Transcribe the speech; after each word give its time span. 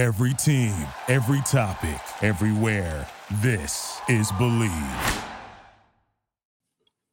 Every 0.00 0.32
team, 0.32 0.74
every 1.08 1.42
topic, 1.42 2.00
everywhere. 2.22 3.06
This 3.42 4.00
is 4.08 4.32
Believe. 4.38 5.24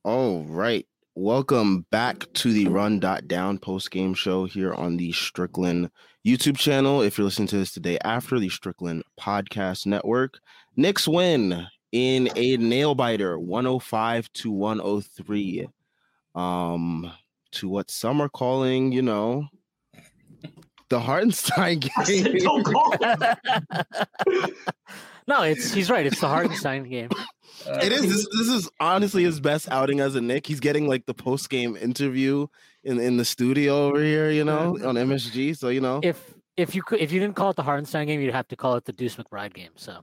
All 0.06 0.46
right. 0.46 0.88
Welcome 1.14 1.86
back 1.92 2.32
to 2.36 2.54
the 2.54 2.70
Run 2.70 3.02
Dot 3.02 3.28
Down 3.28 3.58
post 3.60 3.92
game 3.92 4.14
show 4.14 4.46
here 4.46 4.74
on 4.74 4.96
the 4.96 5.12
Strickland 5.12 5.90
YouTube 6.26 6.58
channel. 6.58 7.02
If 7.02 7.18
you're 7.18 7.26
listening 7.26 7.50
to 7.50 7.58
this 7.58 7.74
today 7.74 7.98
after 8.06 8.40
the 8.40 8.48
Strickland 8.48 9.04
Podcast 9.20 9.86
Network, 9.86 10.40
Knicks 10.78 11.10
win 11.10 11.68
in 11.92 12.30
a 12.38 12.56
nail 12.56 12.96
biter 12.96 13.38
105 13.38 14.32
to 14.32 14.50
103. 14.50 15.68
Um, 16.36 17.12
to 17.52 17.68
what 17.68 17.92
some 17.92 18.22
are 18.22 18.30
calling, 18.30 18.94
you 18.94 19.02
know, 19.02 19.50
the 20.90 21.00
Hartenstein 21.00 21.80
game. 22.06 22.38
Don't 22.38 22.64
call 22.64 22.94
it. 23.00 24.54
no, 25.28 25.44
it's 25.44 25.74
he's 25.74 25.90
right. 25.90 26.06
It's 26.06 26.20
the 26.20 26.28
Hartenstein 26.28 26.84
game. 26.84 27.10
It 27.66 27.92
is. 27.92 28.02
This, 28.02 28.28
this 28.38 28.48
is 28.48 28.70
honestly 28.80 29.24
his 29.24 29.40
best 29.40 29.70
outing 29.70 30.00
as 30.00 30.16
a 30.16 30.22
Knick. 30.22 30.46
He's 30.48 30.60
getting 30.60 30.88
like 30.88 31.06
the 31.06 31.14
post 31.14 31.50
game 31.50 31.76
interview 31.76 32.48
in 32.84 33.00
in 33.00 33.18
the 33.18 33.26
studio 33.26 33.88
over 33.88 34.02
here, 34.02 34.30
you 34.32 34.44
know, 34.44 34.78
on 34.86 34.96
MSG. 34.96 35.58
So 35.58 35.70
you 35.70 35.82
know, 35.82 36.00
If 36.04 36.34
if 36.56 36.76
you 36.76 36.84
could 36.84 37.00
if 37.02 37.12
you 37.12 37.20
didn't 37.20 37.36
call 37.36 37.50
it 37.50 37.56
the 37.56 37.64
Hartenstein 37.64 38.08
game, 38.08 38.22
you'd 38.22 38.34
have 38.34 38.48
to 38.50 38.56
call 38.56 38.76
it 38.76 38.86
the 38.86 38.94
Deuce 38.94 39.16
McBride 39.16 39.54
game. 39.54 39.72
So 39.76 40.02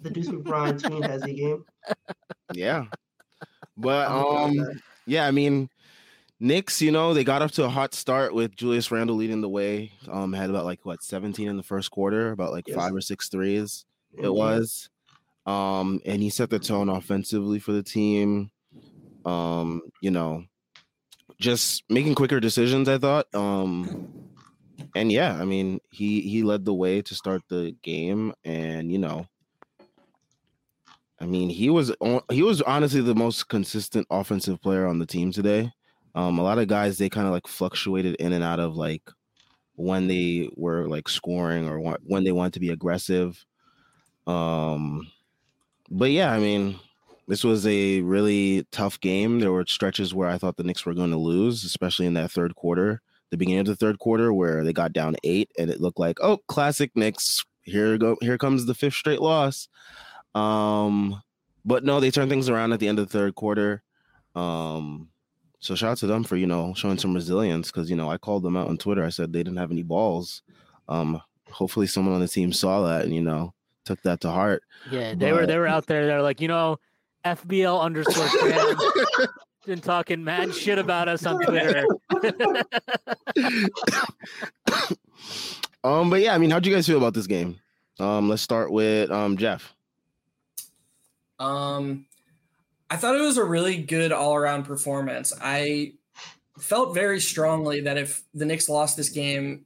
The 0.00 0.10
Deuce 0.10 0.28
McBride 0.28 0.82
team 0.82 1.02
has 1.02 1.22
a 1.22 1.32
game. 1.32 1.64
yeah. 2.54 2.84
But 3.76 4.10
um, 4.10 4.68
yeah, 5.06 5.26
I 5.26 5.30
mean, 5.30 5.68
Knicks, 6.42 6.80
you 6.80 6.90
know, 6.90 7.12
they 7.12 7.22
got 7.22 7.42
up 7.42 7.50
to 7.52 7.64
a 7.64 7.68
hot 7.68 7.92
start 7.92 8.34
with 8.34 8.56
Julius 8.56 8.90
Randle 8.90 9.16
leading 9.16 9.42
the 9.42 9.48
way. 9.48 9.92
Um, 10.08 10.32
had 10.32 10.48
about 10.48 10.64
like 10.64 10.84
what 10.86 11.02
17 11.02 11.46
in 11.48 11.56
the 11.58 11.62
first 11.62 11.90
quarter, 11.90 12.30
about 12.32 12.50
like 12.52 12.66
Yes. 12.66 12.76
five 12.76 12.94
or 12.94 13.00
six 13.02 13.28
threes. 13.28 13.84
It 14.14 14.22
Mhm. 14.24 14.34
was. 14.34 14.88
Um, 15.44 16.00
and 16.06 16.22
he 16.22 16.30
set 16.30 16.48
the 16.48 16.58
tone 16.58 16.88
offensively 16.88 17.58
for 17.58 17.72
the 17.72 17.82
team. 17.82 18.50
Um, 19.26 19.82
you 20.00 20.10
know, 20.10 20.44
just 21.38 21.84
making 21.90 22.14
quicker 22.14 22.40
decisions, 22.40 22.88
I 22.88 22.96
thought. 22.96 23.26
Um, 23.34 24.08
and 24.94 25.12
yeah, 25.12 25.38
I 25.38 25.44
mean, 25.44 25.80
he 25.90 26.22
he 26.22 26.42
led 26.42 26.64
the 26.64 26.74
way 26.74 27.02
to 27.02 27.14
start 27.14 27.42
the 27.48 27.76
game, 27.82 28.32
and 28.44 28.90
you 28.90 28.98
know, 28.98 29.26
I 31.20 31.26
mean, 31.26 31.50
he 31.50 31.68
was 31.68 31.90
on- 32.00 32.22
he 32.30 32.42
was 32.42 32.62
honestly 32.62 33.02
the 33.02 33.14
most 33.14 33.48
consistent 33.48 34.06
offensive 34.10 34.60
player 34.62 34.86
on 34.86 34.98
the 34.98 35.06
team 35.06 35.32
today. 35.32 35.70
Um, 36.14 36.38
a 36.38 36.42
lot 36.42 36.58
of 36.58 36.68
guys 36.68 36.98
they 36.98 37.08
kind 37.08 37.26
of 37.26 37.32
like 37.32 37.46
fluctuated 37.46 38.16
in 38.16 38.32
and 38.32 38.44
out 38.44 38.60
of 38.60 38.76
like 38.76 39.02
when 39.76 40.08
they 40.08 40.50
were 40.56 40.88
like 40.88 41.08
scoring 41.08 41.68
or 41.68 41.96
when 42.04 42.24
they 42.24 42.32
wanted 42.32 42.54
to 42.54 42.60
be 42.60 42.70
aggressive. 42.70 43.44
Um, 44.26 45.10
but 45.90 46.10
yeah, 46.10 46.32
I 46.32 46.38
mean, 46.38 46.78
this 47.28 47.44
was 47.44 47.66
a 47.66 48.00
really 48.02 48.66
tough 48.72 49.00
game. 49.00 49.40
There 49.40 49.52
were 49.52 49.64
stretches 49.66 50.14
where 50.14 50.28
I 50.28 50.38
thought 50.38 50.56
the 50.56 50.64
Knicks 50.64 50.84
were 50.84 50.94
going 50.94 51.10
to 51.10 51.16
lose, 51.16 51.64
especially 51.64 52.06
in 52.06 52.14
that 52.14 52.30
third 52.30 52.56
quarter, 52.56 53.00
the 53.30 53.36
beginning 53.36 53.60
of 53.60 53.66
the 53.66 53.76
third 53.76 53.98
quarter, 53.98 54.32
where 54.32 54.64
they 54.64 54.72
got 54.72 54.92
down 54.92 55.16
eight, 55.22 55.50
and 55.58 55.70
it 55.70 55.80
looked 55.80 55.98
like, 55.98 56.18
oh, 56.20 56.38
classic 56.48 56.90
Knicks. 56.96 57.44
Here 57.62 57.98
go, 57.98 58.16
here 58.20 58.38
comes 58.38 58.66
the 58.66 58.74
fifth 58.74 58.94
straight 58.94 59.20
loss. 59.20 59.68
Um, 60.34 61.22
but 61.64 61.84
no, 61.84 62.00
they 62.00 62.10
turned 62.10 62.30
things 62.30 62.48
around 62.48 62.72
at 62.72 62.80
the 62.80 62.88
end 62.88 62.98
of 62.98 63.06
the 63.06 63.12
third 63.12 63.34
quarter. 63.34 63.82
Um, 64.34 65.09
so 65.60 65.74
shout 65.74 65.92
out 65.92 65.98
to 65.98 66.06
them 66.06 66.24
for 66.24 66.36
you 66.36 66.46
know 66.46 66.74
showing 66.74 66.98
some 66.98 67.14
resilience 67.14 67.70
because 67.70 67.88
you 67.88 67.96
know 67.96 68.10
I 68.10 68.18
called 68.18 68.42
them 68.42 68.56
out 68.56 68.68
on 68.68 68.78
Twitter. 68.78 69.04
I 69.04 69.10
said 69.10 69.32
they 69.32 69.42
didn't 69.42 69.58
have 69.58 69.70
any 69.70 69.82
balls. 69.82 70.42
Um, 70.88 71.22
hopefully 71.50 71.86
someone 71.86 72.14
on 72.14 72.20
the 72.20 72.28
team 72.28 72.52
saw 72.52 72.82
that 72.88 73.04
and 73.04 73.14
you 73.14 73.22
know 73.22 73.54
took 73.84 74.02
that 74.02 74.20
to 74.22 74.30
heart. 74.30 74.62
yeah, 74.90 75.14
they 75.14 75.32
were 75.32 75.46
they 75.46 75.58
were 75.58 75.68
out 75.68 75.86
there. 75.86 76.06
They're 76.06 76.22
like, 76.22 76.40
you 76.40 76.48
know, 76.48 76.78
FBL 77.24 77.80
underscore 77.80 78.28
fan 78.28 78.76
been 79.66 79.80
talking 79.80 80.24
mad 80.24 80.54
shit 80.54 80.78
about 80.78 81.08
us 81.08 81.24
on 81.26 81.40
Twitter. 81.44 81.84
um, 85.84 86.10
but 86.10 86.20
yeah, 86.20 86.34
I 86.34 86.38
mean, 86.38 86.50
how'd 86.50 86.66
you 86.66 86.74
guys 86.74 86.86
feel 86.86 86.96
about 86.98 87.14
this 87.14 87.26
game? 87.26 87.60
Um, 87.98 88.28
let's 88.28 88.42
start 88.42 88.72
with 88.72 89.10
um 89.10 89.36
Geoff. 89.36 89.74
Um, 91.38 92.06
I 92.90 92.96
thought 92.96 93.16
it 93.16 93.22
was 93.22 93.38
a 93.38 93.44
really 93.44 93.78
good 93.82 94.10
all 94.10 94.34
around 94.34 94.64
performance. 94.64 95.32
I 95.40 95.92
felt 96.58 96.92
very 96.94 97.20
strongly 97.20 97.82
that 97.82 97.96
if 97.96 98.22
the 98.34 98.44
Knicks 98.44 98.68
lost 98.68 98.96
this 98.96 99.08
game, 99.08 99.64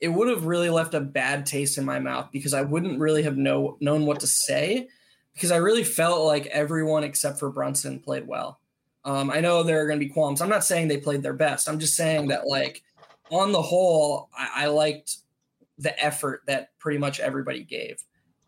it 0.00 0.08
would 0.08 0.28
have 0.28 0.46
really 0.46 0.70
left 0.70 0.94
a 0.94 1.00
bad 1.00 1.46
taste 1.46 1.78
in 1.78 1.84
my 1.84 2.00
mouth 2.00 2.30
because 2.32 2.54
I 2.54 2.62
wouldn't 2.62 2.98
really 2.98 3.22
have 3.22 3.36
know, 3.36 3.76
known 3.80 4.04
what 4.04 4.20
to 4.20 4.26
say 4.26 4.88
because 5.34 5.52
I 5.52 5.58
really 5.58 5.84
felt 5.84 6.26
like 6.26 6.46
everyone 6.46 7.04
except 7.04 7.38
for 7.38 7.50
Brunson 7.50 8.00
played 8.00 8.26
well. 8.26 8.60
Um, 9.04 9.30
I 9.30 9.40
know 9.40 9.62
there 9.62 9.80
are 9.82 9.86
going 9.86 10.00
to 10.00 10.04
be 10.04 10.12
qualms. 10.12 10.40
I'm 10.40 10.48
not 10.48 10.64
saying 10.64 10.88
they 10.88 10.98
played 10.98 11.22
their 11.22 11.32
best. 11.32 11.68
I'm 11.68 11.78
just 11.78 11.96
saying 11.96 12.28
that, 12.28 12.46
like, 12.46 12.82
on 13.30 13.52
the 13.52 13.62
whole, 13.62 14.28
I, 14.36 14.64
I 14.64 14.66
liked 14.66 15.18
the 15.78 15.98
effort 16.02 16.42
that 16.46 16.76
pretty 16.78 16.98
much 16.98 17.20
everybody 17.20 17.62
gave. 17.62 18.02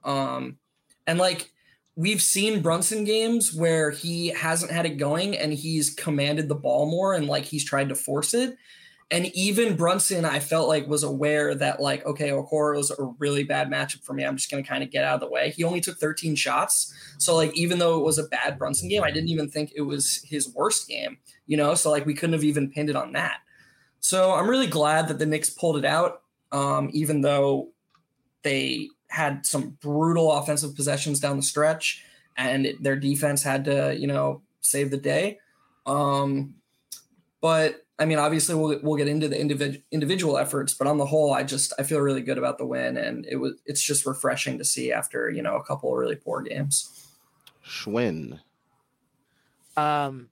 Um, 0.05 0.59
and 1.07 1.19
like, 1.19 1.52
we've 1.97 2.23
seen 2.23 2.63
Brunson 2.63 3.05
games 3.05 3.55
where 3.55 3.91
he 3.91 4.29
hasn't 4.29 4.73
had 4.73 4.87
it 4.87 4.97
going 4.97 5.37
and 5.37 5.53
he's 5.53 5.91
commanded 5.91 6.49
the 6.49 6.55
ball 6.55 6.87
more 6.87 7.15
and 7.15 7.27
like 7.27 7.45
he's 7.45 7.65
tried 7.65 7.89
to 7.91 7.95
force 7.95 8.35
it. 8.35 8.57
And 9.11 9.27
even 9.35 9.77
Brunson, 9.77 10.25
I 10.25 10.39
felt 10.39 10.69
like 10.69 10.89
was 10.89 11.03
aware 11.03 11.55
that 11.55 11.81
like, 11.81 12.07
okay, 12.07 12.31
Okoro 12.31 12.79
is 12.79 12.91
a 12.91 13.05
really 13.19 13.45
bad 13.45 13.71
matchup 13.71 14.03
for 14.05 14.15
me. 14.15 14.25
I'm 14.25 14.39
just 14.39 14.51
gonna 14.51 14.63
kind 14.63 14.83
of 14.83 14.91
get 14.91 15.05
out 15.05 15.17
of 15.17 15.21
the 15.21 15.29
way. 15.29 15.51
He 15.51 15.65
only 15.65 15.83
took 15.83 15.99
13 15.99 16.35
shots. 16.35 16.95
So 17.19 17.37
like 17.37 17.55
even 17.55 17.79
though 17.79 17.99
it 17.99 18.05
was 18.05 18.19
a 18.19 18.25
bad 18.25 18.59
Brunson 18.59 18.89
game, 18.89 19.03
I 19.03 19.11
didn't 19.11 19.29
even 19.29 19.51
think 19.51 19.73
it 19.77 19.83
was 19.83 20.23
his 20.27 20.55
worst 20.55 20.89
game, 20.89 21.19
you 21.47 21.59
know? 21.59 21.75
So 21.75 21.91
like 21.91 22.07
we 22.07 22.15
couldn't 22.15 22.33
have 22.33 22.45
even 22.45 22.71
pinned 22.71 22.89
it 22.89 22.97
on 22.97 23.13
that. 23.13 23.41
So 24.01 24.33
I'm 24.33 24.49
really 24.49 24.67
glad 24.67 25.09
that 25.09 25.19
the 25.19 25.27
Knicks 25.27 25.51
pulled 25.51 25.77
it 25.77 25.85
out, 25.85 26.23
um, 26.51 26.89
even 26.95 27.21
though 27.21 27.69
they 28.43 28.89
had 29.13 29.45
some 29.45 29.77
brutal 29.81 30.33
offensive 30.33 30.75
possessions 30.75 31.21
down 31.21 31.37
the 31.37 31.43
stretch, 31.43 32.03
and 32.37 32.65
it- 32.67 32.83
their 32.83 32.97
defense 32.97 33.43
had 33.43 33.65
to, 33.67 33.95
you 33.97 34.07
know, 34.07 34.41
save 34.63 34.91
the 34.91 34.97
day. 34.97 35.39
Um, 35.85 36.55
but 37.41 37.85
I 37.99 38.07
mean, 38.07 38.19
obviously, 38.19 38.55
we'll 38.55 38.81
we'll 38.83 38.97
get 38.97 39.07
into 39.09 39.29
the 39.29 39.37
individ- 39.37 39.83
individual 39.91 40.39
efforts, 40.39 40.73
but 40.75 40.87
on 40.87 40.97
the 40.97 41.07
whole, 41.07 41.33
I 41.33 41.43
just 41.43 41.73
I 41.79 41.83
feel 41.83 42.01
really 42.01 42.23
good 42.23 42.39
about 42.39 42.57
the 42.59 42.65
win, 42.67 42.97
and 42.97 43.27
it 43.27 43.37
was 43.37 43.55
it's 43.67 43.83
just 43.83 44.07
refreshing 44.07 44.59
to 44.59 44.65
see 44.65 44.93
after 44.93 45.29
you 45.31 45.43
know 45.43 45.57
a 45.57 45.63
couple 45.63 45.91
of 45.93 45.99
really 45.99 46.17
poor 46.17 46.41
games. 46.41 47.07
Shwin. 47.65 48.41
Um, 49.77 50.31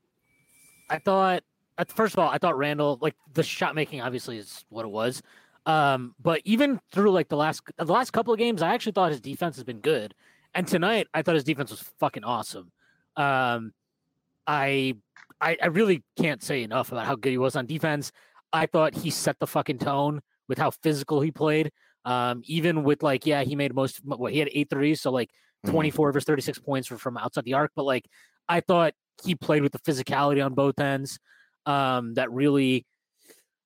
I 0.88 0.98
thought 0.98 1.44
first 1.88 2.14
of 2.14 2.18
all, 2.18 2.28
I 2.30 2.38
thought 2.38 2.56
Randle 2.56 2.98
like 3.00 3.14
the 3.34 3.42
shot 3.42 3.74
making 3.74 4.00
obviously 4.00 4.38
is 4.38 4.64
what 4.70 4.84
it 4.84 4.90
was. 4.90 5.22
Um, 5.66 6.14
but 6.20 6.40
even 6.44 6.80
through 6.92 7.10
like 7.12 7.28
the 7.28 7.36
last 7.36 7.62
the 7.78 7.84
last 7.92 8.12
couple 8.12 8.32
of 8.32 8.38
games, 8.38 8.62
I 8.62 8.74
actually 8.74 8.92
thought 8.92 9.10
his 9.10 9.20
defense 9.20 9.56
has 9.56 9.64
been 9.64 9.80
good. 9.80 10.14
And 10.54 10.66
tonight, 10.66 11.06
I 11.14 11.22
thought 11.22 11.34
his 11.34 11.44
defense 11.44 11.70
was 11.70 11.80
fucking 12.00 12.24
awesome. 12.24 12.72
Um, 13.16 13.72
I, 14.46 14.94
I 15.40 15.56
I 15.62 15.66
really 15.66 16.02
can't 16.16 16.42
say 16.42 16.62
enough 16.62 16.92
about 16.92 17.06
how 17.06 17.14
good 17.16 17.30
he 17.30 17.38
was 17.38 17.56
on 17.56 17.66
defense. 17.66 18.10
I 18.52 18.66
thought 18.66 18.94
he 18.94 19.10
set 19.10 19.38
the 19.38 19.46
fucking 19.46 19.78
tone 19.78 20.20
with 20.48 20.58
how 20.58 20.70
physical 20.70 21.20
he 21.20 21.30
played. 21.30 21.70
Um, 22.04 22.42
even 22.46 22.82
with 22.82 23.02
like, 23.02 23.26
yeah, 23.26 23.42
he 23.44 23.54
made 23.54 23.74
most. 23.74 24.00
Well, 24.04 24.32
he 24.32 24.38
had 24.38 24.48
eight 24.52 24.70
threes, 24.70 25.00
so 25.00 25.10
like 25.12 25.30
Mhm. 25.66 25.72
24 25.72 26.08
of 26.08 26.14
his 26.14 26.24
36 26.24 26.58
points 26.60 26.90
were 26.90 26.96
from 26.96 27.18
outside 27.18 27.44
the 27.44 27.52
arc. 27.54 27.72
But 27.76 27.84
like, 27.84 28.06
I 28.48 28.60
thought 28.60 28.94
he 29.22 29.34
played 29.34 29.62
with 29.62 29.72
the 29.72 29.78
physicality 29.78 30.42
on 30.44 30.54
both 30.54 30.80
ends. 30.80 31.18
Um, 31.66 32.14
that 32.14 32.32
really 32.32 32.86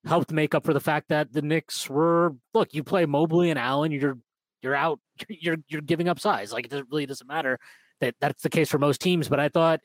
helped 0.07 0.31
make 0.33 0.55
up 0.55 0.65
for 0.65 0.73
the 0.75 0.81
fact 0.81 1.09
that 1.09 1.33
the 1.33 1.43
Knicks 1.43 1.89
were 1.89 2.35
look. 2.53 2.75
You 2.75 2.83
play 2.85 3.07
Mobley 3.07 3.51
and 3.51 3.59
Allen, 3.59 3.93
you're 3.93 4.19
you're 4.63 4.75
out. 4.75 5.01
You're 5.29 5.59
you're 5.69 5.81
giving 5.83 6.09
up 6.09 6.19
size. 6.19 6.53
Like 6.53 6.73
it 6.73 6.85
really 6.91 7.07
doesn't 7.07 7.27
matter 7.29 7.59
that 8.01 8.17
that's 8.21 8.43
the 8.43 8.51
case 8.51 8.69
for 8.69 8.79
most 8.79 9.01
teams. 9.01 9.29
But 9.29 9.39
I 9.39 9.49
thought 9.49 9.81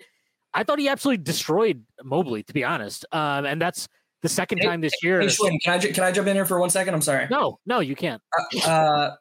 I 0.53 0.63
thought 0.63 0.79
he 0.79 0.89
absolutely 0.89 1.23
destroyed 1.23 1.83
Mobley, 2.03 2.41
to 2.43 2.53
be 2.53 2.63
honest. 2.63 3.05
Um, 3.11 3.45
and 3.45 3.61
that's 3.61 3.87
the 4.23 4.29
second 4.29 4.57
Hey- 4.57 4.65
time 4.65 4.81
this 4.81 4.93
year. 5.03 5.21
Hey, 5.21 5.27
Shwin, 5.27 5.59
can 5.63 5.73
I 5.73 5.77
can 5.79 6.03
I 6.03 6.11
jump 6.11 6.27
in 6.27 6.35
here 6.35 6.45
for 6.45 6.59
one 6.59 6.69
second? 6.71 6.93
I'm 6.95 7.01
sorry. 7.01 7.27
No, 7.29 7.59
no, 7.67 7.79
you 7.79 7.95
can't. 7.95 8.21
uh, 8.65 9.11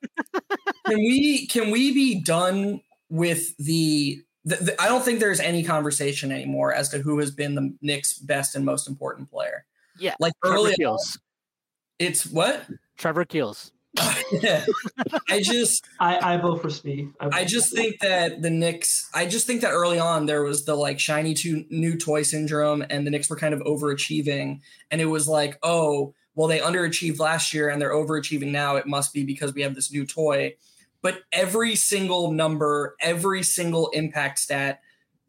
can 0.87 0.97
we 0.99 1.47
can 1.47 1.71
we 1.71 1.93
be 1.93 2.21
done 2.23 2.81
with 3.11 3.55
the, 3.59 4.23
the, 4.45 4.57
the? 4.57 4.83
I 4.83 4.89
don't 4.89 5.05
think 5.05 5.21
there's 5.21 5.41
any 5.41 5.63
conversation 5.63 6.33
anymore 6.33 6.73
as 6.73 6.89
to 6.91 6.99
who 6.99 7.19
has 7.19 7.31
been 7.31 7.55
the 7.55 7.77
Knicks' 7.83 8.19
best 8.19 8.57
and 8.57 8.65
most 8.65 8.89
important 8.89 9.31
player. 9.31 9.67
Yeah, 9.99 10.15
Like 10.21 10.33
Trevor 10.43 10.57
early, 10.57 10.71
on, 10.71 10.77
Keels. 10.77 11.19
it's 11.99 12.27
what? 12.27 12.65
Trevor 12.97 13.25
Keels. 13.25 13.73
I 13.99 15.41
just 15.43 15.85
I, 15.99 16.35
I 16.35 16.37
vote 16.37 16.63
for 16.63 16.71
Speed. 16.71 17.11
vote 17.21 17.35
I 17.35 17.45
just 17.45 17.71
Speed. 17.71 17.77
think 17.77 18.01
that 18.01 18.43
the 18.43 18.51
Knicks. 18.51 19.09
I 19.15 19.27
just 19.27 19.47
think 19.47 19.63
that 19.63 19.71
early 19.71 19.99
on 19.99 20.27
there 20.27 20.43
was 20.43 20.65
the 20.65 20.75
like 20.75 21.01
shiny 21.01 21.35
to 21.35 21.65
new 21.71 21.97
toy 21.97 22.23
syndrome, 22.23 22.85
and 22.91 23.07
the 23.07 23.11
Knicks 23.11 23.29
were 23.31 23.37
kind 23.37 23.55
of 23.55 23.61
overachieving, 23.61 24.61
and 24.91 25.01
it 25.01 25.07
was 25.07 25.27
like, 25.27 25.59
oh, 25.63 26.15
well, 26.35 26.47
they 26.47 26.61
underachieved 26.61 27.19
last 27.19 27.53
year 27.53 27.69
and 27.69 27.83
they're 27.83 27.93
overachieving 27.93 28.53
now. 28.53 28.77
It 28.77 28.87
must 28.87 29.13
be 29.13 29.25
because 29.25 29.55
we 29.55 29.63
have 29.63 29.75
this 29.75 29.91
new 29.93 30.07
toy. 30.07 30.55
But 31.03 31.23
every 31.33 31.75
single 31.75 32.31
number, 32.31 32.95
every 33.01 33.43
single 33.43 33.89
impact 33.89 34.39
stat 34.39 34.81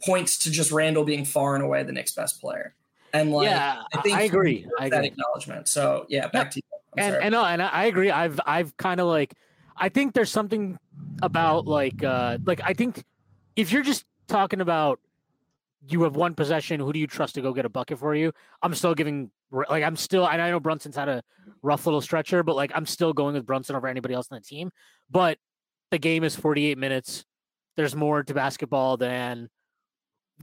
points 0.06 0.38
to 0.40 0.52
just 0.52 0.72
Randle 0.72 1.04
being 1.04 1.26
far 1.26 1.56
and 1.56 1.64
away 1.64 1.82
the 1.82 1.92
next 1.92 2.16
best 2.16 2.40
player. 2.40 2.76
And 3.14 3.32
like, 3.32 3.48
yeah, 3.48 3.82
I 3.94 4.02
think 4.02 4.18
I 4.18 4.22
agree. 4.24 4.68
I 4.80 4.90
that 4.90 5.06
acknowledgement. 5.06 5.68
So 5.68 6.06
yeah, 6.10 6.28
back 6.28 6.52
to 6.52 6.58
you. 6.58 6.78
I'm 6.94 7.04
and 7.04 7.14
sorry. 7.14 7.24
and 7.24 7.32
no, 7.32 7.46
and 7.46 7.62
I 7.62 7.68
I 7.68 7.86
agree. 7.86 8.12
I've 8.12 8.40
I've 8.46 8.76
kind 8.78 9.00
of 9.00 9.08
like 9.08 9.34
I 9.78 9.90
think 9.90 10.14
there's 10.14 10.32
something 10.32 10.78
about 11.22 11.66
like 11.66 12.04
uh 12.04 12.38
like 12.46 12.62
I 12.64 12.74
think 12.74 13.04
if 13.56 13.72
you're 13.72 13.84
just 13.84 14.06
talking 14.28 14.62
about 14.62 15.00
you 15.88 16.04
have 16.04 16.16
one 16.16 16.36
possession, 16.36 16.80
who 16.80 16.92
do 16.92 17.00
you 17.00 17.08
trust 17.08 17.36
to 17.36 17.42
go 17.42 17.54
get 17.54 17.66
a 17.66 17.70
bucket 17.70 18.00
for 18.00 18.14
you? 18.16 18.32
I'm 18.62 18.74
still 18.76 18.94
giving 18.94 19.32
like 19.52 19.84
I'm 19.84 19.96
still 19.96 20.28
and 20.28 20.42
I 20.42 20.50
know 20.50 20.60
Brunson's 20.60 20.96
had 20.96 21.10
a 21.10 21.24
rough 21.62 21.86
little 21.86 22.02
stretcher, 22.02 22.44
but 22.44 22.56
like 22.56 22.72
I'm 22.76 22.86
still 22.86 23.14
going 23.14 23.36
with 23.36 23.46
Brunson 23.46 23.76
over 23.76 23.88
anybody 23.88 24.14
else 24.14 24.28
on 24.32 24.38
the 24.38 24.44
team. 24.44 24.72
But 25.10 25.38
the 25.92 25.98
game 25.98 26.24
is 26.24 26.36
48 26.36 26.78
minutes. 26.78 27.26
There's 27.76 27.96
more 27.96 28.24
to 28.24 28.34
basketball 28.34 28.98
than 28.98 29.50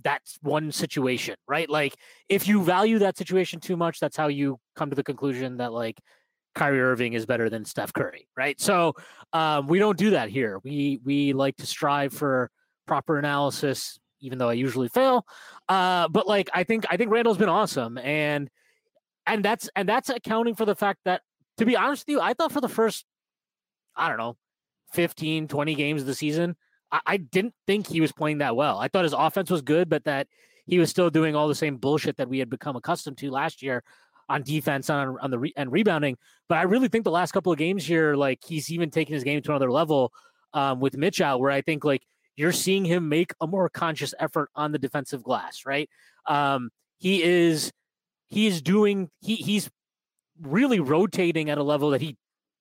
that's 0.02 0.38
one 0.42 0.72
situation, 0.72 1.36
right? 1.48 1.68
Like 1.68 1.96
if 2.28 2.46
you 2.48 2.62
value 2.62 2.98
that 3.00 3.16
situation 3.16 3.60
too 3.60 3.76
much, 3.76 4.00
that's 4.00 4.16
how 4.16 4.28
you 4.28 4.58
come 4.74 4.90
to 4.90 4.96
the 4.96 5.02
conclusion 5.02 5.58
that 5.58 5.72
like 5.72 5.98
Kyrie 6.54 6.80
Irving 6.80 7.12
is 7.12 7.26
better 7.26 7.50
than 7.50 7.64
Steph 7.64 7.92
Curry, 7.92 8.28
right? 8.36 8.60
So 8.60 8.94
um, 9.32 9.66
we 9.66 9.78
don't 9.78 9.98
do 9.98 10.10
that 10.10 10.30
here. 10.30 10.58
We 10.64 11.00
we 11.04 11.32
like 11.32 11.56
to 11.58 11.66
strive 11.66 12.12
for 12.12 12.50
proper 12.86 13.18
analysis, 13.18 13.98
even 14.20 14.38
though 14.38 14.48
I 14.48 14.54
usually 14.54 14.88
fail. 14.88 15.26
Uh, 15.68 16.08
but 16.08 16.26
like 16.26 16.48
I 16.54 16.64
think 16.64 16.86
I 16.90 16.96
think 16.96 17.10
Randle's 17.10 17.38
been 17.38 17.48
awesome, 17.48 17.98
and 17.98 18.48
and 19.26 19.44
that's 19.44 19.68
and 19.76 19.88
that's 19.88 20.08
accounting 20.08 20.54
for 20.54 20.64
the 20.64 20.74
fact 20.74 21.00
that 21.04 21.20
to 21.58 21.66
be 21.66 21.76
honest 21.76 22.06
with 22.06 22.14
you, 22.14 22.20
I 22.20 22.32
thought 22.32 22.52
for 22.52 22.60
the 22.60 22.68
first 22.68 23.04
I 23.94 24.08
don't 24.08 24.18
know 24.18 24.36
15, 24.94 25.48
20 25.48 25.74
games 25.74 26.00
of 26.00 26.06
the 26.06 26.14
season, 26.14 26.56
I, 27.04 27.16
didn't 27.16 27.54
think 27.66 27.86
he 27.86 28.00
was 28.00 28.12
playing 28.12 28.38
that 28.38 28.56
well. 28.56 28.78
I 28.78 28.88
thought 28.88 29.04
his 29.04 29.12
offense 29.12 29.50
was 29.50 29.62
good, 29.62 29.88
but 29.88 30.04
that 30.04 30.28
he 30.66 30.78
was 30.78 30.90
still 30.90 31.10
doing 31.10 31.34
all 31.34 31.48
the 31.48 31.54
same 31.54 31.76
bullshit 31.76 32.16
that 32.16 32.28
we 32.28 32.38
had 32.38 32.50
become 32.50 32.76
accustomed 32.76 33.18
to 33.18 33.30
last 33.30 33.62
year 33.62 33.82
on 34.28 34.42
defense 34.42 34.90
on 34.90 35.16
on 35.20 35.30
the 35.30 35.38
re- 35.38 35.52
and 35.56 35.70
rebounding. 35.70 36.16
But 36.48 36.58
I 36.58 36.62
really 36.62 36.88
think 36.88 37.04
the 37.04 37.10
last 37.10 37.32
couple 37.32 37.52
of 37.52 37.58
games 37.58 37.86
here, 37.86 38.14
like 38.14 38.40
he's 38.44 38.70
even 38.70 38.90
taken 38.90 39.14
his 39.14 39.24
game 39.24 39.42
to 39.42 39.50
another 39.50 39.70
level 39.70 40.12
um, 40.52 40.80
with 40.80 40.96
Mitch 40.96 41.20
out, 41.20 41.40
where 41.40 41.50
I 41.50 41.60
think 41.60 41.84
like 41.84 42.02
you're 42.36 42.52
seeing 42.52 42.84
him 42.84 43.08
make 43.08 43.32
a 43.40 43.46
more 43.46 43.68
conscious 43.68 44.14
effort 44.18 44.50
on 44.54 44.72
the 44.72 44.78
defensive 44.78 45.22
glass, 45.22 45.64
right? 45.64 45.88
Um, 46.26 46.70
he 46.98 47.22
is 47.22 47.72
he 48.28 48.46
is 48.46 48.62
doing 48.62 49.10
he 49.20 49.36
he's 49.36 49.70
really 50.40 50.80
rotating 50.80 51.50
at 51.50 51.58
a 51.58 51.62
level 51.62 51.90
that 51.90 52.00
he 52.00 52.16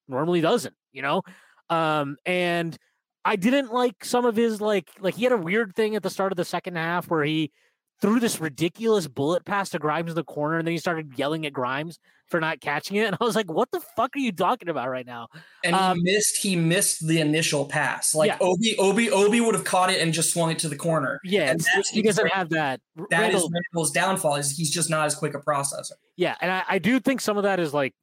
normally 0.08 0.42
doesn't, 0.42 0.76
you 0.92 1.02
know. 1.02 1.22
Um, 1.70 2.18
and 2.26 2.78
I 3.25 3.36
didn't 3.36 3.74
like 3.74 4.06
some 4.06 4.24
of 4.25 4.36
his 4.36 4.62
like 4.62 4.89
like 5.00 5.16
he 5.16 5.24
had 5.24 5.31
a 5.33 5.38
weird 5.38 5.75
thing 5.75 5.95
at 5.95 6.04
the 6.04 6.10
start 6.12 6.31
of 6.31 6.38
the 6.38 6.45
second 6.45 6.75
half 6.75 7.10
where 7.10 7.24
he 7.24 7.51
threw 8.01 8.19
this 8.19 8.39
ridiculous 8.39 9.07
bullet 9.07 9.45
pass 9.45 9.69
to 9.69 9.80
Grimes 9.80 10.12
in 10.12 10.16
the 10.16 10.24
corner, 10.24 10.57
and 10.60 10.68
then 10.68 10.74
he 10.74 10.77
started 10.77 11.18
yelling 11.18 11.45
at 11.45 11.54
Grimes 11.54 11.98
for 12.27 12.39
not 12.42 12.60
catching 12.60 12.98
it. 12.98 13.06
And 13.06 13.18
I 13.19 13.24
was 13.24 13.36
like, 13.36 13.51
"What 13.51 13.72
the 13.72 13.80
fuck 13.95 14.16
are 14.16 14.19
you 14.19 14.31
talking 14.31 14.69
about 14.69 14.89
right 14.89 15.06
now?" 15.06 15.27
and 15.63 15.75
um, 15.75 15.98
he 15.98 16.04
missed 16.04 16.38
he 16.38 16.56
missed 16.56 17.07
the 17.07 17.19
initial 17.19 17.66
pass. 17.66 18.13
Like 18.13 18.27
Yeah. 18.27 18.38
Obi 18.42 18.75
Obi 18.77 19.10
Obi 19.10 19.42
would 19.42 19.56
have 19.56 19.63
caught 19.63 19.89
it 19.89 20.01
and 20.01 20.13
just 20.13 20.31
swung 20.31 20.51
it 20.51 20.60
to 20.60 20.69
the 20.69 20.75
corner. 20.75 21.19
Yeah, 21.24 21.56
he 21.92 22.01
doesn't 22.04 22.27
have 22.27 22.50
that. 22.50 22.80
That 23.10 23.33
is 23.33 23.42
Randle- 23.42 23.50
Randle's 23.74 23.92
downfall. 23.92 24.36
Is 24.36 24.51
he's 24.51 24.69
just 24.69 24.89
not 24.89 25.07
as 25.07 25.16
quick 25.16 25.33
a 25.33 25.39
processor. 25.39 25.94
Yeah, 26.16 26.36
and 26.42 26.51
I, 26.51 26.63
I 26.68 26.80
do 26.80 27.00
think 27.00 27.22
some 27.22 27.38
of 27.38 27.44
that 27.44 27.60
is 27.60 27.74
like 27.74 27.94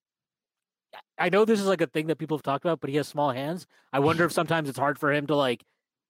I 1.23 1.29
know 1.29 1.45
this 1.45 1.61
is 1.61 1.67
like 1.67 1.81
a 1.81 1.87
thing 1.87 2.09
that 2.09 2.19
people 2.19 2.37
have 2.37 2.43
talked 2.43 2.65
about, 2.65 2.81
but 2.81 2.91
he 2.91 2.97
has 2.97 3.07
small 3.07 3.31
hands. 3.31 3.69
I 3.93 4.01
wonder 4.01 4.25
if 4.25 4.33
sometimes 4.41 4.69
it's 4.69 4.79
hard 4.79 4.99
for 4.99 5.13
him 5.13 5.29
to 5.29 5.37
like 5.37 5.65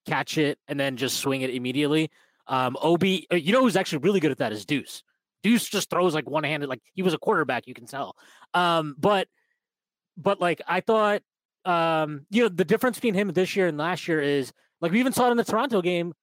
catch 0.06 0.38
it 0.38 0.58
and 0.68 0.80
then 0.80 0.96
just 0.96 1.18
swing 1.18 1.42
it 1.42 1.50
immediately. 1.50 2.10
Um 2.48 2.76
Obi, 2.80 3.26
uh, 3.30 3.36
you 3.36 3.52
know 3.52 3.60
who's 3.60 3.76
actually 3.76 3.98
really 3.98 4.20
good 4.20 4.30
at 4.30 4.38
that 4.38 4.52
is 4.52 4.64
Deuce. 4.64 5.02
Deuce 5.42 5.68
just 5.68 5.90
throws 5.90 6.14
like 6.14 6.28
one 6.28 6.44
handed, 6.44 6.68
like 6.68 6.80
he 6.94 7.02
was 7.02 7.12
a 7.12 7.18
quarterback, 7.18 7.66
you 7.66 7.74
can 7.74 7.86
tell. 7.86 8.16
Um, 8.54 8.96
but 8.98 9.28
but 10.16 10.40
like 10.40 10.62
I 10.66 10.80
thought 10.80 11.22
um, 11.64 12.26
you 12.30 12.42
know, 12.42 12.48
the 12.48 12.64
difference 12.64 12.96
between 12.96 13.14
him 13.14 13.28
this 13.28 13.54
year 13.54 13.68
and 13.68 13.78
last 13.78 14.08
year 14.08 14.20
is 14.20 14.52
like 14.80 14.92
we 14.92 14.98
even 14.98 15.12
saw 15.12 15.28
it 15.28 15.32
in 15.32 15.36
the 15.36 15.44
Toronto 15.44 15.82
game 15.82 16.14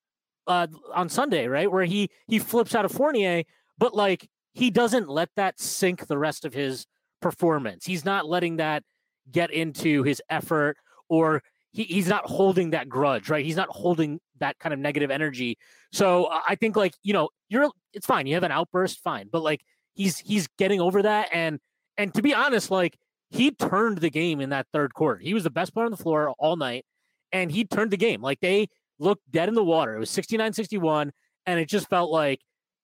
uh 0.47 0.67
on 0.95 1.09
Sunday, 1.09 1.47
right? 1.47 1.71
Where 1.71 1.85
he 1.85 2.09
he 2.27 2.39
flips 2.39 2.73
out 2.73 2.85
of 2.85 2.91
Fournier, 2.91 3.43
but 3.77 3.93
like 3.93 4.27
he 4.53 4.71
doesn't 4.71 5.07
let 5.07 5.29
that 5.35 5.59
sink 5.59 6.07
the 6.07 6.17
rest 6.17 6.43
of 6.43 6.53
his 6.53 6.87
performance. 7.21 7.85
He's 7.85 8.05
not 8.05 8.27
letting 8.27 8.57
that 8.57 8.83
get 9.31 9.51
into 9.51 10.03
his 10.03 10.21
effort 10.29 10.77
or 11.07 11.43
he, 11.71 11.83
he's 11.83 12.07
not 12.07 12.25
holding 12.25 12.71
that 12.71 12.89
grudge, 12.89 13.29
right? 13.29 13.45
He's 13.45 13.55
not 13.55 13.69
holding 13.69 14.19
that 14.39 14.57
kind 14.59 14.73
of 14.73 14.79
negative 14.79 15.11
energy. 15.11 15.57
So 15.91 16.29
I 16.29 16.55
think 16.55 16.75
like, 16.75 16.93
you 17.03 17.13
know, 17.13 17.29
you're 17.49 17.69
it's 17.93 18.05
fine. 18.05 18.27
You 18.27 18.35
have 18.35 18.43
an 18.43 18.51
outburst, 18.51 18.99
fine. 18.99 19.29
But 19.31 19.43
like 19.43 19.61
he's 19.93 20.19
he's 20.19 20.47
getting 20.57 20.81
over 20.81 21.01
that 21.03 21.29
and 21.31 21.59
and 21.97 22.13
to 22.15 22.21
be 22.21 22.33
honest, 22.33 22.71
like 22.71 22.97
he 23.29 23.51
turned 23.51 23.99
the 23.99 24.09
game 24.09 24.41
in 24.41 24.49
that 24.49 24.67
third 24.73 24.93
quarter. 24.93 25.19
He 25.19 25.33
was 25.33 25.43
the 25.43 25.51
best 25.51 25.73
player 25.73 25.85
on 25.85 25.91
the 25.91 25.97
floor 25.97 26.33
all 26.39 26.55
night 26.55 26.85
and 27.31 27.51
he 27.51 27.65
turned 27.65 27.91
the 27.91 27.97
game. 27.97 28.21
Like 28.21 28.39
they 28.39 28.67
looked 28.97 29.29
dead 29.29 29.49
in 29.49 29.55
the 29.55 29.63
water. 29.63 29.95
It 29.95 29.99
was 29.99 30.09
69-61 30.09 31.11
and 31.45 31.59
it 31.59 31.69
just 31.69 31.89
felt 31.89 32.11
like 32.11 32.39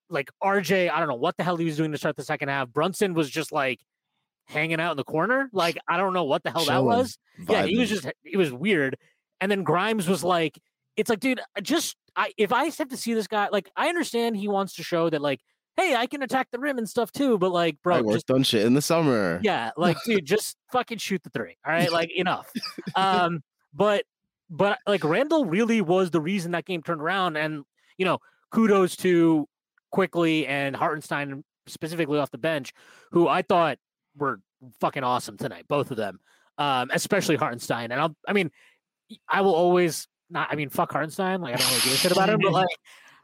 like 0.10 0.30
RJ, 0.44 0.92
I 0.92 1.00
don't 1.00 1.08
know 1.08 1.16
what 1.16 1.36
the 1.38 1.44
hell 1.44 1.58
he 1.58 1.66
was 1.66 1.78
doing 1.78 1.92
to 1.92 1.98
start 1.98 2.16
the 2.16 2.24
second 2.24 2.50
half. 2.50 2.70
Brunson 2.70 3.16
was 3.16 3.30
just 3.30 3.52
like 3.52 3.80
hanging 4.46 4.80
out 4.80 4.92
in 4.92 4.98
the 4.98 5.04
corner. 5.04 5.50
Like 5.52 5.78
I 5.88 5.98
don't 5.98 6.14
know 6.14 6.24
what 6.24 6.44
the 6.44 6.52
hell 6.52 6.66
that 6.66 6.72
Chilling, 6.72 6.86
was. 6.86 7.18
Yeah, 7.48 7.66
he 7.66 7.78
was 7.78 7.90
just 7.90 8.08
it 8.24 8.38
was 8.38 8.52
weird. 8.52 8.98
And 9.42 9.52
then 9.52 9.64
Grimes 9.64 10.08
was 10.08 10.24
like, 10.24 10.60
it's 10.96 11.10
like, 11.10 11.20
dude, 11.20 11.42
I 11.56 11.62
just 11.62 11.96
I 12.16 12.32
if 12.38 12.54
I 12.54 12.66
have 12.66 12.90
to 12.90 12.98
see 12.98 13.14
this 13.14 13.28
guy, 13.28 13.50
like 13.52 13.70
I 13.76 13.90
understand 13.90 14.38
he 14.38 14.48
wants 14.48 14.76
to 14.76 14.84
show 14.84 15.10
that 15.10 15.22
like, 15.22 15.42
hey, 15.76 15.96
I 15.96 16.08
can 16.08 16.22
attack 16.22 16.48
the 16.52 16.60
rim 16.60 16.78
and 16.78 16.88
stuff 16.88 17.12
too, 17.12 17.38
but 17.38 17.52
like, 17.52 17.82
bro, 17.84 17.98
I 17.98 18.02
worked 18.02 18.16
just 18.16 18.32
on 18.32 18.44
shit 18.44 18.66
in 18.66 18.74
the 18.74 18.82
summer. 18.82 19.40
yeah, 19.44 19.72
like 19.78 19.98
dude, 20.06 20.26
just 20.26 20.56
fucking 20.72 21.00
shoot 21.00 21.22
the 21.24 21.30
three. 21.30 21.58
All 21.66 21.74
right, 21.74 21.92
like 21.92 22.12
enough. 22.16 22.50
Um, 22.96 23.42
but 23.74 24.06
but 24.50 24.80
like 24.88 25.04
Randle 25.04 25.46
really 25.46 25.82
was 25.82 26.12
the 26.12 26.22
reason 26.22 26.52
that 26.52 26.66
game 26.66 26.82
turned 26.82 27.02
around, 27.02 27.36
and 27.36 27.64
you 27.98 28.06
know, 28.06 28.20
kudos 28.52 28.96
to 28.98 29.48
Quickley 29.92 30.48
and 30.48 30.76
Hartenstein 30.76 31.44
specifically 31.68 32.20
off 32.20 32.32
the 32.32 32.38
bench, 32.38 32.74
who 33.12 33.28
I 33.28 33.42
thought 33.42 33.78
were 34.18 34.40
fucking 34.80 35.04
awesome 35.04 35.38
tonight, 35.38 35.66
both 35.68 35.92
of 35.92 35.98
them, 35.98 36.20
um, 36.58 36.90
especially 36.94 37.36
Hartenstein. 37.36 37.92
And 37.92 38.02
I'll, 38.02 38.16
I 38.28 38.34
mean, 38.34 38.52
I 39.30 39.42
will 39.42 39.56
always 39.56 40.08
not. 40.30 40.48
I 40.52 40.56
mean, 40.56 40.70
fuck 40.70 40.92
Hartenstein. 40.92 41.42
Like 41.42 41.56
I 41.56 41.58
don't 41.58 41.68
really 41.70 41.82
give 41.82 41.94
a 41.94 41.98
shit 41.98 42.12
about 42.12 42.30
him, 42.30 42.40
but 42.42 42.52
like, 42.52 42.68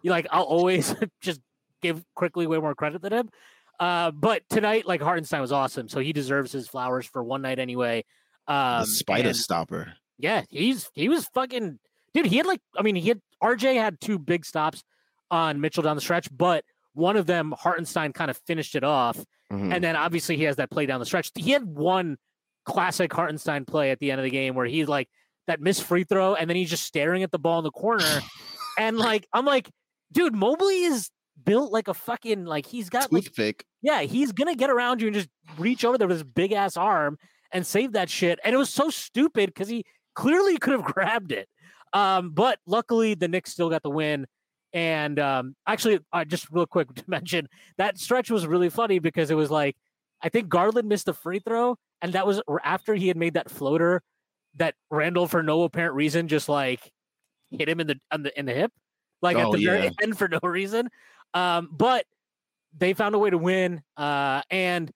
you 0.01 0.11
like 0.17 0.27
I'll 0.31 0.43
always 0.43 0.95
just 1.21 1.41
give 1.81 2.03
Quickley 2.15 2.47
way 2.47 2.57
more 2.59 2.75
credit 2.75 3.01
than 3.01 3.13
him. 3.13 3.29
Uh, 3.79 4.11
but 4.11 4.43
tonight, 4.49 4.85
like 4.85 5.01
Hartenstein 5.01 5.41
was 5.41 5.51
awesome, 5.51 5.89
so 5.89 5.99
he 5.99 6.13
deserves 6.13 6.51
his 6.51 6.67
flowers 6.67 7.05
for 7.07 7.23
one 7.23 7.41
night 7.41 7.57
anyway. 7.57 8.05
Um, 8.47 8.81
the 8.81 8.87
spider 8.87 9.29
and- 9.29 9.37
stopper. 9.37 9.93
yeah, 10.19 10.43
he's 10.49 10.89
he 10.93 11.09
was 11.09 11.25
fucking 11.33 11.79
dude. 12.13 12.27
He 12.27 12.37
had 12.37 12.45
like, 12.45 12.61
I 12.77 12.83
mean, 12.83 12.95
he 12.95 13.09
had 13.09 13.21
RJ 13.41 13.75
had 13.75 13.99
two 13.99 14.19
big 14.19 14.45
stops 14.45 14.83
on 15.31 15.61
Mitchell 15.61 15.81
down 15.81 15.95
the 15.95 16.01
stretch, 16.01 16.27
but 16.35 16.63
one 16.93 17.15
of 17.17 17.25
them 17.25 17.53
Hartenstein 17.57 18.13
kind 18.13 18.29
of 18.31 18.37
finished 18.45 18.75
it 18.75 18.83
off, 18.83 19.17
Mhm. 19.51 19.73
and 19.75 19.83
then 19.83 19.95
obviously 19.95 20.37
he 20.37 20.43
has 20.43 20.55
that 20.57 20.69
play 20.69 20.85
down 20.85 20.99
the 20.99 21.05
stretch. 21.05 21.31
He 21.35 21.51
had 21.51 21.63
one 21.65 22.17
classic 22.65 23.11
Hartenstein 23.13 23.65
play 23.65 23.91
at 23.91 23.99
the 23.99 24.11
end 24.11 24.19
of 24.19 24.23
the 24.23 24.29
game 24.29 24.55
where 24.55 24.65
he's 24.65 24.87
like 24.87 25.09
that 25.47 25.59
missed 25.59 25.83
free 25.83 26.03
throw, 26.03 26.35
and 26.35 26.49
then 26.49 26.55
he's 26.57 26.69
just 26.69 26.83
staring 26.83 27.23
at 27.23 27.31
the 27.31 27.39
ball 27.39 27.57
in 27.59 27.63
the 27.63 27.71
corner, 27.71 28.05
and 28.77 28.97
like 28.97 29.27
I'm 29.33 29.45
like, 29.45 29.69
dude, 30.11 30.35
Mobley 30.35 30.83
is 30.83 31.09
built 31.43 31.71
like 31.71 31.87
a 31.87 31.93
fucking 31.93 32.45
like 32.45 32.65
he's 32.67 32.89
got 32.89 33.11
like 33.11 33.23
yeah, 33.81 34.01
he's 34.01 34.31
gonna 34.31 34.55
get 34.55 34.69
around 34.69 35.01
you 35.01 35.07
and 35.07 35.15
just 35.15 35.29
reach 35.57 35.83
over 35.83 35.97
there 35.97 36.07
with 36.07 36.17
his 36.17 36.23
big 36.23 36.51
ass 36.51 36.77
arm 36.77 37.17
and 37.51 37.65
save 37.65 37.93
that 37.93 38.09
shit. 38.09 38.39
And 38.43 38.53
it 38.53 38.57
was 38.57 38.69
so 38.69 38.89
stupid 38.89 39.47
because 39.47 39.67
he 39.67 39.83
clearly 40.15 40.57
could 40.57 40.73
have 40.73 40.83
grabbed 40.93 41.31
it. 41.31 41.49
Um, 41.93 42.29
but 42.31 42.59
luckily 42.67 43.15
the 43.15 43.27
Knicks 43.27 43.51
still 43.51 43.69
got 43.69 43.81
the 43.83 43.89
win. 43.89 44.27
And 44.73 45.19
um, 45.19 45.55
actually, 45.67 45.99
uh, 46.13 46.23
just 46.25 46.49
real 46.51 46.65
quick 46.65 46.93
to 46.95 47.03
mention 47.07 47.47
that 47.77 47.97
stretch 47.97 48.31
was 48.31 48.47
really 48.47 48.69
funny 48.69 48.99
because 48.99 49.31
it 49.31 49.35
was 49.35 49.51
like 49.51 49.75
I 50.21 50.29
think 50.29 50.49
Garland 50.49 50.87
missed 50.87 51.05
the 51.05 51.13
free 51.13 51.39
throw, 51.39 51.77
and 52.01 52.13
that 52.13 52.25
was 52.25 52.41
after 52.63 52.93
he 52.95 53.07
had 53.07 53.17
made 53.17 53.33
that 53.33 53.49
floater 53.49 54.01
that 54.55 54.75
Randle, 54.89 55.27
for 55.27 55.41
no 55.41 55.63
apparent 55.63 55.95
reason, 55.95 56.27
just 56.27 56.49
like 56.49 56.91
hit 57.51 57.67
him 57.67 57.79
in 57.79 57.87
the 57.87 57.99
on 58.11 58.23
the 58.23 58.37
in 58.39 58.45
the 58.45 58.53
hip, 58.53 58.71
like 59.21 59.37
at 59.37 59.45
Oh, 59.45 59.55
the 59.55 59.65
very 59.65 59.89
end 60.01 60.17
for 60.17 60.27
no 60.27 60.39
reason. 60.43 60.89
Um, 61.33 61.69
but 61.71 62.05
they 62.77 62.93
found 62.93 63.15
a 63.15 63.19
way 63.19 63.29
to 63.29 63.37
win. 63.37 63.81
Uh, 63.97 64.41
and 64.49 64.91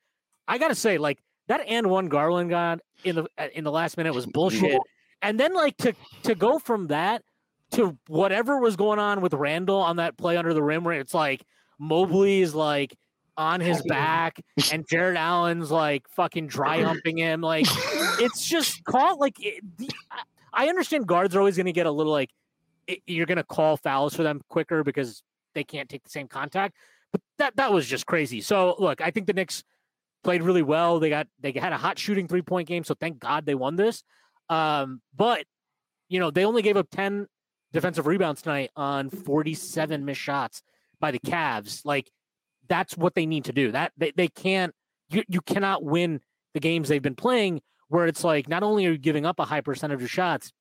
I 0.48 0.58
gotta 0.58 0.75
say, 0.75 0.98
like 0.98 1.20
that 1.48 1.62
and 1.67 1.89
one 1.89 2.08
Garland 2.08 2.50
got 2.50 2.79
in 3.03 3.15
the 3.15 3.27
uh, 3.38 3.48
in 3.53 3.63
the 3.63 3.72
last 3.72 3.98
minute 3.98 4.13
was 4.13 4.25
bullshit. 4.34 4.79
And 5.22 5.39
then 5.39 5.53
like 5.53 5.77
to 5.77 5.94
to 6.24 6.36
go 6.36 6.60
from 6.60 6.88
that 6.88 7.24
to 7.75 7.98
whatever 8.08 8.60
was 8.60 8.75
going 8.75 9.00
on 9.00 9.22
with 9.22 9.34
Randle 9.34 9.77
on 9.77 9.98
that 9.98 10.17
play 10.17 10.38
under 10.38 10.53
the 10.53 10.63
rim, 10.63 10.84
where 10.84 11.00
it's 11.00 11.13
like 11.13 11.44
Mobley 11.79 12.41
is 12.41 12.55
like 12.55 12.96
on 13.38 13.60
his 13.60 13.82
back, 13.84 14.41
and 14.72 14.88
Jarrett 14.89 15.17
Allen's 15.17 15.72
like 15.72 16.08
fucking 16.10 16.48
dry 16.48 16.82
humping 16.82 17.17
him. 17.17 17.41
Like 17.41 17.65
it's 18.20 18.46
just 18.46 18.84
call 18.86 19.20
like 19.20 19.36
it, 19.39 19.63
the, 19.77 19.89
I 20.53 20.70
understand 20.70 21.08
guards 21.08 21.36
are 21.36 21.39
always 21.39 21.58
going 21.58 21.65
to 21.65 21.74
get 21.74 21.86
a 21.86 21.91
little 21.91 22.12
like 22.13 22.29
it, 22.88 23.00
you're 23.05 23.25
going 23.25 23.38
to 23.38 23.44
call 23.44 23.77
fouls 23.77 24.15
for 24.15 24.24
them 24.24 24.41
quicker 24.50 24.84
because 24.84 25.24
they 25.53 25.63
can't 25.63 25.89
take 25.89 26.03
the 26.03 26.10
same 26.10 26.27
contact. 26.27 26.75
But 27.12 27.22
that 27.38 27.55
that 27.58 27.74
was 27.74 27.88
just 27.88 28.05
crazy. 28.05 28.41
So 28.41 28.75
look, 28.79 29.01
I 29.01 29.12
think 29.12 29.27
the 29.27 29.34
Knicks 29.34 29.63
played 30.24 30.41
really 30.41 30.63
well. 30.63 31.00
They 31.00 31.10
got 31.10 31.27
they 31.39 31.51
had 31.51 31.74
a 31.74 31.77
hot 31.77 32.00
shooting 32.00 32.27
three 32.27 32.41
point 32.41 32.67
game, 32.67 32.84
so 32.84 32.96
thank 33.00 33.20
God 33.20 33.46
they 33.46 33.55
won 33.55 33.75
this. 33.75 34.03
Um, 34.50 35.01
but 35.15 35.46
you 36.08 36.20
know 36.20 36.32
they 36.32 36.46
only 36.46 36.62
gave 36.62 36.77
up 36.77 36.88
ten 36.91 37.27
defensive 37.75 38.08
rebounds 38.08 38.41
tonight 38.41 38.72
on 38.75 39.10
47 39.10 40.05
missed 40.05 40.22
shots 40.22 40.63
by 41.00 41.12
the 41.12 41.20
Cavs. 41.20 41.82
Like 41.86 42.10
that's 42.67 42.98
what 42.98 43.13
they 43.15 43.25
need 43.25 43.46
to 43.46 43.53
do. 43.53 43.72
That 43.72 43.91
they, 43.98 44.12
they 44.15 44.27
can't 44.29 44.74
you, 45.10 45.24
you 45.27 45.41
cannot 45.41 45.84
win 45.84 46.22
the 46.53 46.60
games 46.60 46.88
they've 46.88 47.01
been 47.01 47.15
playing 47.15 47.62
where 47.89 48.08
it's 48.08 48.24
like 48.24 48.48
not 48.50 48.63
only 48.63 48.86
are 48.88 48.91
you 48.91 48.98
giving 48.98 49.25
up 49.25 49.39
a 49.39 49.46
high 49.46 49.62
percentage 49.62 49.96
of 49.96 50.01
your 50.01 50.08
shots, 50.08 50.51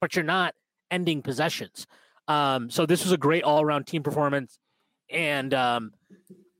but 0.00 0.16
you're 0.16 0.24
not 0.24 0.54
ending 0.90 1.22
possessions. 1.22 1.86
Um, 2.26 2.70
so 2.70 2.86
this 2.86 3.04
was 3.04 3.12
a 3.12 3.16
great 3.18 3.44
all 3.44 3.60
around 3.60 3.86
team 3.86 4.02
performance. 4.02 4.58
And 5.10 5.52
um, 5.54 5.92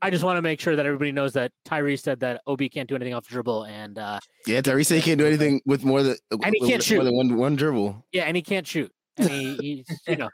I 0.03 0.11
just 0.11 0.23
want 0.25 0.37
to 0.37 0.43
make 0.43 0.61
sure 0.61 0.77
that 0.77 0.85
everybody 0.87 1.11
knows 1.11 1.33
that 1.33 1.53
Tyrese 1.67 2.01
said 2.03 2.21
that 2.21 2.43
Obi 2.47 2.69
can't 2.69 2.89
do 2.89 2.95
anything 2.97 3.15
off 3.15 3.25
the 3.25 3.31
dribble. 3.33 3.65
And 3.65 3.99
uh, 3.99 4.21
Yeah, 4.47 4.61
Tyrese 4.61 4.87
said 4.87 4.97
he 4.97 5.03
can't 5.03 5.19
do 5.19 5.27
anything 5.27 5.61
with 5.65 5.85
more 5.85 6.03
than 6.03 6.17
And 6.31 6.55
he 6.55 6.61
can't 6.61 6.71
more 6.73 6.81
shoot. 6.81 7.03
than 7.05 7.17
one 7.17 7.37
one 7.37 7.57
dribble. 7.57 8.05
yeah, 8.13 8.25
and 8.25 8.37
he 8.37 8.43
can't 8.43 8.67
shoot. 8.67 8.93
And 9.17 9.29
he, 9.31 9.57
he's, 9.57 10.01
you 10.09 10.17
know, 10.17 10.29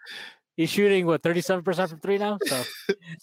he's 0.56 0.71
shooting 0.71 1.06
what 1.06 1.23
37% 1.23 1.88
from 1.88 2.00
three 2.00 2.18
now. 2.18 2.38
So 2.45 2.62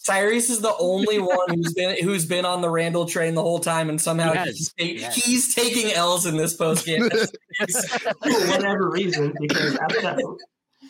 Tyrese 0.08 0.50
is 0.50 0.60
the 0.60 0.74
only 0.78 1.18
one 1.18 1.54
who's 1.54 1.72
been 1.74 1.96
who's 2.02 2.26
been 2.26 2.44
on 2.44 2.60
the 2.60 2.70
Randle 2.70 3.06
train 3.06 3.34
the 3.34 3.42
whole 3.42 3.58
time, 3.60 3.88
and 3.88 4.00
somehow 4.00 4.32
He 4.32 4.38
has. 4.38 4.46
he's, 4.56 4.68
ta- 4.68 4.84
He 4.84 5.00
has. 5.02 5.14
he's 5.14 5.54
taking 5.54 5.92
L's 5.92 6.26
in 6.26 6.36
this 6.36 6.54
post 6.54 6.86
game. 6.86 7.08
for 7.58 8.46
whatever 8.48 8.90
reason 8.90 9.32
because 9.40 9.76
after 9.76 10.00
that 10.02 10.36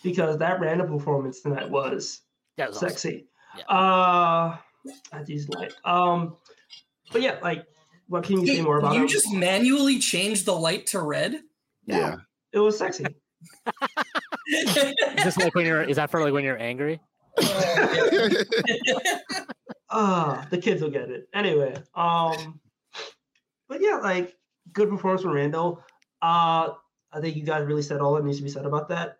because 0.03 0.39
that 0.39 0.61
random 0.61 0.89
performance 0.89 1.41
tonight 1.41 1.71
was 1.71 2.21
that 2.57 2.69
was 2.69 2.77
awesome. 2.79 2.89
sexy. 2.91 3.27
Yeah. 3.57 3.65
Uh, 3.69 4.57
I 5.13 5.23
just 5.27 5.49
like 5.55 5.73
um, 5.85 6.37
but 7.13 7.23
yeah, 7.23 7.39
like 7.43 7.65
what 8.09 8.25
can 8.25 8.41
you 8.41 8.47
say 8.47 8.61
more 8.63 8.79
about 8.79 8.95
you 8.95 9.03
him? 9.03 9.09
just 9.09 9.33
manually 9.33 9.99
changed 9.99 10.45
the 10.47 10.53
light 10.53 10.87
to 10.89 11.01
red. 11.01 11.41
Yeah. 11.87 12.17
It 12.53 12.59
was 12.59 12.77
sexy. 12.79 13.05
Is 14.47 15.25
this 15.25 15.37
like 15.37 15.55
when 15.55 15.67
you're? 15.67 15.83
Is 15.83 15.97
that 15.97 16.11
for 16.11 16.21
like 16.21 16.33
when 16.33 16.45
you're 16.45 16.61
angry? 16.61 17.01
Ah, 19.97 20.45
the 20.51 20.59
kids 20.59 20.83
will 20.83 20.91
get 20.91 21.09
it 21.09 21.29
anyway. 21.33 21.73
Um, 21.95 22.59
but 23.69 23.81
yeah, 23.81 23.99
like 23.99 24.35
good 24.73 24.89
performance 24.89 25.23
from 25.23 25.31
Randle. 25.31 25.85
Uh, 26.21 26.71
I 27.13 27.21
think 27.21 27.37
you 27.37 27.45
guys 27.45 27.65
really 27.65 27.83
said 27.83 28.01
all 28.01 28.15
that 28.15 28.25
needs 28.25 28.39
to 28.39 28.43
be 28.43 28.51
said 28.51 28.67
about 28.67 28.89
that. 28.89 29.19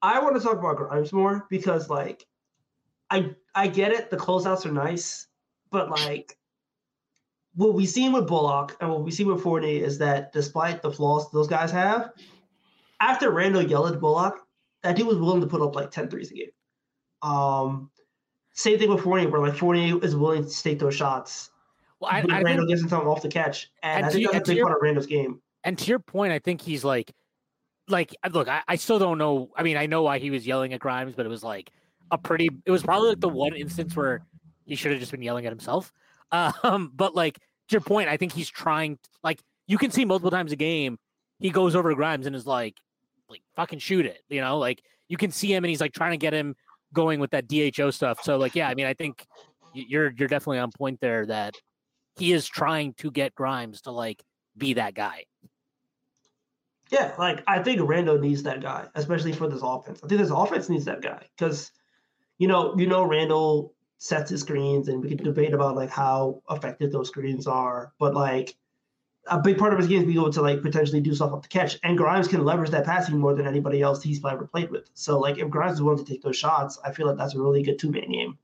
I 0.00 0.20
want 0.20 0.36
to 0.36 0.40
talk 0.40 0.58
about 0.58 0.78
Grimes 0.78 1.12
more 1.12 1.46
because, 1.50 1.90
like, 1.90 2.26
I 3.10 3.34
I 3.54 3.68
get 3.68 3.92
it. 3.92 4.10
The 4.10 4.16
closeouts 4.16 4.64
are 4.64 4.72
nice, 4.72 5.26
but 5.70 5.90
like, 5.90 6.38
what 7.54 7.74
we've 7.74 7.86
seen 7.86 8.12
with 8.12 8.26
Bullock 8.26 8.78
and 8.80 8.88
what 8.88 9.04
we 9.04 9.10
see 9.10 9.24
with 9.24 9.42
Fournier 9.42 9.84
is 9.84 9.98
that 9.98 10.32
despite 10.32 10.80
the 10.80 10.90
flaws 10.90 11.30
those 11.30 11.48
guys 11.48 11.70
have, 11.72 12.12
after 13.00 13.30
Randle 13.30 13.62
yelled 13.62 13.92
at 13.92 14.00
Bullock, 14.00 14.38
that 14.82 14.96
dude 14.96 15.06
was 15.06 15.18
willing 15.18 15.40
to 15.40 15.46
put 15.46 15.60
up 15.62 15.74
like 15.74 15.90
10 15.90 16.08
threes 16.08 16.30
a 16.30 16.34
game. 16.34 16.48
Um, 17.22 17.90
same 18.54 18.78
thing 18.78 18.90
with 18.90 19.02
Fournier, 19.02 19.28
where 19.30 19.40
like 19.40 19.56
Fournier 19.56 19.98
is 20.02 20.16
willing 20.16 20.44
to 20.46 20.62
take 20.62 20.78
those 20.78 20.94
shots. 20.94 21.50
Well, 22.00 22.10
I, 22.10 22.24
I 22.30 22.42
Randle 22.42 22.66
gives 22.66 22.82
him 22.82 22.92
off 22.92 23.22
the 23.22 23.28
catch, 23.28 23.70
and, 23.82 23.98
And 23.98 24.06
I 24.06 24.08
think 24.10 24.22
you- 24.22 24.32
that's 24.32 24.48
a 24.48 24.52
big 24.52 24.56
your- 24.58 24.66
part 24.66 24.78
of 24.78 24.82
Randle's 24.82 25.06
game. 25.06 25.40
and 25.64 25.78
to 25.78 25.84
your 25.86 25.98
point, 25.98 26.32
I 26.32 26.38
think 26.38 26.60
he's 26.62 26.84
like, 26.84 27.12
like, 27.88 28.14
look, 28.32 28.48
I, 28.48 28.62
I 28.68 28.76
still 28.76 28.98
don't 28.98 29.18
know. 29.18 29.50
I 29.56 29.62
mean, 29.62 29.76
I 29.76 29.86
know 29.86 30.02
why 30.02 30.18
he 30.18 30.30
was 30.30 30.46
yelling 30.46 30.72
at 30.72 30.80
Grimes, 30.80 31.14
but 31.14 31.26
it 31.26 31.28
was 31.28 31.42
like 31.42 31.70
a 32.10 32.16
pretty. 32.18 32.48
It 32.64 32.70
was 32.70 32.82
probably 32.82 33.10
like 33.10 33.20
the 33.20 33.28
one 33.28 33.54
instance 33.54 33.94
where 33.96 34.22
he 34.64 34.76
should 34.76 34.92
have 34.92 35.00
just 35.00 35.10
been 35.12 35.22
yelling 35.22 35.46
at 35.46 35.52
himself. 35.52 35.92
Um, 36.32 36.92
but 36.94 37.16
like 37.16 37.34
to 37.38 37.42
your 37.72 37.80
point, 37.80 38.08
I 38.08 38.16
think 38.16 38.32
he's 38.32 38.48
trying. 38.48 39.00
Like 39.24 39.40
you 39.66 39.76
can 39.78 39.90
see 39.90 40.04
multiple 40.04 40.30
times 40.30 40.52
a 40.52 40.56
game, 40.56 40.96
he 41.40 41.50
goes 41.50 41.74
over 41.74 41.90
to 41.90 41.96
Grimes 41.96 42.24
and 42.26 42.36
is 42.36 42.46
like, 42.46 42.76
like 43.30 43.42
fucking 43.56 43.78
shoot 43.78 44.06
it, 44.06 44.22
you 44.28 44.40
know, 44.40 44.58
like 44.58 44.82
you 45.08 45.16
can 45.16 45.30
see 45.30 45.52
him 45.52 45.64
and 45.64 45.70
he's 45.70 45.80
like 45.80 45.92
trying 45.92 46.12
to 46.12 46.16
get 46.16 46.32
him 46.32 46.54
going 46.92 47.20
with 47.20 47.30
that 47.30 47.48
DHO 47.48 47.90
stuff. 47.90 48.22
So 48.22 48.36
like, 48.36 48.54
yeah, 48.54 48.68
I 48.68 48.74
mean, 48.74 48.86
I 48.86 48.94
think 48.94 49.26
you're 49.72 50.12
you're 50.16 50.28
definitely 50.28 50.58
on 50.58 50.70
point 50.72 51.00
there 51.00 51.26
that 51.26 51.54
he 52.16 52.32
is 52.32 52.46
trying 52.46 52.94
to 52.94 53.10
get 53.10 53.34
Grimes 53.34 53.82
to 53.82 53.90
like 53.90 54.22
be 54.56 54.74
that 54.74 54.94
guy. 54.94 55.24
Yeah, 56.90 57.14
like 57.18 57.42
I 57.46 57.62
think 57.62 57.80
Randle 57.82 58.18
needs 58.18 58.42
that 58.42 58.60
guy, 58.60 58.88
especially 58.94 59.32
for 59.32 59.48
this 59.48 59.62
offense. 59.62 60.00
I 60.02 60.08
think 60.08 60.20
this 60.20 60.30
offense 60.30 60.68
needs 60.68 60.86
that 60.86 61.02
guy 61.02 61.24
because, 61.36 61.70
you 62.38 62.48
know, 62.48 62.76
you 62.76 62.86
know 62.86 63.04
Randle 63.04 63.74
sets 63.98 64.30
his 64.30 64.40
screens, 64.40 64.88
and 64.88 65.00
we 65.00 65.08
can 65.08 65.24
debate 65.24 65.54
about 65.54 65.76
like 65.76 65.90
how 65.90 66.42
effective 66.50 66.90
those 66.90 67.08
screens 67.08 67.46
are. 67.46 67.92
But 68.00 68.14
like 68.14 68.56
a 69.26 69.38
big 69.38 69.58
part 69.58 69.72
of 69.72 69.78
his 69.78 69.88
game 69.88 70.00
is 70.00 70.06
being 70.06 70.18
able 70.18 70.32
to 70.32 70.42
like 70.42 70.62
potentially 70.62 71.00
do 71.00 71.14
stuff 71.14 71.32
off 71.32 71.42
the 71.42 71.48
catch, 71.48 71.78
and 71.82 71.96
Grimes 71.96 72.28
can 72.28 72.44
leverage 72.44 72.70
that 72.70 72.84
passing 72.84 73.18
more 73.18 73.34
than 73.34 73.46
anybody 73.46 73.82
else 73.82 74.02
he's 74.02 74.24
ever 74.24 74.46
played 74.46 74.70
with. 74.70 74.88
So 74.94 75.18
like 75.18 75.38
if 75.38 75.50
Grimes 75.50 75.74
is 75.74 75.82
willing 75.82 76.04
to 76.04 76.10
take 76.10 76.22
those 76.22 76.36
shots, 76.36 76.78
I 76.84 76.92
feel 76.92 77.06
like 77.06 77.16
that's 77.16 77.34
a 77.34 77.40
really 77.40 77.62
good 77.62 77.78
two 77.78 77.90
man 77.90 78.10
game 78.10 78.38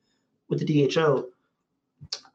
with 0.49 0.65
the 0.65 0.89
DHO. 0.89 1.29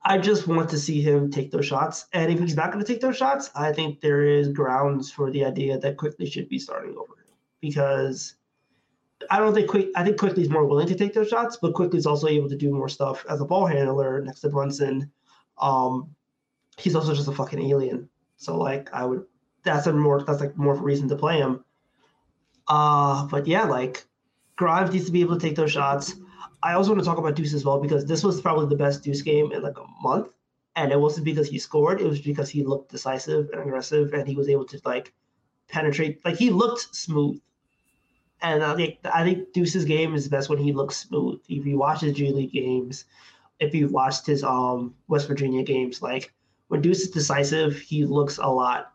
I 0.04 0.18
just 0.18 0.48
want 0.48 0.70
to 0.72 0.80
see 0.80 1.02
him 1.02 1.30
take 1.30 1.52
those 1.52 1.68
shots. 1.68 2.08
And 2.14 2.32
if 2.32 2.40
he's 2.40 2.56
not 2.56 2.72
going 2.72 2.84
to 2.84 2.92
take 2.92 3.02
those 3.02 3.18
shots, 3.18 3.52
I 3.54 3.72
think 3.72 4.02
there 4.02 4.26
is 4.26 4.48
grounds 4.48 5.12
for 5.12 5.30
the 5.30 5.46
idea 5.46 5.78
that 5.78 5.98
Quickley 5.98 6.26
should 6.26 6.50
be 6.50 6.58
starting 6.58 6.96
over 6.98 7.26
because 7.62 8.36
I 9.30 9.38
don't 9.38 9.54
think 9.54 9.70
Quick. 9.70 9.90
I 9.96 10.04
think 10.04 10.18
Quickley's 10.18 10.50
more 10.50 10.66
willing 10.66 10.88
to 10.88 10.96
take 10.96 11.14
those 11.14 11.30
shots, 11.30 11.58
but 11.62 11.74
Quickley's 11.74 12.08
also 12.08 12.28
able 12.28 12.50
to 12.50 12.58
do 12.58 12.72
more 12.72 12.90
stuff 12.90 13.24
as 13.30 13.42
a 13.42 13.46
ball 13.46 13.68
handler 13.68 14.22
next 14.22 14.40
to 14.42 14.50
Brunson. 14.50 15.12
Um, 15.60 16.16
he's 16.78 16.96
also 16.96 17.14
just 17.14 17.28
a 17.28 17.32
fucking 17.32 17.62
alien. 17.62 18.10
So 18.42 18.58
like, 18.58 18.92
I 18.92 19.06
would. 19.06 19.26
That's 19.64 19.86
a 19.86 19.94
more. 19.94 20.24
That's 20.24 20.42
like 20.42 20.58
more 20.58 20.74
reason 20.74 21.08
to 21.10 21.16
play 21.16 21.38
him. 21.38 21.64
Uh, 22.68 23.28
but 23.28 23.46
yeah, 23.46 23.66
like 23.66 24.04
Grimes 24.56 24.92
needs 24.92 25.06
to 25.06 25.12
be 25.12 25.22
able 25.22 25.38
to 25.38 25.48
take 25.48 25.56
those 25.56 25.72
shots. 25.72 26.16
I 26.64 26.74
also 26.74 26.90
want 26.90 27.02
to 27.02 27.06
talk 27.06 27.20
about 27.20 27.36
Deuce 27.36 27.54
as 27.54 27.64
well 27.64 27.80
because 27.80 28.04
this 28.04 28.24
was 28.24 28.42
probably 28.42 28.66
the 28.66 28.84
best 28.84 29.04
Deuce 29.04 29.22
game 29.22 29.52
in 29.52 29.62
like 29.62 29.78
a 29.78 29.86
month, 30.02 30.30
and 30.76 30.92
it 30.92 31.00
wasn't 31.00 31.26
because 31.26 31.50
he 31.50 31.60
scored; 31.60 32.02
it 32.02 32.08
was 32.08 32.20
because 32.20 32.50
he 32.50 32.64
looked 32.64 32.90
decisive 32.90 33.52
and 33.52 33.62
aggressive, 33.62 34.12
and 34.14 34.28
he 34.28 34.36
was 34.36 34.50
able 34.50 34.66
to 34.66 34.82
like 34.86 35.14
penetrate. 35.70 36.26
Like 36.26 36.38
he 36.38 36.50
looked 36.50 36.96
smooth, 36.96 37.40
and 38.42 38.64
I 38.64 38.76
think 38.76 38.98
I 39.04 39.24
think 39.24 39.54
Deuce's 39.54 39.86
game 39.86 40.16
is 40.16 40.28
best 40.28 40.50
when 40.50 40.58
he 40.58 40.74
looks 40.74 40.98
smooth. 40.98 41.42
If 41.48 41.68
you 41.68 41.78
watch 41.78 42.02
his 42.02 42.14
G 42.14 42.32
League 42.32 42.54
games, 42.54 43.06
if 43.60 43.76
you've 43.76 43.92
watched 43.92 44.26
his 44.26 44.44
um 44.44 44.96
West 45.08 45.28
Virginia 45.28 45.62
games, 45.62 46.02
like 46.02 46.34
when 46.72 46.82
Deuce 46.82 47.02
is 47.02 47.10
decisive, 47.10 47.78
he 47.78 48.06
looks 48.06 48.38
a 48.38 48.48
lot 48.48 48.94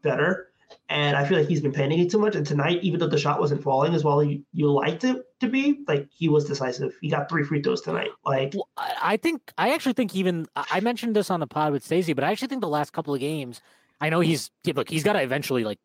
better. 0.00 0.48
And 0.88 1.18
I 1.18 1.26
feel 1.26 1.36
like 1.36 1.48
he's 1.48 1.60
been 1.60 1.70
panicking 1.70 2.10
too 2.10 2.18
much. 2.18 2.34
And 2.34 2.46
tonight, 2.46 2.82
even 2.82 2.98
though 2.98 3.08
the 3.08 3.18
shot 3.18 3.38
wasn't 3.38 3.62
falling 3.62 3.94
as 3.94 4.02
well 4.02 4.24
you, 4.24 4.42
you 4.54 4.72
liked 4.72 5.04
it 5.04 5.22
to 5.40 5.48
be, 5.48 5.84
like 5.86 6.08
he 6.10 6.30
was 6.30 6.46
decisive. 6.46 6.96
He 7.02 7.10
got 7.10 7.28
three 7.28 7.44
free 7.44 7.60
throws 7.60 7.82
tonight. 7.82 8.08
Like 8.24 8.54
Well, 8.54 8.70
I 8.78 9.18
think 9.18 9.52
I 9.58 9.74
actually 9.74 9.92
think 9.92 10.16
even 10.16 10.46
I 10.56 10.64
I 10.70 10.80
mentioned 10.80 11.14
this 11.14 11.30
on 11.30 11.40
the 11.40 11.46
pod 11.46 11.72
with 11.72 11.84
Stacey, 11.84 12.14
but 12.14 12.24
I 12.24 12.30
actually 12.30 12.48
think 12.48 12.62
the 12.62 12.68
last 12.68 12.94
couple 12.94 13.12
of 13.12 13.20
games, 13.20 13.60
I 14.00 14.08
know 14.08 14.20
he's 14.20 14.50
look, 14.74 14.88
he's 14.88 15.04
got 15.04 15.12
to 15.12 15.20
eventually 15.20 15.62
like 15.62 15.78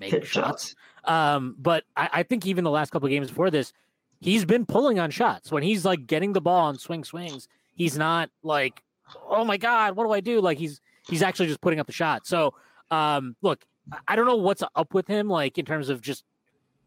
make 0.00 0.12
shots. 0.24 0.28
shots. 0.28 0.74
Um, 1.04 1.54
but 1.56 1.84
I, 1.96 2.08
I 2.12 2.22
think 2.24 2.46
even 2.46 2.64
the 2.64 2.70
last 2.70 2.90
couple 2.90 3.06
of 3.06 3.10
games 3.10 3.28
before 3.28 3.50
this, 3.50 3.72
he's 4.20 4.44
been 4.44 4.66
pulling 4.66 4.98
on 4.98 5.12
shots 5.12 5.52
when 5.52 5.62
he's 5.62 5.84
like 5.84 6.08
getting 6.08 6.32
the 6.32 6.40
ball 6.40 6.66
on 6.66 6.78
swing 6.78 7.04
swings. 7.04 7.46
He's 7.74 7.96
not 7.96 8.30
like, 8.42 8.83
oh 9.28 9.44
my 9.44 9.56
god, 9.56 9.96
what 9.96 10.04
do 10.04 10.12
I 10.12 10.20
do? 10.20 10.40
Like 10.40 10.58
he's 10.58 10.80
he's 11.08 11.22
actually 11.22 11.46
just 11.46 11.60
putting 11.60 11.80
up 11.80 11.86
the 11.86 11.92
shot. 11.92 12.26
So 12.26 12.54
um, 12.90 13.36
look, 13.42 13.64
I- 14.08 14.16
don't 14.16 14.26
know 14.26 14.36
what's 14.36 14.62
up 14.74 14.94
with 14.94 15.06
him, 15.06 15.28
like 15.28 15.58
in 15.58 15.64
terms 15.64 15.88
of 15.88 16.00
just 16.00 16.24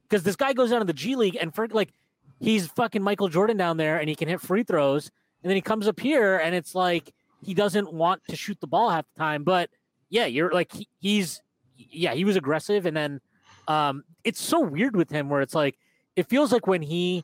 because 0.04 0.24
this 0.24 0.36
guy 0.36 0.54
goes 0.54 0.70
down 0.72 0.80
to 0.80 0.86
the 0.86 0.94
G 0.94 1.16
League 1.16 1.38
and 1.40 1.54
for 1.54 1.68
like 1.68 1.94
he's 2.40 2.68
fucking 2.68 3.02
Michael 3.02 3.28
Jordan 3.30 3.58
down 3.58 3.78
there 3.78 4.00
and 4.00 4.08
he 4.10 4.16
can 4.16 4.28
hit 4.28 4.42
free 4.42 4.64
throws, 4.64 5.12
and 5.44 5.50
then 5.50 5.56
he 5.56 5.62
comes 5.62 5.88
up 5.88 6.00
here 6.00 6.38
and 6.38 6.56
it's 6.56 6.74
like 6.76 7.14
he 7.44 7.54
doesn't 7.54 7.94
want 7.94 8.22
to 8.30 8.36
shoot 8.36 8.60
the 8.60 8.68
ball 8.68 8.90
half 8.90 9.06
the 9.14 9.20
time. 9.20 9.44
But 9.44 9.70
yeah, 10.10 10.26
you're 10.26 10.52
like 10.52 10.72
he, 10.74 10.88
he's 11.00 11.42
yeah 11.76 12.14
he 12.14 12.26
was 12.26 12.36
aggressive, 12.36 12.86
and 12.86 12.96
then 12.98 13.22
um, 13.68 14.04
it's 14.24 14.42
so 14.42 14.60
weird 14.60 14.96
with 14.96 15.10
him 15.10 15.30
where 15.30 15.42
it's 15.42 15.56
like 15.56 15.78
it 16.16 16.28
feels 16.28 16.52
like 16.52 16.66
when 16.68 16.82
he 16.82 17.24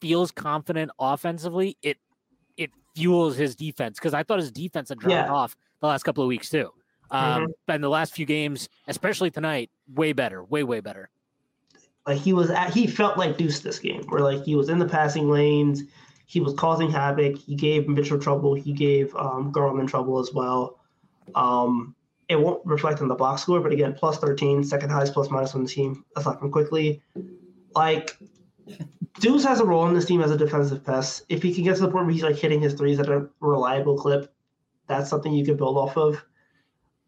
feels 0.00 0.32
confident 0.32 0.90
offensively, 0.98 1.76
it 1.82 1.98
fuels 2.94 3.36
his 3.36 3.54
defense 3.56 3.98
because 3.98 4.14
I 4.14 4.22
thought 4.22 4.38
his 4.38 4.50
defense 4.52 4.88
had 4.88 4.98
dropped 4.98 5.12
Yeah. 5.28 5.32
off 5.32 5.56
the 5.80 5.86
last 5.86 6.02
couple 6.04 6.22
of 6.22 6.28
weeks 6.28 6.48
too. 6.50 6.70
Um, 7.10 7.46
Mhm. 7.46 7.52
And 7.68 7.84
the 7.84 7.88
last 7.90 8.14
few 8.14 8.24
games, 8.26 8.68
especially 8.88 9.30
tonight, 9.30 9.70
way 9.94 10.12
better, 10.12 10.44
way 10.44 10.62
way 10.64 10.80
better. 10.80 11.10
like 12.06 12.18
he 12.18 12.32
was 12.32 12.50
at 12.50 12.74
he 12.74 12.86
felt 12.88 13.16
like 13.16 13.36
Deuce 13.38 13.60
this 13.60 13.78
game, 13.78 14.02
where 14.08 14.20
like 14.22 14.42
he 14.42 14.56
was 14.56 14.68
in 14.68 14.78
the 14.80 14.88
passing 14.88 15.30
lanes, 15.30 15.82
he 16.26 16.40
was 16.40 16.52
causing 16.54 16.90
havoc. 16.90 17.36
He 17.36 17.54
gave 17.54 17.88
Mitchell 17.88 18.18
trouble. 18.18 18.54
He 18.54 18.72
gave 18.72 19.14
um, 19.14 19.52
Garland 19.52 19.88
trouble 19.88 20.18
as 20.18 20.32
well. 20.34 20.80
Um, 21.36 21.94
it 22.28 22.34
won't 22.40 22.64
reflect 22.66 23.00
on 23.02 23.08
the 23.08 23.14
box 23.14 23.42
score, 23.42 23.60
but 23.60 23.70
again, 23.72 23.94
plus 23.94 24.18
13, 24.18 24.64
second 24.64 24.90
highest 24.90 25.12
plus 25.12 25.30
minus 25.30 25.54
on 25.54 25.62
the 25.62 25.68
team, 25.68 26.04
aside 26.16 26.38
from 26.40 26.50
Quickley. 26.50 27.02
Like, 27.76 28.16
Deuce 29.20 29.44
has 29.44 29.60
a 29.60 29.64
role 29.64 29.86
in 29.86 29.94
this 29.94 30.06
team 30.06 30.22
as 30.22 30.30
a 30.30 30.36
defensive 30.36 30.84
pest. 30.84 31.24
If 31.28 31.42
he 31.42 31.54
can 31.54 31.64
get 31.64 31.76
to 31.76 31.82
the 31.82 31.90
point 31.90 32.06
where 32.06 32.12
he's 32.12 32.22
like 32.22 32.36
hitting 32.36 32.60
his 32.60 32.74
threes 32.74 32.98
at 32.98 33.08
a 33.08 33.28
reliable 33.40 33.96
clip, 33.96 34.32
that's 34.86 35.10
something 35.10 35.32
you 35.32 35.44
can 35.44 35.56
build 35.56 35.76
off 35.76 35.96
of. 35.96 36.24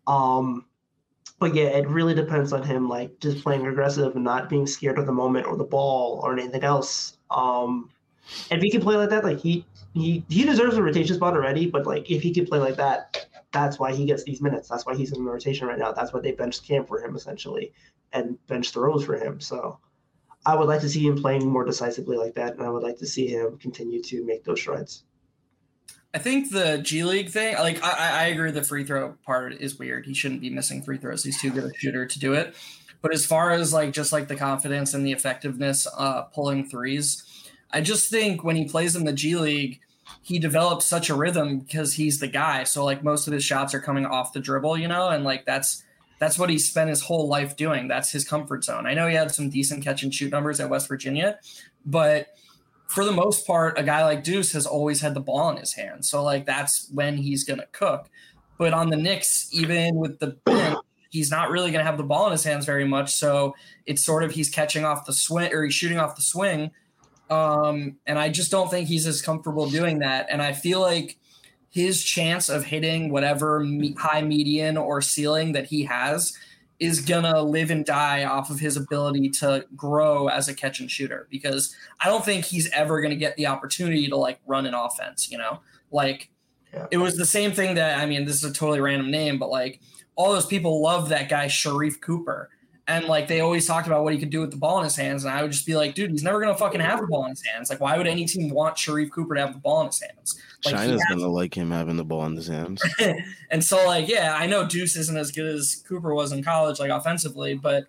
Um, 0.07 0.67
but 1.39 1.55
yeah, 1.55 1.65
it 1.65 1.89
really 1.89 2.15
depends 2.15 2.53
on 2.53 2.63
him, 2.63 2.89
like 2.89 3.19
just 3.21 3.43
playing 3.43 3.67
aggressive 3.67 4.15
and 4.15 4.25
not 4.25 4.49
being 4.49 4.67
scared 4.67 4.99
of 4.99 5.07
the 5.07 5.13
moment 5.13 5.47
or 5.47 5.57
the 5.57 5.65
ball 5.65 6.21
or 6.23 6.33
anything 6.33 6.63
else. 6.63 7.19
Um, 7.31 7.91
and 8.51 8.59
if 8.59 8.63
he 8.63 8.71
can 8.71 8.81
play 8.81 8.97
like 8.97 9.11
that, 9.11 9.25
like 9.25 9.41
he 9.41 9.67
he 9.93 10.25
he 10.29 10.45
deserves 10.45 10.77
a 10.77 10.83
rotation 10.83 11.17
spot 11.17 11.35
already. 11.35 11.67
But 11.67 11.87
like 11.87 12.11
if 12.11 12.23
he 12.23 12.33
can 12.33 12.47
play 12.47 12.59
like 12.59 12.77
that, 12.77 13.27
that's 13.53 13.79
why 13.79 13.93
he 13.93 14.07
gets 14.07 14.25
these 14.25 14.41
minutes. 14.41 14.69
That's 14.69 14.87
why 14.87 14.95
he's 14.95 15.13
in 15.13 15.25
the 15.25 15.31
rotation 15.31 15.67
right 15.67 15.79
now. 15.79 15.93
That's 15.93 16.13
why 16.13 16.21
they 16.21 16.33
bench 16.33 16.63
Cam 16.67 16.87
for 16.87 17.05
him 17.05 17.17
essentially, 17.17 17.73
and 18.13 18.39
bench 18.47 18.71
throws 18.71 19.05
for 19.05 19.17
him. 19.17 19.41
So 19.41 19.79
I 20.47 20.55
would 20.55 20.69
like 20.69 20.81
to 20.83 20.89
see 20.89 21.07
him 21.07 21.21
playing 21.21 21.49
more 21.49 21.65
decisively 21.65 22.17
like 22.17 22.35
that, 22.35 22.55
and 22.55 22.63
I 22.63 22.71
would 22.71 22.83
like 22.83 22.99
to 22.99 23.07
see 23.07 23.27
him 23.27 23.59
continue 23.59 24.03
to 24.03 24.25
make 24.25 24.45
those 24.45 24.61
strides. 24.61 25.05
I 26.13 26.19
think 26.19 26.51
the 26.51 26.79
G 26.79 27.03
League 27.03 27.31
thing, 27.31 27.57
like 27.57 27.83
I, 27.83 28.23
I 28.23 28.27
agree, 28.27 28.53
the 28.53 28.63
free 28.63 28.85
throw 28.85 29.15
part 29.25 29.55
is 29.55 29.79
weird. 29.79 30.07
He 30.07 30.15
shouldn't 30.15 30.41
be 30.41 30.51
missing 30.51 30.83
free 30.83 30.99
throws. 30.99 31.25
He's 31.25 31.41
too 31.41 31.51
good 31.51 31.65
a 31.65 31.75
shooter 31.75 32.07
to 32.07 32.19
do 32.19 32.35
it. 32.35 32.55
But 33.03 33.13
as 33.13 33.27
far 33.27 33.51
as 33.51 33.73
like 33.73 33.93
just 33.93 34.13
like 34.13 34.29
the 34.29 34.37
confidence 34.37 34.95
and 34.95 35.05
the 35.05 35.13
effectiveness 35.13 35.87
uh, 35.97 36.23
pulling 36.23 36.67
threes, 36.67 37.25
I 37.71 37.81
just 37.81 38.11
think 38.11 38.45
when 38.45 38.57
he 38.57 38.67
plays 38.67 38.97
in 38.97 39.05
the 39.05 39.13
G 39.13 39.37
League, 39.37 39.81
he 40.23 40.39
develops 40.39 40.87
such 40.87 41.11
a 41.11 41.15
rhythm 41.15 41.61
because 41.61 41.95
he's 41.95 42.21
the 42.21 42.29
guy. 42.29 42.65
So 42.65 42.85
like 42.85 43.03
most 43.03 43.27
of 43.27 43.33
his 43.33 43.45
shots 43.45 43.75
are 43.75 43.81
coming 43.81 44.07
off 44.07 44.33
the 44.33 44.41
dribble, 44.41 44.79
you 44.79 44.89
know, 44.89 45.09
and 45.09 45.25
like 45.25 45.45
that's 45.45 45.84
that's 46.19 46.39
what 46.39 46.51
he 46.51 46.59
spent 46.59 46.91
his 46.91 47.03
whole 47.03 47.29
life 47.29 47.57
doing. 47.57 47.89
That's 47.89 48.11
his 48.11 48.25
comfort 48.25 48.65
zone. 48.65 48.87
I 48.87 48.95
know 48.95 49.09
he 49.09 49.15
had 49.15 49.35
some 49.35 49.51
decent 49.51 49.83
catch 49.83 50.03
and 50.03 50.15
shoot 50.15 50.31
numbers 50.31 50.61
at 50.61 50.71
West 50.71 50.89
Virginia, 50.89 51.39
but 51.85 52.29
for 52.87 53.05
the 53.05 53.13
most 53.13 53.47
part, 53.47 53.79
a 53.79 53.83
guy 53.83 54.05
like 54.05 54.23
Deuce 54.23 54.53
has 54.53 54.67
always 54.67 55.01
had 55.01 55.15
the 55.15 55.21
ball 55.21 55.51
in 55.51 55.57
his 55.57 55.73
hand. 55.73 56.05
So 56.05 56.23
like 56.23 56.47
that's 56.47 56.89
when 56.93 57.17
he's 57.17 57.45
gonna 57.45 57.67
cook. 57.73 58.09
But 58.59 58.73
on 58.73 58.91
the 58.91 58.97
Knicks, 58.97 59.49
even 59.53 59.97
with 59.97 60.19
the 60.21 60.39
bench, 60.45 60.79
he's 61.11 61.31
not 61.31 61.51
really 61.51 61.71
gonna 61.71 61.85
have 61.85 61.97
the 61.97 62.05
ball 62.05 62.27
in 62.27 62.33
his 62.33 62.45
hands 62.45 62.67
very 62.67 62.87
much. 62.87 63.13
So 63.15 63.55
it's 63.87 64.05
sort 64.05 64.23
of 64.23 64.33
he's 64.33 64.49
catching 64.49 64.85
off 64.85 65.07
the 65.07 65.13
swing 65.13 65.53
or 65.53 65.65
he's 65.65 65.75
shooting 65.75 65.99
off 65.99 66.17
the 66.17 66.23
swing. 66.23 66.71
Um, 67.31 67.97
and 68.07 68.19
I 68.19 68.29
just 68.29 68.51
don't 68.51 68.71
think 68.71 68.89
he's 68.89 69.07
as 69.07 69.23
comfortable 69.23 69.69
doing 69.69 70.01
that. 70.01 70.27
And 70.31 70.43
I 70.43 70.53
feel 70.53 70.81
like 70.81 71.19
his 71.75 72.05
chance 72.05 72.49
of 72.49 72.65
hitting 72.65 73.11
whatever 73.11 73.59
me- 73.59 73.97
high 73.99 74.23
median 74.23 74.77
or 74.77 75.03
ceiling 75.03 75.51
that 75.53 75.67
he 75.67 75.83
has 75.83 76.33
is 76.79 77.01
gonna 77.01 77.43
live 77.43 77.69
and 77.73 77.85
die 77.85 78.25
off 78.25 78.49
of 78.49 78.61
his 78.61 78.77
ability 78.77 79.29
to 79.29 79.67
grow 79.75 80.29
as 80.29 80.49
a 80.49 80.55
catch 80.55 80.79
and 80.79 80.89
shooter 80.89 81.27
because 81.31 81.75
I 82.01 82.07
don't 82.07 82.25
think 82.25 82.45
he's 82.45 82.71
ever 82.71 83.01
gonna 83.01 83.17
get 83.17 83.37
the 83.37 83.49
opportunity 83.49 84.07
to 84.07 84.17
like 84.17 84.39
run 84.47 84.67
an 84.67 84.75
offense, 84.75 85.33
you 85.33 85.37
know? 85.37 85.61
Like 85.91 86.31
yeah. 86.73 86.87
it 86.93 86.99
was 86.99 87.17
the 87.17 87.27
same 87.27 87.51
thing 87.51 87.75
that 87.75 87.99
I 87.99 88.07
mean, 88.07 88.25
this 88.25 88.37
is 88.37 88.45
a 88.49 88.53
totally 88.53 88.81
random 88.81 89.11
name, 89.11 89.41
but 89.41 89.51
like 89.51 89.81
all 90.15 90.33
those 90.33 90.47
people 90.47 90.81
love 90.81 91.09
that 91.09 91.29
guy 91.29 91.47
Sharife 91.47 92.01
Cooper. 92.01 92.51
And 92.87 93.07
like 93.07 93.29
they 93.29 93.41
always 93.41 93.67
talked 93.67 93.87
about 93.87 94.05
what 94.05 94.13
he 94.13 94.19
could 94.19 94.29
do 94.29 94.41
with 94.41 94.51
the 94.51 94.59
ball 94.59 94.79
in 94.79 94.85
his 94.85 94.95
hands. 94.95 95.25
And 95.25 95.33
I 95.33 95.41
would 95.41 95.53
just 95.53 95.65
be 95.65 95.75
like, 95.75 95.95
dude, 95.95 96.11
he's 96.11 96.23
never 96.23 96.39
gonna 96.39 96.57
fucking 96.57 96.81
have 96.81 97.01
the 97.01 97.07
ball 97.07 97.25
in 97.25 97.31
his 97.31 97.43
hands. 97.43 97.71
Like, 97.71 97.81
why 97.81 97.97
would 97.97 98.07
any 98.07 98.27
team 98.27 98.51
want 98.51 98.77
Sharife 98.77 99.11
Cooper 99.11 99.35
to 99.35 99.41
have 99.41 99.55
the 99.55 99.59
ball 99.59 99.81
in 99.81 99.87
his 99.87 100.03
hands? 100.03 100.39
Like, 100.65 100.75
China's 100.75 101.03
gonna 101.09 101.29
like 101.29 101.57
him 101.57 101.71
having 101.71 101.97
the 101.97 102.05
ball 102.05 102.27
in 102.27 102.37
his 102.37 102.47
hands. 102.47 102.83
and 103.51 103.65
so, 103.65 103.87
like, 103.87 104.07
yeah, 104.09 104.37
I 104.39 104.47
know 104.47 104.67
Deuce 104.67 104.97
isn't 104.97 105.17
as 105.17 105.31
good 105.33 105.47
as 105.47 105.83
Cooper 105.89 106.15
was 106.15 106.33
in 106.33 106.43
college, 106.43 106.79
like 106.79 106.91
offensively, 106.91 107.55
but 107.55 107.87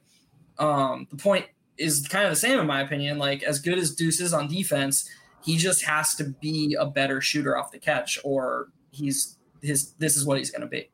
um, 0.59 1.07
the 1.09 1.17
point 1.17 1.45
is 1.77 2.07
kind 2.07 2.23
of 2.23 2.31
the 2.31 2.37
same 2.37 2.57
in 2.57 2.65
my 2.65 2.81
opinion. 2.81 3.17
Like, 3.17 3.43
as 3.43 3.59
good 3.59 3.77
as 3.77 3.93
Deuce 3.93 4.21
is 4.21 4.33
on 4.33 4.47
defense, 4.47 5.09
he 5.43 5.57
just 5.57 5.83
has 5.83 6.15
to 6.15 6.23
be 6.23 6.77
a 6.79 6.85
better 6.85 7.19
shooter 7.19 7.57
off 7.57 7.69
the 7.71 7.79
catch, 7.79 8.17
or 8.23 8.69
he's 8.91 9.37
his. 9.61 9.91
This 9.99 10.15
is 10.15 10.25
what 10.25 10.37
he's 10.37 10.51
gonna 10.51 10.67
be. 10.67 10.89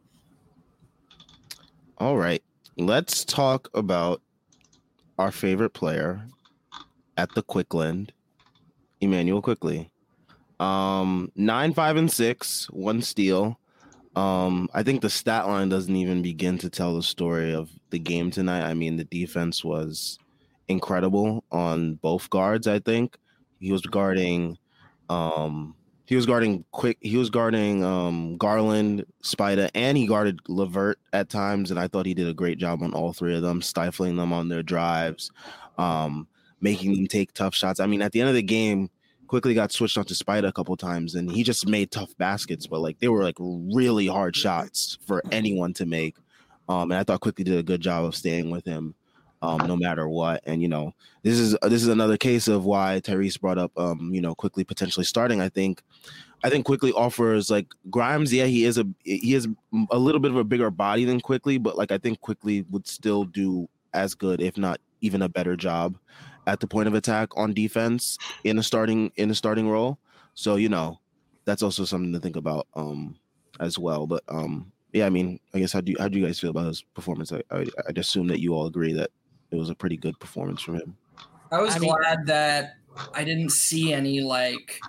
All 1.99 2.17
right 2.17 2.41
let's 2.77 3.25
talk 3.25 3.69
about 3.73 4.21
our 5.17 5.31
favorite 5.31 5.71
player 5.71 6.25
at 7.17 7.33
the 7.35 7.43
Quickland, 7.43 8.11
Immanuel 9.01 9.41
Quickley. 9.41 9.89
Um, 10.59 11.31
nine, 11.35 11.73
five, 11.73 11.97
and 11.97 12.11
six, 12.11 12.69
one 12.69 13.01
steal. 13.01 13.59
Um, 14.15 14.69
I 14.73 14.83
think 14.83 15.01
the 15.01 15.09
stat 15.09 15.47
line 15.47 15.69
doesn't 15.69 15.95
even 15.95 16.21
begin 16.21 16.57
to 16.59 16.69
tell 16.69 16.95
the 16.95 17.03
story 17.03 17.53
of 17.53 17.69
the 17.89 17.99
game 17.99 18.29
tonight. 18.29 18.69
I 18.69 18.73
mean, 18.73 18.97
the 18.97 19.05
defense 19.05 19.63
was 19.63 20.19
incredible 20.67 21.43
on 21.51 21.95
both 21.95 22.29
guards. 22.29 22.67
I 22.67 22.79
think 22.79 23.17
he 23.59 23.71
was 23.71 23.81
guarding 23.81 24.57
um 25.09 25.75
he 26.11 26.17
was 26.17 26.25
guarding 26.25 26.65
quick. 26.71 26.97
He 26.99 27.15
was 27.15 27.29
guarding 27.29 27.85
um, 27.85 28.35
Garland, 28.35 29.05
Spida, 29.23 29.69
and 29.73 29.97
he 29.97 30.05
guarded 30.05 30.41
LeVert 30.49 30.99
at 31.13 31.29
times. 31.29 31.71
And 31.71 31.79
I 31.79 31.87
thought 31.87 32.05
he 32.05 32.13
did 32.13 32.27
a 32.27 32.33
great 32.33 32.57
job 32.57 32.83
on 32.83 32.93
all 32.93 33.13
three 33.13 33.33
of 33.33 33.41
them, 33.41 33.61
stifling 33.61 34.17
them 34.17 34.33
on 34.33 34.49
their 34.49 34.61
drives, 34.61 35.31
um, 35.77 36.27
making 36.59 36.95
them 36.95 37.07
take 37.07 37.31
tough 37.31 37.55
shots. 37.55 37.79
I 37.79 37.85
mean, 37.85 38.01
at 38.01 38.11
the 38.11 38.19
end 38.19 38.27
of 38.27 38.35
the 38.35 38.41
game, 38.41 38.89
Quickley 39.27 39.53
got 39.53 39.71
switched 39.71 39.97
on 39.97 40.03
to 40.03 40.13
Spida 40.13 40.49
a 40.49 40.51
couple 40.51 40.75
times, 40.75 41.15
and 41.15 41.31
he 41.31 41.43
just 41.43 41.65
made 41.65 41.91
tough 41.91 42.13
baskets. 42.17 42.67
But 42.67 42.81
like 42.81 42.99
they 42.99 43.07
were 43.07 43.23
like 43.23 43.37
really 43.39 44.07
hard 44.07 44.35
shots 44.35 44.97
for 45.07 45.23
anyone 45.31 45.73
to 45.75 45.85
make. 45.85 46.17
Um, 46.67 46.91
and 46.91 46.99
I 46.99 47.05
thought 47.05 47.21
Quickley 47.21 47.45
did 47.45 47.57
a 47.57 47.63
good 47.63 47.79
job 47.79 48.03
of 48.03 48.17
staying 48.17 48.49
with 48.49 48.65
him 48.65 48.95
um, 49.41 49.59
no 49.67 49.75
matter 49.75 50.07
what. 50.07 50.41
And 50.45 50.61
you 50.61 50.67
know, 50.67 50.93
this 51.23 51.37
is 51.37 51.57
this 51.63 51.81
is 51.81 51.87
another 51.87 52.17
case 52.17 52.47
of 52.47 52.65
why 52.65 53.01
Tyrese 53.03 53.39
brought 53.39 53.57
up, 53.57 53.71
um, 53.77 54.11
you 54.13 54.21
know, 54.21 54.35
Quickley 54.35 54.63
potentially 54.63 55.05
starting. 55.05 55.41
I 55.41 55.49
think, 55.49 55.81
I 56.43 56.49
think 56.49 56.65
Quickley 56.65 56.91
offers 56.93 57.49
like 57.49 57.67
Grimes. 57.89 58.33
Yeah, 58.33 58.45
he 58.45 58.65
is 58.65 58.77
a 58.77 58.85
he 59.03 59.33
is 59.33 59.47
a 59.91 59.97
little 59.97 60.21
bit 60.21 60.31
of 60.31 60.37
a 60.37 60.43
bigger 60.43 60.69
body 60.69 61.05
than 61.05 61.21
Quickley, 61.21 61.57
but 61.57 61.77
like 61.77 61.91
I 61.91 61.97
think 61.97 62.21
Quickley 62.21 62.65
would 62.69 62.87
still 62.87 63.23
do 63.23 63.67
as 63.93 64.15
good, 64.15 64.41
if 64.41 64.57
not 64.57 64.79
even 65.01 65.21
a 65.21 65.29
better 65.29 65.55
job, 65.55 65.97
at 66.47 66.59
the 66.59 66.67
point 66.67 66.87
of 66.87 66.93
attack 66.93 67.29
on 67.35 67.53
defense 67.53 68.17
in 68.43 68.57
a 68.57 68.63
starting 68.63 69.11
in 69.15 69.31
a 69.31 69.35
starting 69.35 69.69
role. 69.69 69.97
So 70.33 70.55
you 70.55 70.69
know, 70.69 70.99
that's 71.45 71.63
also 71.63 71.85
something 71.85 72.13
to 72.13 72.19
think 72.19 72.35
about 72.35 72.67
um, 72.75 73.15
as 73.59 73.77
well. 73.77 74.07
But 74.07 74.23
um, 74.27 74.71
yeah, 74.93 75.05
I 75.05 75.09
mean, 75.09 75.39
I 75.53 75.59
guess 75.59 75.73
how 75.73 75.81
do 75.81 75.91
you, 75.91 75.97
how 75.99 76.07
do 76.07 76.19
you 76.19 76.25
guys 76.25 76.39
feel 76.39 76.51
about 76.51 76.67
his 76.67 76.81
performance? 76.81 77.31
I, 77.31 77.41
I 77.51 77.65
I'd 77.87 77.97
assume 77.97 78.27
that 78.27 78.41
you 78.41 78.53
all 78.53 78.67
agree 78.67 78.93
that 78.93 79.09
it 79.51 79.55
was 79.55 79.69
a 79.69 79.75
pretty 79.75 79.97
good 79.97 80.19
performance 80.19 80.61
from 80.61 80.75
him. 80.75 80.97
I 81.51 81.61
was 81.61 81.75
I 81.75 81.79
glad 81.79 82.17
mean, 82.19 82.25
that 82.27 82.77
I 83.13 83.23
didn't 83.23 83.49
see 83.49 83.93
any 83.93 84.21
like 84.21 84.79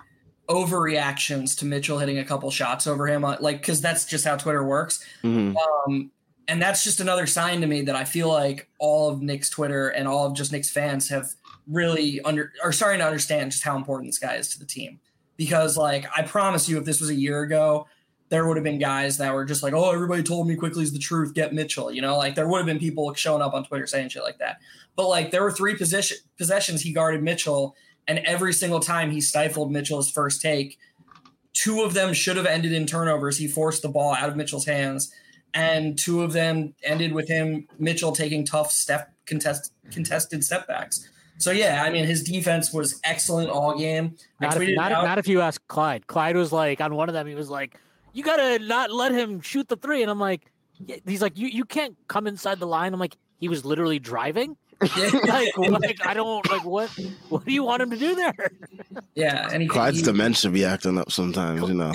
overreactions 0.49 1.57
to 1.59 1.65
Mitchell 1.65 1.99
hitting 1.99 2.19
a 2.19 2.25
couple 2.25 2.49
shots 2.51 2.87
over 2.87 3.07
him, 3.07 3.23
uh, 3.25 3.37
like 3.39 3.59
because 3.59 3.81
that's 3.81 4.05
just 4.05 4.25
how 4.25 4.35
Twitter 4.35 4.63
works. 4.63 5.03
Mm-hmm. 5.23 5.57
Um, 5.57 6.11
and 6.47 6.61
that's 6.61 6.83
just 6.83 6.99
another 6.99 7.25
sign 7.25 7.61
to 7.61 7.67
me 7.67 7.81
that 7.83 7.95
I 7.95 8.03
feel 8.03 8.27
like 8.27 8.69
all 8.79 9.09
of 9.09 9.21
Knicks 9.21 9.49
Twitter 9.49 9.89
and 9.89 10.07
all 10.07 10.25
of 10.25 10.33
just 10.33 10.51
Knicks 10.51 10.69
fans 10.69 11.09
have 11.09 11.27
really 11.67 12.19
under 12.21 12.51
are 12.63 12.73
starting 12.73 12.99
to 12.99 13.05
understand 13.05 13.51
just 13.51 13.63
how 13.63 13.77
important 13.77 14.09
this 14.09 14.19
guy 14.19 14.35
is 14.35 14.49
to 14.49 14.59
the 14.59 14.65
team. 14.65 14.99
Because 15.37 15.77
like 15.77 16.05
I 16.15 16.23
promise 16.23 16.69
you, 16.69 16.77
if 16.77 16.85
this 16.85 16.99
was 16.99 17.09
a 17.09 17.15
year 17.15 17.41
ago, 17.41 17.87
there 18.29 18.47
would 18.47 18.57
have 18.57 18.63
been 18.63 18.79
guys 18.79 19.17
that 19.17 19.33
were 19.33 19.45
just 19.45 19.61
like, 19.61 19.73
oh, 19.73 19.91
everybody 19.91 20.23
told 20.23 20.47
me 20.47 20.55
Quickley 20.55 20.83
is 20.83 20.93
the 20.93 20.99
truth. 20.99 21.33
Get 21.33 21.53
Mitchell. 21.53 21.91
You 21.91 22.01
know, 22.01 22.17
like 22.17 22.35
there 22.35 22.47
would 22.47 22.57
have 22.57 22.65
been 22.65 22.79
people 22.79 23.13
showing 23.13 23.41
up 23.41 23.53
on 23.53 23.63
Twitter 23.63 23.85
saying 23.85 24.09
shit 24.09 24.23
like 24.23 24.39
that. 24.39 24.59
But 24.95 25.07
like 25.07 25.31
there 25.31 25.43
were 25.43 25.51
three 25.51 25.75
position 25.75 26.17
possessions 26.37 26.81
he 26.81 26.93
guarded 26.93 27.23
Mitchell, 27.23 27.75
and 28.07 28.19
every 28.19 28.53
single 28.53 28.79
time 28.79 29.11
he 29.11 29.21
stifled 29.21 29.71
Mitchell's 29.71 30.09
first 30.09 30.41
take, 30.41 30.77
two 31.53 31.81
of 31.81 31.93
them 31.93 32.13
should 32.13 32.37
have 32.37 32.45
ended 32.45 32.71
in 32.73 32.85
turnovers. 32.85 33.37
He 33.37 33.47
forced 33.47 33.81
the 33.81 33.89
ball 33.89 34.13
out 34.13 34.29
of 34.29 34.35
Mitchell's 34.35 34.65
hands, 34.65 35.13
and 35.53 35.97
two 35.97 36.23
of 36.23 36.33
them 36.33 36.73
ended 36.83 37.13
with 37.13 37.27
him 37.27 37.67
Mitchell 37.77 38.11
taking 38.11 38.45
tough 38.45 38.71
step 38.71 39.13
contest 39.25 39.73
contested 39.91 40.43
step-backs. 40.43 41.09
So 41.37 41.51
yeah, 41.51 41.83
I 41.83 41.89
mean 41.89 42.05
his 42.05 42.23
defense 42.23 42.71
was 42.71 42.99
excellent 43.03 43.49
all 43.49 43.77
game. 43.77 44.15
Not 44.39 44.61
if, 44.61 44.75
not, 44.75 44.91
not 44.91 45.17
if 45.17 45.27
you 45.27 45.41
ask 45.41 45.65
Clyde. 45.67 46.07
Clyde 46.07 46.35
was 46.35 46.51
like 46.51 46.81
on 46.81 46.95
one 46.95 47.09
of 47.09 47.13
them. 47.13 47.27
He 47.27 47.35
was 47.35 47.49
like 47.49 47.79
you 48.13 48.23
gotta 48.23 48.59
not 48.59 48.91
let 48.91 49.11
him 49.11 49.41
shoot 49.41 49.67
the 49.67 49.75
three. 49.75 50.01
And 50.01 50.09
I'm 50.09 50.19
like, 50.19 50.51
he's 51.05 51.21
like, 51.21 51.37
you 51.37 51.47
you 51.47 51.65
can't 51.65 51.95
come 52.07 52.27
inside 52.27 52.59
the 52.59 52.67
line. 52.67 52.93
I'm 52.93 52.99
like, 52.99 53.17
he 53.39 53.47
was 53.47 53.65
literally 53.65 53.99
driving. 53.99 54.55
like, 55.27 55.57
like, 55.57 56.05
I 56.05 56.13
don't 56.13 56.49
like 56.49 56.65
what 56.65 56.89
what 57.29 57.45
do 57.45 57.53
you 57.53 57.63
want 57.63 57.81
him 57.81 57.89
to 57.91 57.97
do 57.97 58.15
there? 58.15 58.51
Yeah, 59.15 59.49
and 59.51 59.61
he, 59.61 59.67
Clyde's 59.67 59.99
he, 59.99 60.03
dementia 60.03 60.51
be 60.51 60.65
acting 60.65 60.97
up 60.97 61.11
sometimes, 61.11 61.61
you 61.61 61.73
know. 61.73 61.93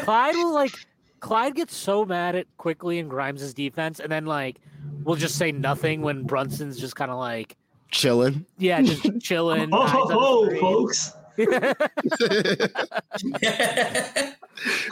Clyde 0.00 0.34
will 0.34 0.52
like 0.52 0.72
Clyde 1.20 1.54
gets 1.54 1.76
so 1.76 2.04
mad 2.04 2.34
at 2.34 2.46
Quickley 2.56 2.98
and 2.98 3.08
Grimes' 3.08 3.54
defense, 3.54 4.00
and 4.00 4.10
then 4.10 4.26
like 4.26 4.56
we'll 5.04 5.16
just 5.16 5.36
say 5.36 5.52
nothing 5.52 6.02
when 6.02 6.24
Brunson's 6.24 6.78
just 6.78 6.96
kind 6.96 7.10
of 7.10 7.18
like 7.18 7.56
chilling. 7.90 8.44
Yeah, 8.58 8.82
just 8.82 9.06
chilling. 9.20 9.68
oh, 9.72 10.06
oh 10.10 10.60
folks. 10.60 11.12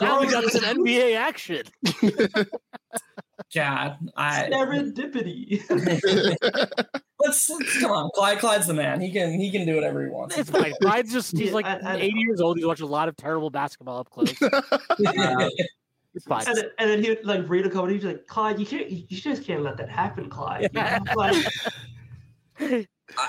now 0.01 0.19
we 0.21 0.27
got 0.27 0.43
some 0.51 0.63
NBA 0.63 1.15
action. 1.15 1.63
God, 3.53 3.97
I 4.15 4.49
Serendipity. 4.51 5.63
let's, 7.19 7.49
let's 7.49 7.79
come 7.79 7.91
on. 7.91 8.09
Clyde, 8.15 8.39
Clyde's 8.39 8.67
the 8.67 8.73
man. 8.73 8.99
He 8.99 9.11
can 9.11 9.39
he 9.39 9.51
can 9.51 9.65
do 9.65 9.75
whatever 9.75 10.03
he 10.03 10.09
wants. 10.09 10.37
It's 10.37 10.49
fine. 10.49 10.73
Clyde's 10.81 11.13
just 11.13 11.37
he's 11.37 11.53
like 11.53 11.65
I- 11.65 11.79
I 11.83 11.95
80 11.97 12.19
years 12.19 12.41
old. 12.41 12.57
He's 12.57 12.65
watched 12.65 12.81
a 12.81 12.85
lot 12.87 13.07
of 13.07 13.15
terrible 13.15 13.49
basketball 13.49 13.99
up 13.99 14.09
close. 14.09 14.33
Uh, 14.41 14.49
it's 16.13 16.25
fine. 16.25 16.45
and, 16.47 16.57
then- 16.57 16.69
and 16.79 16.89
then 16.89 17.03
he 17.03 17.09
would 17.09 17.25
like 17.25 17.47
read 17.47 17.65
a 17.65 17.69
couple. 17.69 17.87
He's 17.87 18.03
like, 18.03 18.25
Clyde, 18.27 18.59
you 18.59 18.65
can't, 18.65 18.89
you 18.89 19.05
you 19.07 19.17
just 19.17 19.43
can't 19.45 19.61
let 19.61 19.77
that 19.77 19.89
happen, 19.89 20.29
Clyde. 20.29 20.69
You 20.73 20.81
know? 20.81 20.97
Like, 21.15 22.87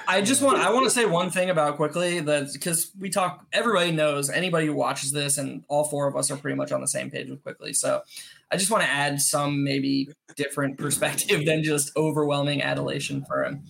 I- 0.09 0.23
just 0.23 0.43
want 0.43 0.59
I 0.59 0.73
want 0.73 0.85
to 0.85 0.91
say 0.91 1.05
one 1.05 1.31
thing 1.31 1.51
about 1.51 1.77
Quickley 1.77 2.21
that 2.21 2.53
because 2.53 2.91
we 2.99 3.11
talk 3.11 3.47
everybody 3.53 3.93
knows 3.93 4.29
anybody 4.29 4.67
who 4.67 4.75
watches 4.75 5.13
this 5.13 5.39
and 5.39 5.65
all 5.69 5.85
four 5.85 6.09
of 6.09 6.17
us 6.17 6.31
are 6.31 6.37
pretty 6.37 6.57
much 6.57 6.73
on 6.73 6.81
the 6.81 6.89
same 6.89 7.11
page 7.11 7.31
with 7.31 7.43
Quickley. 7.43 7.73
So 7.73 8.03
I 8.51 8.57
just 8.57 8.71
want 8.71 8.83
to 8.83 8.91
add 8.91 9.21
some 9.21 9.63
maybe 9.63 10.09
different 10.37 10.79
perspective 10.79 11.45
than 11.47 11.63
just 11.63 11.97
overwhelming 11.97 12.63
adulation 12.63 13.25
for 13.25 13.45
him. 13.45 13.63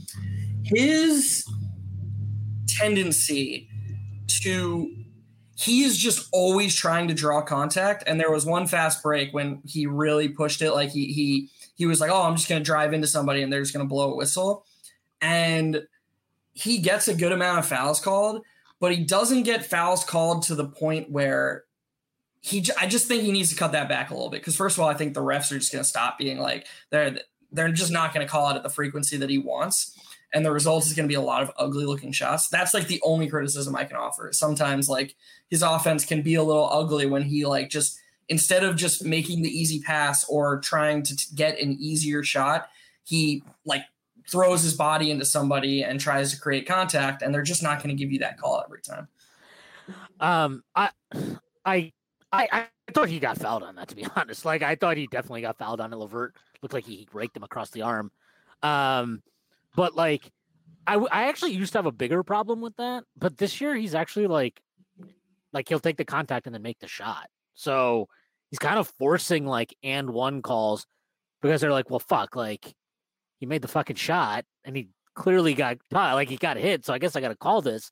His 0.64 1.44
tendency 2.66 3.68
to 4.42 4.94
he 5.56 5.82
is 5.82 5.98
just 5.98 6.28
always 6.32 6.74
trying 6.74 7.08
to 7.08 7.14
draw 7.14 7.42
contact 7.42 8.04
and 8.06 8.20
there 8.20 8.30
was 8.30 8.46
one 8.46 8.66
fast 8.66 9.02
break 9.02 9.34
when 9.34 9.60
he 9.64 9.86
really 9.86 10.28
pushed 10.28 10.62
it 10.62 10.72
like 10.72 10.90
he 10.90 11.12
he 11.12 11.48
he 11.74 11.86
was 11.86 12.00
like 12.00 12.10
oh 12.10 12.22
i'm 12.22 12.36
just 12.36 12.46
to 12.60 12.64
drive 12.64 12.92
into 12.92 13.06
somebody 13.06 13.42
and 13.42 13.52
they're 13.52 13.62
just 13.62 13.72
to 13.84 13.88
blow 13.88 14.12
a 14.12 14.16
whistle 14.16 14.64
and 15.20 15.82
he 16.58 16.78
gets 16.78 17.08
a 17.08 17.14
good 17.14 17.32
amount 17.32 17.58
of 17.58 17.66
fouls 17.66 18.00
called 18.00 18.42
but 18.80 18.94
he 18.94 19.04
doesn't 19.04 19.42
get 19.42 19.64
fouls 19.64 20.04
called 20.04 20.42
to 20.42 20.54
the 20.54 20.66
point 20.66 21.10
where 21.10 21.64
he 22.40 22.64
I 22.80 22.86
just 22.86 23.08
think 23.08 23.22
he 23.22 23.32
needs 23.32 23.50
to 23.50 23.56
cut 23.56 23.72
that 23.72 23.88
back 23.88 24.10
a 24.10 24.14
little 24.14 24.30
bit 24.30 24.40
because 24.40 24.56
first 24.56 24.76
of 24.76 24.82
all 24.82 24.88
i 24.88 24.94
think 24.94 25.14
the 25.14 25.20
refs 25.20 25.50
are 25.52 25.58
just 25.58 25.72
going 25.72 25.82
to 25.82 25.88
stop 25.88 26.18
being 26.18 26.38
like 26.38 26.66
they're 26.90 27.18
they're 27.50 27.72
just 27.72 27.92
not 27.92 28.12
going 28.12 28.26
to 28.26 28.30
call 28.30 28.50
it 28.50 28.56
at 28.56 28.62
the 28.62 28.70
frequency 28.70 29.16
that 29.16 29.30
he 29.30 29.38
wants 29.38 29.98
and 30.32 30.44
the 30.44 30.52
result 30.52 30.84
is 30.84 30.92
going 30.92 31.08
to 31.08 31.12
be 31.12 31.14
a 31.14 31.20
lot 31.20 31.42
of 31.42 31.50
ugly 31.56 31.86
looking 31.86 32.12
shots. 32.12 32.48
That's 32.48 32.74
like 32.74 32.86
the 32.86 33.00
only 33.02 33.28
criticism 33.28 33.74
I 33.74 33.84
can 33.84 33.96
offer. 33.96 34.30
Sometimes 34.32 34.88
like 34.88 35.14
his 35.48 35.62
offense 35.62 36.04
can 36.04 36.22
be 36.22 36.34
a 36.34 36.42
little 36.42 36.68
ugly 36.70 37.06
when 37.06 37.22
he 37.22 37.46
like 37.46 37.70
just 37.70 37.98
instead 38.28 38.62
of 38.62 38.76
just 38.76 39.04
making 39.04 39.42
the 39.42 39.48
easy 39.48 39.80
pass 39.80 40.28
or 40.28 40.60
trying 40.60 41.02
to 41.04 41.16
t- 41.16 41.34
get 41.34 41.58
an 41.58 41.72
easier 41.80 42.22
shot, 42.22 42.68
he 43.04 43.42
like 43.64 43.82
throws 44.28 44.62
his 44.62 44.74
body 44.74 45.10
into 45.10 45.24
somebody 45.24 45.82
and 45.82 45.98
tries 45.98 46.32
to 46.32 46.40
create 46.40 46.66
contact 46.66 47.22
and 47.22 47.34
they're 47.34 47.42
just 47.42 47.62
not 47.62 47.78
going 47.82 47.88
to 47.88 47.94
give 47.94 48.12
you 48.12 48.18
that 48.18 48.38
call 48.38 48.62
every 48.64 48.82
time. 48.82 49.08
Um, 50.20 50.62
I, 50.74 50.90
I, 51.64 51.92
I, 52.32 52.66
thought 52.92 53.08
he 53.08 53.18
got 53.18 53.38
fouled 53.38 53.62
on 53.62 53.76
that. 53.76 53.88
To 53.88 53.96
be 53.96 54.06
honest, 54.16 54.44
like 54.44 54.62
I 54.62 54.74
thought 54.74 54.96
he 54.96 55.06
definitely 55.06 55.42
got 55.42 55.58
fouled 55.58 55.80
on 55.80 55.92
it. 55.92 55.96
LeVert 55.96 56.36
looked 56.62 56.74
like 56.74 56.84
he 56.84 57.08
raked 57.12 57.36
him 57.36 57.42
across 57.42 57.70
the 57.70 57.82
arm. 57.82 58.10
Um, 58.62 59.22
but 59.76 59.94
like, 59.94 60.30
I, 60.86 60.96
I 60.96 61.28
actually 61.28 61.52
used 61.52 61.72
to 61.72 61.78
have 61.78 61.86
a 61.86 61.92
bigger 61.92 62.22
problem 62.22 62.60
with 62.60 62.76
that, 62.76 63.04
but 63.16 63.36
this 63.36 63.60
year 63.60 63.74
he's 63.74 63.94
actually 63.94 64.26
like, 64.26 64.60
like 65.52 65.68
he'll 65.68 65.80
take 65.80 65.96
the 65.96 66.04
contact 66.04 66.46
and 66.46 66.54
then 66.54 66.62
make 66.62 66.80
the 66.80 66.88
shot. 66.88 67.28
So 67.54 68.08
he's 68.50 68.58
kind 68.58 68.78
of 68.78 68.88
forcing 68.98 69.46
like 69.46 69.74
and 69.82 70.10
one 70.10 70.42
calls 70.42 70.86
because 71.40 71.60
they're 71.60 71.72
like, 71.72 71.90
well, 71.90 72.00
fuck, 72.00 72.36
like 72.36 72.74
he 73.38 73.46
made 73.46 73.62
the 73.62 73.68
fucking 73.68 73.96
shot 73.96 74.44
and 74.64 74.76
he 74.76 74.88
clearly 75.14 75.54
got 75.54 75.78
caught, 75.92 76.14
like 76.14 76.28
he 76.28 76.36
got 76.36 76.56
hit. 76.56 76.84
So 76.84 76.92
I 76.92 76.98
guess 76.98 77.16
I 77.16 77.20
got 77.20 77.28
to 77.28 77.36
call 77.36 77.62
this. 77.62 77.90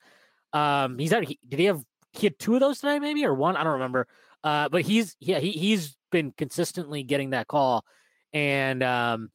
Um, 0.53 0.99
he's 0.99 1.11
had, 1.11 1.25
he, 1.25 1.39
did 1.47 1.59
he 1.59 1.67
have 1.67 1.83
he 2.13 2.27
had 2.27 2.39
two 2.39 2.55
of 2.55 2.61
those 2.61 2.81
tonight, 2.81 3.01
maybe 3.01 3.25
or 3.25 3.35
one? 3.35 3.57
I 3.57 3.65
don't 3.65 3.75
remember. 3.75 4.07
Uh, 4.43 4.69
but 4.69 4.83
he's 4.83 5.17
yeah 5.19 5.41
he 5.41 5.51
he's 5.51 5.97
been 6.13 6.33
consistently 6.37 7.03
getting 7.03 7.31
that 7.31 7.49
call, 7.49 7.85
and 8.33 8.83
um, 8.83 9.31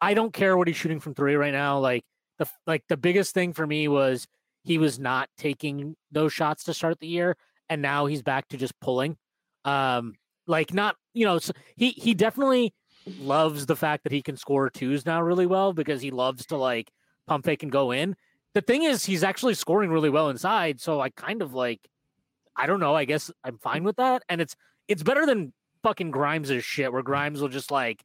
I 0.00 0.14
don't 0.14 0.32
care 0.32 0.56
what 0.56 0.66
he's 0.66 0.76
shooting 0.76 1.00
from 1.00 1.14
three 1.14 1.36
right 1.36 1.52
now. 1.52 1.78
Like 1.78 2.04
the 2.38 2.48
like 2.66 2.82
the 2.88 2.96
biggest 2.96 3.32
thing 3.32 3.52
for 3.52 3.66
me 3.66 3.86
was 3.86 4.26
he 4.64 4.78
was 4.78 4.98
not 4.98 5.28
taking 5.38 5.94
those 6.10 6.32
shots 6.32 6.64
to 6.64 6.74
start 6.74 6.98
the 6.98 7.06
year, 7.06 7.36
and 7.68 7.80
now 7.80 8.06
he's 8.06 8.22
back 8.22 8.48
to 8.48 8.56
just 8.56 8.78
pulling. 8.80 9.16
Um, 9.64 10.14
like 10.46 10.72
not 10.74 10.96
you 11.14 11.24
know 11.24 11.38
so 11.38 11.52
he 11.76 11.90
he 11.90 12.14
definitely 12.14 12.74
loves 13.20 13.66
the 13.66 13.76
fact 13.76 14.02
that 14.04 14.12
he 14.12 14.22
can 14.22 14.36
score 14.36 14.68
twos 14.70 15.06
now 15.06 15.22
really 15.22 15.46
well 15.46 15.72
because 15.72 16.02
he 16.02 16.10
loves 16.10 16.46
to 16.46 16.56
like 16.56 16.90
pump 17.26 17.44
fake 17.44 17.62
and 17.62 17.72
go 17.72 17.92
in. 17.92 18.16
The 18.54 18.60
thing 18.62 18.82
is, 18.84 19.04
he's 19.04 19.22
actually 19.22 19.54
scoring 19.54 19.90
really 19.90 20.10
well 20.10 20.30
inside, 20.30 20.80
so 20.80 21.00
I 21.00 21.10
kind 21.10 21.42
of 21.42 21.54
like 21.54 21.80
I 22.56 22.66
don't 22.66 22.80
know. 22.80 22.94
I 22.94 23.04
guess 23.04 23.30
I'm 23.44 23.58
fine 23.58 23.84
with 23.84 23.96
that, 23.96 24.22
and 24.28 24.40
it's 24.40 24.56
it's 24.88 25.02
better 25.02 25.26
than 25.26 25.52
fucking 25.82 26.10
Grimes' 26.10 26.64
shit, 26.64 26.92
where 26.92 27.02
Grimes 27.02 27.40
will 27.40 27.48
just 27.48 27.70
like 27.70 28.02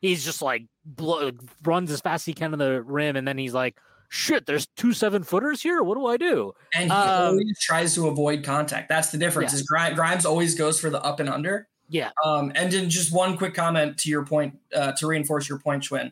he's 0.00 0.24
just 0.24 0.42
like 0.42 0.66
blow, 0.84 1.30
runs 1.64 1.90
as 1.90 2.00
fast 2.00 2.22
as 2.22 2.26
he 2.26 2.34
can 2.34 2.50
to 2.50 2.56
the 2.58 2.82
rim, 2.82 3.16
and 3.16 3.26
then 3.26 3.38
he's 3.38 3.54
like, 3.54 3.78
"Shit, 4.10 4.44
there's 4.44 4.66
two 4.76 4.92
seven 4.92 5.22
footers 5.22 5.62
here. 5.62 5.82
What 5.82 5.96
do 5.96 6.06
I 6.06 6.18
do?" 6.18 6.52
And 6.74 6.90
he 6.92 6.96
Um, 6.96 7.28
always 7.28 7.58
tries 7.60 7.94
to 7.94 8.08
avoid 8.08 8.44
contact. 8.44 8.90
That's 8.90 9.10
the 9.10 9.18
difference. 9.18 9.52
Yeah. 9.52 9.60
Is 9.60 9.66
Grimes, 9.66 9.94
Grimes 9.96 10.26
always 10.26 10.54
goes 10.54 10.78
for 10.78 10.90
the 10.90 11.02
up 11.02 11.20
and 11.20 11.28
under. 11.30 11.68
Yeah, 11.88 12.10
Um, 12.24 12.50
and 12.54 12.72
then 12.72 12.90
just 12.90 13.12
one 13.14 13.36
quick 13.36 13.54
comment 13.54 13.96
to 13.98 14.10
your 14.10 14.24
point, 14.24 14.58
uh, 14.74 14.92
to 14.92 15.06
reinforce 15.06 15.48
your 15.48 15.58
point, 15.58 15.82
Shwin. 15.84 16.10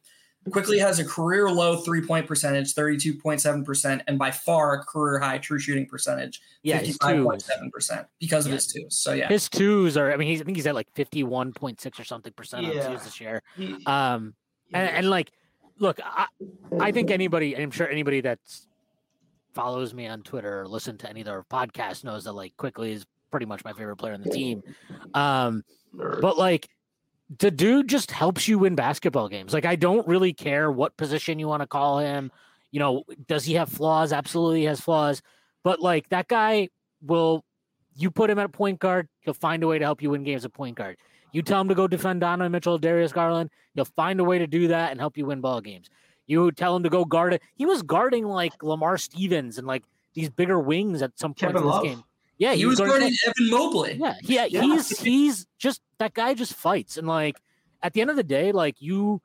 Quickley 0.50 0.78
has 0.78 0.98
a 0.98 1.04
career 1.04 1.48
low 1.50 1.76
three 1.78 2.02
point 2.06 2.26
percentage, 2.26 2.74
32.7%, 2.74 4.02
and 4.06 4.18
by 4.18 4.30
far 4.30 4.74
a 4.74 4.84
career 4.84 5.18
high 5.18 5.38
true 5.38 5.58
shooting 5.58 5.86
percentage, 5.86 6.40
yeah, 6.62 6.78
his 6.78 6.98
twos, 6.98 7.24
55.7% 7.26 8.06
because 8.20 8.44
of 8.46 8.50
Yeah. 8.50 8.56
his 8.56 8.66
twos. 8.66 8.96
So, 8.98 9.12
yeah. 9.14 9.28
his 9.28 9.48
twos 9.48 9.96
are. 9.96 10.12
I 10.12 10.16
mean, 10.18 10.28
he's 10.28 10.42
I 10.42 10.44
think 10.44 10.56
he's 10.58 10.66
at 10.66 10.74
like 10.74 10.88
fifty 10.94 11.22
one 11.24 11.52
point 11.54 11.80
six 11.80 11.98
or 11.98 12.04
something 12.04 12.32
percent 12.34 12.66
on 12.66 12.72
Yeah. 12.72 12.88
twos 12.88 13.04
this 13.04 13.20
year. 13.20 13.42
he- 13.56 13.82
Um, 13.86 14.34
and, 14.72 14.88
and 14.90 15.10
like, 15.10 15.32
look, 15.78 15.98
I, 16.04 16.26
I 16.78 16.92
think 16.92 17.10
anybody, 17.10 17.56
I'm 17.56 17.70
sure 17.70 17.88
anybody 17.88 18.20
that's 18.20 18.68
follows 19.54 19.94
me 19.94 20.06
on 20.08 20.22
Twitter 20.22 20.60
or 20.62 20.68
listen 20.68 20.98
to 20.98 21.08
any 21.08 21.20
of 21.20 21.26
their 21.26 21.42
podcasts 21.44 22.04
knows 22.04 22.24
that 22.24 22.32
like 22.32 22.56
Quickley 22.56 22.92
is 22.92 23.06
pretty 23.34 23.46
much 23.46 23.64
my 23.64 23.72
favorite 23.72 23.96
player 23.96 24.14
on 24.14 24.22
the 24.22 24.30
team. 24.30 24.62
Um, 25.12 25.64
but 25.92 26.38
like 26.38 26.68
the 27.40 27.50
dude 27.50 27.88
just 27.88 28.12
helps 28.12 28.46
you 28.46 28.60
win 28.60 28.76
basketball 28.76 29.28
games. 29.28 29.52
Like 29.52 29.64
I 29.64 29.74
don't 29.74 30.06
really 30.06 30.32
care 30.32 30.70
what 30.70 30.96
position 30.96 31.40
you 31.40 31.48
want 31.48 31.62
to 31.62 31.66
call 31.66 31.98
him. 31.98 32.30
You 32.70 32.78
know, 32.78 33.02
does 33.26 33.44
he 33.44 33.54
have 33.54 33.68
flaws? 33.68 34.12
Absolutely 34.12 34.66
has 34.66 34.80
flaws. 34.80 35.20
But 35.64 35.80
like 35.80 36.08
that 36.10 36.28
guy 36.28 36.68
will 37.02 37.44
you 37.96 38.08
put 38.12 38.30
him 38.30 38.38
at 38.38 38.52
point 38.52 38.78
guard, 38.78 39.08
he'll 39.18 39.34
find 39.34 39.64
a 39.64 39.66
way 39.66 39.80
to 39.80 39.84
help 39.84 40.00
you 40.00 40.10
win 40.10 40.22
games 40.22 40.44
at 40.44 40.52
point 40.52 40.76
guard. 40.76 40.96
You 41.32 41.42
tell 41.42 41.60
him 41.60 41.68
to 41.70 41.74
go 41.74 41.88
defend 41.88 42.20
Donovan 42.20 42.52
Mitchell, 42.52 42.78
Darius 42.78 43.12
Garland, 43.12 43.50
he'll 43.74 43.84
find 43.84 44.20
a 44.20 44.24
way 44.24 44.38
to 44.38 44.46
do 44.46 44.68
that 44.68 44.92
and 44.92 45.00
help 45.00 45.18
you 45.18 45.26
win 45.26 45.40
ball 45.40 45.60
games. 45.60 45.90
You 46.28 46.52
tell 46.52 46.76
him 46.76 46.84
to 46.84 46.88
go 46.88 47.04
guard 47.04 47.34
it. 47.34 47.42
He 47.56 47.66
was 47.66 47.82
guarding 47.82 48.26
like 48.26 48.62
Lamar 48.62 48.96
Stevens 48.96 49.58
and 49.58 49.66
like 49.66 49.82
these 50.14 50.30
bigger 50.30 50.60
wings 50.60 51.02
at 51.02 51.18
some 51.18 51.34
point 51.34 51.54
Kevin 51.54 51.56
in 51.56 51.62
this 51.64 51.74
Love. 51.74 51.82
game. 51.82 52.04
Yeah, 52.38 52.54
he 52.54 52.66
was 52.66 52.78
guarding- 52.78 52.98
guarding 53.00 53.16
Evan 53.26 53.50
Mobley. 53.50 53.94
yeah, 53.94 54.14
yeah, 54.22 54.44
Yeah. 54.46 54.62
he's 54.62 54.98
he's 54.98 55.46
just 55.58 55.80
that 55.98 56.14
guy 56.14 56.34
just 56.34 56.54
fights 56.54 56.96
and 56.96 57.06
like 57.06 57.36
at 57.82 57.92
the 57.92 58.00
end 58.00 58.10
of 58.10 58.16
the 58.16 58.22
day, 58.24 58.50
like 58.50 58.80
you, 58.80 59.20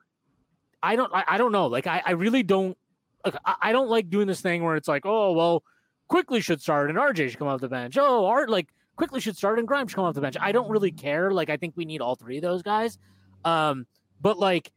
I 0.82 0.94
don't, 0.96 1.12
I, 1.14 1.24
I 1.26 1.38
don't 1.38 1.50
know, 1.52 1.66
like 1.66 1.86
I, 1.86 2.02
I 2.04 2.10
really 2.12 2.42
don't, 2.42 2.76
like, 3.24 3.34
I, 3.44 3.54
I 3.62 3.72
don't 3.72 3.88
like 3.88 4.10
doing 4.10 4.26
this 4.26 4.40
thing 4.42 4.62
where 4.62 4.76
it's 4.76 4.86
like, 4.88 5.06
oh 5.06 5.32
well, 5.32 5.64
Quickley 6.08 6.40
should 6.40 6.60
start 6.60 6.90
and 6.90 6.98
RJ 6.98 7.30
should 7.30 7.38
come 7.38 7.48
off 7.48 7.60
the 7.60 7.68
bench. 7.68 7.96
Oh, 7.98 8.26
Art 8.26 8.48
like 8.50 8.68
Quickley 8.96 9.20
should 9.20 9.36
start 9.36 9.58
and 9.58 9.66
Grimes 9.66 9.90
should 9.90 9.96
come 9.96 10.04
off 10.04 10.14
the 10.14 10.20
bench. 10.20 10.36
I 10.40 10.52
don't 10.52 10.68
really 10.68 10.90
care. 10.92 11.30
Like 11.32 11.50
I 11.50 11.56
think 11.56 11.74
we 11.76 11.84
need 11.84 12.00
all 12.00 12.14
three 12.16 12.36
of 12.36 12.42
those 12.42 12.62
guys, 12.62 12.98
um, 13.44 13.86
but 14.20 14.38
like 14.38 14.70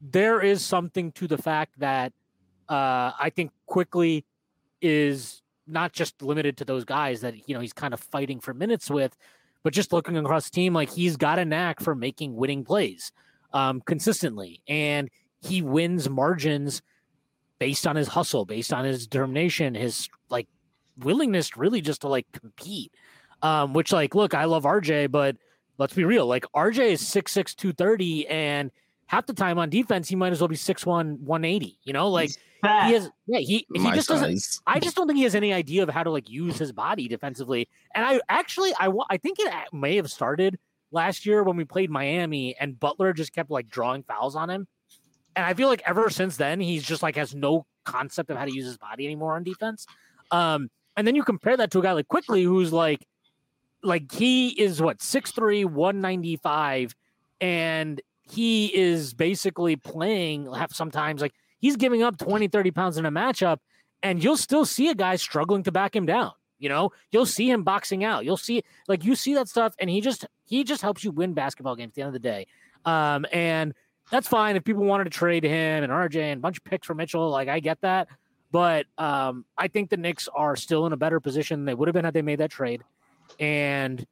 there 0.00 0.40
is 0.40 0.64
something 0.64 1.10
to 1.12 1.26
the 1.26 1.38
fact 1.38 1.78
that 1.80 2.12
uh, 2.68 3.10
I 3.18 3.30
think 3.34 3.50
Quickley 3.66 4.24
is 4.80 5.42
not 5.66 5.92
just 5.92 6.22
limited 6.22 6.56
to 6.58 6.64
those 6.64 6.84
guys 6.84 7.20
that 7.20 7.48
you 7.48 7.54
know 7.54 7.60
he's 7.60 7.72
kind 7.72 7.94
of 7.94 8.00
fighting 8.00 8.40
for 8.40 8.54
minutes 8.54 8.90
with, 8.90 9.16
but 9.62 9.72
just 9.72 9.92
looking 9.92 10.16
across 10.16 10.44
the 10.44 10.50
team, 10.50 10.74
like 10.74 10.90
he's 10.90 11.16
got 11.16 11.38
a 11.38 11.44
knack 11.44 11.80
for 11.80 11.94
making 11.94 12.36
winning 12.36 12.64
plays 12.64 13.12
um, 13.52 13.80
consistently, 13.80 14.62
and 14.68 15.10
he 15.40 15.62
wins 15.62 16.08
margins 16.08 16.82
based 17.58 17.86
on 17.86 17.96
his 17.96 18.08
hustle, 18.08 18.44
based 18.44 18.72
on 18.72 18.84
his 18.84 19.06
determination, 19.06 19.74
his 19.74 20.08
like 20.28 20.46
willingness, 20.98 21.56
really 21.56 21.80
just 21.80 22.02
to 22.02 22.08
like 22.08 22.26
compete. 22.32 22.92
Um, 23.42 23.74
which 23.74 23.92
like, 23.92 24.14
look, 24.14 24.32
I 24.32 24.44
love 24.44 24.64
RJ, 24.64 25.10
but 25.10 25.36
let's 25.78 25.92
be 25.92 26.04
real, 26.04 26.26
like 26.26 26.44
RJ 26.54 26.92
is 26.92 27.02
6'6", 27.02 27.54
230, 27.54 28.26
and 28.28 28.70
half 29.06 29.26
the 29.26 29.34
time 29.34 29.58
on 29.58 29.68
defense, 29.68 30.08
he 30.08 30.16
might 30.16 30.32
as 30.32 30.40
well 30.40 30.48
be 30.48 30.56
6'1", 30.56 31.20
180. 31.20 31.78
You 31.84 31.92
know, 31.92 32.08
like 32.08 32.30
He's 32.30 32.38
fat. 32.62 32.88
he 32.88 32.94
has, 32.94 33.10
yeah, 33.26 33.38
he 33.38 33.66
he 33.72 33.80
My 33.80 33.94
just 33.94 34.08
doesn't. 34.08 34.60
I 34.66 34.80
just 34.80 34.96
don't 34.96 35.06
think 35.06 35.16
he 35.18 35.24
has 35.24 35.34
any 35.34 35.52
idea 35.52 35.82
of 35.82 35.88
how 35.88 36.02
to 36.02 36.10
like 36.10 36.28
use 36.28 36.58
his 36.58 36.72
body 36.72 37.08
defensively. 37.08 37.68
And 37.94 38.04
I 38.04 38.20
actually, 38.28 38.72
I 38.78 38.88
wa- 38.88 39.06
I 39.10 39.16
think 39.16 39.38
it 39.38 39.52
may 39.72 39.96
have 39.96 40.10
started 40.10 40.58
last 40.92 41.26
year 41.26 41.42
when 41.42 41.56
we 41.56 41.64
played 41.64 41.90
Miami, 41.90 42.56
and 42.58 42.78
Butler 42.78 43.12
just 43.12 43.32
kept 43.32 43.50
like 43.50 43.68
drawing 43.68 44.02
fouls 44.02 44.36
on 44.36 44.50
him. 44.50 44.66
And 45.34 45.44
I 45.44 45.54
feel 45.54 45.68
like 45.68 45.82
ever 45.86 46.08
since 46.10 46.36
then, 46.36 46.60
he's 46.60 46.82
just 46.82 47.02
like 47.02 47.16
has 47.16 47.34
no 47.34 47.66
concept 47.84 48.30
of 48.30 48.36
how 48.36 48.44
to 48.46 48.52
use 48.52 48.64
his 48.66 48.78
body 48.78 49.04
anymore 49.04 49.34
on 49.36 49.42
defense. 49.44 49.86
Um, 50.30 50.70
And 50.96 51.06
then 51.06 51.14
you 51.14 51.22
compare 51.22 51.56
that 51.58 51.70
to 51.72 51.78
a 51.78 51.82
guy 51.82 51.92
like 51.92 52.08
Quickley 52.08 52.42
who's 52.42 52.72
like, 52.72 53.06
like 53.82 54.10
he 54.10 54.48
is 54.48 54.80
what 54.80 54.98
6'3, 54.98 55.66
195, 55.66 56.94
and 57.40 58.00
he 58.22 58.74
is 58.74 59.14
basically 59.14 59.76
playing 59.76 60.48
sometimes 60.70 61.20
like 61.20 61.34
he's 61.60 61.76
giving 61.76 62.02
up 62.02 62.18
20, 62.18 62.48
30 62.48 62.70
pounds 62.70 62.96
in 62.98 63.06
a 63.06 63.10
matchup, 63.10 63.58
and 64.02 64.22
you'll 64.22 64.36
still 64.36 64.64
see 64.64 64.88
a 64.88 64.94
guy 64.94 65.16
struggling 65.16 65.62
to 65.64 65.72
back 65.72 65.94
him 65.94 66.06
down. 66.06 66.32
You 66.58 66.68
know, 66.68 66.92
you'll 67.10 67.26
see 67.26 67.50
him 67.50 67.64
boxing 67.64 68.02
out. 68.02 68.24
You'll 68.24 68.36
see 68.36 68.62
like 68.88 69.04
you 69.04 69.14
see 69.14 69.34
that 69.34 69.48
stuff, 69.48 69.74
and 69.78 69.90
he 69.90 70.00
just 70.00 70.26
he 70.44 70.64
just 70.64 70.82
helps 70.82 71.04
you 71.04 71.10
win 71.10 71.34
basketball 71.34 71.76
games 71.76 71.90
at 71.90 71.94
the 71.94 72.02
end 72.02 72.08
of 72.08 72.12
the 72.14 72.18
day. 72.18 72.46
Um, 72.84 73.26
and 73.32 73.74
that's 74.10 74.28
fine 74.28 74.56
if 74.56 74.64
people 74.64 74.84
wanted 74.84 75.04
to 75.04 75.10
trade 75.10 75.44
him 75.44 75.84
and 75.84 75.92
RJ 75.92 76.16
and 76.16 76.38
a 76.38 76.40
bunch 76.40 76.58
of 76.58 76.64
picks 76.64 76.86
for 76.86 76.94
Mitchell. 76.94 77.28
Like 77.28 77.48
I 77.48 77.60
get 77.60 77.80
that, 77.82 78.08
but 78.52 78.86
um, 78.96 79.44
I 79.58 79.68
think 79.68 79.90
the 79.90 79.96
Knicks 79.96 80.28
are 80.34 80.56
still 80.56 80.86
in 80.86 80.92
a 80.92 80.96
better 80.96 81.20
position 81.20 81.60
than 81.60 81.64
they 81.66 81.74
would 81.74 81.88
have 81.88 81.94
been 81.94 82.04
had 82.04 82.14
they 82.14 82.22
made 82.22 82.38
that 82.38 82.50
trade. 82.50 82.82
And 83.38 84.06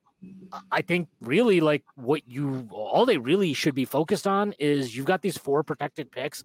I 0.71 0.83
think 0.83 1.09
really 1.21 1.61
like 1.61 1.85
what 1.95 2.29
you 2.29 2.69
all 2.71 3.07
they 3.07 3.19
really 3.19 3.55
should 3.55 3.75
be 3.75 3.85
focused 3.85 4.27
on 4.27 4.55
is 4.59 4.97
you've 4.97 5.07
got 5.07 5.23
these 5.23 5.39
four 5.39 5.63
protected 5.63 6.11
picks. 6.11 6.45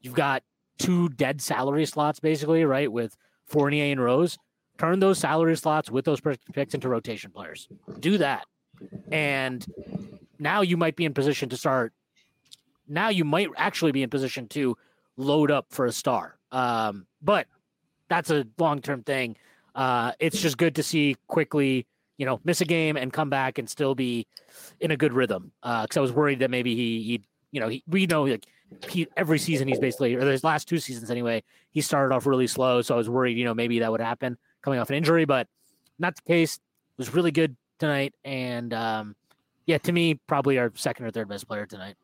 You've 0.00 0.14
got 0.14 0.42
two 0.78 1.08
dead 1.10 1.40
salary 1.40 1.86
slots 1.86 2.20
basically, 2.20 2.64
right? 2.64 2.90
With 2.90 3.16
Fournier 3.46 3.92
and 3.92 4.00
Rose. 4.02 4.38
Turn 4.78 5.00
those 5.00 5.18
salary 5.18 5.56
slots 5.56 5.90
with 5.90 6.06
those 6.06 6.20
picks 6.52 6.74
into 6.74 6.88
rotation 6.88 7.30
players. 7.30 7.68
Do 7.98 8.16
that. 8.18 8.46
And 9.12 9.64
now 10.38 10.62
you 10.62 10.78
might 10.78 10.96
be 10.96 11.04
in 11.04 11.12
position 11.12 11.50
to 11.50 11.56
start 11.56 11.92
now 12.90 13.08
you 13.08 13.24
might 13.24 13.48
actually 13.56 13.92
be 13.92 14.02
in 14.02 14.10
position 14.10 14.48
to 14.48 14.76
load 15.16 15.50
up 15.50 15.66
for 15.70 15.86
a 15.86 15.92
star. 15.92 16.36
Um, 16.52 17.06
but 17.22 17.46
that's 18.08 18.30
a 18.30 18.44
long 18.58 18.82
term 18.82 19.02
thing. 19.02 19.36
Uh, 19.74 20.12
it's 20.18 20.42
just 20.42 20.58
good 20.58 20.74
to 20.74 20.82
see 20.82 21.16
Quickley, 21.28 21.86
you 22.18 22.26
know, 22.26 22.40
miss 22.44 22.60
a 22.60 22.64
game 22.64 22.96
and 22.96 23.12
come 23.12 23.30
back 23.30 23.58
and 23.58 23.70
still 23.70 23.94
be 23.94 24.26
in 24.80 24.90
a 24.90 24.96
good 24.96 25.12
rhythm. 25.12 25.52
Because 25.62 25.96
uh, 25.96 26.00
I 26.00 26.02
was 26.02 26.12
worried 26.12 26.40
that 26.40 26.50
maybe 26.50 26.74
he, 26.74 27.02
he 27.02 27.22
you 27.52 27.60
know, 27.60 27.68
he, 27.68 27.84
we 27.86 28.06
know 28.06 28.24
like 28.24 28.46
he, 28.88 29.08
every 29.16 29.38
season 29.38 29.68
he's 29.68 29.78
basically, 29.78 30.14
or 30.14 30.30
his 30.30 30.44
last 30.44 30.68
two 30.68 30.78
seasons 30.78 31.10
anyway, 31.10 31.42
he 31.70 31.80
started 31.80 32.14
off 32.14 32.26
really 32.26 32.46
slow. 32.46 32.82
So 32.82 32.94
I 32.94 32.98
was 32.98 33.08
worried, 33.08 33.36
you 33.36 33.44
know, 33.44 33.54
maybe 33.54 33.78
that 33.80 33.90
would 33.90 34.00
happen 34.00 34.36
coming 34.62 34.78
off 34.78 34.90
an 34.90 34.96
injury, 34.96 35.24
but 35.24 35.48
not 35.98 36.16
the 36.16 36.22
case. 36.22 36.56
It 36.56 36.98
was 36.98 37.14
really 37.14 37.30
good 37.30 37.56
tonight. 37.78 38.14
And 38.24 38.72
um, 38.74 39.16
yeah, 39.66 39.78
to 39.78 39.92
me, 39.92 40.14
probably 40.26 40.58
our 40.58 40.72
second 40.74 41.06
or 41.06 41.10
third 41.10 41.28
best 41.28 41.46
player 41.46 41.66
tonight 41.66 41.96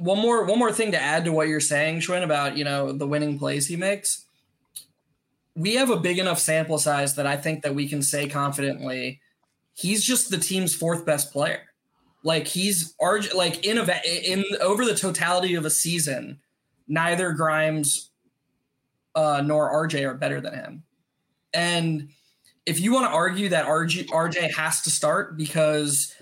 one 0.00 0.18
more 0.18 0.44
one 0.44 0.58
more 0.58 0.72
thing 0.72 0.92
to 0.92 1.00
add 1.00 1.24
to 1.24 1.32
what 1.32 1.48
you're 1.48 1.60
saying, 1.60 2.00
Shwin, 2.00 2.22
about 2.22 2.56
you 2.56 2.64
know 2.64 2.92
the 2.92 3.06
winning 3.06 3.38
plays 3.38 3.66
he 3.66 3.76
makes. 3.76 4.26
We 5.54 5.74
have 5.74 5.90
a 5.90 5.96
big 5.96 6.18
enough 6.18 6.38
sample 6.38 6.78
size 6.78 7.14
that 7.16 7.26
I 7.26 7.36
think 7.36 7.62
that 7.62 7.74
we 7.74 7.88
can 7.88 8.02
say 8.02 8.28
confidently 8.28 9.20
he's 9.74 10.02
just 10.02 10.30
the 10.30 10.38
team's 10.38 10.74
fourth 10.74 11.04
best 11.04 11.32
player. 11.32 11.60
Like 12.24 12.46
he's 12.46 12.94
RJ, 13.00 13.34
like 13.34 13.64
in 13.64 13.78
a 13.78 14.00
in 14.24 14.44
over 14.60 14.84
the 14.84 14.94
totality 14.94 15.54
of 15.54 15.64
a 15.64 15.70
season, 15.70 16.40
neither 16.86 17.32
Grimes 17.32 18.10
uh, 19.14 19.42
nor 19.44 19.72
RJ 19.86 20.06
are 20.06 20.14
better 20.14 20.40
than 20.40 20.54
him. 20.54 20.82
And 21.52 22.10
if 22.64 22.80
you 22.80 22.92
want 22.92 23.06
to 23.06 23.12
argue 23.12 23.48
that 23.48 23.66
RJ 23.66 24.06
RJ 24.06 24.54
has 24.54 24.82
to 24.82 24.90
start 24.90 25.36
because 25.36 26.14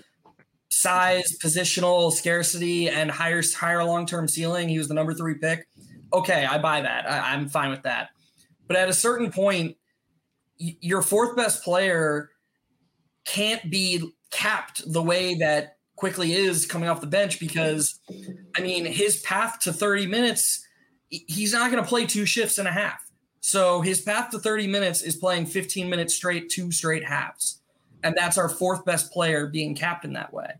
size, 0.71 1.37
positional 1.37 2.11
scarcity, 2.11 2.89
and 2.89 3.11
higher 3.11 3.43
higher 3.55 3.83
long 3.83 4.05
term 4.05 4.27
ceiling. 4.27 4.69
He 4.69 4.77
was 4.77 4.87
the 4.87 4.93
number 4.93 5.13
three 5.13 5.35
pick. 5.35 5.67
Okay, 6.13 6.45
I 6.45 6.57
buy 6.57 6.81
that. 6.81 7.09
I, 7.09 7.33
I'm 7.33 7.47
fine 7.47 7.69
with 7.69 7.83
that. 7.83 8.09
But 8.67 8.77
at 8.77 8.89
a 8.89 8.93
certain 8.93 9.31
point, 9.31 9.77
your 10.57 11.01
fourth 11.01 11.35
best 11.35 11.63
player 11.63 12.29
can't 13.25 13.69
be 13.69 14.11
capped 14.31 14.81
the 14.91 15.01
way 15.01 15.35
that 15.35 15.77
Quickley 16.01 16.33
is 16.33 16.65
coming 16.65 16.89
off 16.89 16.99
the 16.99 17.07
bench 17.07 17.39
because, 17.39 17.99
I 18.57 18.61
mean, 18.61 18.85
his 18.85 19.21
path 19.21 19.59
to 19.61 19.71
30 19.71 20.07
minutes, 20.07 20.67
he's 21.09 21.53
not 21.53 21.71
going 21.71 21.81
to 21.81 21.87
play 21.87 22.05
two 22.05 22.25
shifts 22.25 22.57
and 22.57 22.67
a 22.67 22.71
half. 22.71 22.99
So 23.39 23.81
his 23.81 24.01
path 24.01 24.31
to 24.31 24.39
30 24.39 24.67
minutes 24.67 25.01
is 25.01 25.15
playing 25.15 25.45
15 25.45 25.89
minutes 25.89 26.13
straight, 26.13 26.49
two 26.49 26.71
straight 26.71 27.05
halves 27.05 27.61
and 28.03 28.15
that's 28.15 28.37
our 28.37 28.49
fourth 28.49 28.85
best 28.85 29.11
player 29.11 29.47
being 29.47 29.75
captain 29.75 30.13
that 30.13 30.33
way. 30.33 30.53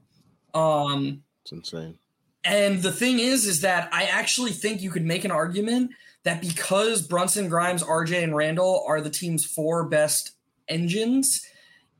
Um, 0.54 1.24
it's 1.44 1.52
insane. 1.52 1.98
And 2.44 2.82
the 2.82 2.92
thing 2.92 3.20
is, 3.20 3.46
is 3.46 3.62
that 3.62 3.90
I 3.92 4.04
actually 4.06 4.52
think 4.52 4.82
you 4.82 4.90
could 4.90 5.06
make 5.06 5.26
an 5.26 5.32
argument 5.32 5.92
that 6.24 6.42
because 6.42 7.02
Brunson, 7.02 7.50
Grimes, 7.50 7.84
RJ, 7.84 8.24
and 8.24 8.36
Randle 8.36 8.84
are 8.88 9.02
the 9.02 9.10
team's 9.10 9.46
four 9.46 9.88
best 9.88 10.32
engines, 10.68 11.46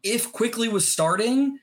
if 0.04 0.32
Quickley 0.32 0.68
was 0.68 0.92
starting, 0.92 1.60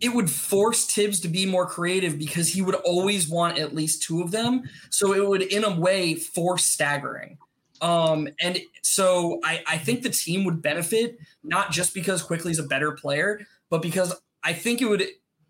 it 0.00 0.14
would 0.14 0.30
force 0.30 0.86
Thibs 0.86 1.20
to 1.20 1.28
be 1.28 1.46
more 1.46 1.66
creative 1.66 2.18
because 2.18 2.48
he 2.48 2.62
would 2.62 2.74
always 2.76 3.28
want 3.28 3.58
at 3.58 3.74
least 3.74 4.02
two 4.02 4.22
of 4.22 4.30
them. 4.30 4.62
So 4.90 5.12
it 5.12 5.26
would, 5.26 5.42
in 5.42 5.64
a 5.64 5.78
way, 5.78 6.14
force 6.14 6.64
staggering. 6.64 7.38
Um, 7.80 8.28
and 8.40 8.60
so 8.82 9.40
I, 9.44 9.62
I 9.66 9.78
think 9.78 10.02
the 10.02 10.10
team 10.10 10.44
would 10.44 10.60
benefit 10.62 11.18
not 11.42 11.70
just 11.70 11.94
because 11.94 12.22
Quickley's 12.22 12.58
a 12.58 12.64
better 12.64 12.92
player, 12.92 13.40
but 13.70 13.82
because 13.82 14.14
I 14.42 14.52
think 14.52 14.82
it 14.82 14.86
would 14.86 15.04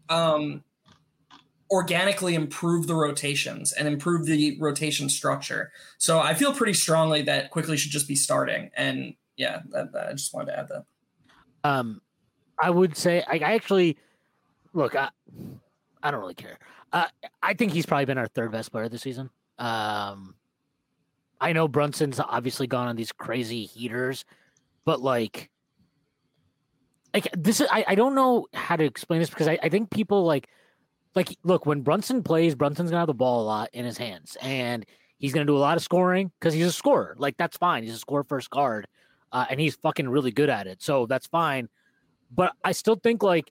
um, 0.08 0.62
organically 1.70 2.34
improve 2.34 2.86
the 2.86 2.94
rotations 2.94 3.72
and 3.72 3.88
improve 3.88 4.26
the 4.26 4.58
rotation 4.60 5.08
structure. 5.08 5.72
So 5.98 6.20
I 6.20 6.34
feel 6.34 6.52
pretty 6.52 6.74
strongly 6.74 7.22
that 7.22 7.50
Quickley 7.50 7.76
should 7.76 7.92
just 7.92 8.08
be 8.08 8.14
starting. 8.14 8.70
And 8.76 9.14
yeah, 9.36 9.60
I 9.74 10.12
just 10.12 10.34
wanted 10.34 10.52
to 10.52 10.58
add 10.58 10.68
that. 10.68 10.84
Um, 11.64 12.00
I 12.60 12.70
would 12.70 12.96
say 12.96 13.22
I, 13.26 13.34
I 13.34 13.54
actually 13.54 13.98
look. 14.78 14.94
I, 14.94 15.10
I 16.02 16.10
don't 16.10 16.20
really 16.20 16.34
care. 16.34 16.58
Uh, 16.92 17.06
I 17.42 17.54
think 17.54 17.72
he's 17.72 17.84
probably 17.84 18.06
been 18.06 18.18
our 18.18 18.28
third 18.28 18.52
best 18.52 18.72
player 18.72 18.88
this 18.88 19.02
season. 19.02 19.30
Um, 19.58 20.34
I 21.40 21.52
know 21.52 21.68
Brunson's 21.68 22.20
obviously 22.20 22.66
gone 22.66 22.88
on 22.88 22.96
these 22.96 23.12
crazy 23.12 23.64
heaters, 23.64 24.24
but 24.84 25.00
like, 25.00 25.50
like 27.12 27.28
this 27.36 27.60
is 27.60 27.68
I, 27.70 27.84
I 27.88 27.94
don't 27.94 28.14
know 28.14 28.46
how 28.54 28.76
to 28.76 28.84
explain 28.84 29.20
this 29.20 29.30
because 29.30 29.48
I, 29.48 29.58
I 29.62 29.68
think 29.68 29.90
people 29.90 30.24
like 30.24 30.48
like 31.14 31.36
look 31.42 31.66
when 31.66 31.82
Brunson 31.82 32.22
plays, 32.22 32.54
Brunson's 32.54 32.90
gonna 32.90 33.00
have 33.00 33.08
the 33.08 33.14
ball 33.14 33.42
a 33.42 33.46
lot 33.46 33.70
in 33.72 33.84
his 33.84 33.98
hands 33.98 34.36
and 34.40 34.86
he's 35.18 35.32
gonna 35.32 35.46
do 35.46 35.56
a 35.56 35.58
lot 35.58 35.76
of 35.76 35.82
scoring 35.82 36.30
because 36.38 36.54
he's 36.54 36.66
a 36.66 36.72
scorer. 36.72 37.16
Like 37.18 37.36
that's 37.36 37.56
fine. 37.56 37.82
He's 37.82 37.94
a 37.94 37.98
score 37.98 38.24
first 38.24 38.50
guard, 38.50 38.86
uh, 39.32 39.46
and 39.50 39.60
he's 39.60 39.76
fucking 39.76 40.08
really 40.08 40.30
good 40.30 40.50
at 40.50 40.66
it. 40.66 40.82
So 40.82 41.06
that's 41.06 41.26
fine. 41.26 41.68
But 42.30 42.52
I 42.64 42.72
still 42.72 42.96
think 42.96 43.22
like 43.22 43.50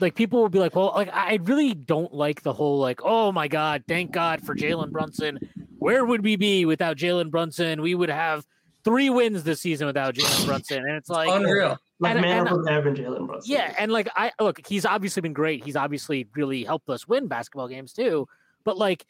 like 0.00 0.14
people 0.14 0.40
will 0.40 0.48
be 0.48 0.58
like, 0.58 0.74
well, 0.74 0.92
like 0.94 1.10
I 1.12 1.38
really 1.42 1.74
don't 1.74 2.12
like 2.12 2.42
the 2.42 2.52
whole 2.52 2.78
like, 2.78 3.00
oh 3.04 3.32
my 3.32 3.48
god, 3.48 3.84
thank 3.88 4.10
God 4.10 4.40
for 4.42 4.54
Jalen 4.54 4.90
Brunson. 4.90 5.38
Where 5.78 6.04
would 6.04 6.22
we 6.24 6.36
be 6.36 6.64
without 6.64 6.96
Jalen 6.96 7.30
Brunson? 7.30 7.82
We 7.82 7.94
would 7.94 8.10
have 8.10 8.46
three 8.84 9.10
wins 9.10 9.42
this 9.42 9.60
season 9.60 9.86
without 9.86 10.14
Jalen 10.14 10.46
Brunson, 10.46 10.78
and 10.78 10.96
it's 10.96 11.08
like 11.08 11.28
unreal. 11.30 11.78
Like 11.98 12.12
and, 12.12 12.22
man 12.22 12.46
and, 12.46 12.68
and 12.68 12.96
Jalen 12.96 13.26
Brunson. 13.26 13.52
Yeah, 13.52 13.74
and 13.78 13.92
like 13.92 14.08
I 14.16 14.32
look, 14.40 14.66
he's 14.66 14.84
obviously 14.84 15.22
been 15.22 15.32
great. 15.32 15.64
He's 15.64 15.76
obviously 15.76 16.28
really 16.34 16.64
helped 16.64 16.88
us 16.88 17.06
win 17.06 17.28
basketball 17.28 17.68
games 17.68 17.92
too. 17.92 18.26
But 18.64 18.78
like, 18.78 19.04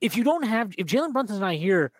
if 0.00 0.16
you 0.16 0.24
don't 0.24 0.44
have, 0.44 0.74
if 0.78 0.86
Jalen 0.86 1.12
Brunson's 1.12 1.40
not 1.40 1.54
here, 1.54 1.92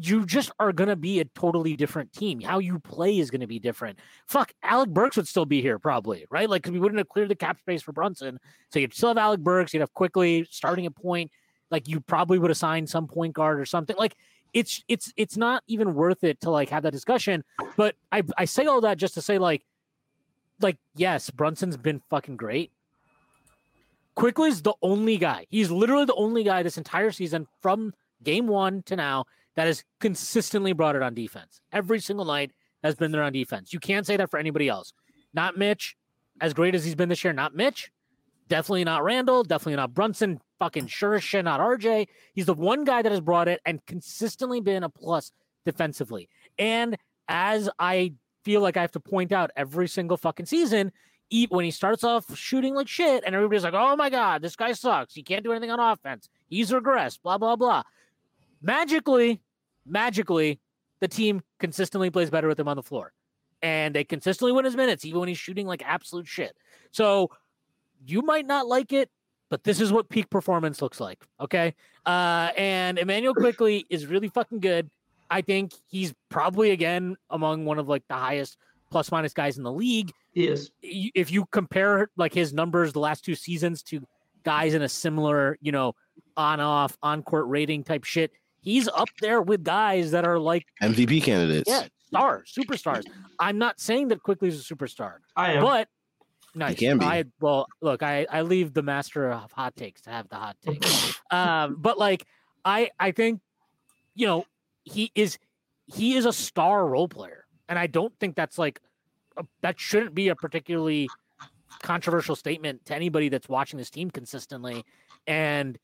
you 0.00 0.24
just 0.24 0.50
are 0.58 0.72
going 0.72 0.88
to 0.88 0.96
be 0.96 1.20
a 1.20 1.24
totally 1.24 1.76
different 1.76 2.12
team. 2.12 2.40
How 2.40 2.58
you 2.58 2.78
play 2.78 3.18
is 3.18 3.30
going 3.30 3.40
to 3.40 3.46
be 3.46 3.58
different. 3.58 3.98
Fuck, 4.26 4.52
Alec 4.62 4.90
Burks 4.90 5.16
would 5.16 5.26
still 5.28 5.46
be 5.46 5.60
here 5.60 5.78
probably, 5.78 6.26
right? 6.30 6.48
Like, 6.48 6.66
we 6.66 6.78
wouldn't 6.78 6.98
have 6.98 7.08
cleared 7.08 7.28
the 7.28 7.34
cap 7.34 7.58
space 7.58 7.82
for 7.82 7.92
Brunson. 7.92 8.38
So 8.70 8.78
you'd 8.78 8.94
still 8.94 9.08
have 9.08 9.18
Alec 9.18 9.40
Burks. 9.40 9.74
You'd 9.74 9.80
have 9.80 9.94
Quickley 9.94 10.46
starting 10.50 10.86
a 10.86 10.90
point. 10.90 11.30
Like, 11.70 11.88
you 11.88 12.00
probably 12.00 12.38
would 12.38 12.50
assign 12.50 12.86
some 12.86 13.06
point 13.06 13.34
guard 13.34 13.60
or 13.60 13.64
something. 13.64 13.96
Like, 13.96 14.16
it's 14.54 14.82
it's 14.88 15.12
it's 15.16 15.36
not 15.36 15.62
even 15.66 15.94
worth 15.94 16.24
it 16.24 16.40
to 16.40 16.50
like 16.50 16.70
have 16.70 16.82
that 16.84 16.92
discussion. 16.92 17.44
But 17.76 17.96
I 18.10 18.22
I 18.36 18.46
say 18.46 18.64
all 18.64 18.80
that 18.80 18.96
just 18.96 19.14
to 19.14 19.22
say 19.22 19.38
like, 19.38 19.62
like 20.60 20.78
yes, 20.96 21.30
Brunson's 21.30 21.76
been 21.76 22.00
fucking 22.08 22.36
great. 22.36 22.72
Quickley's 24.14 24.62
the 24.62 24.74
only 24.82 25.16
guy. 25.16 25.46
He's 25.48 25.70
literally 25.70 26.06
the 26.06 26.14
only 26.14 26.42
guy 26.44 26.62
this 26.62 26.78
entire 26.78 27.10
season 27.10 27.46
from 27.60 27.92
game 28.22 28.46
one 28.46 28.82
to 28.84 28.96
now 28.96 29.26
that 29.56 29.66
has 29.66 29.84
consistently 30.00 30.72
brought 30.72 30.96
it 30.96 31.02
on 31.02 31.14
defense. 31.14 31.60
Every 31.72 32.00
single 32.00 32.24
night 32.24 32.52
has 32.82 32.94
been 32.94 33.12
there 33.12 33.22
on 33.22 33.32
defense. 33.32 33.72
You 33.72 33.80
can't 33.80 34.06
say 34.06 34.16
that 34.16 34.30
for 34.30 34.38
anybody 34.38 34.68
else. 34.68 34.92
Not 35.34 35.56
Mitch, 35.56 35.96
as 36.40 36.54
great 36.54 36.74
as 36.74 36.84
he's 36.84 36.94
been 36.94 37.08
this 37.08 37.24
year. 37.24 37.32
Not 37.32 37.54
Mitch. 37.54 37.90
Definitely 38.48 38.84
not 38.84 39.04
Randle. 39.04 39.42
Definitely 39.42 39.76
not 39.76 39.94
Brunson. 39.94 40.40
Fucking 40.58 40.86
sure 40.86 41.20
shit, 41.20 41.44
not 41.44 41.60
RJ. 41.60 42.08
He's 42.32 42.46
the 42.46 42.54
one 42.54 42.84
guy 42.84 43.02
that 43.02 43.12
has 43.12 43.20
brought 43.20 43.48
it 43.48 43.60
and 43.66 43.84
consistently 43.86 44.60
been 44.60 44.82
a 44.82 44.88
plus 44.88 45.32
defensively. 45.64 46.28
And 46.58 46.96
as 47.28 47.68
I 47.78 48.14
feel 48.44 48.60
like 48.60 48.76
I 48.76 48.80
have 48.80 48.92
to 48.92 49.00
point 49.00 49.32
out 49.32 49.50
every 49.56 49.88
single 49.88 50.16
fucking 50.16 50.46
season, 50.46 50.92
when 51.50 51.64
he 51.64 51.70
starts 51.70 52.04
off 52.04 52.34
shooting 52.36 52.74
like 52.74 52.88
shit 52.88 53.22
and 53.26 53.34
everybody's 53.34 53.64
like, 53.64 53.74
oh 53.74 53.94
my 53.96 54.08
God, 54.08 54.40
this 54.40 54.56
guy 54.56 54.72
sucks. 54.72 55.14
He 55.14 55.22
can't 55.22 55.44
do 55.44 55.52
anything 55.52 55.70
on 55.70 55.78
offense. 55.78 56.28
He's 56.48 56.70
regressed, 56.70 57.20
blah, 57.22 57.36
blah, 57.36 57.56
blah. 57.56 57.82
Magically, 58.60 59.40
magically, 59.86 60.60
the 61.00 61.08
team 61.08 61.42
consistently 61.60 62.10
plays 62.10 62.30
better 62.30 62.48
with 62.48 62.58
him 62.58 62.68
on 62.68 62.76
the 62.76 62.82
floor. 62.82 63.12
and 63.60 63.92
they 63.94 64.04
consistently 64.04 64.52
win 64.52 64.64
his 64.64 64.76
minutes, 64.76 65.04
even 65.04 65.18
when 65.20 65.28
he's 65.28 65.38
shooting 65.38 65.66
like 65.66 65.82
absolute 65.84 66.28
shit. 66.28 66.56
So 66.92 67.30
you 68.06 68.22
might 68.22 68.46
not 68.46 68.68
like 68.68 68.92
it, 68.92 69.10
but 69.50 69.64
this 69.64 69.80
is 69.80 69.90
what 69.92 70.08
peak 70.08 70.30
performance 70.30 70.80
looks 70.80 71.00
like. 71.00 71.24
Okay. 71.40 71.74
Uh, 72.06 72.50
and 72.56 72.98
Immanuel 72.98 73.34
Quickley 73.42 73.84
is 73.90 74.06
really 74.06 74.28
fucking 74.28 74.60
good. 74.60 74.88
I 75.30 75.40
think 75.40 75.72
he's 75.88 76.14
probably 76.28 76.70
again 76.70 77.16
among 77.30 77.64
one 77.64 77.78
of 77.80 77.88
like 77.88 78.04
the 78.08 78.14
highest 78.14 78.56
plus 78.90 79.10
minus 79.10 79.34
guys 79.34 79.58
in 79.58 79.64
the 79.64 79.72
league. 79.72 80.12
Yes. 80.34 80.70
If 80.82 81.32
you 81.32 81.44
compare 81.46 82.10
like 82.16 82.32
his 82.32 82.52
numbers 82.52 82.92
the 82.92 83.00
last 83.00 83.24
two 83.24 83.34
seasons 83.34 83.82
to 83.84 84.06
guys 84.44 84.72
in 84.74 84.82
a 84.82 84.88
similar, 84.88 85.58
you 85.60 85.72
know, 85.72 85.94
on 86.36 86.60
off 86.60 86.96
on 87.02 87.22
court 87.24 87.46
rating 87.48 87.82
type 87.82 88.04
shit, 88.04 88.30
he's 88.68 88.86
up 88.88 89.08
there 89.20 89.40
with 89.40 89.64
guys 89.64 90.10
that 90.10 90.26
are 90.26 90.38
like 90.38 90.66
MVP 90.82 91.22
candidates. 91.22 91.68
Yeah, 91.68 91.86
stars, 92.06 92.52
superstars. 92.56 93.04
I'm 93.38 93.56
not 93.56 93.80
saying 93.80 94.08
that 94.08 94.22
Quickley 94.22 94.48
is 94.48 94.60
a 94.70 94.74
superstar, 94.74 95.14
I 95.34 95.54
am. 95.54 95.62
but 95.62 95.88
nice. 96.54 96.78
can 96.78 96.98
be. 96.98 97.06
I 97.06 97.24
well, 97.40 97.66
look, 97.80 98.02
I 98.02 98.26
I 98.30 98.42
leave 98.42 98.74
the 98.74 98.82
master 98.82 99.32
of 99.32 99.50
hot 99.52 99.74
takes 99.74 100.02
to 100.02 100.10
have 100.10 100.28
the 100.28 100.36
hot 100.36 100.56
take. 100.64 100.84
um, 101.30 101.76
but 101.78 101.98
like 101.98 102.26
I 102.64 102.90
I 103.00 103.12
think 103.12 103.40
you 104.14 104.26
know 104.26 104.44
he 104.84 105.10
is 105.14 105.38
he 105.86 106.16
is 106.16 106.26
a 106.26 106.32
star 106.32 106.86
role 106.86 107.08
player, 107.08 107.46
and 107.70 107.78
I 107.78 107.86
don't 107.86 108.12
think 108.20 108.36
that's 108.36 108.58
like 108.58 108.80
a, 109.38 109.44
that 109.62 109.80
shouldn't 109.80 110.14
be 110.14 110.28
a 110.28 110.36
particularly 110.36 111.08
controversial 111.82 112.36
statement 112.36 112.84
to 112.86 112.94
anybody 112.94 113.30
that's 113.30 113.48
watching 113.48 113.78
this 113.78 113.88
team 113.88 114.10
consistently, 114.10 114.84
and 115.26 115.78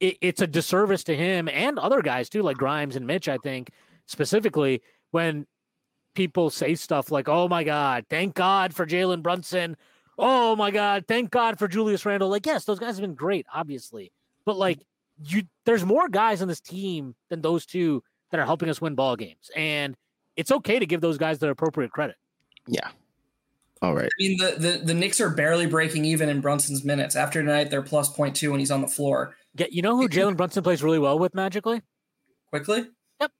it, 0.00 0.16
it's 0.20 0.42
a 0.42 0.46
disservice 0.46 1.04
to 1.04 1.16
him 1.16 1.48
and 1.48 1.78
other 1.78 2.02
guys 2.02 2.28
too, 2.28 2.42
like 2.42 2.56
Grimes 2.56 2.96
and 2.96 3.06
Mitch. 3.06 3.28
I 3.28 3.38
think 3.38 3.70
specifically 4.06 4.82
when 5.10 5.46
people 6.14 6.50
say 6.50 6.74
stuff 6.74 7.10
like, 7.10 7.28
"Oh 7.28 7.48
my 7.48 7.64
God, 7.64 8.06
thank 8.10 8.34
God 8.34 8.74
for 8.74 8.86
Jalen 8.86 9.22
Brunson." 9.22 9.76
Oh 10.20 10.56
my 10.56 10.72
God, 10.72 11.04
thank 11.06 11.30
God 11.30 11.58
for 11.60 11.68
Julius 11.68 12.04
Randle. 12.04 12.28
Like, 12.28 12.44
yes, 12.44 12.64
those 12.64 12.80
guys 12.80 12.96
have 12.96 13.02
been 13.02 13.14
great, 13.14 13.46
obviously, 13.54 14.10
but 14.44 14.56
like 14.56 14.80
you, 15.24 15.42
there's 15.64 15.84
more 15.84 16.08
guys 16.08 16.42
on 16.42 16.48
this 16.48 16.60
team 16.60 17.14
than 17.28 17.40
those 17.40 17.64
two 17.64 18.02
that 18.30 18.40
are 18.40 18.44
helping 18.44 18.68
us 18.68 18.80
win 18.80 18.94
ball 18.94 19.16
games, 19.16 19.50
and 19.54 19.96
it's 20.36 20.50
okay 20.50 20.78
to 20.78 20.86
give 20.86 21.00
those 21.00 21.18
guys 21.18 21.38
their 21.38 21.50
appropriate 21.50 21.92
credit. 21.92 22.16
Yeah. 22.66 22.88
All 23.80 23.94
right. 23.94 24.06
I 24.06 24.18
mean, 24.18 24.38
the, 24.38 24.54
the 24.58 24.80
the 24.86 24.94
Knicks 24.94 25.20
are 25.20 25.30
barely 25.30 25.66
breaking 25.66 26.04
even 26.04 26.28
in 26.28 26.40
Brunson's 26.40 26.84
minutes. 26.84 27.14
After 27.14 27.40
tonight, 27.40 27.70
they're 27.70 27.82
plus 27.82 28.12
0.2 28.12 28.50
when 28.50 28.58
he's 28.58 28.72
on 28.72 28.80
the 28.80 28.88
floor. 28.88 29.36
Get 29.58 29.72
you 29.72 29.82
know 29.82 29.96
who 29.96 30.08
Jalen 30.08 30.36
Brunson 30.36 30.62
plays 30.62 30.82
really 30.82 30.98
well 30.98 31.18
with 31.18 31.34
magically? 31.34 31.82
Quickley, 32.50 32.86
Yep. 33.20 33.32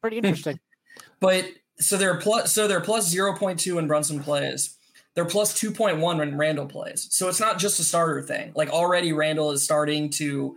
Pretty 0.00 0.16
interesting. 0.16 0.58
but 1.20 1.46
so 1.78 1.96
they're 1.96 2.18
plus 2.18 2.52
so 2.52 2.66
they're 2.66 2.80
plus 2.80 3.14
0.2 3.14 3.74
when 3.76 3.86
Brunson 3.86 4.20
plays. 4.20 4.76
They're 5.14 5.24
plus 5.24 5.52
2.1 5.60 6.18
when 6.18 6.36
Randle 6.36 6.66
plays. 6.66 7.06
So 7.10 7.28
it's 7.28 7.38
not 7.38 7.58
just 7.58 7.78
a 7.78 7.84
starter 7.84 8.20
thing. 8.20 8.52
Like 8.56 8.70
already 8.70 9.12
Randle 9.12 9.52
is 9.52 9.62
starting 9.62 10.10
to, 10.10 10.56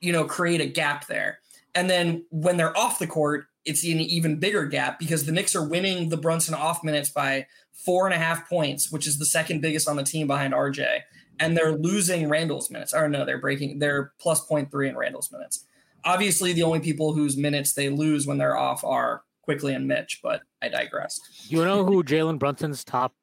you 0.00 0.12
know, 0.12 0.24
create 0.24 0.62
a 0.62 0.66
gap 0.66 1.06
there. 1.06 1.40
And 1.74 1.90
then 1.90 2.24
when 2.30 2.56
they're 2.56 2.76
off 2.78 2.98
the 2.98 3.06
court, 3.06 3.44
it's 3.66 3.84
an 3.84 4.00
even 4.00 4.40
bigger 4.40 4.64
gap 4.64 4.98
because 4.98 5.26
the 5.26 5.32
Knicks 5.32 5.54
are 5.54 5.68
winning 5.68 6.08
the 6.08 6.16
Brunson 6.16 6.54
off 6.54 6.82
minutes 6.82 7.10
by 7.10 7.46
four 7.74 8.06
and 8.06 8.14
a 8.14 8.18
half 8.18 8.48
points, 8.48 8.90
which 8.90 9.06
is 9.06 9.18
the 9.18 9.26
second 9.26 9.60
biggest 9.60 9.86
on 9.86 9.96
the 9.96 10.02
team 10.02 10.26
behind 10.26 10.54
RJ. 10.54 11.00
And 11.40 11.56
they're 11.56 11.76
losing 11.76 12.28
Randle's 12.28 12.70
minutes. 12.70 12.92
Or 12.92 13.08
no, 13.08 13.24
they're 13.24 13.38
breaking, 13.38 13.78
they're 13.78 14.12
plus 14.18 14.46
0.3 14.46 14.88
in 14.88 14.96
Randle's 14.96 15.30
minutes. 15.30 15.64
Obviously, 16.04 16.52
the 16.52 16.62
only 16.62 16.80
people 16.80 17.12
whose 17.12 17.36
minutes 17.36 17.72
they 17.72 17.88
lose 17.88 18.26
when 18.26 18.38
they're 18.38 18.56
off 18.56 18.84
are 18.84 19.22
Quickley 19.42 19.74
and 19.74 19.88
Mitch, 19.88 20.20
but 20.22 20.42
I 20.60 20.68
digress. 20.68 21.20
You 21.48 21.64
know 21.64 21.84
who 21.84 22.04
Jalen 22.04 22.38
Brunson's 22.38 22.84
top 22.84 23.14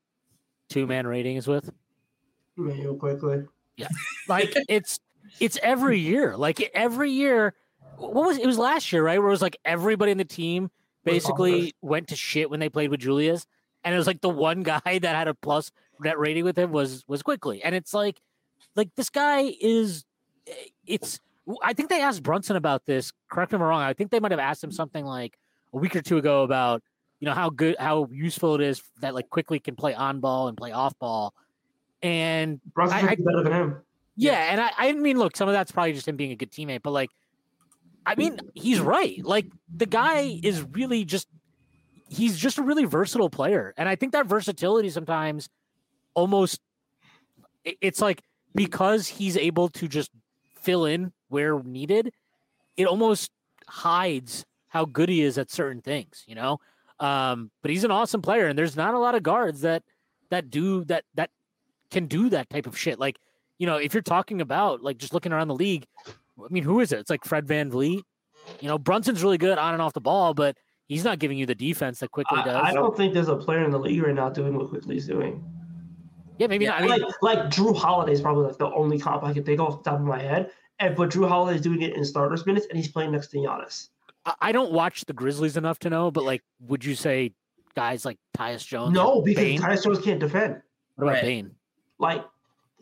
two 0.69 0.87
man 0.87 1.05
rating 1.05 1.35
is 1.35 1.47
with? 1.47 1.71
Manuel 2.57 2.95
Quickley. 2.95 3.43
Yeah, 3.77 3.89
like 4.27 4.55
it's 4.67 4.99
it's 5.39 5.59
every 5.61 5.99
year. 5.99 6.35
Like 6.35 6.71
every 6.73 7.11
year. 7.11 7.53
What 7.97 8.25
was 8.25 8.37
it 8.37 8.45
was 8.45 8.57
last 8.57 8.91
year, 8.91 9.03
right? 9.03 9.19
Where 9.19 9.27
it 9.27 9.31
was 9.31 9.41
like 9.41 9.57
everybody 9.63 10.11
in 10.11 10.17
the 10.17 10.25
team 10.25 10.69
basically 11.03 11.73
went 11.81 12.07
to 12.09 12.15
shit 12.15 12.49
when 12.49 12.59
they 12.59 12.69
played 12.69 12.89
with 12.89 12.99
Julius, 12.99 13.45
and 13.83 13.93
it 13.93 13.97
was 13.97 14.07
like 14.07 14.21
the 14.21 14.29
one 14.29 14.63
guy 14.63 14.79
that 14.85 15.03
had 15.03 15.27
a 15.27 15.33
plus 15.33 15.71
net 15.99 16.17
rating 16.19 16.43
with 16.43 16.57
him 16.57 16.71
was 16.71 17.03
was 17.07 17.21
Quickley, 17.21 17.63
and 17.63 17.73
it's 17.75 17.93
like 17.93 18.21
like 18.75 18.89
this 18.95 19.09
guy 19.09 19.53
is 19.61 20.05
it's. 20.85 21.19
I 21.63 21.73
think 21.73 21.89
they 21.89 22.01
asked 22.01 22.23
Brunson 22.23 22.55
about 22.55 22.85
this. 22.87 23.11
Correct 23.29 23.51
me 23.51 23.57
if 23.57 23.61
I'm 23.61 23.67
wrong. 23.67 23.81
I 23.81 23.93
think 23.93 24.09
they 24.09 24.19
might 24.19 24.31
have 24.31 24.39
asked 24.39 24.63
him 24.63 24.71
something 24.71 25.05
like 25.05 25.37
a 25.73 25.77
week 25.77 25.95
or 25.95 26.01
two 26.01 26.17
ago 26.17 26.41
about 26.43 26.81
you 27.19 27.25
know 27.27 27.33
how 27.33 27.49
good 27.51 27.75
how 27.79 28.07
useful 28.11 28.55
it 28.55 28.61
is 28.61 28.81
that 29.01 29.13
like 29.13 29.29
Quickley 29.29 29.59
can 29.59 29.75
play 29.75 29.93
on 29.93 30.19
ball 30.19 30.47
and 30.47 30.57
play 30.57 30.71
off 30.71 30.97
ball, 30.97 31.33
and 32.01 32.59
Brunson's 32.73 33.03
I- 33.03 33.07
I- 33.11 33.15
better 33.15 33.43
than 33.43 33.53
him. 33.53 33.77
yeah, 34.15 34.51
and 34.51 34.59
I, 34.61 34.71
I 34.77 34.91
mean, 34.93 35.17
look, 35.19 35.35
some 35.37 35.47
of 35.47 35.53
that's 35.53 35.71
probably 35.71 35.93
just 35.93 36.07
him 36.07 36.15
being 36.15 36.31
a 36.31 36.35
good 36.35 36.51
teammate, 36.51 36.81
but 36.81 36.91
like, 36.91 37.11
I 38.05 38.15
mean, 38.15 38.39
he's 38.53 38.79
right. 38.79 39.23
Like, 39.23 39.45
the 39.73 39.85
guy 39.85 40.39
is 40.43 40.61
really 40.63 41.05
just, 41.05 41.27
he's 42.09 42.37
just 42.37 42.57
a 42.57 42.61
really 42.63 42.85
versatile 42.85 43.29
player. 43.29 43.73
And 43.77 43.89
I 43.89 43.95
think 43.95 44.13
that 44.13 44.25
versatility 44.27 44.89
sometimes 44.89 45.49
almost, 46.15 46.59
it's 47.63 48.01
like 48.01 48.21
because 48.55 49.07
he's 49.07 49.37
able 49.37 49.69
to 49.69 49.87
just 49.87 50.09
fill 50.61 50.85
in 50.85 51.13
where 51.29 51.61
needed, 51.61 52.11
it 52.77 52.87
almost 52.87 53.29
hides 53.67 54.45
how 54.67 54.85
good 54.85 55.09
he 55.09 55.21
is 55.21 55.37
at 55.37 55.51
certain 55.51 55.81
things, 55.81 56.23
you 56.27 56.35
know? 56.35 56.59
Um, 56.99 57.51
but 57.61 57.71
he's 57.71 57.83
an 57.83 57.91
awesome 57.91 58.21
player, 58.21 58.47
and 58.47 58.57
there's 58.57 58.75
not 58.75 58.93
a 58.93 58.99
lot 58.99 59.15
of 59.15 59.23
guards 59.23 59.61
that, 59.61 59.83
that 60.29 60.49
do 60.49 60.83
that, 60.85 61.03
that 61.15 61.29
can 61.91 62.07
do 62.07 62.29
that 62.29 62.49
type 62.49 62.67
of 62.67 62.77
shit. 62.77 62.99
Like, 62.99 63.17
you 63.57 63.67
know, 63.67 63.77
if 63.77 63.93
you're 63.93 64.03
talking 64.03 64.41
about 64.41 64.81
like 64.81 64.97
just 64.97 65.13
looking 65.13 65.31
around 65.31 65.47
the 65.49 65.55
league, 65.55 65.85
I 66.07 66.47
mean, 66.49 66.63
who 66.63 66.79
is 66.79 66.91
it? 66.91 66.99
It's 66.99 67.09
like 67.09 67.23
Fred 67.23 67.45
VanVleet. 67.45 68.01
You 68.59 68.67
know, 68.67 68.77
Brunson's 68.77 69.23
really 69.23 69.37
good 69.37 69.57
on 69.57 69.73
and 69.73 69.81
off 69.81 69.93
the 69.93 70.01
ball, 70.01 70.33
but 70.33 70.57
he's 70.87 71.03
not 71.03 71.19
giving 71.19 71.37
you 71.37 71.45
the 71.45 71.55
defense 71.55 71.99
that 71.99 72.11
Quickley 72.11 72.43
does. 72.43 72.55
I, 72.55 72.69
I 72.69 72.73
don't 72.73 72.95
think 72.95 73.13
there's 73.13 73.29
a 73.29 73.35
player 73.35 73.63
in 73.63 73.71
the 73.71 73.79
league 73.79 74.01
right 74.01 74.13
now 74.13 74.29
doing 74.29 74.55
what 74.55 74.69
Quickley's 74.69 75.07
doing. 75.07 75.43
Yeah, 76.37 76.47
maybe 76.47 76.65
Yeah, 76.65 76.71
not. 76.71 76.83
I 76.83 76.97
mean, 76.97 77.01
like 77.01 77.21
like 77.21 77.39
Jrue 77.51 77.75
Holiday 77.75 78.13
is 78.13 78.21
probably 78.21 78.45
like 78.45 78.57
the 78.57 78.71
only 78.73 78.99
comp 78.99 79.23
I 79.23 79.33
can 79.33 79.43
think 79.43 79.59
of 79.59 79.67
off 79.67 79.83
the 79.83 79.89
top 79.91 79.99
of 79.99 80.05
my 80.05 80.21
head. 80.21 80.51
And 80.79 80.95
but 80.95 81.09
Jrue 81.09 81.27
Holiday 81.27 81.55
is 81.55 81.61
doing 81.61 81.81
it 81.81 81.95
in 81.95 82.03
starters 82.03 82.45
minutes, 82.45 82.67
and 82.69 82.77
he's 82.77 82.89
playing 82.89 83.11
next 83.11 83.27
to 83.27 83.37
Giannis. 83.37 83.89
I, 84.41 84.51
don't 84.51 84.71
watch 84.71 85.05
the 85.05 85.13
Grizzlies 85.13 85.55
enough 85.55 85.77
to 85.79 85.89
know, 85.89 86.09
but 86.09 86.23
like, 86.23 86.41
would 86.59 86.83
you 86.83 86.95
say 86.95 87.33
guys 87.75 88.05
like 88.05 88.17
Tyus 88.35 88.65
Jones? 88.65 88.91
No, 88.93 89.21
because 89.21 89.43
Bane? 89.43 89.61
Tyus 89.61 89.83
Jones 89.83 89.99
can't 90.01 90.19
defend. 90.19 90.61
what 90.95 91.03
about 91.03 91.13
Right. 91.13 91.21
Bane? 91.21 91.51
Like 91.99 92.25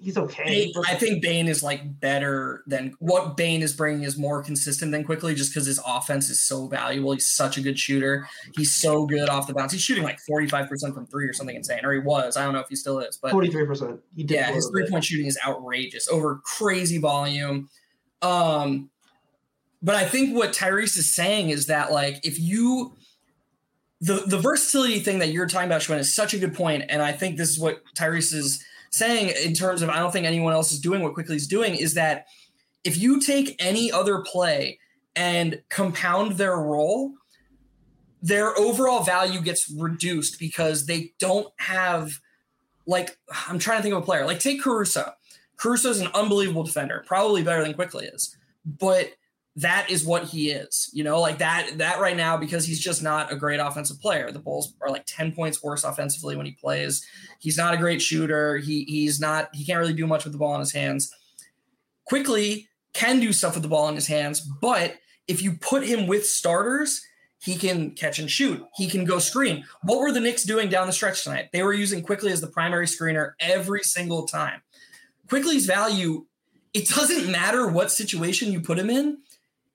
he's 0.04 0.18
okay. 0.18 0.44
Bane, 0.46 0.74
I 0.86 0.96
think 0.96 1.22
Bane 1.22 1.48
is 1.48 1.64
like 1.64 2.00
better 2.00 2.64
than 2.68 2.94
what 3.00 3.38
Bane 3.38 3.62
is 3.62 3.74
bringing 3.74 4.04
is 4.04 4.18
more 4.18 4.44
consistent 4.44 4.92
than 4.92 5.04
Quickley 5.04 5.34
just 5.34 5.54
because 5.54 5.66
his 5.66 5.80
offense 5.86 6.30
is 6.30 6.42
so 6.42 6.68
valuable. 6.68 7.14
He's 7.14 7.28
such 7.28 7.58
a 7.58 7.62
good 7.62 7.80
shooter. 7.80 8.28
He's 8.56 8.74
so 8.74 9.06
good 9.06 9.30
off 9.30 9.48
the 9.48 9.54
bounce. 9.54 9.72
He's 9.72 9.82
shooting 9.82 10.04
like 10.04 10.20
45% 10.30 10.94
from 10.94 11.08
three 11.08 11.28
or 11.28 11.34
something 11.34 11.56
insane, 11.56 11.86
or 11.86 11.94
he 11.94 12.00
was. 12.00 12.36
I 12.36 12.44
don't 12.44 12.54
know 12.54 12.60
if 12.60 12.68
he 12.68 12.76
still 12.76 13.00
is, 13.00 13.18
but 13.18 13.32
Forty-three 13.32 13.66
percent. 13.66 14.02
He 14.16 14.24
did. 14.24 14.36
yeah, 14.36 14.52
his 14.52 14.70
three 14.70 14.90
point 14.90 15.06
shooting 15.06 15.28
is 15.28 15.40
outrageous 15.46 16.08
over 16.10 16.42
crazy 16.44 16.98
volume. 16.98 17.70
Um, 18.22 18.90
but 19.82 19.96
I 19.96 20.06
think 20.06 20.36
what 20.36 20.54
Tyrese 20.54 20.98
is 20.98 21.14
saying 21.14 21.50
is 21.50 21.68
that 21.68 21.92
like 21.92 22.20
if 22.24 22.40
you 22.40 22.94
the 24.02 24.24
the 24.28 24.38
versatility 24.38 25.00
thing 25.00 25.20
that 25.20 25.30
you're 25.30 25.48
talking 25.48 25.68
about, 25.68 25.82
Shwin, 25.82 26.00
is 26.00 26.14
such 26.14 26.34
a 26.34 26.38
good 26.38 26.54
point, 26.54 26.84
and 26.90 27.02
I 27.02 27.14
think 27.14 27.38
this 27.38 27.50
is 27.50 27.60
what 27.60 27.82
Tyrese 27.96 28.34
is 28.34 28.64
saying 28.94 29.34
in 29.44 29.54
terms 29.54 29.82
of 29.82 29.90
I 29.90 29.98
don't 29.98 30.12
think 30.12 30.28
anyone 30.28 30.54
else 30.54 30.72
is 30.72 30.80
doing 30.80 31.02
what 31.02 31.16
Quickley 31.16 31.36
he's 31.36 31.48
doing 31.48 31.76
is 31.76 31.96
that 31.96 32.28
if 32.84 32.98
you 32.98 33.20
take 33.20 33.56
any 33.60 33.92
other 33.92 34.20
play 34.20 34.78
and 35.16 35.62
compound 35.70 36.34
their 36.34 36.58
role, 36.58 37.14
their 38.22 38.58
overall 38.58 39.04
value 39.04 39.42
gets 39.42 39.70
reduced 39.72 40.40
because 40.40 40.86
they 40.86 41.12
don't 41.18 41.48
have 41.58 42.20
like 42.86 43.18
I'm 43.50 43.58
trying 43.58 43.80
to 43.80 43.84
think 43.84 43.96
of 43.96 44.04
a 44.04 44.06
player. 44.06 44.28
Like 44.28 44.40
take 44.40 44.62
Caruso. 44.62 45.12
Caruso 45.58 45.90
is 45.90 46.00
an 46.00 46.10
unbelievable 46.14 46.64
defender, 46.64 47.04
probably 47.08 47.42
better 47.42 47.64
than 47.64 47.74
Quickley 47.74 48.06
is, 48.06 48.38
but 48.66 49.12
that 49.56 49.90
is 49.90 50.04
what 50.04 50.24
he 50.26 50.50
is. 50.50 50.90
You 50.94 51.04
know, 51.04 51.20
like 51.22 51.38
that 51.38 51.78
that 51.78 52.00
right 52.00 52.18
now 52.18 52.38
because 52.38 52.66
he's 52.66 52.80
just 52.80 53.04
not 53.04 53.32
a 53.32 53.36
great 53.36 53.60
offensive 53.60 54.00
player. 54.02 54.32
The 54.32 54.40
Bulls 54.40 54.74
are 54.82 54.90
like 54.90 55.06
10 55.06 55.34
points 55.34 55.62
worse 55.62 55.84
offensively 55.84 56.36
when 56.36 56.46
he 56.46 56.54
plays. 56.54 57.06
He's 57.40 57.58
not 57.58 57.74
a 57.74 57.78
great 57.78 58.02
shooter. 58.02 58.58
He 58.58 58.84
he's 58.86 59.20
not 59.20 59.50
he 59.54 59.66
can't 59.66 59.80
really 59.80 59.94
do 59.94 60.08
much 60.08 60.24
with 60.24 60.34
the 60.34 60.40
ball 60.40 60.56
in 60.56 60.60
his 60.60 60.74
hands. 60.74 61.14
Quickley 62.06 62.68
can 62.94 63.20
do 63.20 63.32
stuff 63.32 63.54
with 63.54 63.64
the 63.64 63.70
ball 63.70 63.90
in 63.90 63.96
his 63.96 64.08
hands, 64.08 64.40
but 64.40 64.96
if 65.28 65.42
you 65.42 65.54
put 65.54 65.86
him 65.86 66.08
with 66.08 66.26
starters, 66.26 67.02
he 67.40 67.56
can 67.56 67.92
catch 67.92 68.20
and 68.20 68.30
shoot. 68.30 68.64
He 68.76 68.88
can 68.88 69.06
go 69.06 69.20
screen. 69.20 69.66
What 69.82 70.00
were 70.00 70.12
the 70.12 70.20
Knicks 70.20 70.44
doing 70.44 70.70
down 70.70 70.88
the 70.88 70.94
stretch 70.94 71.24
tonight? 71.24 71.50
They 71.52 71.64
were 71.64 71.74
using 71.74 72.02
Quickley 72.02 72.32
as 72.32 72.42
the 72.42 72.48
primary 72.48 72.86
screener 72.86 73.34
every 73.40 73.84
single 73.84 74.26
time. 74.26 74.62
Quickley's 75.28 75.66
value, 75.66 76.26
it 76.74 76.88
doesn't 76.88 77.32
matter 77.32 77.68
what 77.68 77.92
situation 77.92 78.52
you 78.52 78.62
put 78.62 78.80
him 78.80 78.90
in, 78.90 79.18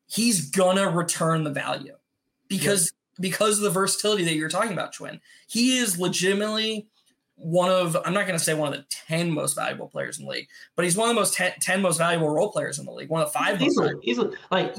he's 0.09 0.51
gonna 0.51 0.91
return 0.91 1.45
the 1.45 1.51
value 1.51 1.95
because 2.49 2.93
because 3.21 3.59
of 3.59 3.65
the 3.65 3.71
versatility 3.71 4.25
that 4.25 4.35
you're 4.35 4.49
talking 4.49 4.73
about, 4.73 4.95
Shwin. 4.95 5.21
He 5.49 5.79
is 5.79 5.99
legitimately 5.99 6.89
one 7.37 7.71
of 7.71 7.97
I'm 8.05 8.15
not 8.15 8.27
going 8.27 8.39
to 8.39 8.45
say 8.45 8.55
one 8.55 8.73
of 8.73 8.79
the 8.79 8.87
10 8.91 9.31
most 9.31 9.55
valuable 9.55 9.89
players 9.89 10.19
in 10.19 10.25
the 10.25 10.31
league, 10.31 10.49
but 10.77 10.85
he's 10.85 10.97
one 10.97 11.09
of 11.09 11.15
the 11.15 11.21
most 11.21 11.35
10, 11.35 11.53
10 11.61 11.83
most 11.83 11.99
valuable 11.99 12.31
role 12.31 12.51
players 12.51 12.79
in 12.79 12.85
the 12.85 12.93
league. 12.93 13.09
One 13.09 13.23
of 13.23 13.33
the 13.33 13.39
five 13.39 13.61
easily, 13.63 13.95
easily. 14.03 14.37
Like 14.51 14.77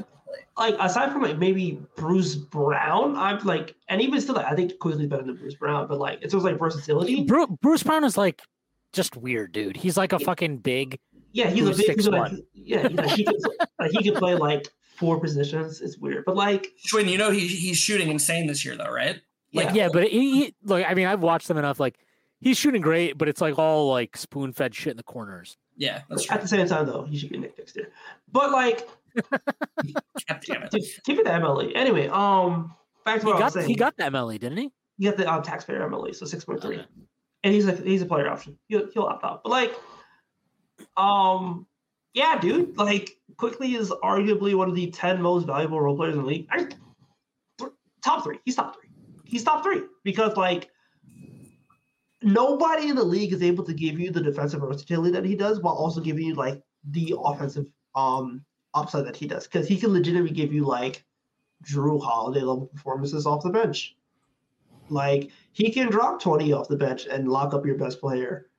like 0.56 0.76
aside 0.78 1.12
from 1.12 1.22
like 1.22 1.38
maybe 1.38 1.80
Bruce 1.96 2.34
Brown, 2.34 3.16
I'm 3.16 3.38
like, 3.44 3.74
and 3.88 4.00
even 4.00 4.20
still, 4.20 4.34
like, 4.34 4.46
I 4.46 4.54
think 4.54 4.78
Quickley's 4.78 5.08
better 5.08 5.22
than 5.22 5.36
Bruce 5.36 5.54
Brown, 5.54 5.86
but 5.88 5.98
like 5.98 6.18
it's 6.22 6.32
just 6.32 6.44
like 6.44 6.58
versatility. 6.58 7.24
Bruce, 7.24 7.48
Bruce 7.62 7.82
Brown 7.82 8.04
is 8.04 8.16
like 8.16 8.42
just 8.92 9.16
weird, 9.16 9.52
dude. 9.52 9.76
He's 9.76 9.96
like 9.96 10.12
a 10.12 10.18
fucking 10.18 10.58
big. 10.58 10.98
Yeah, 11.32 11.48
he's 11.48 11.66
a 11.66 11.72
big. 11.72 11.96
He's 11.96 12.08
like, 12.08 12.32
yeah, 12.52 12.88
he's 12.88 12.98
like, 12.98 13.10
he 13.10 13.24
can 13.24 13.34
like 13.78 13.90
he 13.92 14.02
can 14.02 14.14
play 14.14 14.34
like 14.34 14.68
four 15.00 15.18
positions. 15.18 15.80
It's 15.80 15.96
weird, 15.96 16.24
but 16.26 16.36
like 16.36 16.72
Shwin, 16.86 17.08
you 17.08 17.18
know 17.18 17.30
he 17.30 17.48
he's 17.48 17.78
shooting 17.78 18.08
insane 18.10 18.46
this 18.46 18.64
year 18.64 18.76
though, 18.76 18.92
right? 18.92 19.20
Like, 19.52 19.68
yeah, 19.68 19.74
yeah 19.74 19.88
but 19.92 20.06
he, 20.06 20.44
he 20.44 20.54
like 20.62 20.84
I 20.86 20.94
mean 20.94 21.06
I've 21.06 21.22
watched 21.22 21.48
them 21.48 21.56
enough. 21.56 21.80
Like 21.80 21.98
he's 22.40 22.58
shooting 22.58 22.82
great, 22.82 23.16
but 23.16 23.26
it's 23.28 23.40
like 23.40 23.58
all 23.58 23.88
like 23.88 24.16
spoon 24.16 24.52
fed 24.52 24.74
shit 24.74 24.92
in 24.92 24.96
the 24.98 25.02
corners. 25.02 25.56
Yeah, 25.76 26.02
that's 26.10 26.24
true. 26.24 26.34
At 26.34 26.42
the 26.42 26.48
same 26.48 26.66
time, 26.68 26.86
though, 26.86 27.04
he 27.04 27.16
should 27.16 27.30
be 27.30 27.38
Knick 27.38 27.56
next 27.56 27.74
year. 27.74 27.90
But 28.30 28.52
like, 28.52 28.86
God 29.30 29.40
damn 30.46 30.62
it, 30.62 30.74
give 31.06 31.18
it 31.18 31.24
the 31.24 31.30
MLE. 31.30 31.72
Anyway, 31.74 32.06
um, 32.08 32.74
back 33.06 33.20
to 33.20 33.26
what 33.26 33.32
he 33.32 33.36
I 33.36 33.38
got, 33.38 33.44
was 33.46 33.54
saying. 33.54 33.68
He 33.68 33.74
got 33.74 33.96
the 33.96 34.04
MLE, 34.04 34.38
didn't 34.38 34.58
he? 34.58 34.70
He 34.98 35.06
got 35.06 35.16
the 35.16 35.30
uh, 35.30 35.40
taxpayer 35.40 35.80
MLE, 35.88 36.14
so 36.14 36.26
six 36.26 36.44
point 36.44 36.60
three, 36.60 36.76
okay. 36.76 36.86
and 37.42 37.54
he's 37.54 37.66
a 37.66 37.72
he's 37.72 38.02
a 38.02 38.06
player 38.06 38.28
option. 38.28 38.58
He'll 38.68 38.90
he'll 38.92 39.04
opt 39.04 39.24
out. 39.24 39.42
But 39.42 39.50
like, 39.50 39.74
um, 40.98 41.66
yeah, 42.14 42.38
dude, 42.40 42.76
like 42.76 43.16
Quickley 43.36 43.74
is 43.74 43.90
arguably 44.02 44.54
one 44.54 44.68
of 44.68 44.74
the 44.74 44.90
ten 44.90 45.20
most 45.20 45.46
valuable 45.46 45.80
role 45.80 45.96
players 45.96 46.14
in 46.14 46.22
the 46.22 46.26
league. 46.26 46.46
I, 46.50 46.68
top 48.02 48.24
three. 48.24 48.38
He's 48.44 48.56
top 48.56 48.74
three. 48.74 48.90
He's 49.24 49.44
top 49.44 49.62
three 49.62 49.82
because 50.02 50.36
like 50.36 50.70
nobody 52.22 52.88
in 52.88 52.96
the 52.96 53.04
league 53.04 53.32
is 53.32 53.42
able 53.42 53.64
to 53.64 53.72
give 53.72 53.98
you 53.98 54.10
the 54.10 54.22
defensive 54.22 54.60
versatility 54.60 55.12
that 55.12 55.24
he 55.24 55.36
does 55.36 55.60
while 55.60 55.74
also 55.74 56.00
giving 56.00 56.24
you 56.24 56.34
like 56.34 56.60
the 56.90 57.14
offensive 57.24 57.66
um 57.94 58.44
upside 58.74 59.06
that 59.06 59.16
he 59.16 59.26
does 59.26 59.46
because 59.46 59.66
he 59.66 59.76
can 59.76 59.92
legitimately 59.92 60.34
give 60.34 60.52
you 60.52 60.64
like 60.64 61.04
Jrue 61.64 62.02
Holiday 62.02 62.40
level 62.40 62.66
performances 62.66 63.26
off 63.26 63.42
the 63.42 63.50
bench. 63.50 63.96
Like 64.88 65.30
he 65.52 65.70
can 65.70 65.90
drop 65.90 66.20
20 66.20 66.52
off 66.52 66.68
the 66.68 66.76
bench 66.76 67.06
and 67.06 67.28
lock 67.28 67.54
up 67.54 67.64
your 67.64 67.76
best 67.76 68.00
player. 68.00 68.49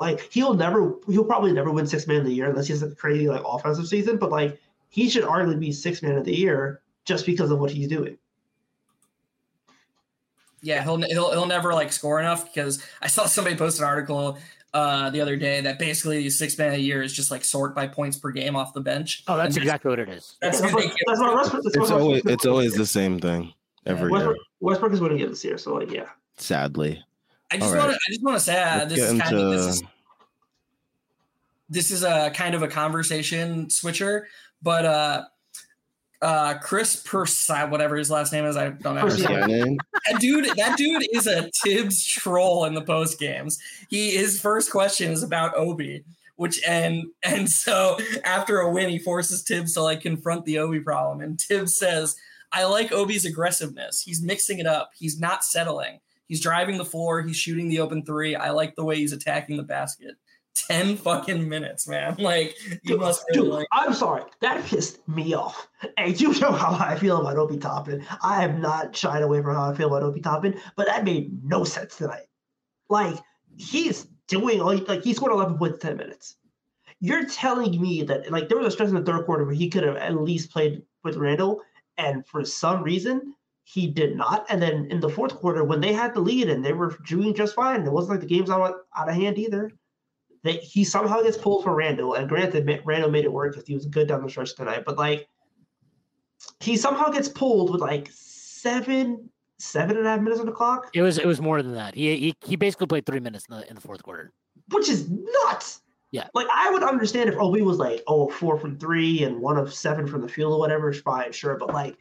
Like 0.00 0.32
he'll 0.32 0.54
never 0.54 0.94
he'll 1.06 1.24
probably 1.24 1.52
never 1.52 1.70
win 1.70 1.86
six 1.86 2.06
man 2.06 2.18
of 2.18 2.24
the 2.24 2.32
year 2.32 2.50
unless 2.50 2.66
he 2.66 2.72
has 2.72 2.82
a 2.82 2.94
crazy 2.94 3.28
like 3.28 3.42
offensive 3.46 3.86
season, 3.86 4.16
but 4.16 4.30
like 4.30 4.60
he 4.88 5.08
should 5.08 5.24
arguably 5.24 5.60
be 5.60 5.72
six 5.72 6.02
man 6.02 6.16
of 6.16 6.24
the 6.24 6.34
year 6.34 6.80
just 7.04 7.26
because 7.26 7.50
of 7.50 7.58
what 7.58 7.70
he's 7.70 7.88
doing. 7.88 8.18
Yeah, 10.62 10.82
he'll 10.82 10.96
he'll 10.96 11.30
he'll 11.30 11.46
never 11.46 11.74
like 11.74 11.92
score 11.92 12.18
enough 12.18 12.52
because 12.52 12.82
I 13.02 13.06
saw 13.06 13.26
somebody 13.26 13.54
post 13.54 13.78
an 13.78 13.84
article 13.84 14.38
uh, 14.72 15.10
the 15.10 15.20
other 15.20 15.36
day 15.36 15.60
that 15.60 15.78
basically 15.78 16.18
these 16.18 16.36
six 16.36 16.58
man 16.58 16.74
a 16.74 16.76
year 16.76 17.00
is 17.02 17.12
just 17.12 17.30
like 17.30 17.44
sort 17.44 17.74
by 17.74 17.86
points 17.86 18.16
per 18.16 18.32
game 18.32 18.56
off 18.56 18.74
the 18.74 18.80
bench. 18.80 19.22
Oh, 19.28 19.36
that's 19.36 19.56
exactly 19.56 19.90
what 19.90 20.00
it 20.00 20.08
is. 20.08 20.36
That's, 20.42 20.60
that's, 20.60 20.74
what, 20.74 20.90
that's 21.06 21.20
what 21.20 21.34
Westbrook, 21.36 21.64
it's 21.66 21.90
always 21.90 22.22
it's 22.24 22.46
always 22.46 22.74
the 22.74 22.86
same 22.86 23.20
thing 23.20 23.54
every 23.86 24.10
Westbrook, 24.10 24.36
year. 24.36 24.44
Westbrook 24.60 24.92
is 24.92 25.00
winning 25.00 25.20
it 25.20 25.28
this 25.28 25.44
year, 25.44 25.56
so 25.56 25.74
like 25.74 25.92
yeah. 25.92 26.08
Sadly. 26.36 27.02
I 27.54 27.58
just 27.58 27.74
want 27.76 27.90
to 27.92 27.96
I 27.96 28.08
just 28.10 28.22
want 28.22 28.36
to 28.38 28.44
say 28.44 28.62
uh, 28.62 28.84
this 28.84 28.98
is 29.12 29.20
kind 29.20 29.36
of 29.36 29.50
this 29.52 29.66
is, 29.66 29.82
this 31.70 31.90
is 31.90 32.02
a 32.02 32.30
kind 32.34 32.54
of 32.54 32.62
a 32.62 32.68
conversation 32.68 33.70
switcher, 33.70 34.28
but 34.62 34.84
uh 34.84 35.24
uh 36.22 36.54
Chris 36.58 36.96
Persine, 36.96 37.70
whatever 37.70 37.96
his 37.96 38.10
last 38.10 38.32
name 38.32 38.44
is, 38.46 38.56
I 38.56 38.70
don't 38.70 38.94
know. 38.94 39.02
that 40.10 40.20
dude, 40.20 40.46
that 40.56 40.76
dude 40.78 41.06
is 41.12 41.26
a 41.26 41.50
Thibs 41.62 42.04
troll 42.04 42.64
in 42.64 42.74
the 42.74 42.82
post 42.82 43.18
games. 43.18 43.58
He 43.90 44.16
his 44.16 44.40
first 44.40 44.70
question 44.70 45.10
is 45.12 45.22
about 45.22 45.56
Obi, 45.56 46.04
which 46.36 46.62
and 46.66 47.04
and 47.22 47.50
so 47.50 47.98
after 48.24 48.60
a 48.60 48.70
win, 48.70 48.88
he 48.88 48.98
forces 48.98 49.42
Thibs 49.42 49.74
to 49.74 49.82
like 49.82 50.00
confront 50.00 50.44
the 50.44 50.58
Obi 50.58 50.80
problem, 50.80 51.20
and 51.20 51.38
Thibs 51.40 51.76
says, 51.76 52.16
"I 52.52 52.64
like 52.64 52.92
Obi's 52.92 53.24
aggressiveness. 53.26 54.00
He's 54.02 54.22
mixing 54.22 54.58
it 54.58 54.66
up. 54.66 54.92
He's 54.96 55.20
not 55.20 55.44
settling. 55.44 56.00
He's 56.34 56.40
driving 56.40 56.78
the 56.78 56.84
floor. 56.84 57.22
He's 57.22 57.36
shooting 57.36 57.68
the 57.68 57.78
open 57.78 58.04
three. 58.04 58.34
I 58.34 58.50
like 58.50 58.74
the 58.74 58.84
way 58.84 58.96
he's 58.96 59.12
attacking 59.12 59.56
the 59.56 59.62
basket." 59.62 60.16
10 60.68 60.96
fucking 60.96 61.48
minutes, 61.48 61.86
man. 61.86 62.16
Like, 62.18 62.56
you 62.68 62.78
dude, 62.86 63.00
must 63.00 63.24
really 63.30 63.42
dude, 63.42 63.52
like- 63.52 63.68
I'm 63.70 63.94
sorry. 63.94 64.22
That 64.40 64.64
pissed 64.64 65.06
me 65.08 65.32
off. 65.34 65.68
Hey, 65.96 66.10
you 66.10 66.32
know 66.40 66.50
how 66.50 66.72
I 66.72 66.96
feel 66.98 67.20
about 67.20 67.36
Obi 67.36 67.56
Toppin. 67.58 68.04
I 68.20 68.40
have 68.40 68.58
not 68.58 68.96
shied 68.96 69.22
away 69.22 69.42
from 69.42 69.54
how 69.54 69.70
I 69.70 69.74
feel 69.76 69.88
about 69.88 70.02
Obi 70.02 70.20
Toppin, 70.20 70.58
but 70.76 70.86
that 70.88 71.04
made 71.04 71.44
no 71.44 71.62
sense 71.62 71.96
tonight. 71.96 72.26
Like, 72.88 73.16
he's 73.56 74.06
doing, 74.26 74.60
all. 74.60 74.76
like, 74.76 75.04
he 75.04 75.14
scored 75.14 75.32
11 75.32 75.56
points 75.58 75.74
in 75.84 75.88
10 75.90 75.96
minutes. 75.96 76.36
You're 77.00 77.26
telling 77.26 77.80
me 77.80 78.02
that, 78.04 78.30
like, 78.32 78.48
there 78.48 78.58
was 78.58 78.68
a 78.68 78.70
stretch 78.70 78.88
in 78.88 78.94
the 78.94 79.02
third 79.02 79.26
quarter 79.26 79.44
where 79.44 79.54
he 79.54 79.68
could 79.68 79.82
have 79.84 79.96
at 79.96 80.14
least 80.14 80.50
played 80.50 80.82
with 81.02 81.16
Randle, 81.16 81.60
and 81.98 82.26
for 82.26 82.44
some 82.44 82.82
reason, 82.82 83.34
he 83.64 83.86
did 83.86 84.16
not. 84.16 84.46
And 84.48 84.60
then 84.62 84.86
in 84.90 85.00
the 85.00 85.08
fourth 85.08 85.34
quarter, 85.34 85.64
when 85.64 85.80
they 85.80 85.92
had 85.92 86.14
the 86.14 86.20
lead 86.20 86.48
and 86.48 86.64
they 86.64 86.74
were 86.74 86.96
doing 87.06 87.34
just 87.34 87.54
fine, 87.54 87.82
it 87.82 87.92
wasn't 87.92 88.12
like 88.12 88.20
the 88.20 88.34
game's 88.34 88.50
out, 88.50 88.74
out 88.96 89.08
of 89.08 89.14
hand 89.14 89.38
either 89.38 89.72
that 90.44 90.62
he 90.62 90.84
somehow 90.84 91.22
gets 91.22 91.38
pulled 91.38 91.64
for 91.64 91.74
Randle. 91.74 92.14
And 92.14 92.28
granted, 92.28 92.68
Randle 92.84 93.10
made 93.10 93.24
it 93.24 93.32
work 93.32 93.54
because 93.54 93.66
he 93.66 93.74
was 93.74 93.86
good 93.86 94.08
down 94.08 94.22
the 94.22 94.28
stretch 94.28 94.54
tonight. 94.54 94.84
But 94.84 94.98
like, 94.98 95.26
he 96.60 96.76
somehow 96.76 97.08
gets 97.08 97.28
pulled 97.28 97.72
with 97.72 97.80
like 97.80 98.10
seven, 98.12 99.30
seven 99.58 99.96
and 99.96 100.06
a 100.06 100.10
half 100.10 100.20
minutes 100.20 100.40
on 100.40 100.46
the 100.46 100.52
clock. 100.52 100.90
It 100.92 101.00
was 101.00 101.16
it 101.16 101.26
was 101.26 101.40
more 101.40 101.62
than 101.62 101.72
that. 101.74 101.94
He 101.94 102.16
he, 102.16 102.34
he 102.44 102.56
basically 102.56 102.86
played 102.86 103.06
three 103.06 103.20
minutes 103.20 103.46
in 103.48 103.56
the 103.56 103.68
in 103.68 103.74
the 103.74 103.80
fourth 103.80 104.02
quarter, 104.02 104.32
which 104.68 104.90
is 104.90 105.08
nuts. 105.08 105.80
Yeah, 106.10 106.28
like 106.34 106.46
I 106.54 106.70
would 106.70 106.82
understand 106.82 107.30
if 107.30 107.36
Obi 107.36 107.62
was 107.62 107.78
like, 107.78 108.02
oh, 108.06 108.28
four 108.28 108.58
from 108.58 108.78
three 108.78 109.24
and 109.24 109.40
one 109.40 109.56
of 109.56 109.72
seven 109.72 110.06
from 110.06 110.20
the 110.20 110.28
field 110.28 110.52
or 110.52 110.58
whatever. 110.58 110.92
Fine, 110.92 111.32
sure, 111.32 111.56
but 111.56 111.72
like 111.72 111.96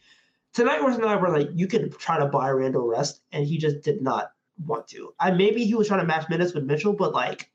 tonight 0.54 0.84
was 0.84 0.98
a 0.98 1.02
night 1.02 1.22
where 1.22 1.32
like 1.32 1.50
you 1.54 1.68
could 1.68 1.98
try 1.98 2.18
to 2.18 2.28
buy 2.28 2.50
Randle 2.50 2.88
rest, 2.88 3.22
and 3.32 3.46
he 3.46 3.58
just 3.58 3.82
did 3.82 4.02
not 4.02 4.32
want 4.66 4.88
to. 4.90 5.14
I 5.20 5.32
maybe 5.32 5.66
he 5.66 5.76
was 5.76 5.88
trying 5.88 6.02
to 6.02 6.06
match 6.06 6.30
minutes 6.30 6.54
with 6.54 6.64
Mitchell, 6.64 6.94
but 6.94 7.14
like 7.14 7.52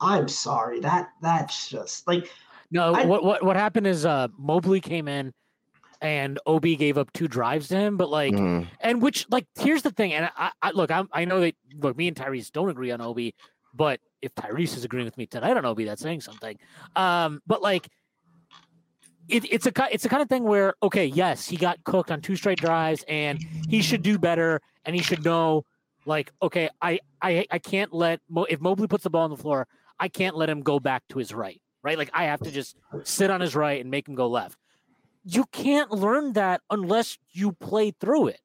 I'm 0.00 0.28
sorry. 0.28 0.80
That 0.80 1.10
that's 1.22 1.68
just 1.68 2.06
like 2.06 2.30
no. 2.70 2.94
I, 2.94 3.04
what 3.04 3.24
what 3.24 3.42
what 3.44 3.56
happened 3.56 3.86
is 3.86 4.04
uh 4.04 4.28
Mobley 4.36 4.80
came 4.80 5.08
in 5.08 5.32
and 6.00 6.38
Ob 6.46 6.64
gave 6.64 6.98
up 6.98 7.12
two 7.12 7.28
drives 7.28 7.68
to 7.68 7.76
him, 7.76 7.96
but 7.96 8.10
like 8.10 8.34
mm. 8.34 8.66
and 8.80 9.00
which 9.00 9.26
like 9.30 9.46
here's 9.58 9.82
the 9.82 9.92
thing, 9.92 10.12
and 10.12 10.28
I, 10.36 10.50
I 10.60 10.70
look, 10.72 10.90
I 10.90 11.04
I 11.12 11.24
know 11.24 11.40
that 11.40 11.54
look, 11.78 11.96
me 11.96 12.08
and 12.08 12.16
Tyrese 12.16 12.50
don't 12.50 12.68
agree 12.68 12.90
on 12.90 13.00
Ob, 13.00 13.18
but 13.72 14.00
if 14.20 14.34
Tyrese 14.34 14.76
is 14.76 14.84
agreeing 14.84 15.04
with 15.04 15.16
me 15.16 15.26
tonight 15.26 15.56
on 15.56 15.64
Ob, 15.64 15.78
that's 15.84 16.02
saying 16.02 16.20
something. 16.20 16.58
Um, 16.96 17.40
but 17.46 17.62
like. 17.62 17.88
It, 19.32 19.50
it's 19.50 19.66
a 19.66 19.72
it's 19.90 20.04
a 20.04 20.08
kind 20.08 20.22
of 20.22 20.28
thing 20.28 20.44
where 20.44 20.74
okay, 20.82 21.06
yes, 21.06 21.48
he 21.48 21.56
got 21.56 21.82
cooked 21.84 22.10
on 22.10 22.20
two 22.20 22.36
straight 22.36 22.58
drives, 22.58 23.04
and 23.08 23.42
he 23.68 23.80
should 23.80 24.02
do 24.02 24.18
better, 24.18 24.60
and 24.84 24.94
he 24.94 25.02
should 25.02 25.24
know, 25.24 25.64
like, 26.04 26.32
okay, 26.42 26.68
I 26.80 27.00
I 27.22 27.46
I 27.50 27.58
can't 27.58 27.92
let 27.94 28.20
Mo, 28.28 28.44
if 28.44 28.60
Mobley 28.60 28.88
puts 28.88 29.04
the 29.04 29.10
ball 29.10 29.24
on 29.24 29.30
the 29.30 29.36
floor, 29.36 29.66
I 29.98 30.08
can't 30.08 30.36
let 30.36 30.50
him 30.50 30.62
go 30.62 30.80
back 30.80 31.04
to 31.10 31.18
his 31.18 31.32
right, 31.32 31.60
right? 31.82 31.96
Like 31.96 32.10
I 32.12 32.24
have 32.24 32.40
to 32.40 32.50
just 32.50 32.76
sit 33.04 33.30
on 33.30 33.40
his 33.40 33.56
right 33.56 33.80
and 33.80 33.90
make 33.90 34.08
him 34.08 34.14
go 34.14 34.28
left. 34.28 34.58
You 35.24 35.44
can't 35.52 35.90
learn 35.90 36.32
that 36.34 36.60
unless 36.70 37.16
you 37.30 37.52
play 37.52 37.92
through 37.92 38.28
it. 38.28 38.40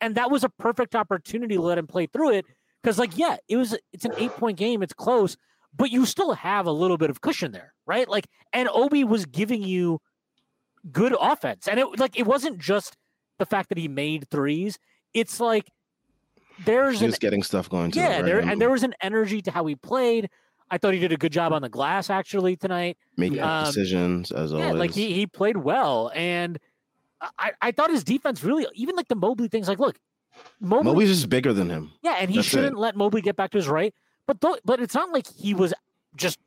And 0.00 0.14
that 0.16 0.30
was 0.30 0.42
a 0.42 0.48
perfect 0.48 0.96
opportunity 0.96 1.54
to 1.54 1.60
let 1.60 1.78
him 1.78 1.86
play 1.86 2.06
through 2.06 2.32
it. 2.32 2.46
Cause 2.82 2.98
like, 2.98 3.16
yeah, 3.16 3.36
it 3.48 3.56
was 3.56 3.76
it's 3.92 4.04
an 4.04 4.14
eight 4.16 4.32
point 4.32 4.58
game, 4.58 4.82
it's 4.82 4.94
close, 4.94 5.36
but 5.76 5.90
you 5.90 6.04
still 6.04 6.32
have 6.32 6.66
a 6.66 6.72
little 6.72 6.98
bit 6.98 7.10
of 7.10 7.20
cushion 7.20 7.52
there, 7.52 7.74
right? 7.86 8.08
Like, 8.08 8.26
and 8.52 8.68
Obi 8.72 9.04
was 9.04 9.24
giving 9.26 9.62
you 9.62 10.00
good 10.90 11.14
offense. 11.20 11.68
And 11.68 11.78
it 11.78 11.98
like 11.98 12.18
it 12.18 12.26
wasn't 12.26 12.58
just 12.58 12.96
the 13.38 13.46
fact 13.46 13.68
that 13.68 13.78
he 13.78 13.88
made 13.88 14.28
threes. 14.28 14.78
It's 15.14 15.40
like 15.40 15.70
there's 16.64 17.00
just 17.00 17.20
getting 17.20 17.42
stuff 17.42 17.68
going. 17.68 17.92
Yeah, 17.94 18.16
right? 18.16 18.24
there 18.24 18.40
and 18.40 18.60
there 18.60 18.70
was 18.70 18.82
an 18.82 18.94
energy 19.02 19.42
to 19.42 19.50
how 19.50 19.66
he 19.66 19.74
played. 19.74 20.28
I 20.70 20.78
thought 20.78 20.94
he 20.94 21.00
did 21.00 21.12
a 21.12 21.18
good 21.18 21.32
job 21.32 21.52
on 21.52 21.60
the 21.60 21.68
glass 21.68 22.08
actually 22.08 22.56
tonight. 22.56 22.96
Making 23.16 23.40
um, 23.40 23.66
decisions 23.66 24.32
as 24.32 24.52
yeah, 24.52 24.66
always. 24.66 24.78
Like 24.78 24.90
he 24.92 25.12
he 25.12 25.26
played 25.26 25.58
well, 25.58 26.10
and 26.14 26.58
I 27.38 27.52
I 27.60 27.72
thought 27.72 27.90
his 27.90 28.04
defense 28.04 28.42
really 28.42 28.66
even 28.74 28.96
like 28.96 29.08
the 29.08 29.14
Mobley 29.14 29.48
things. 29.48 29.68
Like, 29.68 29.78
look, 29.78 29.98
Mobley, 30.60 30.84
Mobley's 30.84 31.08
just 31.10 31.28
bigger 31.28 31.52
than 31.52 31.68
him. 31.68 31.92
Yeah, 32.02 32.16
and 32.18 32.30
he 32.30 32.36
That's 32.36 32.48
shouldn't 32.48 32.76
it. 32.76 32.80
let 32.80 32.96
Mobley 32.96 33.20
get 33.20 33.36
back 33.36 33.50
to 33.50 33.58
his 33.58 33.68
right. 33.68 33.94
But 34.26 34.40
th- 34.40 34.60
but 34.64 34.80
it's 34.80 34.94
not 34.94 35.10
like 35.10 35.26
he 35.26 35.52
was 35.54 35.74
just 36.16 36.38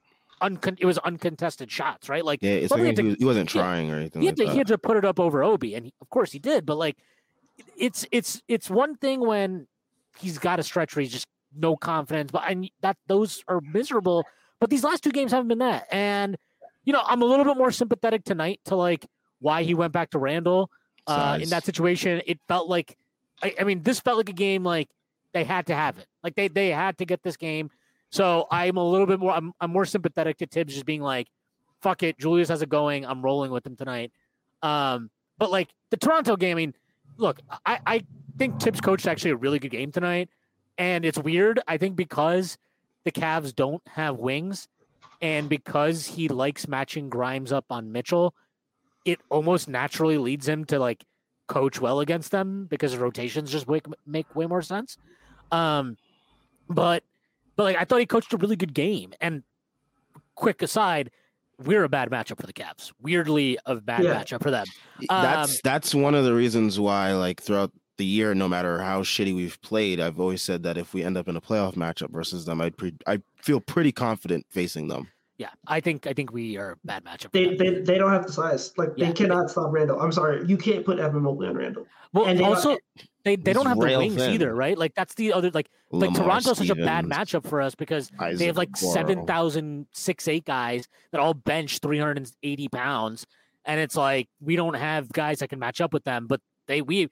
uncon- 0.42 0.78
it 0.80 0.86
was 0.86 0.98
uncontested 1.00 1.72
shots, 1.72 2.10
right? 2.10 2.24
Like 2.24 2.40
yeah, 2.42 2.52
it's 2.52 2.72
like 2.72 2.98
he, 2.98 3.16
he, 3.18 3.26
wasn't 3.26 3.50
trying 3.50 3.92
or 3.92 3.98
anything. 3.98 4.22
He 4.22 4.28
had, 4.28 4.38
like 4.38 4.48
to, 4.48 4.52
he 4.52 4.58
had 4.58 4.68
to 4.68 4.78
put 4.78 4.98
it 4.98 5.06
up 5.06 5.20
over 5.20 5.44
Obi, 5.44 5.76
and 5.76 5.86
he, 5.86 5.94
of 6.02 6.10
course 6.10 6.32
he 6.32 6.40
did. 6.40 6.66
But 6.66 6.78
like, 6.78 6.98
it's 7.78 8.06
it's 8.12 8.42
it's 8.48 8.70
one 8.70 8.96
thing 8.96 9.20
when 9.20 9.68
he's 10.20 10.38
got 10.38 10.60
a 10.60 10.64
stretch 10.64 10.96
where 10.96 11.02
he's 11.02 11.12
just 11.12 11.28
no 11.56 11.76
confidence, 11.76 12.32
but 12.32 12.44
and 12.48 12.70
that 12.82 12.98
those 13.08 13.44
are 13.48 13.62
miserable. 13.62 14.26
But 14.60 14.70
these 14.70 14.84
last 14.84 15.04
two 15.04 15.12
games 15.12 15.32
haven't 15.32 15.50
been 15.50 15.60
that. 15.60 15.88
And, 15.92 16.38
you 16.86 16.94
know, 16.94 17.04
I'm 17.06 17.22
a 17.22 17.26
little 17.26 17.46
bit 17.46 17.58
more 17.58 17.72
sympathetic 17.72 18.24
tonight 18.24 18.62
to 18.66 18.76
like 18.76 19.06
why 19.40 19.64
he 19.64 19.74
went 19.74 19.92
back 19.92 20.12
to 20.12 20.20
Randle 20.20 20.72
uh, 21.08 21.38
in 21.42 21.50
that 21.50 21.66
situation. 21.66 22.22
It 22.26 22.40
felt 22.48 22.70
like 22.70 22.98
I, 23.44 23.54
I 23.60 23.64
mean, 23.64 23.84
this 23.84 24.00
felt 24.00 24.18
like 24.18 24.30
a 24.30 24.34
game 24.34 24.64
like 24.64 24.90
they 25.34 25.44
had 25.44 25.68
to 25.68 25.76
have 25.76 25.98
it. 25.98 26.08
Like 26.24 26.36
they 26.36 26.48
they 26.48 26.70
had 26.70 26.98
to 27.00 27.06
get 27.06 27.24
this 27.24 27.38
game. 27.38 27.70
So 28.12 28.48
I'm 28.52 28.78
a 28.78 28.84
little 28.84 29.08
bit 29.08 29.20
more. 29.20 29.32
I'm 29.32 29.54
I'm 29.60 29.72
more 29.72 29.86
sympathetic 29.86 30.38
to 30.38 30.48
Thibs 30.48 30.74
just 30.74 30.86
being 30.86 31.02
like, 31.02 31.28
"Fuck 31.82 32.04
it, 32.04 32.18
Julius 32.20 32.50
has 32.50 32.62
it 32.62 32.70
going. 32.70 33.06
I'm 33.06 33.22
rolling 33.22 33.52
with 33.52 33.66
him 33.66 33.76
tonight." 33.76 34.12
Um, 34.62 35.10
but 35.38 35.52
like 35.52 35.70
the 35.90 35.98
Toronto 35.98 36.36
game, 36.36 36.52
I 36.52 36.56
mean, 36.56 36.74
look, 37.18 37.40
I 37.66 37.80
I 37.86 38.04
think 38.38 38.62
Thibs 38.62 38.82
coached 38.82 39.08
actually 39.08 39.32
a 39.32 39.36
really 39.36 39.60
good 39.60 39.72
game 39.72 39.92
tonight, 39.92 40.30
and 40.78 41.06
it's 41.06 41.18
weird. 41.18 41.60
I 41.68 41.78
think 41.78 41.96
because 41.96 42.58
the 43.04 43.12
Cavs 43.12 43.56
don't 43.56 43.82
have 43.88 44.18
wings, 44.18 44.68
and 45.22 45.50
because 45.50 46.06
he 46.06 46.28
likes 46.28 46.68
matching 46.68 47.10
Grimes 47.10 47.52
up 47.52 47.66
on 47.70 47.92
Mitchell, 47.92 48.34
it 49.06 49.20
almost 49.30 49.68
naturally 49.68 50.18
leads 50.18 50.48
him 50.48 50.66
to 50.66 50.80
like 50.80 51.04
coach 51.48 51.80
well 51.80 52.00
against 52.00 52.32
them 52.32 52.66
because 52.70 52.98
rotations 52.98 53.52
just 53.52 53.70
make, 53.70 53.86
make 54.06 54.36
way 54.36 54.48
more 54.48 54.62
sense. 54.62 54.98
Um, 55.52 55.98
but 56.70 57.04
but 57.56 57.64
like 57.64 57.78
I 57.78 57.86
thought 57.86 58.00
he 58.00 58.06
coached 58.06 58.34
a 58.34 58.38
really 58.38 58.56
good 58.56 58.74
game. 58.74 59.14
And 59.22 59.44
quick 60.36 60.62
aside, 60.62 61.12
we're 61.64 61.84
a 61.84 61.90
bad 61.90 62.10
matchup 62.10 62.40
for 62.40 62.48
the 62.48 62.54
Cavs. 62.54 62.92
Weirdly, 63.02 63.58
a 63.66 63.76
bad 63.76 64.04
Yeah. 64.04 64.22
matchup 64.24 64.42
for 64.44 64.52
them. 64.52 64.66
that's 65.10 65.54
Um, 65.54 65.58
that's 65.64 65.96
one 65.96 66.16
of 66.16 66.26
the 66.26 66.34
reasons 66.34 66.80
why, 66.80 67.14
like 67.14 67.42
throughout 67.42 67.72
the 67.98 68.06
year, 68.06 68.36
no 68.36 68.50
matter 68.50 68.80
how 68.82 69.04
shitty 69.04 69.34
we've 69.34 69.60
played, 69.62 70.02
I've 70.02 70.20
always 70.20 70.42
said 70.42 70.64
that 70.64 70.78
if 70.78 70.94
we 70.94 71.02
end 71.04 71.16
up 71.18 71.30
in 71.30 71.38
a 71.38 71.42
playoff 71.42 71.76
matchup 71.76 72.12
versus 72.12 72.44
them, 72.46 72.60
I'd 72.60 72.76
pre- 72.78 72.98
I 73.08 73.22
feel 73.38 73.62
pretty 73.62 73.94
confident 73.94 74.46
facing 74.50 74.90
them. 74.90 75.08
Yeah, 75.38 75.50
I 75.68 75.80
think 75.82 76.08
I 76.08 76.14
think 76.14 76.32
we 76.34 76.58
are 76.58 76.72
a 76.72 76.76
bad 76.86 77.04
matchup. 77.06 77.32
They, 77.32 77.56
they 77.56 77.82
they 77.82 77.98
don't 77.98 78.12
have 78.12 78.26
the 78.26 78.32
size. 78.34 78.74
Like 78.78 78.92
Yeah. 78.98 79.08
they 79.08 79.14
cannot 79.14 79.50
stop 79.50 79.72
Randle. 79.72 80.00
I'm 80.02 80.12
sorry, 80.12 80.46
you 80.46 80.58
can't 80.58 80.86
put 80.86 80.98
Evan 81.00 81.24
Mobley 81.24 81.48
on 81.48 81.56
Randle. 81.56 81.88
well, 82.14 82.26
and 82.26 82.38
they 82.40 82.44
don't- 82.44 82.56
also 82.56 82.78
they, 83.26 83.36
they 83.36 83.52
don't 83.52 83.66
have 83.66 83.78
the 83.78 83.98
wings 83.98 84.16
thin. 84.16 84.32
either, 84.34 84.56
right? 84.56 84.78
Like 84.78 84.94
that's 84.96 85.14
the 85.16 85.34
other 85.34 85.52
like 85.52 85.70
like 85.92 86.12
Lamar 86.12 86.24
Toronto's 86.24 86.58
such 86.60 86.70
a 86.70 86.76
bad 86.76 87.06
matchup 87.06 87.46
for 87.46 87.62
us 87.62 87.76
because 87.76 88.10
they 88.38 88.46
have 88.46 88.56
like 88.56 88.78
seven 88.78 89.26
thousand 89.26 89.88
six 89.92 90.28
eight 90.30 90.46
guys 90.46 90.88
that 91.12 91.20
all 91.20 91.34
bench 91.34 91.80
380 91.80 92.68
pounds. 92.70 93.26
And 93.66 93.80
it's 93.82 93.96
like 93.96 94.30
we 94.40 94.56
don't 94.56 94.76
have 94.76 95.12
guys 95.12 95.40
that 95.40 95.50
can 95.50 95.60
match 95.60 95.82
up 95.82 95.92
with 95.92 96.04
them 96.06 96.28
but 96.28 96.40
they 96.68 96.82
we 96.82 97.10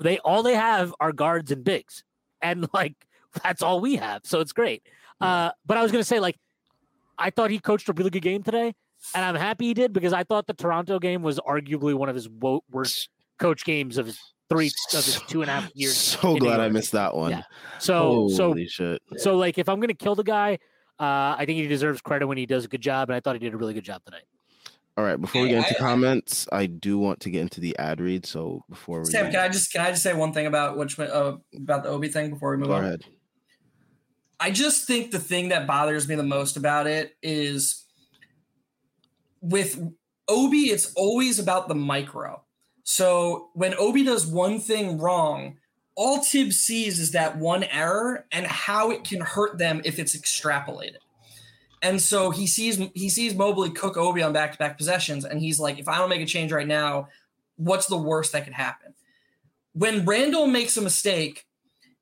they 0.00 0.18
all 0.20 0.42
they 0.42 0.54
have 0.54 0.94
are 1.00 1.12
guards 1.12 1.50
and 1.50 1.62
bigs. 1.64 2.04
And 2.40 2.68
like 2.72 2.94
that's 3.42 3.60
all 3.60 3.80
we 3.80 3.96
have 3.96 4.22
so 4.24 4.40
it's 4.40 4.52
great. 4.52 4.82
Uh 5.20 5.50
but 5.66 5.76
i 5.76 5.82
was 5.82 5.92
gonna 5.92 6.02
say 6.04 6.18
like 6.20 6.36
i 7.18 7.28
thought 7.28 7.50
he 7.50 7.58
coached 7.58 7.88
a 7.90 7.92
really 7.92 8.08
good 8.08 8.22
game 8.22 8.42
today 8.42 8.72
and 9.14 9.24
i'm 9.24 9.34
happy 9.34 9.66
he 9.66 9.74
did 9.74 9.92
because 9.92 10.14
i 10.14 10.24
thought 10.24 10.46
the 10.46 10.54
toronto 10.54 10.98
game 10.98 11.22
was 11.22 11.38
arguably 11.40 11.92
one 11.94 12.08
of 12.08 12.14
his 12.14 12.26
wo- 12.28 12.64
worst 12.70 13.10
coach 13.38 13.64
games 13.66 13.98
of 13.98 14.06
his 14.06 14.18
three 14.50 14.70
of 14.94 15.04
his 15.04 15.20
two 15.28 15.42
and 15.42 15.50
a 15.50 15.54
half 15.54 15.70
years 15.74 15.96
So 15.96 16.32
in 16.32 16.38
glad 16.40 16.60
I 16.60 16.68
missed 16.68 16.92
that 16.92 17.14
one. 17.16 17.30
Yeah. 17.30 17.42
so 17.78 18.28
so 18.28 18.54
shit. 18.66 19.00
so 19.16 19.36
like 19.36 19.56
if 19.58 19.68
I'm 19.68 19.80
gonna 19.80 19.94
kill 19.94 20.14
the 20.14 20.24
guy, 20.24 20.58
uh, 20.98 21.34
I 21.38 21.44
think 21.46 21.58
he 21.58 21.66
deserves 21.66 22.00
credit 22.00 22.26
when 22.26 22.36
he 22.36 22.44
does 22.46 22.64
a 22.64 22.68
good 22.68 22.82
job, 22.82 23.08
and 23.08 23.16
I 23.16 23.20
thought 23.20 23.34
he 23.36 23.38
did 23.38 23.54
a 23.54 23.56
really 23.56 23.72
good 23.74 23.84
job 23.84 24.04
tonight. 24.04 24.24
All 24.96 25.04
right, 25.04 25.18
before 25.18 25.42
we 25.42 25.48
get 25.48 25.58
into 25.58 25.76
I- 25.76 25.78
comments, 25.78 26.46
I 26.52 26.66
do 26.66 26.98
want 26.98 27.20
to 27.20 27.30
get 27.30 27.40
into 27.40 27.60
the 27.60 27.78
ad 27.78 28.00
read. 28.00 28.26
So 28.26 28.64
before 28.68 28.98
we 29.00 29.06
Sam, 29.06 29.30
can 29.30 29.40
I 29.40 29.48
just 29.48 29.72
can 29.72 29.80
I 29.80 29.90
just 29.92 30.02
say 30.02 30.12
one 30.12 30.32
thing 30.32 30.46
about 30.46 30.76
which 30.76 30.98
uh, 30.98 31.36
about 31.56 31.84
the 31.84 31.88
Obi 31.88 32.08
thing 32.08 32.30
before 32.30 32.50
we 32.50 32.56
move 32.58 32.68
go 32.68 32.74
on? 32.74 32.84
ahead. 32.84 33.04
I 34.40 34.50
just 34.50 34.86
think 34.86 35.10
the 35.10 35.18
thing 35.18 35.50
that 35.50 35.66
bothers 35.66 36.08
me 36.08 36.14
the 36.16 36.22
most 36.22 36.56
about 36.56 36.86
it 36.86 37.14
is 37.22 37.86
with 39.40 39.80
Obi, 40.28 40.70
it's 40.70 40.92
always 40.94 41.38
about 41.38 41.68
the 41.68 41.74
micro. 41.74 42.42
So 42.90 43.50
when 43.54 43.72
Obi 43.78 44.02
does 44.02 44.26
one 44.26 44.58
thing 44.58 44.98
wrong, 44.98 45.58
all 45.94 46.24
Thibs 46.24 46.56
sees 46.56 46.98
is 46.98 47.12
that 47.12 47.38
one 47.38 47.62
error 47.62 48.26
and 48.32 48.44
how 48.44 48.90
it 48.90 49.04
can 49.04 49.20
hurt 49.20 49.58
them 49.58 49.80
if 49.84 50.00
it's 50.00 50.16
extrapolated. 50.16 50.96
And 51.82 52.02
so 52.02 52.32
he 52.32 52.48
sees 52.48 52.78
he 52.92 53.08
sees 53.08 53.32
Mobley 53.32 53.70
cook 53.70 53.96
Obi 53.96 54.22
on 54.22 54.32
back-to-back 54.32 54.76
possessions, 54.76 55.24
and 55.24 55.40
he's 55.40 55.60
like, 55.60 55.78
if 55.78 55.86
I 55.86 55.98
don't 55.98 56.08
make 56.08 56.20
a 56.20 56.26
change 56.26 56.50
right 56.50 56.66
now, 56.66 57.06
what's 57.54 57.86
the 57.86 57.96
worst 57.96 58.32
that 58.32 58.42
could 58.42 58.54
happen? 58.54 58.92
When 59.72 60.04
Randle 60.04 60.48
makes 60.48 60.76
a 60.76 60.82
mistake, 60.82 61.46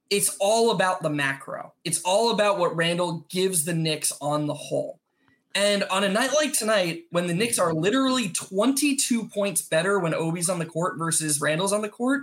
it's 0.09 0.35
all 0.41 0.71
about 0.71 1.03
the 1.03 1.11
macro. 1.11 1.75
It's 1.85 2.01
all 2.01 2.31
about 2.31 2.59
what 2.59 2.75
Randle 2.75 3.27
gives 3.29 3.67
the 3.67 3.75
Knicks 3.75 4.11
on 4.23 4.47
the 4.47 4.55
whole. 4.55 4.98
And 5.55 5.85
on 5.85 6.05
a 6.05 6.09
night 6.09 6.33
like 6.35 6.53
tonight, 6.53 7.05
when 7.11 7.27
the 7.27 7.35
Knicks 7.35 7.59
are 7.59 7.73
literally 7.73 8.29
22 8.29 9.29
points 9.29 9.63
better 9.63 9.99
when 9.99 10.15
Obi's 10.15 10.49
on 10.49 10.59
the 10.59 10.67
court 10.67 10.99
versus 10.99 11.41
Randle's 11.41 11.73
on 11.73 11.83
the 11.83 11.89
court, 11.89 12.23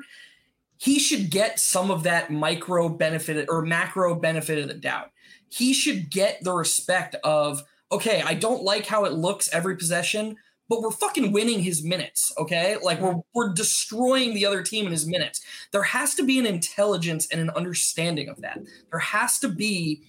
he 0.77 0.99
should 0.99 1.29
get 1.29 1.59
some 1.59 1.89
of 1.89 2.03
that 2.03 2.31
micro 2.31 2.89
benefit 2.89 3.47
or 3.49 3.61
macro 3.61 4.15
benefit 4.15 4.59
of 4.59 4.67
the 4.67 4.73
doubt. 4.73 5.11
He 5.49 5.73
should 5.73 6.09
get 6.09 6.43
the 6.43 6.53
respect 6.53 7.15
of, 7.23 7.63
okay, 7.91 8.21
I 8.25 8.33
don't 8.33 8.63
like 8.63 8.85
how 8.85 9.05
it 9.05 9.13
looks 9.13 9.51
every 9.53 9.77
possession, 9.77 10.37
but 10.67 10.81
we're 10.81 10.91
fucking 10.91 11.31
winning 11.31 11.59
his 11.61 11.83
minutes, 11.83 12.33
okay? 12.37 12.77
Like 12.81 12.99
we're 12.99 13.21
we're 13.33 13.53
destroying 13.53 14.33
the 14.33 14.45
other 14.45 14.63
team 14.63 14.85
in 14.85 14.91
his 14.91 15.05
minutes. 15.05 15.41
There 15.71 15.83
has 15.83 16.15
to 16.15 16.23
be 16.23 16.39
an 16.39 16.45
intelligence 16.45 17.27
and 17.31 17.39
an 17.39 17.51
understanding 17.51 18.29
of 18.29 18.41
that. 18.41 18.59
There 18.89 18.99
has 18.99 19.39
to 19.39 19.47
be 19.47 20.03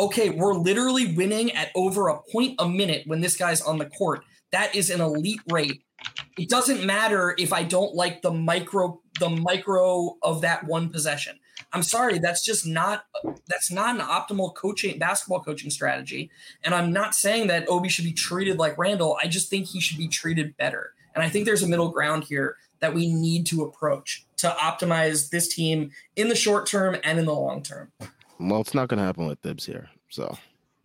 okay, 0.00 0.30
we're 0.30 0.54
literally 0.54 1.14
winning 1.14 1.52
at 1.52 1.70
over 1.74 2.08
a 2.08 2.20
point 2.32 2.56
a 2.58 2.68
minute 2.68 3.06
when 3.06 3.20
this 3.20 3.36
guy's 3.36 3.60
on 3.60 3.78
the 3.78 3.86
court. 3.86 4.24
That 4.50 4.74
is 4.74 4.90
an 4.90 5.00
elite 5.00 5.40
rate. 5.50 5.82
It 6.38 6.48
doesn't 6.48 6.84
matter 6.84 7.34
if 7.38 7.52
I 7.52 7.62
don't 7.62 7.94
like 7.94 8.22
the 8.22 8.32
micro 8.32 9.00
the 9.18 9.28
micro 9.28 10.16
of 10.22 10.40
that 10.40 10.64
one 10.64 10.88
possession. 10.88 11.38
I'm 11.72 11.82
sorry, 11.82 12.18
that's 12.18 12.42
just 12.42 12.66
not 12.66 13.04
that's 13.46 13.70
not 13.70 13.94
an 13.94 14.00
optimal 14.00 14.54
coaching 14.54 14.98
basketball 14.98 15.42
coaching 15.42 15.70
strategy. 15.70 16.30
And 16.64 16.74
I'm 16.74 16.92
not 16.92 17.14
saying 17.14 17.48
that 17.48 17.68
Obi 17.68 17.90
should 17.90 18.06
be 18.06 18.12
treated 18.12 18.58
like 18.58 18.78
Randle. 18.78 19.18
I 19.22 19.28
just 19.28 19.50
think 19.50 19.66
he 19.66 19.80
should 19.80 19.98
be 19.98 20.08
treated 20.08 20.56
better. 20.56 20.94
And 21.14 21.22
I 21.22 21.28
think 21.28 21.44
there's 21.44 21.62
a 21.62 21.68
middle 21.68 21.90
ground 21.90 22.24
here 22.24 22.56
that 22.80 22.94
we 22.94 23.12
need 23.12 23.44
to 23.46 23.62
approach 23.62 24.24
to 24.38 24.48
optimize 24.58 25.28
this 25.28 25.54
team 25.54 25.90
in 26.16 26.28
the 26.28 26.34
short 26.34 26.66
term 26.66 26.96
and 27.04 27.18
in 27.18 27.26
the 27.26 27.34
long 27.34 27.62
term. 27.62 27.92
Well, 28.40 28.60
it's 28.60 28.74
not 28.74 28.88
going 28.88 28.98
to 28.98 29.04
happen 29.04 29.26
with 29.26 29.38
Thibs 29.40 29.66
here. 29.66 29.88
So 30.08 30.36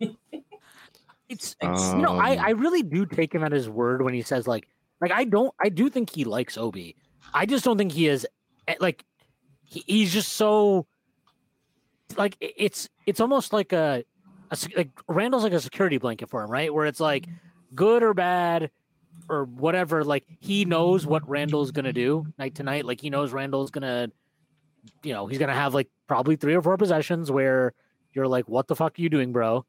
It's, 1.28 1.56
it's 1.60 1.92
you 1.92 2.02
know 2.02 2.18
I 2.18 2.36
Um, 2.36 2.44
I 2.44 2.50
really 2.50 2.82
do 2.82 3.04
take 3.04 3.34
him 3.34 3.42
at 3.42 3.50
his 3.50 3.68
word 3.68 4.02
when 4.02 4.14
he 4.14 4.22
says 4.22 4.46
like 4.46 4.68
like 5.00 5.10
I 5.10 5.24
don't 5.24 5.52
I 5.60 5.68
do 5.68 5.90
think 5.90 6.10
he 6.10 6.24
likes 6.24 6.56
Obi. 6.56 6.94
I 7.34 7.46
just 7.46 7.64
don't 7.64 7.76
think 7.76 7.92
he 7.92 8.06
is 8.06 8.26
eh, 8.68 8.74
like 8.78 9.04
he, 9.64 9.82
he's 9.86 10.12
just 10.12 10.34
so 10.34 10.86
like 12.16 12.36
it's 12.40 12.88
it's 13.06 13.20
almost 13.20 13.52
like 13.52 13.72
a, 13.72 14.04
a 14.52 14.56
like 14.76 14.90
Randle's 15.08 15.42
like 15.42 15.52
a 15.52 15.60
security 15.60 15.98
blanket 15.98 16.30
for 16.30 16.44
him, 16.44 16.50
right? 16.50 16.72
Where 16.72 16.86
it's 16.86 17.00
like 17.00 17.26
good 17.74 18.04
or 18.04 18.14
bad 18.14 18.70
or 19.28 19.46
whatever. 19.46 20.04
Like 20.04 20.24
he 20.38 20.64
knows 20.64 21.06
what 21.06 21.28
Randle's 21.28 21.72
gonna 21.72 21.92
do 21.92 22.24
night 22.38 22.54
to 22.56 22.62
night. 22.62 22.84
Like 22.84 23.00
he 23.00 23.10
knows 23.10 23.32
Randle's 23.32 23.72
gonna, 23.72 24.12
you 25.02 25.12
know, 25.12 25.26
he's 25.26 25.38
gonna 25.38 25.54
have 25.54 25.74
like 25.74 25.88
probably 26.06 26.36
three 26.36 26.54
or 26.54 26.62
four 26.62 26.76
possessions 26.76 27.30
where 27.30 27.72
you're 28.12 28.28
like, 28.28 28.48
what 28.48 28.66
the 28.66 28.76
fuck 28.76 28.98
are 28.98 29.02
you 29.02 29.08
doing, 29.10 29.32
bro? 29.32 29.64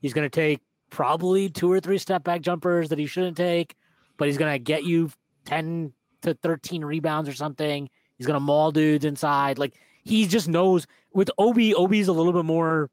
He's 0.00 0.12
gonna 0.12 0.28
take 0.28 0.60
probably 0.90 1.48
two 1.48 1.70
or 1.70 1.80
three 1.80 1.98
step 1.98 2.24
back 2.24 2.42
jumpers 2.42 2.88
that 2.90 2.98
he 2.98 3.06
shouldn't 3.06 3.36
take, 3.36 3.76
but 4.18 4.28
he's 4.28 4.38
gonna 4.38 4.58
get 4.58 4.84
you 4.84 5.10
ten 5.44 5.92
to 6.22 6.34
thirteen 6.34 6.84
rebounds 6.84 7.28
or 7.28 7.34
something. 7.34 7.88
He's 8.18 8.26
gonna 8.26 8.40
maul 8.40 8.72
dudes 8.72 9.04
inside. 9.04 9.58
Like 9.58 9.74
he 10.02 10.26
just 10.26 10.48
knows 10.48 10.86
with 11.12 11.30
Obi, 11.38 11.74
Obi's 11.74 12.08
a 12.08 12.12
little 12.12 12.32
bit 12.32 12.44
more 12.44 12.90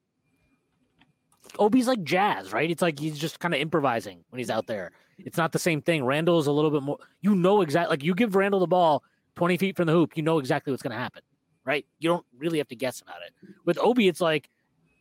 Obi's 1.57 1.87
like 1.87 2.03
jazz, 2.03 2.53
right? 2.53 2.69
It's 2.69 2.81
like 2.81 2.99
he's 2.99 3.17
just 3.17 3.39
kind 3.39 3.53
of 3.53 3.59
improvising 3.59 4.23
when 4.29 4.39
he's 4.39 4.49
out 4.49 4.67
there. 4.67 4.91
It's 5.17 5.37
not 5.37 5.51
the 5.51 5.59
same 5.59 5.81
thing. 5.81 6.05
Randle's 6.05 6.47
a 6.47 6.51
little 6.51 6.71
bit 6.71 6.83
more 6.83 6.99
you 7.21 7.35
know 7.35 7.61
exactly 7.61 7.89
like 7.93 8.03
you 8.03 8.13
give 8.13 8.35
Randle 8.35 8.59
the 8.59 8.67
ball 8.67 9.03
20 9.35 9.57
feet 9.57 9.75
from 9.75 9.87
the 9.87 9.93
hoop, 9.93 10.15
you 10.15 10.23
know 10.23 10.39
exactly 10.39 10.71
what's 10.71 10.83
gonna 10.83 10.97
happen. 10.97 11.21
Right? 11.69 11.85
You 11.99 12.09
don't 12.09 12.25
really 12.35 12.57
have 12.57 12.67
to 12.69 12.75
guess 12.75 12.99
about 12.99 13.17
it. 13.21 13.31
With 13.63 13.77
Obi, 13.77 14.07
it's 14.07 14.19
like, 14.19 14.49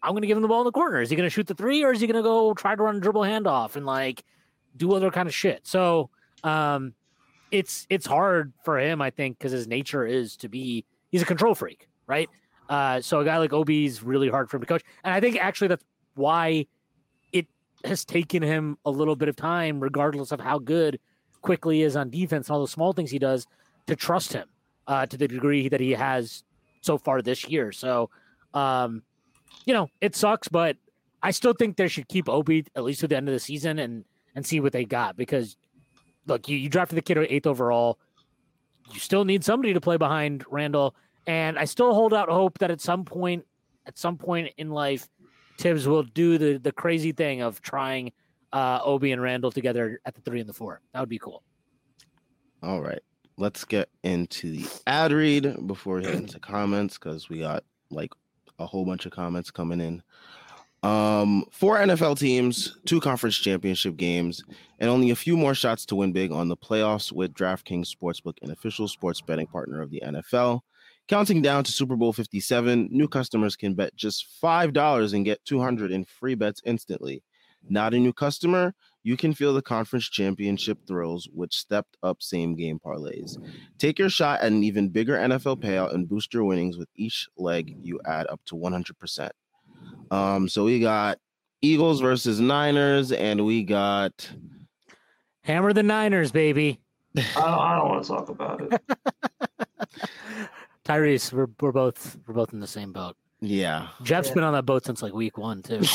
I'm 0.03 0.13
gonna 0.13 0.27
give 0.27 0.37
him 0.37 0.43
the 0.43 0.49
ball 0.49 0.61
in 0.61 0.67
the 0.67 0.73
corner. 0.73 1.01
Is 1.01 1.09
he 1.09 1.17
gonna 1.17 1.31
shoot 1.31 1.47
the 1.47 1.55
three 1.55 1.83
or 1.83 1.93
is 1.93 2.01
he 2.03 2.07
gonna 2.07 2.23
go 2.23 2.53
try 2.53 2.75
to 2.75 2.83
run 2.83 2.97
a 2.97 3.01
dribble 3.01 3.23
handoff 3.23 3.75
and 3.75 3.87
like 3.87 4.23
do 4.77 4.93
other 4.93 5.11
kind 5.11 5.27
of 5.27 5.35
shit? 5.35 5.67
So 5.67 6.11
um 6.45 6.93
it's 7.51 7.87
it's 7.89 8.05
hard 8.07 8.53
for 8.67 8.79
him, 8.79 9.01
I 9.01 9.09
think, 9.09 9.39
because 9.39 9.53
his 9.53 9.67
nature 9.67 10.05
is 10.05 10.37
to 10.37 10.49
be 10.51 10.85
he's 11.11 11.23
a 11.23 11.25
control 11.25 11.55
freak, 11.55 11.89
right? 12.07 12.29
Uh, 12.69 13.01
so 13.01 13.21
a 13.21 13.25
guy 13.25 13.39
like 13.39 13.55
Obi 13.55 13.87
is 13.87 14.03
really 14.03 14.29
hard 14.29 14.51
for 14.51 14.59
him 14.59 14.61
to 14.61 14.67
coach, 14.67 14.83
and 15.05 15.15
I 15.15 15.21
think 15.21 15.39
actually 15.39 15.69
that's 15.69 15.85
why 16.17 16.67
it 17.33 17.47
has 17.85 18.05
taken 18.05 18.43
him 18.43 18.77
a 18.85 18.91
little 18.91 19.17
bit 19.17 19.31
of 19.31 19.37
time, 19.37 19.81
regardless 19.81 20.33
of 20.33 20.41
how 20.41 20.59
good 20.59 21.01
Quickley 21.41 21.81
is 21.81 21.97
on 21.97 22.11
defense 22.11 22.49
and 22.49 22.55
all 22.55 22.61
the 22.61 22.69
small 22.69 22.93
things 22.93 23.11
he 23.11 23.19
does, 23.19 23.47
to 23.87 23.97
trust 23.97 24.35
him 24.35 24.49
uh, 24.87 25.07
to 25.07 25.17
the 25.17 25.27
degree 25.27 25.71
that 25.71 25.81
he 25.81 25.93
has 25.93 26.45
so 26.81 26.99
far 26.99 27.23
this 27.23 27.49
year. 27.49 27.73
So, 27.73 28.11
um, 28.55 29.03
you 29.65 29.75
know, 29.75 29.89
it 30.01 30.17
sucks, 30.17 30.49
but 30.49 30.77
I 31.23 31.31
still 31.31 31.53
think 31.53 31.77
they 31.77 31.89
should 31.89 32.09
keep 32.09 32.29
Obi 32.29 32.67
at 32.75 32.85
least 32.85 33.01
to 33.01 33.09
the 33.09 33.17
end 33.17 33.29
of 33.29 33.33
the 33.33 33.41
season 33.41 33.79
and 33.79 34.05
and 34.35 34.47
see 34.47 34.61
what 34.61 34.73
they 34.73 34.85
got 34.85 35.17
because 35.17 35.57
look, 36.27 36.49
you, 36.49 36.57
you 36.57 36.69
drafted 36.69 36.97
the 36.97 37.03
kid 37.03 37.19
at 37.19 37.31
eighth 37.31 37.47
overall. 37.47 37.99
You 38.93 39.01
still 39.01 39.25
need 39.25 39.45
somebody 39.45 39.73
to 39.75 39.81
play 39.81 39.97
behind 39.97 40.45
Randle. 40.51 40.95
And 41.27 41.59
I 41.59 41.65
still 41.65 41.93
hold 41.93 42.15
out 42.15 42.29
hope 42.29 42.59
that 42.59 42.71
at 42.71 42.81
some 42.81 43.05
point, 43.05 43.45
at 43.87 43.99
some 43.99 44.17
point 44.17 44.53
in 44.57 44.71
life, 44.71 45.09
Thibs 45.59 45.89
will 45.89 46.05
do 46.05 46.39
the 46.39 46.59
the 46.59 46.71
crazy 46.71 47.11
thing 47.11 47.41
of 47.43 47.61
trying 47.61 48.13
uh, 48.53 48.81
Obi 48.85 49.13
and 49.13 49.21
Randle 49.21 49.51
together 49.51 50.01
at 50.05 50.15
the 50.15 50.21
three 50.21 50.41
and 50.41 50.49
the 50.49 50.53
four. 50.53 50.81
That 50.93 51.01
would 51.01 51.09
be 51.09 51.19
cool. 51.19 51.43
All 52.63 52.81
right. 52.81 53.01
Let's 53.39 53.65
get 53.65 53.89
into 54.03 54.51
the 54.51 54.67
ad 54.89 55.13
read 55.13 55.69
before 55.69 55.99
we 55.99 56.05
head 56.05 56.15
into 56.17 56.41
comments 56.41 56.99
because 56.99 57.29
we 57.29 57.39
got 57.39 57.63
like 57.89 58.11
a 58.59 58.67
whole 58.67 58.85
bunch 58.85 59.07
of 59.07 59.13
comments 59.13 59.53
coming 59.53 59.81
in. 59.81 60.03
Um, 60.83 61.45
four 61.53 61.79
NFL 61.79 62.19
teams, 62.19 62.77
two 62.85 63.01
conference 63.01 63.37
championship 63.37 63.97
games, 63.97 64.43
and 64.81 64.91
only 64.91 65.11
a 65.11 65.17
few 65.17 65.37
more 65.37 65.55
shots 65.55 65.87
to 65.87 65.95
win 65.95 66.13
big 66.13 66.33
on 66.33 66.49
the 66.49 66.57
playoffs 66.57 67.13
with 67.13 67.33
DraftKings 67.33 67.95
Sportsbook, 67.95 68.35
an 68.43 68.51
official 68.51 68.89
sports 68.89 69.21
betting 69.21 69.47
partner 69.47 69.83
of 69.83 69.91
the 69.91 70.03
NFL. 70.05 70.61
Counting 71.07 71.41
down 71.41 71.63
to 71.63 71.71
Super 71.71 71.95
Bowl 71.95 72.13
57, 72.13 72.89
new 72.91 73.07
customers 73.07 73.55
can 73.55 73.75
bet 73.75 73.95
just 73.95 74.27
$5 74.43 75.15
and 75.15 75.25
get 75.25 75.45
200 75.45 75.93
in 75.93 76.05
free 76.05 76.35
bets 76.35 76.61
instantly. 76.65 77.23
Not 77.69 77.95
a 77.95 77.99
new 77.99 78.13
customer? 78.13 78.75
You 79.09 79.17
can 79.17 79.33
feel 79.33 79.55
the 79.55 79.63
conference 79.63 80.07
championship 80.11 80.87
thrills 80.87 81.31
with 81.35 81.51
stepped 81.51 81.97
up 82.03 82.21
same 82.21 82.55
game 82.55 82.79
parlays. 82.79 83.39
Take 83.79 83.99
your 83.99 84.11
shot 84.11 84.41
at 84.41 84.49
an 84.49 84.63
even 84.63 84.91
bigger 84.91 85.17
NFL 85.17 85.63
payout 85.63 85.95
and 85.95 86.07
boost 86.07 86.35
your 86.35 86.45
winnings 86.45 86.77
with 86.77 86.91
each 86.95 87.27
leg 87.39 87.75
you 87.81 87.99
add 88.05 88.27
up 88.27 88.43
to 88.49 88.55
100%. 88.55 89.31
Um, 90.11 90.47
so 90.47 90.63
we 90.67 90.79
got 90.81 91.17
Eagles 91.63 92.03
versus 92.03 92.39
Niners, 92.39 93.11
and 93.11 93.47
we 93.47 93.65
got 93.65 94.31
Hammer 95.41 95.73
the 95.73 95.83
Niners, 95.83 96.31
baby. 96.31 96.79
I 97.17 97.23
don't, 97.35 97.45
I 97.45 97.79
don't 97.79 97.89
want 97.89 98.03
to 98.03 98.09
talk 98.11 98.29
about 98.29 98.61
it. 98.61 98.83
Tyrese, 100.85 101.33
we're 101.33 101.49
we're 101.63 101.73
both 101.73 102.19
we're 102.27 102.35
both 102.35 102.53
in 102.53 102.61
the 102.61 102.67
same 102.67 102.93
boat. 102.93 103.17
yeah. 103.41 103.89
Geoff's 104.03 104.29
Yeah. 104.29 104.35
been 104.35 104.45
on 104.45 104.53
that 104.53 104.67
boat 104.67 104.85
since 104.85 105.01
like 105.01 105.15
week 105.15 105.39
one 105.39 105.63
too. 105.63 105.81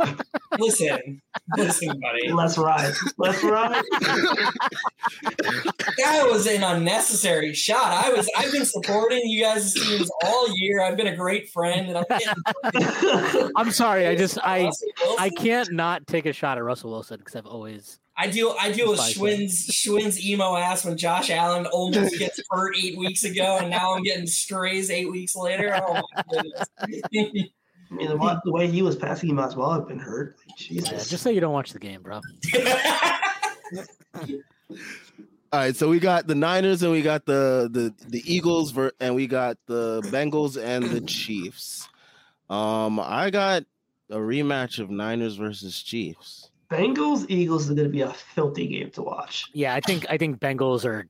Listen, 0.60 1.22
listen, 1.56 2.00
buddy. 2.00 2.32
Let's 2.32 2.58
ride. 2.58 2.94
Let's 3.18 3.42
ride. 3.42 3.82
That 5.98 6.28
was 6.30 6.46
an 6.46 6.62
unnecessary 6.62 7.52
shot. 7.52 8.04
I 8.04 8.10
was 8.10 8.28
I've 8.36 8.52
been 8.52 8.64
supporting 8.64 9.20
you 9.24 9.42
guys' 9.42 9.74
teams 9.74 10.10
all 10.24 10.46
year. 10.56 10.80
I've 10.82 10.96
been 10.96 11.08
a 11.08 11.16
great 11.16 11.50
friend, 11.50 11.88
and 11.88 11.98
I'm 11.98 12.04
getting 12.08 13.50
I'm 13.56 13.70
sorry, 13.70 14.06
I 14.06 14.14
just 14.14 14.38
I 14.42 14.70
I 15.18 15.30
can't 15.30 15.72
not 15.72 16.06
take 16.06 16.26
a 16.26 16.32
shot 16.32 16.58
at 16.58 16.64
Russell 16.64 16.90
Wilson 16.90 17.18
because 17.18 17.36
I've 17.36 17.46
always 17.46 17.98
I 18.16 18.28
do 18.28 18.50
I 18.50 18.72
do 18.72 18.92
a 18.92 18.96
Despise. 18.96 19.12
Shwin's 19.12 19.64
Shwin's 19.66 20.24
emo 20.24 20.56
ass 20.56 20.84
when 20.84 20.96
Josh 20.96 21.30
Allen 21.30 21.66
almost 21.66 22.18
gets 22.18 22.40
hurt 22.50 22.76
eight 22.76 22.96
weeks 22.98 23.24
ago, 23.24 23.58
and 23.60 23.70
now 23.70 23.94
I'm 23.94 24.02
getting 24.02 24.26
strays 24.26 24.90
eight 24.90 25.10
weeks 25.10 25.36
later. 25.36 25.74
Oh 25.74 26.02
my 26.14 26.22
goodness. 27.12 27.48
I 27.90 27.94
mean, 27.94 28.08
the, 28.08 28.16
wa- 28.16 28.40
the 28.44 28.52
way 28.52 28.68
he 28.68 28.82
was 28.82 28.96
passing, 28.96 29.28
he 29.28 29.32
might 29.34 29.46
as 29.48 29.56
well 29.56 29.72
have 29.72 29.88
been 29.88 29.98
hurt. 29.98 30.36
Like, 30.48 30.70
yeah, 30.70 30.80
Jesus. 30.82 31.08
just 31.10 31.22
say 31.24 31.32
you 31.32 31.40
don't 31.40 31.52
watch 31.52 31.72
the 31.72 31.78
game, 31.78 32.02
bro. 32.02 32.20
All 35.52 35.58
right, 35.58 35.74
so 35.74 35.88
we 35.88 35.98
got 35.98 36.28
the 36.28 36.34
Niners 36.36 36.82
and 36.84 36.92
we 36.92 37.02
got 37.02 37.26
the 37.26 37.68
the 37.72 37.92
the 38.08 38.22
Eagles 38.32 38.70
ver- 38.70 38.92
and 39.00 39.14
we 39.16 39.26
got 39.26 39.56
the 39.66 40.00
Bengals 40.02 40.62
and 40.62 40.84
the 40.84 41.00
Chiefs. 41.00 41.88
Um, 42.48 43.00
I 43.00 43.30
got 43.30 43.64
a 44.10 44.16
rematch 44.16 44.78
of 44.78 44.90
Niners 44.90 45.34
versus 45.36 45.82
Chiefs. 45.82 46.50
Bengals 46.70 47.26
Eagles 47.28 47.64
is 47.68 47.70
going 47.74 47.82
to 47.82 47.88
be 47.88 48.02
a 48.02 48.12
filthy 48.12 48.68
game 48.68 48.90
to 48.92 49.02
watch. 49.02 49.46
Yeah, 49.52 49.74
I 49.74 49.80
think 49.80 50.06
I 50.08 50.18
think 50.18 50.38
Bengals 50.38 50.84
are 50.84 51.08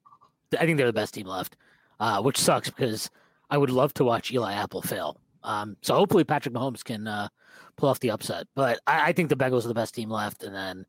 I 0.59 0.64
think 0.64 0.78
they're 0.78 0.87
the 0.87 0.93
best 0.95 1.12
team 1.12 1.26
left. 1.26 1.57
Uh, 1.99 2.22
which 2.22 2.39
sucks 2.39 2.70
because 2.70 3.11
I 3.51 3.59
would 3.59 3.68
love 3.68 3.93
to 3.95 4.05
watch 4.05 4.33
Eli 4.33 4.55
Apple 4.55 4.81
fail. 4.81 5.18
Um, 5.43 5.76
so 5.82 5.95
hopefully 5.95 6.24
Patrick 6.24 6.55
Mahomes 6.55 6.84
can 6.84 7.07
uh, 7.07 7.28
pull 7.76 7.88
off 7.88 8.01
the 8.01 8.11
upset. 8.11 8.47
But 8.55 8.80
I, 8.86 9.09
I 9.09 9.12
think 9.12 9.28
the 9.28 9.36
Bengals 9.36 9.64
are 9.64 9.68
the 9.68 9.74
best 9.74 9.95
team 9.95 10.11
left, 10.11 10.43
and 10.43 10.55
then 10.55 10.86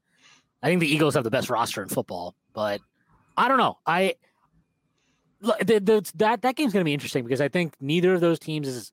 I 0.62 0.68
think 0.68 0.82
the 0.82 0.94
Eagles 0.94 1.16
have 1.16 1.24
the 1.24 1.32
best 1.32 1.50
roster 1.50 1.82
in 1.82 1.90
football. 1.90 2.36
But 2.54 2.82
I 3.38 3.48
don't 3.48 3.58
know. 3.58 3.78
I 3.86 4.16
look, 5.42 5.60
the, 5.60 5.80
the, 5.80 6.12
that 6.16 6.42
that 6.42 6.56
game's 6.56 6.74
going 6.74 6.82
to 6.82 6.86
be 6.86 6.94
interesting 6.94 7.24
because 7.24 7.42
I 7.42 7.48
think 7.48 7.76
neither 7.80 8.14
of 8.14 8.22
those 8.22 8.40
teams 8.40 8.68
is 8.68 8.92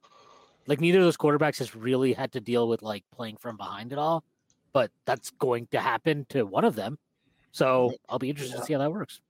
like 0.67 0.81
neither 0.81 0.99
of 0.99 1.05
those 1.05 1.17
quarterbacks 1.17 1.59
has 1.59 1.75
really 1.75 2.13
had 2.13 2.33
to 2.33 2.41
deal 2.41 2.69
with 2.69 2.83
like 2.83 3.05
playing 3.15 3.37
from 3.37 3.57
behind 3.57 3.93
at 3.93 3.99
all. 3.99 4.25
But 4.73 4.91
that's 5.07 5.31
going 5.31 5.67
to 5.69 5.81
happen 5.81 6.27
to 6.31 6.45
one 6.45 6.65
of 6.65 6.75
them. 6.75 6.99
So 7.53 7.95
I'll 8.09 8.19
be 8.19 8.31
interested 8.31 8.59
to 8.59 8.65
see 8.65 8.75
how 8.75 8.79
that 8.81 8.93
works. 8.93 9.21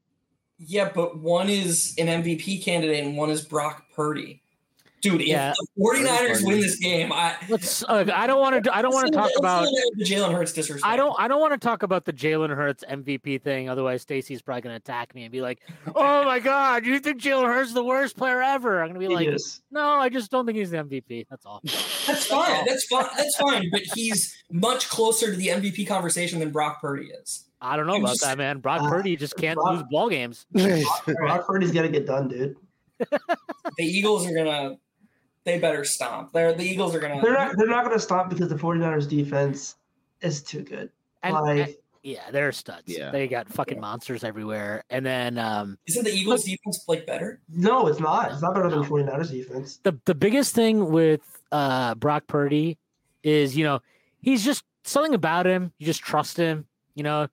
yeah, 0.58 0.90
but 0.92 1.18
one 1.18 1.48
is 1.48 1.94
an 1.98 2.08
MVP 2.08 2.64
candidate 2.64 3.04
and 3.04 3.16
one 3.16 3.30
is 3.30 3.42
Brock 3.42 3.84
Purdy. 3.94 4.42
Dude, 5.00 5.20
Yeah. 5.20 5.50
if 5.50 5.56
the 5.76 5.82
49ers 5.82 6.44
win 6.46 6.60
this 6.60 6.76
game, 6.76 7.12
I 7.12 7.36
Let's. 7.48 7.84
Uh, 7.84 8.04
I 8.12 8.26
don't 8.26 8.40
want 8.40 8.64
to. 8.64 8.76
I 8.76 8.82
don't 8.82 8.92
want 8.92 9.06
to 9.06 9.12
talk 9.12 9.26
Let's 9.26 9.38
about. 9.38 9.66
end 9.66 9.76
it 9.76 9.84
with 9.96 10.08
the 10.08 10.14
Jalen 10.14 10.32
Hurts 10.34 10.52
disrespect. 10.52 10.84
I 10.90 10.96
don't. 10.96 11.14
I 11.18 11.28
don't 11.28 11.40
want 11.40 11.52
to 11.52 11.58
talk 11.58 11.82
about 11.84 12.04
the 12.04 12.12
Jalen 12.12 12.54
Hurts 12.54 12.82
MVP 12.90 13.40
thing. 13.42 13.68
Otherwise, 13.68 14.02
Stacy's 14.02 14.42
probably 14.42 14.62
going 14.62 14.72
to 14.72 14.78
attack 14.78 15.14
me 15.14 15.22
and 15.22 15.30
be 15.32 15.40
like, 15.40 15.60
"Oh 15.94 16.24
my 16.24 16.40
God, 16.40 16.84
you 16.84 16.98
think 16.98 17.20
Jalen 17.20 17.46
Hurts 17.46 17.68
is 17.68 17.74
the 17.74 17.84
worst 17.84 18.16
player 18.16 18.42
ever?" 18.42 18.80
I'm 18.82 18.88
going 18.88 19.00
to 19.00 19.00
be 19.00 19.06
He 19.06 19.14
like, 19.14 19.28
is. 19.36 19.60
"No, 19.70 19.84
I 19.94 20.08
just 20.08 20.30
don't 20.30 20.46
think 20.46 20.58
he's 20.58 20.70
the 20.70 20.78
MVP. 20.78 21.26
That's 21.30 21.46
all." 21.46 21.60
That's 21.64 22.26
fine. 22.26 22.64
That's 22.66 22.84
fine. 22.86 23.06
That's 23.16 23.36
fine. 23.36 23.68
But 23.70 23.82
he's 23.94 24.34
much 24.50 24.88
closer 24.88 25.30
to 25.30 25.36
the 25.36 25.48
MVP 25.48 25.86
conversation 25.86 26.40
than 26.40 26.50
Brock 26.50 26.80
Purdy 26.80 27.06
is. 27.22 27.44
I 27.60 27.76
don't 27.76 27.86
know 27.86 27.94
You 27.94 28.00
about 28.02 28.10
just- 28.14 28.22
that, 28.22 28.38
man. 28.38 28.58
Brock 28.58 28.82
Uh, 28.82 28.88
Purdy 28.88 29.16
just 29.16 29.36
can't 29.36 29.56
Brock- 29.56 29.74
lose 29.74 29.82
ball 29.90 30.08
games. 30.08 30.46
Brock 30.52 31.46
Purdy's 31.46 31.70
got 31.72 31.82
to 31.82 31.88
get 31.88 32.06
done, 32.06 32.28
dude. 32.28 32.56
The 33.76 33.84
Eagles 33.84 34.26
are 34.26 34.34
gonna. 34.34 34.76
They 35.48 35.58
better 35.58 35.82
stomp. 35.82 36.30
They're 36.34 36.52
the 36.52 36.62
Eagles 36.62 36.94
are 36.94 36.98
gonna. 36.98 37.22
They're 37.22 37.32
not. 37.32 37.56
They're 37.56 37.66
not 37.66 37.84
going 37.86 37.96
to 37.96 38.02
stop 38.02 38.28
because 38.28 38.48
the 38.50 38.54
49ers 38.54 39.08
defense 39.08 39.76
is 40.20 40.42
too 40.42 40.62
good. 40.62 40.90
And, 41.22 41.34
like, 41.34 41.58
and- 41.68 41.74
yeah, 42.02 42.30
they're 42.30 42.52
studs. 42.52 42.82
Yeah. 42.86 43.10
They 43.10 43.26
got 43.28 43.48
fucking 43.48 43.80
monsters 43.80 44.24
everywhere. 44.24 44.84
And 44.90 45.06
then 45.06 45.38
um, 45.38 45.78
Isn't 45.86 46.04
the 46.04 46.12
Eagles 46.12 46.44
defense 46.44 46.84
like 46.86 47.06
better? 47.06 47.40
no, 47.48 47.86
it's 47.86 47.98
not. 47.98 48.30
It's 48.30 48.42
not 48.42 48.54
better 48.54 48.68
than 48.68 48.82
No. 48.82 48.86
49ers 48.88 49.30
defense. 49.30 49.78
the 49.82 49.98
the 50.04 50.14
biggest 50.14 50.54
thing 50.54 50.90
with 50.92 51.22
uh 51.50 51.94
Brock 51.94 52.26
Purdy 52.26 52.76
is 53.22 53.56
you 53.56 53.64
know 53.64 53.80
he's 54.20 54.44
just 54.44 54.64
something 54.84 55.14
about 55.14 55.46
him. 55.46 55.72
You 55.78 55.86
just 55.86 56.02
trust 56.02 56.36
him. 56.36 56.66
You 56.94 57.04
know, 57.04 57.26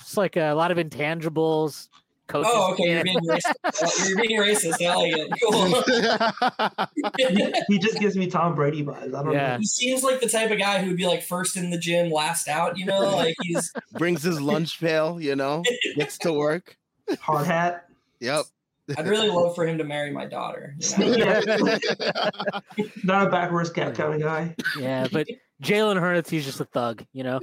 it's 0.00 0.16
like 0.16 0.36
a 0.36 0.52
lot 0.52 0.70
of 0.70 0.78
intangibles. 0.78 1.88
Coaches. 2.28 2.50
Oh, 2.54 2.72
okay. 2.72 2.92
You're 2.94 3.04
being 3.04 3.20
racist. 3.20 4.04
You're 4.08 4.22
being 4.22 4.40
racist. 4.40 4.84
I 4.84 4.94
like 4.96 5.14
it. 5.16 5.30
Cool. 7.16 7.52
He 7.68 7.78
just 7.78 7.98
gives 8.00 8.16
me 8.16 8.26
Tom 8.26 8.54
Brady 8.54 8.84
vibes. 8.84 9.14
I 9.14 9.22
don't 9.22 9.32
Yeah. 9.32 9.58
he 9.58 9.64
seems 9.64 10.02
like 10.02 10.20
the 10.20 10.28
type 10.28 10.50
of 10.50 10.58
guy 10.58 10.80
who 10.80 10.88
would 10.88 10.96
be 10.96 11.06
like 11.06 11.22
first 11.22 11.56
in 11.56 11.70
the 11.70 11.78
gym, 11.78 12.10
last 12.10 12.48
out. 12.48 12.76
You 12.78 12.86
know, 12.86 13.00
like 13.14 13.34
he's 13.42 13.72
Brings 13.92 14.22
his 14.22 14.40
lunch 14.40 14.80
pail, 14.80 15.20
you 15.20 15.36
know, 15.36 15.62
gets 15.96 16.18
to 16.18 16.32
work. 16.32 16.76
know. 17.08 17.16
Hard 17.20 17.46
hat. 17.46 17.86
Yep. 18.20 18.44
I'd 18.96 19.08
really 19.08 19.28
love 19.28 19.54
for 19.54 19.66
him 19.66 19.78
to 19.78 19.84
marry 19.84 20.10
my 20.12 20.26
daughter. 20.26 20.76
You 20.98 21.16
know? 21.18 21.40
Not 23.04 23.26
a 23.26 23.30
backwards 23.30 23.70
cat 23.70 23.94
kind 23.96 24.14
of 24.14 24.20
guy. 24.20 24.54
yeah, 24.78 25.08
but 25.10 25.26
Jalen 25.62 25.98
Hurts, 26.00 26.30
he's 26.30 26.44
just 26.44 26.60
a 26.60 26.64
thug. 26.66 27.04
You 27.12 27.24
know. 27.24 27.40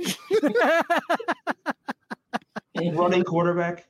Running 2.94 3.24
quarterback. 3.24 3.86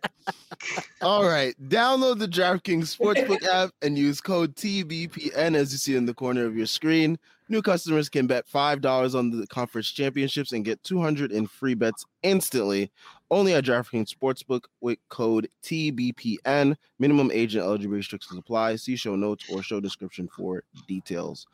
All 1.02 1.24
right. 1.24 1.56
Download 1.68 2.20
the 2.20 2.28
DraftKings 2.28 2.96
Sportsbook 2.96 3.44
app 3.52 3.72
and 3.82 3.98
use 3.98 4.20
code 4.20 4.56
TBPN 4.56 5.56
as 5.56 5.72
you 5.72 5.78
see 5.78 5.96
in 5.96 6.06
the 6.06 6.14
corner 6.14 6.46
of 6.46 6.58
your 6.58 6.66
screen. 6.66 7.18
New 7.50 7.62
customers 7.62 8.10
can 8.10 8.26
bet 8.26 8.48
$5 8.48 9.16
on 9.16 9.30
the 9.30 9.46
conference 9.48 9.92
championships 9.92 10.54
and 10.54 10.64
get 10.66 10.84
200 10.84 11.32
in 11.32 11.46
free 11.46 11.76
bets 11.76 12.06
instantly. 12.24 12.92
Only 13.32 13.54
at 13.54 13.66
DraftKings 13.66 14.14
Sportsbook 14.14 14.64
with 14.82 14.98
code 15.10 15.50
TBPN. 15.64 16.76
Minimum 17.00 17.32
age 17.34 17.56
and 17.56 17.64
eligibility 17.64 17.98
restrictions 17.98 18.38
apply. 18.38 18.78
See 18.78 18.96
show 18.96 19.16
notes 19.16 19.46
or 19.50 19.62
show 19.62 19.80
description 19.80 20.28
for 20.28 20.64
details. 20.88 21.48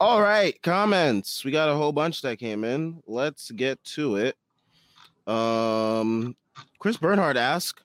All 0.00 0.22
right, 0.22 0.60
comments. 0.62 1.44
We 1.44 1.50
got 1.50 1.68
a 1.68 1.74
whole 1.74 1.92
bunch 1.92 2.22
that 2.22 2.38
came 2.38 2.64
in. 2.64 3.02
Let's 3.06 3.50
get 3.50 3.82
to 3.84 4.16
it. 4.16 4.36
Um, 5.26 6.36
Chris 6.78 6.96
Bernhard 6.96 7.36
asked, 7.36 7.82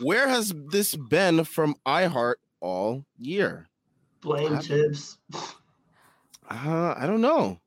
"Where 0.00 0.28
has 0.28 0.54
this 0.70 0.96
been 0.96 1.44
from 1.44 1.74
iHeart 1.86 2.36
all 2.60 3.04
year?" 3.18 3.68
Blame 4.20 4.54
What 4.54 4.64
Thibs. 4.64 5.18
Uh, 6.50 6.94
I 6.96 7.06
don't 7.06 7.20
know. 7.20 7.60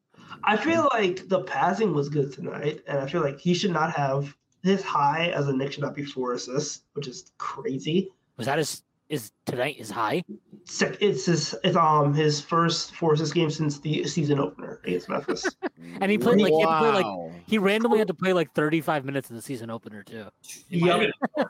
I 0.43 0.57
feel 0.57 0.87
like 0.93 1.27
the 1.27 1.41
passing 1.41 1.93
was 1.93 2.09
good 2.09 2.31
tonight, 2.33 2.81
and 2.87 2.99
I 2.99 3.07
feel 3.07 3.21
like 3.21 3.39
he 3.39 3.53
should 3.53 3.71
not 3.71 3.91
have 3.93 4.35
his 4.63 4.83
high 4.83 5.29
as 5.29 5.47
a 5.47 5.53
Knick 5.53 5.71
should 5.73 5.83
not 5.83 5.95
be 5.95 6.03
four 6.03 6.33
assists, 6.33 6.83
which 6.93 7.07
is 7.07 7.31
crazy. 7.37 8.09
Was 8.37 8.47
that 8.47 8.57
his? 8.57 8.83
Is 9.09 9.31
tonight 9.45 9.77
is 9.79 9.89
high? 9.89 10.21
It's 10.67 11.25
his 11.25 11.55
it's 11.63 11.77
um 11.77 12.13
his 12.13 12.41
first 12.41 12.93
four 12.93 13.13
assist 13.13 13.33
game 13.33 13.49
since 13.49 13.79
the 13.79 14.03
season 14.03 14.37
opener 14.37 14.81
against 14.83 15.07
Memphis. 15.07 15.47
And 16.01 16.11
he 16.11 16.17
played 16.17 16.41
like 16.41 16.51
he 16.51 16.59
had 16.59 16.67
to 16.67 16.77
play 16.79 16.91
like 16.91 17.05
Wow. 17.05 17.26
He 17.47 17.57
randomly 17.57 17.97
had 17.99 18.07
to 18.09 18.13
play 18.13 18.33
like 18.33 18.53
35 18.53 19.05
minutes 19.05 19.29
in 19.29 19.35
the 19.35 19.41
season 19.41 19.69
opener 19.69 20.03
too. 20.03 20.25
He 20.69 20.79
might 20.81 20.89
have 20.91 20.99
been- 21.35 21.45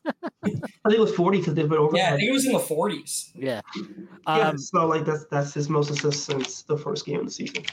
I 0.46 0.90
think 0.90 1.00
it 1.00 1.00
was 1.00 1.14
40 1.16 1.40
because 1.40 1.54
they've 1.56 1.68
been 1.68 1.78
over. 1.78 1.98
Yeah, 1.98 2.14
I 2.14 2.18
think 2.18 2.30
it 2.30 2.32
was 2.32 2.46
in 2.46 2.54
the 2.54 2.60
40s. 2.60 3.32
Yeah. 3.36 3.62
yeah, 3.76 4.50
Um, 4.50 4.58
so 4.58 4.86
like 4.88 5.04
that's 5.06 5.26
that's 5.32 5.54
his 5.54 5.68
most 5.70 5.90
assists 5.90 6.24
since 6.24 6.62
the 6.64 6.78
first 6.78 7.06
game 7.06 7.20
of 7.20 7.26
the 7.26 7.32
season. 7.32 7.64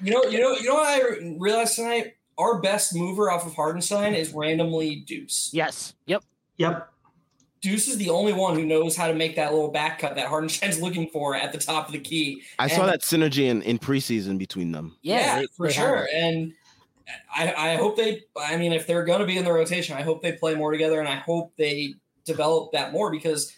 You 0.00 0.12
know, 0.12 0.22
you 0.24 0.40
know, 0.40 0.52
you 0.52 0.64
know 0.68 0.74
what 0.74 0.86
I 0.88 1.34
realized 1.38 1.76
tonight? 1.76 2.14
Our 2.38 2.60
best 2.60 2.94
mover 2.94 3.30
off 3.30 3.46
of 3.46 3.54
Hartenstein 3.54 4.14
is 4.14 4.32
randomly 4.32 4.96
Deuce. 5.06 5.50
yes. 5.52 5.94
Yep. 6.06 6.24
Yep. 6.58 6.88
Deuce 7.60 7.88
is 7.88 7.96
the 7.96 8.10
only 8.10 8.32
one 8.32 8.54
who 8.54 8.64
knows 8.66 8.94
how 8.96 9.06
to 9.08 9.14
make 9.14 9.36
that 9.36 9.52
little 9.52 9.70
back 9.70 9.98
cut 9.98 10.16
that 10.16 10.26
Hartenstein's 10.28 10.80
looking 10.82 11.08
for 11.08 11.34
at 11.34 11.52
the 11.52 11.58
top 11.58 11.86
of 11.86 11.92
the 11.92 11.98
key. 12.00 12.42
I 12.58 12.68
saw 12.68 12.86
that 12.86 13.00
synergy 13.02 13.44
in, 13.46 13.62
in 13.62 13.78
preseason 13.78 14.36
between 14.38 14.72
them. 14.72 14.96
Yeah. 15.02 15.40
they- 15.40 15.46
for 15.56 15.68
they 15.68 15.74
have 15.74 15.82
sure. 15.82 15.96
it. 16.04 16.10
And 16.14 16.52
I, 17.34 17.54
I 17.56 17.76
hope 17.76 17.96
they. 17.96 18.22
I 18.36 18.56
mean, 18.56 18.72
if 18.72 18.86
they're 18.86 19.04
going 19.04 19.20
to 19.20 19.26
be 19.26 19.36
in 19.36 19.44
the 19.44 19.52
rotation, 19.52 19.96
I 19.96 20.02
hope 20.02 20.22
they 20.22 20.32
play 20.32 20.54
more 20.54 20.72
together, 20.72 21.00
and 21.00 21.08
I 21.08 21.16
hope 21.16 21.52
they 21.56 21.94
develop 22.24 22.72
that 22.72 22.92
more 22.92 23.10
because 23.10 23.52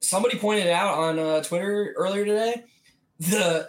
somebody 0.00 0.38
pointed 0.38 0.68
out 0.68 0.98
on 0.98 1.18
uh, 1.18 1.42
Twitter 1.42 1.94
earlier 1.96 2.24
today 2.24 2.64
the 3.20 3.68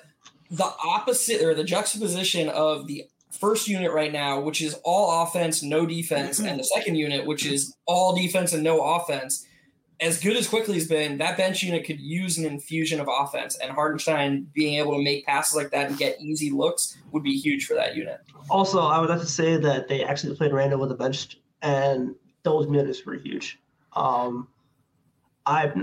the 0.50 0.72
opposite 0.84 1.42
or 1.42 1.54
the 1.54 1.64
juxtaposition 1.64 2.50
of 2.50 2.88
the 2.88 3.06
first 3.32 3.68
unit 3.68 3.92
right 3.92 4.12
now, 4.12 4.40
which 4.40 4.62
is 4.62 4.76
all 4.84 5.24
offense, 5.24 5.64
no 5.64 5.86
defense, 5.86 6.40
and 6.40 6.60
the 6.60 6.64
second 6.64 6.96
unit, 6.96 7.26
which 7.26 7.46
is 7.46 7.76
all 7.86 8.16
defense 8.16 8.54
and 8.54 8.64
no 8.64 8.82
offense. 8.82 9.46
As 10.04 10.20
good 10.22 10.36
as 10.36 10.48
Quickley's 10.50 10.88
been, 10.88 11.18
that 11.20 11.38
bench 11.38 11.64
unit 11.64 11.86
could 11.86 12.00
use 12.00 12.38
an 12.38 12.44
infusion 12.46 13.00
of 13.00 13.08
offense, 13.10 13.58
and 13.58 13.72
Hartenstein 13.72 14.48
being 14.54 14.76
able 14.78 14.92
to 14.98 15.02
make 15.02 15.26
passes 15.26 15.56
like 15.56 15.72
that 15.72 15.90
and 15.90 15.98
get 15.98 16.20
easy 16.20 16.52
looks 16.52 16.98
would 17.12 17.24
be 17.24 17.38
huge 17.40 17.66
for 17.66 17.74
that 17.76 17.96
unit. 17.96 18.20
Also, 18.50 18.82
I 18.82 19.00
would 19.00 19.10
like 19.10 19.22
to 19.22 19.26
say 19.26 19.56
that 19.58 19.88
they 19.88 20.04
actually 20.04 20.36
played 20.36 20.52
Randle 20.52 20.80
with 20.80 20.90
the 20.90 20.96
bench, 20.96 21.40
and 21.62 22.16
those 22.44 22.68
minutes 22.68 23.06
were 23.06 23.14
huge. 23.16 23.60
Um, 23.94 24.50
I've 25.46 25.74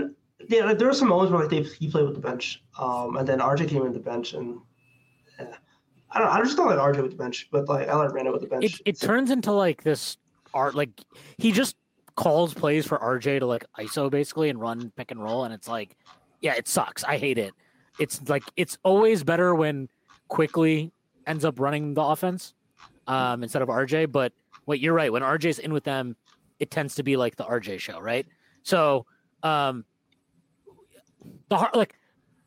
yeah, 0.49 0.73
there 0.73 0.87
were 0.87 0.93
some 0.93 1.07
moments 1.09 1.31
where 1.31 1.41
like 1.41 1.49
they 1.49 1.63
he 1.63 1.89
played 1.89 2.05
with 2.05 2.15
the 2.15 2.21
bench, 2.21 2.61
um, 2.79 3.17
and 3.17 3.27
then 3.27 3.39
RJ 3.39 3.69
came 3.69 3.83
in 3.85 3.93
the 3.93 3.99
bench, 3.99 4.33
and 4.33 4.59
eh, 5.39 5.45
I 6.11 6.19
don't. 6.19 6.27
I 6.29 6.41
just 6.43 6.57
don't 6.57 6.67
like 6.67 6.77
RJ 6.77 7.01
with 7.01 7.11
the 7.11 7.17
bench, 7.17 7.47
but 7.51 7.67
like 7.67 7.87
I 7.89 7.95
like 7.95 8.13
Randle 8.13 8.33
with 8.33 8.43
the 8.43 8.47
bench. 8.47 8.65
It, 8.65 8.81
it 8.85 8.97
So- 8.97 9.07
turns 9.07 9.31
into 9.31 9.51
like 9.51 9.81
this 9.83 10.17
art, 10.53 10.75
like 10.75 10.89
he 11.37 11.51
just 11.51 11.75
calls 12.21 12.53
plays 12.53 12.85
for 12.85 12.99
RJ 12.99 13.39
to 13.39 13.47
like 13.47 13.65
ISO 13.79 14.09
basically 14.09 14.49
and 14.49 14.59
run 14.59 14.91
pick 14.95 15.09
and 15.09 15.21
roll. 15.21 15.43
And 15.43 15.53
it's 15.53 15.67
like, 15.67 15.97
yeah, 16.39 16.53
it 16.53 16.67
sucks. 16.67 17.03
I 17.03 17.17
hate 17.17 17.39
it. 17.39 17.53
It's 17.99 18.29
like, 18.29 18.43
it's 18.55 18.77
always 18.83 19.23
better 19.23 19.55
when 19.55 19.89
Quickley 20.27 20.91
ends 21.25 21.43
up 21.43 21.59
running 21.59 21.95
the 21.95 22.03
offense 22.03 22.53
um, 23.07 23.41
instead 23.41 23.63
of 23.63 23.69
RJ. 23.69 24.11
But 24.11 24.33
wait, 24.67 24.79
you're 24.79 24.93
right. 24.93 25.11
When 25.11 25.23
RJ's 25.23 25.57
in 25.57 25.73
with 25.73 25.83
them, 25.83 26.15
it 26.59 26.69
tends 26.69 26.95
to 26.95 27.03
be 27.03 27.17
like 27.17 27.37
the 27.37 27.43
RJ 27.43 27.79
show, 27.79 27.99
right? 27.99 28.27
So, 28.61 29.07
um, 29.41 29.83
the 31.49 31.57
heart, 31.57 31.75
like, 31.75 31.95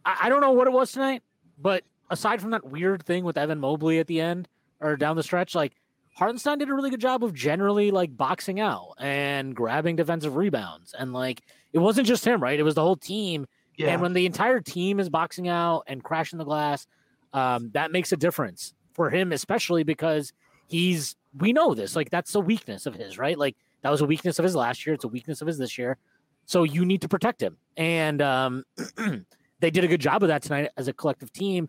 I, 0.04 0.18
I 0.22 0.28
don't 0.28 0.40
know 0.40 0.52
what 0.52 0.68
it 0.68 0.72
was 0.72 0.92
tonight, 0.92 1.22
but 1.58 1.82
aside 2.10 2.40
from 2.40 2.50
that 2.50 2.64
weird 2.64 3.04
thing 3.04 3.24
with 3.24 3.36
Evan 3.36 3.58
Mobley 3.58 3.98
at 3.98 4.06
the 4.06 4.20
end 4.20 4.48
or 4.80 4.96
down 4.96 5.16
the 5.16 5.24
stretch, 5.24 5.56
like 5.56 5.72
Hartenstein 6.14 6.58
did 6.58 6.68
a 6.68 6.74
really 6.74 6.90
good 6.90 7.00
job 7.00 7.24
of 7.24 7.34
generally 7.34 7.90
like 7.90 8.16
boxing 8.16 8.60
out 8.60 8.94
and 8.98 9.54
grabbing 9.54 9.96
defensive 9.96 10.36
rebounds. 10.36 10.94
And 10.96 11.12
like 11.12 11.42
it 11.72 11.78
wasn't 11.78 12.06
just 12.06 12.24
him, 12.24 12.42
right? 12.42 12.58
It 12.58 12.62
was 12.62 12.76
the 12.76 12.82
whole 12.82 12.96
team. 12.96 13.46
yeah. 13.76 13.88
And 13.88 14.00
when 14.00 14.12
the 14.12 14.24
entire 14.24 14.60
team 14.60 15.00
is 15.00 15.08
boxing 15.08 15.48
out 15.48 15.82
and 15.88 16.02
crashing 16.02 16.38
the 16.38 16.44
glass, 16.44 16.86
um, 17.32 17.70
that 17.74 17.90
makes 17.90 18.12
a 18.12 18.16
difference 18.16 18.74
for 18.92 19.10
him, 19.10 19.32
especially 19.32 19.82
because 19.82 20.32
he's 20.68 21.16
we 21.36 21.52
know 21.52 21.74
this. 21.74 21.96
Like 21.96 22.10
that's 22.10 22.32
a 22.36 22.40
weakness 22.40 22.86
of 22.86 22.94
his, 22.94 23.18
right? 23.18 23.36
Like 23.36 23.56
that 23.82 23.90
was 23.90 24.00
a 24.00 24.06
weakness 24.06 24.38
of 24.38 24.44
his 24.44 24.54
last 24.54 24.86
year. 24.86 24.94
It's 24.94 25.04
a 25.04 25.08
weakness 25.08 25.40
of 25.40 25.48
his 25.48 25.58
this 25.58 25.76
year. 25.76 25.98
So 26.46 26.62
you 26.62 26.84
need 26.84 27.00
to 27.02 27.08
protect 27.08 27.42
him. 27.42 27.56
And 27.76 28.22
um, 28.22 28.64
they 29.60 29.70
did 29.70 29.82
a 29.82 29.88
good 29.88 30.00
job 30.00 30.22
of 30.22 30.28
that 30.28 30.42
tonight 30.42 30.70
as 30.76 30.86
a 30.86 30.92
collective 30.92 31.32
team. 31.32 31.68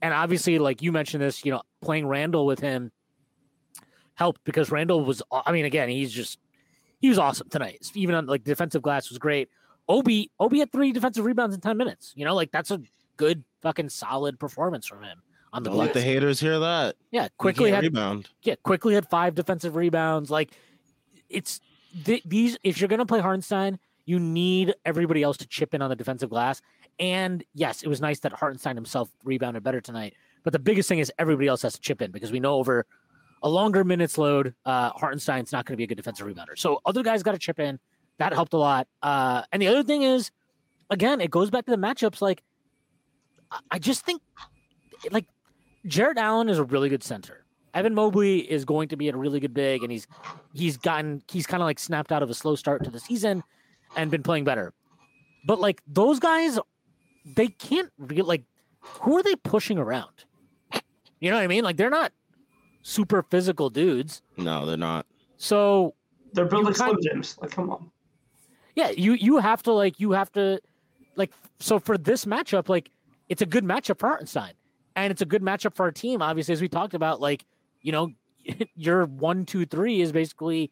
And 0.00 0.14
obviously, 0.14 0.58
like 0.58 0.80
you 0.80 0.92
mentioned 0.92 1.22
this, 1.22 1.44
you 1.44 1.52
know, 1.52 1.60
playing 1.82 2.06
Randle 2.06 2.46
with 2.46 2.60
him 2.60 2.90
helped 4.22 4.44
because 4.44 4.70
Randle 4.70 5.04
was, 5.04 5.20
I 5.32 5.50
mean, 5.50 5.64
again, 5.64 5.88
he's 5.88 6.12
just, 6.12 6.38
he 7.00 7.08
was 7.08 7.18
awesome 7.18 7.48
tonight. 7.48 7.90
Even 7.94 8.14
on 8.14 8.26
like 8.26 8.44
defensive 8.44 8.80
glass 8.82 9.08
was 9.08 9.18
great. 9.18 9.48
Obi, 9.88 10.30
Obi 10.38 10.60
had 10.60 10.70
three 10.70 10.92
defensive 10.92 11.24
rebounds 11.24 11.56
in 11.56 11.60
10 11.60 11.76
minutes. 11.76 12.12
You 12.14 12.24
know, 12.24 12.34
like 12.36 12.52
that's 12.52 12.70
a 12.70 12.80
good 13.16 13.42
fucking 13.62 13.88
solid 13.88 14.38
performance 14.38 14.86
from 14.86 15.02
him 15.02 15.22
on 15.52 15.64
the 15.64 15.70
Don't 15.70 15.78
let 15.80 15.92
the 15.92 16.00
haters 16.00 16.38
hear 16.38 16.60
that. 16.60 16.94
yeah, 17.10 17.26
Quickley 17.36 17.72
had 17.72 17.82
rebound. 17.82 18.28
yeah, 18.42 18.54
Quickley 18.62 18.94
had 18.94 19.08
five 19.08 19.34
defensive 19.34 19.74
rebounds. 19.74 20.30
Like 20.30 20.52
it's 21.28 21.60
th- 22.04 22.22
these. 22.24 22.56
If 22.62 22.80
you're 22.80 22.88
gonna 22.88 23.04
play 23.04 23.20
Hartenstein, 23.20 23.78
you 24.06 24.18
need 24.20 24.74
everybody 24.84 25.22
else 25.22 25.36
to 25.38 25.46
chip 25.46 25.74
in 25.74 25.82
on 25.82 25.90
the 25.90 25.96
defensive 25.96 26.30
glass. 26.30 26.62
And 26.98 27.44
yes, 27.54 27.82
it 27.82 27.88
was 27.88 28.00
nice 28.00 28.20
that 28.20 28.32
Hartenstein 28.32 28.76
himself 28.76 29.10
rebounded 29.24 29.62
better 29.62 29.80
tonight. 29.80 30.14
But 30.44 30.52
the 30.52 30.58
biggest 30.58 30.88
thing 30.88 30.98
is 31.00 31.12
everybody 31.18 31.48
else 31.48 31.62
has 31.62 31.74
to 31.74 31.80
chip 31.80 32.00
in 32.02 32.10
because 32.12 32.32
we 32.32 32.40
know 32.40 32.54
over 32.54 32.86
a 33.42 33.48
longer 33.48 33.84
minutes 33.84 34.18
load, 34.18 34.54
uh, 34.64 34.90
Hartenstein's 34.90 35.52
not 35.52 35.64
going 35.66 35.74
to 35.74 35.76
be 35.76 35.84
a 35.84 35.86
good 35.86 35.96
defensive 35.96 36.26
rebounder. 36.26 36.56
So 36.56 36.80
other 36.86 37.02
guys 37.02 37.22
got 37.22 37.32
to 37.32 37.38
chip 37.38 37.58
in. 37.58 37.78
That 38.18 38.32
helped 38.32 38.52
a 38.52 38.58
lot. 38.58 38.86
Uh, 39.02 39.42
and 39.52 39.60
the 39.60 39.66
other 39.68 39.82
thing 39.82 40.02
is, 40.02 40.30
again, 40.90 41.20
it 41.20 41.30
goes 41.30 41.50
back 41.50 41.64
to 41.64 41.70
the 41.70 41.76
matchups. 41.76 42.20
Like, 42.22 42.42
I- 43.70 43.78
just 43.78 44.04
think, 44.04 44.22
like, 45.10 45.26
Jarrett 45.86 46.18
Allen 46.18 46.48
is 46.48 46.58
a 46.58 46.64
really 46.64 46.88
good 46.88 47.02
center. 47.02 47.44
Evan 47.74 47.94
Mobley 47.94 48.38
is 48.40 48.64
going 48.64 48.88
to 48.88 48.96
be 48.96 49.08
a 49.08 49.16
really 49.16 49.40
good 49.40 49.54
big, 49.54 49.82
and 49.82 49.90
he's 49.90 50.06
he's 50.52 50.76
gotten 50.76 51.22
he's 51.26 51.46
kind 51.46 51.62
of 51.62 51.64
like 51.64 51.78
snapped 51.78 52.12
out 52.12 52.22
of 52.22 52.28
a 52.28 52.34
slow 52.34 52.54
start 52.54 52.84
to 52.84 52.90
the 52.90 53.00
season 53.00 53.42
and 53.96 54.10
been 54.10 54.22
playing 54.22 54.44
better. 54.44 54.74
But 55.46 55.58
like 55.58 55.80
those 55.86 56.20
guys, 56.20 56.58
they 57.24 57.48
can't 57.48 57.90
really 57.98 58.22
like 58.22 58.44
who 58.80 59.16
are 59.16 59.22
they 59.22 59.36
pushing 59.36 59.78
around? 59.78 60.26
You 61.18 61.30
know 61.30 61.36
what 61.36 61.44
I 61.44 61.46
mean? 61.46 61.64
Like 61.64 61.78
they're 61.78 61.88
not 61.88 62.12
super 62.82 63.22
physical 63.22 63.70
dudes. 63.70 64.22
No, 64.36 64.66
they're 64.66 64.76
not. 64.76 65.06
So 65.36 65.94
They're 66.32 66.44
building 66.44 66.66
you 66.66 66.70
like 66.70 66.76
Slim 66.76 66.90
kind- 66.90 67.02
Jims. 67.02 67.38
Like, 67.40 67.50
come 67.50 67.70
on. 67.70 67.90
yeah, 68.76 68.90
you 68.90 69.12
you 69.14 69.38
have 69.38 69.62
to 69.64 69.72
like 69.72 69.98
you 70.00 70.12
have 70.12 70.30
to 70.32 70.60
like 71.16 71.32
so 71.60 71.78
for 71.78 71.96
this 71.98 72.24
matchup, 72.24 72.68
like 72.68 72.90
it's 73.28 73.42
a 73.42 73.46
good 73.46 73.64
matchup 73.64 73.98
for 73.98 74.08
Hartenstein. 74.08 74.52
And 74.94 75.10
it's 75.10 75.22
a 75.22 75.26
good 75.26 75.40
matchup 75.40 75.74
for 75.74 75.84
our 75.84 75.90
team, 75.90 76.20
obviously, 76.20 76.52
as 76.52 76.60
we 76.60 76.68
talked 76.68 76.92
about, 76.92 77.18
like, 77.18 77.46
you 77.80 77.92
know, 77.92 78.10
your 78.76 79.06
one, 79.06 79.46
two, 79.46 79.64
three 79.64 80.02
is 80.02 80.12
basically 80.12 80.70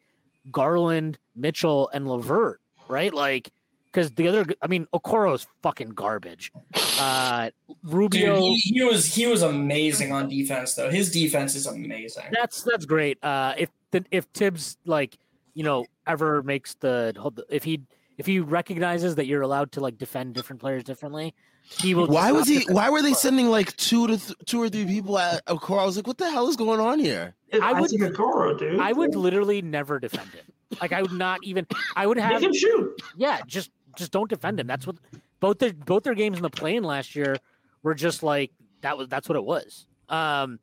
Garland, 0.51 1.17
Mitchell, 1.35 1.89
and 1.91 2.07
LeVert, 2.07 2.61
right? 2.87 3.11
Like, 3.11 3.51
because 3.91 4.11
the 4.11 4.27
other, 4.27 4.45
I 4.61 4.67
mean, 4.67 4.87
Okoro 4.93 5.35
is 5.35 5.45
fucking 5.61 5.89
garbage. 5.89 6.51
Uh, 6.99 7.49
Dude, 7.67 7.77
Rubio, 7.83 8.39
he, 8.39 8.55
he 8.55 8.83
was 8.83 9.05
he 9.05 9.27
was 9.27 9.41
amazing 9.41 10.11
on 10.11 10.29
defense 10.29 10.75
though. 10.75 10.89
His 10.89 11.11
defense 11.11 11.55
is 11.55 11.65
amazing. 11.65 12.25
that's 12.31 12.63
that's 12.63 12.85
great. 12.85 13.21
Uh, 13.23 13.53
if 13.57 13.69
the, 13.91 14.05
if 14.11 14.25
Thibs 14.33 14.77
like, 14.85 15.17
you 15.53 15.63
know, 15.63 15.85
ever 16.07 16.41
makes 16.43 16.75
the 16.75 17.13
if 17.49 17.63
he 17.63 17.81
if 18.17 18.25
he 18.25 18.39
recognizes 18.39 19.15
that 19.15 19.25
you're 19.25 19.41
allowed 19.41 19.71
to 19.73 19.81
like 19.81 19.97
defend 19.97 20.35
different 20.35 20.61
players 20.61 20.83
differently, 20.83 21.33
he 21.63 21.95
will. 21.95 22.07
Why 22.07 22.31
was 22.31 22.47
he? 22.47 22.63
Why 22.69 22.89
were 22.89 23.01
they 23.01 23.13
sending 23.13 23.47
like 23.47 23.75
two 23.77 24.07
to 24.07 24.17
th- 24.17 24.37
two 24.45 24.61
or 24.61 24.69
three 24.69 24.85
people 24.85 25.17
at 25.17 25.45
Okoro? 25.47 25.79
I 25.79 25.85
was 25.85 25.95
like, 25.95 26.07
what 26.07 26.17
the 26.17 26.29
hell 26.29 26.47
is 26.47 26.55
going 26.55 26.79
on 26.79 26.99
here? 26.99 27.33
I 27.61 27.73
would- 27.73 27.85
Isaac 27.93 28.13
Okoro, 28.13 28.57
dude. 28.57 28.79
I 28.79 28.93
would 28.93 29.15
literally 29.15 29.61
never 29.61 29.99
defend 29.99 30.29
him. 30.29 30.45
Like 30.79 30.93
I 30.93 31.01
would 31.01 31.11
not 31.11 31.39
even. 31.43 31.67
I 31.95 32.07
would 32.07 32.17
make 32.17 32.25
have. 32.25 32.41
him 32.43 32.53
shoot. 32.53 33.01
Yeah, 33.17 33.41
just 33.45 33.71
just 33.95 34.11
don't 34.11 34.29
defend 34.29 34.59
him. 34.59 34.67
That's 34.67 34.87
what 34.87 34.97
both 35.39 35.59
their 35.59 35.73
both 35.73 36.03
their 36.03 36.15
games 36.15 36.37
in 36.37 36.43
the 36.43 36.49
plane 36.49 36.83
last 36.83 37.15
year 37.15 37.37
were 37.83 37.95
just 37.95 38.23
like 38.23 38.51
that 38.81 38.97
was 38.97 39.07
that's 39.07 39.27
what 39.27 39.35
it 39.35 39.43
was. 39.43 39.85
Um, 40.09 40.59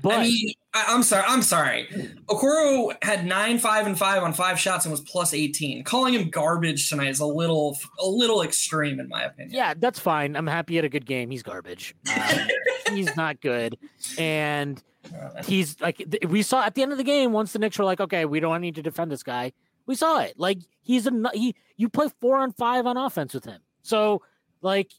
but 0.00 0.14
I 0.14 0.22
mean, 0.24 0.52
I, 0.74 0.84
I'm 0.88 1.02
sorry. 1.02 1.24
I'm 1.26 1.42
sorry. 1.42 1.88
Okoro 2.26 2.92
had 3.02 3.26
nine, 3.26 3.58
five, 3.58 3.86
and 3.86 3.98
five 3.98 4.22
on 4.22 4.32
five 4.32 4.58
shots 4.58 4.84
and 4.84 4.92
was 4.92 5.00
plus 5.00 5.34
18. 5.34 5.82
Calling 5.82 6.14
him 6.14 6.30
garbage 6.30 6.88
tonight 6.88 7.08
is 7.08 7.20
a 7.20 7.26
little, 7.26 7.76
a 7.98 8.06
little 8.06 8.42
extreme 8.42 9.00
in 9.00 9.08
my 9.08 9.24
opinion. 9.24 9.54
yeah, 9.54 9.74
that's 9.76 9.98
fine. 9.98 10.36
I'm 10.36 10.46
happy 10.46 10.74
he 10.74 10.76
had 10.76 10.84
a 10.84 10.88
good 10.88 11.06
game. 11.06 11.30
He's 11.30 11.42
garbage. 11.42 11.96
Um, 12.14 12.38
he's 12.94 13.16
not 13.16 13.40
good, 13.40 13.76
and 14.18 14.82
he's 15.44 15.80
like 15.80 16.02
we 16.28 16.42
saw 16.42 16.64
at 16.64 16.74
the 16.74 16.82
end 16.82 16.92
of 16.92 16.98
the 16.98 17.04
game 17.04 17.32
once 17.32 17.52
the 17.52 17.58
Knicks 17.58 17.78
were 17.78 17.84
like, 17.84 18.00
okay, 18.00 18.24
we 18.24 18.38
don't 18.40 18.60
need 18.60 18.76
to 18.76 18.82
defend 18.82 19.10
this 19.10 19.24
guy. 19.24 19.52
We 19.88 19.96
saw 19.96 20.20
it. 20.20 20.34
Like 20.38 20.58
he's 20.82 21.06
a 21.08 21.12
he. 21.32 21.56
You 21.76 21.88
play 21.88 22.06
four 22.20 22.36
on 22.36 22.52
five 22.52 22.86
on 22.86 22.96
offense 22.96 23.34
with 23.34 23.44
him, 23.46 23.60
so 23.82 24.22
like 24.60 24.92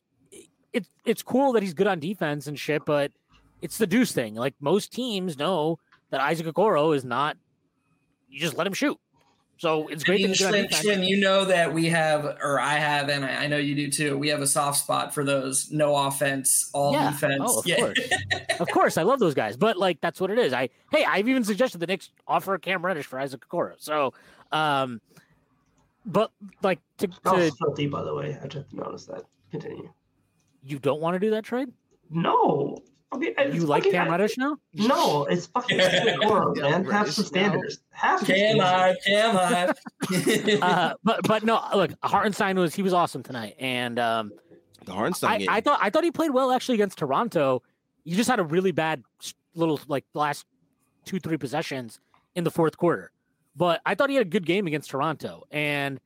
it's 0.74 0.90
it's 1.06 1.22
cool 1.22 1.54
that 1.54 1.64
he's 1.64 1.74
good 1.76 1.88
on 1.88 2.00
defense 2.00 2.48
and 2.48 2.60
shit, 2.60 2.84
but 2.86 3.12
it's 3.62 3.78
the 3.78 3.88
deuce 3.88 4.12
thing. 4.12 4.34
Like 4.36 4.56
most 4.60 4.92
teams 4.92 5.38
know 5.38 5.78
that 6.10 6.22
Isaac 6.22 6.48
Okoro 6.48 6.96
is 6.96 7.06
not. 7.06 7.38
You 8.28 8.40
just 8.40 8.58
let 8.58 8.66
him 8.68 8.74
shoot. 8.74 8.98
So 9.58 9.90
it's 9.90 10.04
I 10.04 10.06
great 10.06 10.22
mean, 10.22 10.30
that 10.32 10.68
he's 10.72 10.80
Shin, 10.80 11.04
you 11.04 11.18
know 11.18 11.44
that 11.44 11.74
we 11.74 11.88
have, 11.88 12.24
or 12.42 12.62
I 12.62 12.76
have, 12.76 13.10
and 13.10 13.26
I, 13.26 13.44
I 13.44 13.48
know 13.48 13.58
you 13.58 13.76
do 13.76 13.92
too. 13.92 14.18
We 14.18 14.30
have 14.30 14.40
a 14.42 14.48
soft 14.48 14.80
spot 14.80 15.14
for 15.14 15.26
those 15.26 15.70
no 15.70 15.94
offense, 15.98 16.70
all 16.74 16.94
Yeah. 16.94 17.12
defense. 17.12 17.42
Oh, 17.46 17.60
of 17.60 17.68
yeah. 17.68 17.76
course. 17.76 18.00
of 18.62 18.70
course, 18.70 18.98
I 18.98 19.04
love 19.04 19.20
those 19.20 19.34
guys, 19.34 19.58
but 19.58 19.76
like 19.76 20.00
that's 20.00 20.22
what 20.22 20.32
it 20.32 20.40
is. 20.40 20.54
I 20.54 20.70
hey, 20.94 21.04
I've 21.04 21.28
even 21.28 21.44
suggested 21.44 21.80
the 21.80 21.88
Knicks 21.88 22.10
offer 22.26 22.58
Cam 22.58 22.86
Reddish 22.86 23.06
for 23.06 23.20
Isaac 23.20 23.46
Okoro. 23.50 23.74
So, 23.80 24.14
um, 24.52 25.02
but 26.06 26.32
like 26.64 26.80
to, 27.00 27.08
That 27.24 27.36
was 27.36 27.50
to 27.52 27.56
filthy, 27.58 27.88
by 27.88 28.04
the 28.04 28.14
way. 28.14 28.38
I 28.43 28.47
just 28.47 28.74
noticed 28.74 29.08
that. 29.10 29.24
Continue. 29.52 29.89
you 30.64 30.78
don't 30.80 31.02
want 31.02 31.16
to 31.16 31.20
do 31.20 31.32
that 31.32 31.43
trade? 31.43 31.70
No. 32.10 32.78
Okay, 33.12 33.34
You 33.52 33.62
like 33.66 33.82
fucking- 33.84 33.91
Cam 33.93 34.12
Reddish 34.12 34.38
now? 34.38 34.58
No, 34.76 35.26
it's 35.26 35.47
fucking 35.47 35.80
Corona, 36.22 36.54
Yeah, 36.56 36.62
man. 36.70 36.72
Have 36.72 36.88
Reddish 36.88 37.16
some 37.16 37.26
standards. 37.26 37.80
Have 37.89 38.20
some 38.20 38.28
Cam 38.28 38.58
standards. 38.58 39.00
I, 39.08 39.10
Cam 39.10 39.38
I. 39.38 40.60
Uh, 40.62 40.93
but 41.04 41.22
but 41.28 41.43
no, 41.43 41.60
look, 41.76 41.91
Hartenstein 42.04 42.60
was 42.60 42.76
he 42.76 42.84
was 42.84 42.93
awesome 42.93 43.24
tonight, 43.24 43.56
and 43.60 43.97
um, 43.97 44.32
The 44.86 44.93
Hartenstein 44.93 45.32
I, 45.32 45.38
game. 45.39 45.47
I 45.50 45.62
thought 45.62 45.80
I 45.82 45.89
thought 45.89 46.04
he 46.04 46.12
played 46.12 46.30
well 46.32 46.52
actually 46.52 46.76
against 46.76 47.00
Toronto. 47.00 47.64
You 48.04 48.16
just 48.16 48.30
had 48.30 48.39
a 48.39 48.43
really 48.43 48.72
bad 48.72 49.04
little 49.56 49.80
like 49.88 50.06
last 50.14 50.45
two 51.06 51.20
three 51.20 51.38
possessions 51.38 52.00
in 52.36 52.43
the 52.43 52.52
fourth 52.52 52.78
quarter, 52.78 53.12
but 53.56 53.82
I 53.86 53.95
thought 53.95 54.10
he 54.10 54.16
had 54.16 54.26
a 54.28 54.30
good 54.30 54.45
game 54.45 54.68
against 54.68 54.89
Toronto, 54.89 55.43
and 55.52 56.00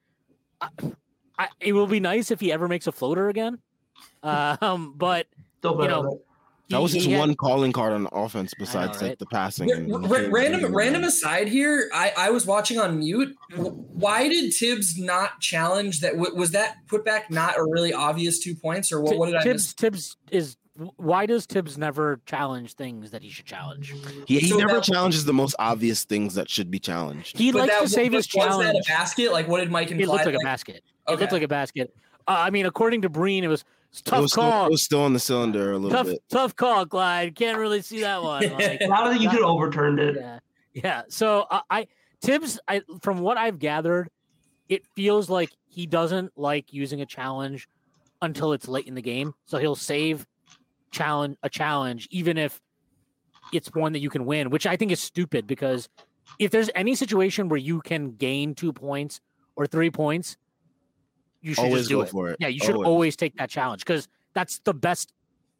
I, 0.61 0.67
I, 1.37 1.47
it 1.59 1.73
will 1.73 1.87
be 1.87 1.99
nice 1.99 2.31
if 2.31 2.39
he 2.39 2.51
ever 2.51 2.67
makes 2.67 2.87
a 2.87 2.91
floater 2.91 3.29
again. 3.29 3.59
Um, 4.23 4.93
but 4.95 5.27
Don't 5.61 5.81
you 5.81 5.87
know, 5.89 6.21
that 6.69 6.81
was 6.81 6.93
he- 6.93 6.99
just 6.99 7.09
had- 7.11 7.19
one 7.19 7.35
calling 7.35 7.73
card 7.73 7.91
on 7.91 8.07
offense 8.13 8.53
besides 8.57 9.01
right? 9.01 9.09
like 9.09 9.19
the 9.19 9.25
passing. 9.25 9.67
Ra- 9.69 9.75
and 9.75 10.03
the 10.05 10.07
ra- 10.07 10.27
random 10.31 10.61
that 10.61 10.71
random 10.71 11.03
aside 11.03 11.49
here 11.49 11.89
I, 11.93 12.13
I 12.17 12.29
was 12.31 12.45
watching 12.45 12.79
on 12.79 12.99
mute 12.99 13.35
why 13.53 14.29
did 14.29 14.53
Thibs 14.53 14.97
not 14.97 15.41
challenge 15.41 15.99
that 15.99 16.13
W- 16.13 16.33
was 16.35 16.51
that 16.51 16.77
putback 16.87 17.29
not 17.29 17.57
a 17.57 17.63
really 17.63 17.91
obvious 17.93 18.39
two 18.39 18.55
points 18.55 18.91
or 18.93 19.01
what, 19.01 19.17
what 19.17 19.25
did 19.27 19.35
i 19.35 19.43
Thibs 19.43 19.53
miss 19.55 19.73
Thibs 19.73 20.17
is 20.31 20.55
why 20.97 21.26
does 21.26 21.45
Thibs 21.45 21.78
never 21.78 22.19
challenge 22.26 22.74
things 22.74 23.11
that 23.11 23.21
he 23.21 23.30
should 23.30 23.45
challenge? 23.45 23.93
He, 24.28 24.39
he 24.39 24.47
So 24.49 24.57
never 24.57 24.76
that- 24.76 24.84
challenges 24.84 25.26
the 25.26 25.34
most 25.34 25.55
obvious 25.59 26.03
things 26.03 26.34
that 26.36 26.49
should 26.49 26.71
be 26.71 26.80
challenged. 26.80 27.38
He 27.38 27.51
But 27.51 27.59
likes 27.59 27.71
that 27.71 27.78
to 27.78 27.82
was- 27.84 27.91
save 27.93 28.11
his 28.13 28.28
was 28.28 28.28
that 28.34 28.49
challenge. 28.49 28.80
a 28.86 28.89
basket 28.89 29.32
like 29.32 29.47
what 29.47 29.59
did 29.59 29.71
mike 29.71 29.91
imply 29.91 30.03
It 30.03 30.07
looked 30.09 30.26
like 30.26 30.34
a 30.36 30.38
Like, 30.38 30.45
basket. 30.45 30.84
It 31.07 31.19
looked 31.19 31.32
like 31.32 31.43
a 31.43 31.47
basket. 31.47 31.93
Uh, 32.28 32.32
I 32.38 32.49
mean, 32.49 32.65
according 32.65 33.01
to 33.03 33.09
Breen, 33.09 33.43
it 33.43 33.47
was 33.49 33.63
it's 33.91 33.99
It 33.99 34.05
tough 34.05 34.21
was, 34.21 34.32
still, 34.32 34.43
call. 34.49 34.65
it 34.65 34.71
was 34.71 34.82
still 34.84 35.01
on 35.01 35.13
the 35.13 35.19
cylinder 35.19 35.74
a 35.74 35.78
little 35.78 35.91
tough, 35.95 36.07
bit. 36.07 36.24
tough 36.30 36.55
call, 36.55 36.86
Clyde. 36.88 37.36
Can't 37.36 37.59
really 37.59 37.82
see 37.84 38.01
that 38.01 38.24
one. 38.24 38.41
Like, 38.53 38.82
I 38.82 38.88
don't 38.88 39.09
think 39.11 39.21
you 39.21 39.30
could 39.30 39.39
have 39.41 39.49
overturned 39.49 39.99
it. 39.99 40.15
yeah, 40.15 40.39
yeah. 40.74 41.01
So 41.09 41.45
uh, 41.51 41.61
I 41.69 41.88
Thibs, 42.21 42.59
I 42.67 42.82
from 43.01 43.19
what 43.19 43.38
I've 43.38 43.59
gathered, 43.59 44.09
it 44.69 44.84
feels 44.95 45.30
like 45.30 45.51
he 45.67 45.86
doesn't 45.86 46.32
like 46.38 46.74
using 46.74 47.01
a 47.01 47.05
challenge 47.05 47.67
until 48.24 48.53
it's 48.53 48.67
late 48.67 48.88
in 48.88 48.95
the 48.95 49.01
game. 49.01 49.36
So 49.45 49.59
he'll 49.59 49.76
save 49.76 50.26
challenge 50.93 51.37
a 51.43 51.49
challenge 51.49 52.07
even 52.11 52.37
if 52.37 52.61
it's 53.51 53.67
one 53.73 53.91
that 53.93 53.99
you 53.99 54.09
can 54.09 54.25
win, 54.25 54.49
which 54.49 54.65
I 54.65 54.77
think 54.77 54.91
is 54.91 55.01
stupid 55.01 55.45
because 55.47 55.89
if 56.39 56.49
there's 56.51 56.69
any 56.75 56.95
situation 56.95 57.49
where 57.49 57.59
you 57.59 57.81
can 57.81 58.11
gain 58.11 58.55
two 58.55 58.71
points 58.71 59.19
or 59.55 59.67
three 59.67 59.91
points, 59.91 60.37
you 61.41 61.53
should 61.53 61.65
Always 61.65 61.81
just 61.81 61.89
do 61.89 62.01
it. 62.01 62.09
for 62.09 62.29
it. 62.29 62.37
Yeah, 62.39 62.47
you 62.47 62.59
should 62.59 62.75
Always. 62.75 62.87
always, 62.87 63.15
take 63.17 63.35
that 63.37 63.49
challenge 63.49 63.83
because 63.85 64.07
that's 64.33 64.59
the 64.59 64.73
best 64.73 65.11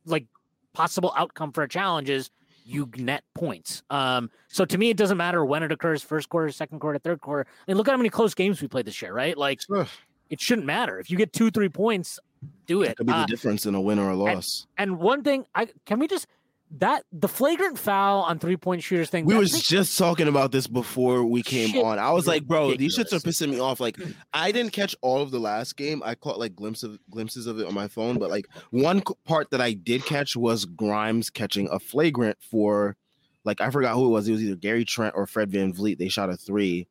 like 0.06 0.26
possible 0.74 1.14
outcome 1.18 1.52
for 1.52 1.64
a 1.64 1.70
challenge 1.70 2.10
is 2.10 2.30
you 2.66 2.90
net 2.96 3.24
points. 3.36 3.84
Um, 3.90 4.32
so 4.48 4.64
to 4.64 4.78
me, 4.78 4.90
it 4.90 4.98
doesn't 4.98 5.18
matter 5.18 5.44
when 5.44 5.62
it 5.62 5.72
occurs, 5.74 6.02
first 6.02 6.30
quarter, 6.30 6.50
second 6.52 6.80
quarter, 6.80 6.98
third 7.00 7.20
quarter. 7.20 7.46
I 7.50 7.72
mean, 7.72 7.78
look 7.78 7.88
at 7.90 7.92
how 7.92 7.98
many 7.98 8.10
close 8.10 8.34
games 8.34 8.62
we 8.62 8.70
played 8.70 8.86
this 8.86 9.02
year, 9.02 9.14
right? 9.14 9.38
Like 9.38 9.60
it 10.30 10.40
shouldn't 10.40 10.66
matter. 10.66 11.00
If 11.00 11.12
you 11.12 11.18
get 11.18 11.34
two, 11.34 11.52
three 11.52 11.70
points, 11.70 12.20
do 12.66 12.82
it. 12.84 12.98
could 12.98 13.08
be 13.08 13.14
the 13.14 13.20
Uh, 13.20 13.26
difference 13.26 13.66
in 13.66 13.76
a 13.76 13.82
win 13.82 14.00
or 14.00 14.10
a 14.10 14.16
loss. 14.16 14.68
and 14.78 15.00
one 15.00 15.24
thing, 15.24 15.46
I 15.56 15.68
can 15.86 16.00
we 16.00 16.08
just 16.08 16.28
that 16.80 17.06
the 17.12 17.28
flagrant 17.28 17.78
foul 17.78 18.22
on 18.22 18.40
three 18.40 18.58
point 18.58 18.82
shooters 18.82 19.08
thing. 19.10 19.26
We 19.26 19.36
was 19.38 19.52
thing- 19.52 19.62
just 19.64 19.96
talking 19.96 20.28
about 20.28 20.52
this 20.52 20.66
before 20.66 21.24
we 21.24 21.44
came 21.44 21.70
Shit 21.70 21.84
on. 21.86 22.00
I 22.00 22.12
was 22.14 22.26
like, 22.26 22.46
bro, 22.48 22.74
these 22.76 22.98
shits 22.98 23.14
are 23.14 23.20
pissing 23.20 23.52
me 23.52 23.60
off. 23.60 23.80
Like, 23.80 24.00
I 24.34 24.52
didn't 24.52 24.72
catch 24.72 24.96
all 25.02 25.22
of 25.22 25.30
the 25.30 25.40
last 25.40 25.78
game. 25.78 26.02
I 26.04 26.16
caught 26.16 26.40
like 26.40 26.56
glimpses 26.56 26.84
of 26.96 27.00
glimpses 27.12 27.46
of 27.46 27.60
it 27.60 27.68
on 27.68 27.76
my 27.76 27.88
phone, 27.88 28.18
but 28.18 28.32
like 28.32 28.48
one 28.72 29.04
part 29.26 29.52
that 29.52 29.62
I 29.62 29.74
did 29.74 30.04
catch 30.06 30.36
was 30.36 30.66
Grimes 30.66 31.30
catching 31.30 31.70
a 31.72 31.78
flagrant 31.80 32.38
for 32.42 32.96
like 33.44 33.62
I 33.62 33.70
forgot 33.70 33.94
who 33.94 34.06
it 34.08 34.10
was. 34.10 34.28
It 34.28 34.32
was 34.32 34.42
either 34.44 34.56
Gary 34.56 34.86
Trent 34.86 35.14
or 35.16 35.28
Fred 35.28 35.52
VanVleet. 35.52 36.00
They 36.00 36.08
shot 36.10 36.32
a 36.32 36.38
three, 36.38 36.88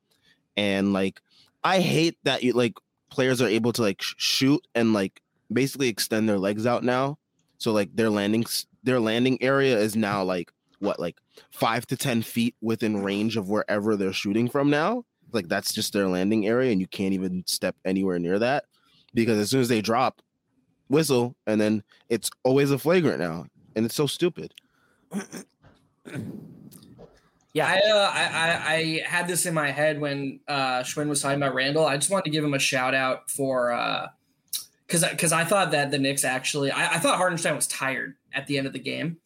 and 0.57 0.93
like 0.93 1.21
I 1.65 1.81
hate 1.81 2.19
that 2.23 2.45
you 2.45 2.53
like 2.53 2.75
players 3.11 3.43
are 3.43 3.49
able 3.49 3.73
to 3.73 3.83
like 3.83 4.01
sh- 4.03 4.15
shoot 4.19 4.67
and 4.77 4.93
like 4.93 5.22
basically 5.53 5.89
extend 5.89 6.29
their 6.29 6.39
legs 6.39 6.67
out 6.67 6.85
now. 6.85 7.19
So 7.59 7.73
like 7.73 7.95
their 7.95 8.11
landing 8.11 8.45
their 8.83 9.01
landing 9.01 9.41
area 9.43 9.79
is 9.79 9.95
now 9.95 10.25
like 10.25 10.53
what 10.81 10.99
like 10.99 11.17
five 11.51 11.87
to 11.87 11.97
ten 11.97 12.23
feet 12.23 12.57
within 12.61 13.03
range 13.03 13.37
of 13.37 13.49
wherever 13.49 13.97
they're 13.97 14.13
shooting 14.13 14.49
from 14.49 14.69
now. 14.69 15.05
Like 15.33 15.49
that's 15.49 15.73
just 15.73 15.93
their 15.93 16.09
landing 16.09 16.47
area, 16.47 16.73
and 16.73 16.81
you 16.81 16.87
can't 16.87 17.15
even 17.15 17.45
step 17.47 17.77
anywhere 17.85 18.19
near 18.19 18.39
that 18.39 18.65
because 19.15 19.39
as 19.39 19.51
soon 19.51 19.61
as 19.61 19.69
they 19.69 19.81
drop, 19.81 20.21
whistle, 20.89 21.37
and 21.47 21.61
then 21.61 21.83
it's 22.09 22.31
always 22.45 22.71
a 22.71 22.79
flagrant 22.79 23.21
now, 23.21 23.47
and 23.77 23.87
it's 23.87 23.95
so 23.95 24.07
stupid. 24.07 24.53
yeah. 27.55 27.67
I, 27.67 27.91
uh, 27.91 28.11
I, 28.13 28.23
I 28.25 28.75
I 28.75 29.03
had 29.07 29.29
this 29.29 29.47
in 29.47 29.55
my 29.55 29.71
head 29.71 30.01
when 30.01 30.41
uh, 30.49 30.83
Shwin 30.83 31.09
was 31.09 31.23
talking 31.23 31.39
about 31.39 31.55
Randle. 31.55 31.87
I 31.87 31.97
just 31.97 32.11
wanted 32.11 32.25
to 32.25 32.31
give 32.31 32.45
him 32.45 32.55
a 32.55 32.59
shout 32.59 32.95
out 32.95 33.31
for 33.31 33.73
because 34.93 35.09
because 35.11 35.33
I 35.33 35.45
thought 35.45 35.71
that 35.71 35.91
the 35.91 35.99
Knicks 35.99 36.25
actually 36.25 36.71
I, 36.71 36.95
I 36.95 36.99
thought 36.99 37.17
Hartenstein 37.17 37.57
was 37.57 37.67
tired 37.67 38.15
at 38.35 38.47
the 38.47 38.59
end 38.59 38.67
of 38.67 38.73
the 38.73 38.79
game, 38.79 39.17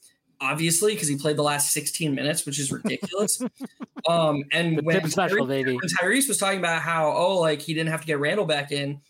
obviously 0.40 0.94
because 0.94 1.08
he 1.08 1.16
played 1.16 1.36
the 1.36 1.42
last 1.42 1.72
16 1.72 2.14
minutes, 2.14 2.46
which 2.46 2.60
is 2.60 2.70
ridiculous. 2.70 3.42
um, 4.08 4.44
and 4.52 4.78
the 4.78 4.82
when 4.82 5.08
special, 5.10 5.44
Tyrese, 5.44 5.48
baby. 5.48 5.72
when 5.74 5.88
Tyrese 5.88 6.28
was 6.28 6.38
talking 6.38 6.60
about 6.60 6.82
how 6.82 7.10
oh 7.10 7.40
like 7.40 7.60
he 7.60 7.74
didn't 7.74 7.90
have 7.90 8.00
to 8.00 8.06
get 8.06 8.20
Randle 8.20 8.46
back 8.46 8.70
in, 8.70 9.00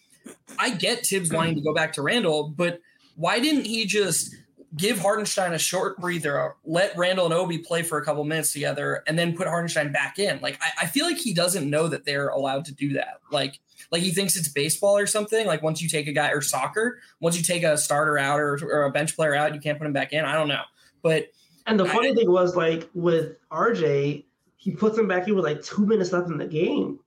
I 0.58 0.70
get 0.70 1.06
Thibs 1.06 1.30
wanting 1.30 1.56
to 1.56 1.60
go 1.60 1.74
back 1.74 1.92
to 1.94 2.02
Randle, 2.02 2.48
but 2.48 2.80
why 3.16 3.38
didn't 3.38 3.66
he 3.66 3.84
just 3.84 4.34
give 4.76 4.98
Hartenstein 4.98 5.52
a 5.54 5.58
short 5.58 5.98
breather, 5.98 6.40
uh, 6.40 6.52
let 6.64 6.96
Randle 6.96 7.24
and 7.24 7.34
Obi 7.34 7.58
play 7.58 7.82
for 7.82 7.98
a 7.98 8.04
couple 8.04 8.22
minutes 8.24 8.52
together, 8.52 9.02
and 9.06 9.18
then 9.18 9.36
put 9.36 9.46
Hartenstein 9.46 9.90
back 9.92 10.18
in. 10.18 10.40
Like 10.40 10.58
I, 10.62 10.82
I 10.82 10.86
feel 10.86 11.06
like 11.06 11.16
he 11.18 11.32
doesn't 11.32 11.68
know 11.68 11.88
that 11.88 12.04
they're 12.04 12.28
allowed 12.28 12.64
to 12.66 12.74
do 12.74 12.92
that. 12.94 13.20
Like 13.30 13.60
like 13.90 14.02
he 14.02 14.10
thinks 14.10 14.36
it's 14.36 14.48
baseball 14.48 14.96
or 14.98 15.06
something. 15.06 15.46
Like 15.46 15.62
once 15.62 15.80
you 15.80 15.88
take 15.88 16.06
a 16.08 16.12
guy 16.12 16.28
or 16.30 16.40
soccer, 16.40 16.98
once 17.20 17.36
you 17.36 17.42
take 17.42 17.62
a 17.62 17.78
starter 17.78 18.18
out 18.18 18.38
or, 18.40 18.58
or 18.64 18.84
a 18.84 18.90
bench 18.90 19.14
player 19.16 19.34
out, 19.34 19.54
you 19.54 19.60
can't 19.60 19.78
put 19.78 19.86
him 19.86 19.92
back 19.92 20.12
in. 20.12 20.24
I 20.24 20.34
don't 20.34 20.48
know, 20.48 20.62
but 21.02 21.26
And 21.66 21.78
the 21.80 21.84
I- 21.84 21.92
funny 21.94 22.14
thing 22.14 22.30
was, 22.30 22.56
like 22.56 22.88
with 22.94 23.36
RJ, 23.50 24.24
he 24.56 24.70
puts 24.72 24.98
him 24.98 25.06
back 25.08 25.28
in 25.28 25.36
with 25.36 25.44
like 25.44 25.62
two 25.62 25.86
minutes 25.86 26.12
left 26.12 26.28
in 26.28 26.36
the 26.38 26.46
game, 26.46 26.98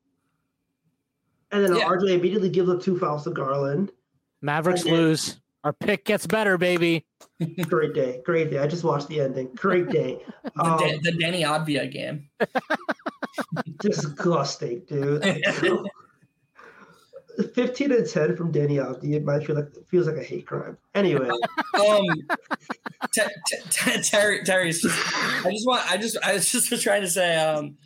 and 1.52 1.64
then 1.66 1.76
Yeah. 1.76 1.86
RJ 1.86 2.14
immediately 2.20 2.50
gives 2.50 2.70
up 2.70 2.82
two 2.82 2.98
fouls 2.98 3.24
to 3.26 3.32
Garland. 3.32 3.92
Mavericks 4.42 4.82
Okay. 4.84 4.92
lose. 4.92 5.36
Our 5.64 5.74
pick 5.74 6.06
gets 6.06 6.26
better, 6.26 6.58
baby. 6.58 7.06
Great 7.68 7.94
day, 7.94 8.22
great 8.26 8.50
day. 8.50 8.60
I 8.60 8.68
just 8.68 8.84
watched 8.84 9.08
the 9.08 9.20
ending. 9.22 9.50
Great 9.56 9.90
day. 9.90 10.20
the, 10.56 10.62
Um, 10.64 10.78
De- 10.78 11.00
the 11.00 11.12
Deni 11.12 11.42
Avdija 11.42 11.92
game. 11.92 12.30
disgusting, 13.80 14.82
dude. 14.88 15.24
15 17.54 17.92
and 17.94 18.10
10 18.10 18.36
from 18.36 18.52
Danny 18.52 18.78
Avdi, 18.78 19.14
it 19.14 19.24
might 19.24 19.46
feel 19.46 19.56
like 19.56 19.68
feels 19.88 20.08
like 20.08 20.18
a 20.18 20.24
hate 20.24 20.46
crime. 20.46 20.78
Anyway, 20.96 21.30
um 21.30 22.04
T- 23.14 23.22
T- 23.48 23.58
T- 23.70 24.02
Terry 24.02 24.44
Terry's 24.44 24.82
just 24.82 24.98
I 25.46 25.52
just 25.52 25.66
want 25.66 25.90
I 25.90 25.98
just 25.98 26.18
I 26.22 26.34
was 26.34 26.52
just 26.52 26.82
trying 26.84 27.02
to 27.02 27.10
say 27.10 27.38
um 27.38 27.78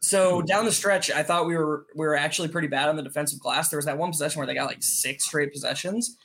so 0.00 0.42
down 0.42 0.66
the 0.66 0.72
stretch 0.72 1.10
I 1.10 1.22
thought 1.22 1.46
we 1.46 1.56
were 1.56 1.86
we 1.94 2.06
were 2.06 2.14
actually 2.16 2.48
pretty 2.48 2.68
bad 2.68 2.90
on 2.90 2.96
the 2.96 3.02
defensive 3.02 3.40
glass. 3.40 3.70
There 3.70 3.78
was 3.78 3.86
that 3.86 3.96
one 3.96 4.10
possession 4.10 4.38
where 4.38 4.46
they 4.46 4.54
got 4.54 4.66
like 4.66 4.82
six 4.82 5.24
straight 5.24 5.50
possessions. 5.52 6.18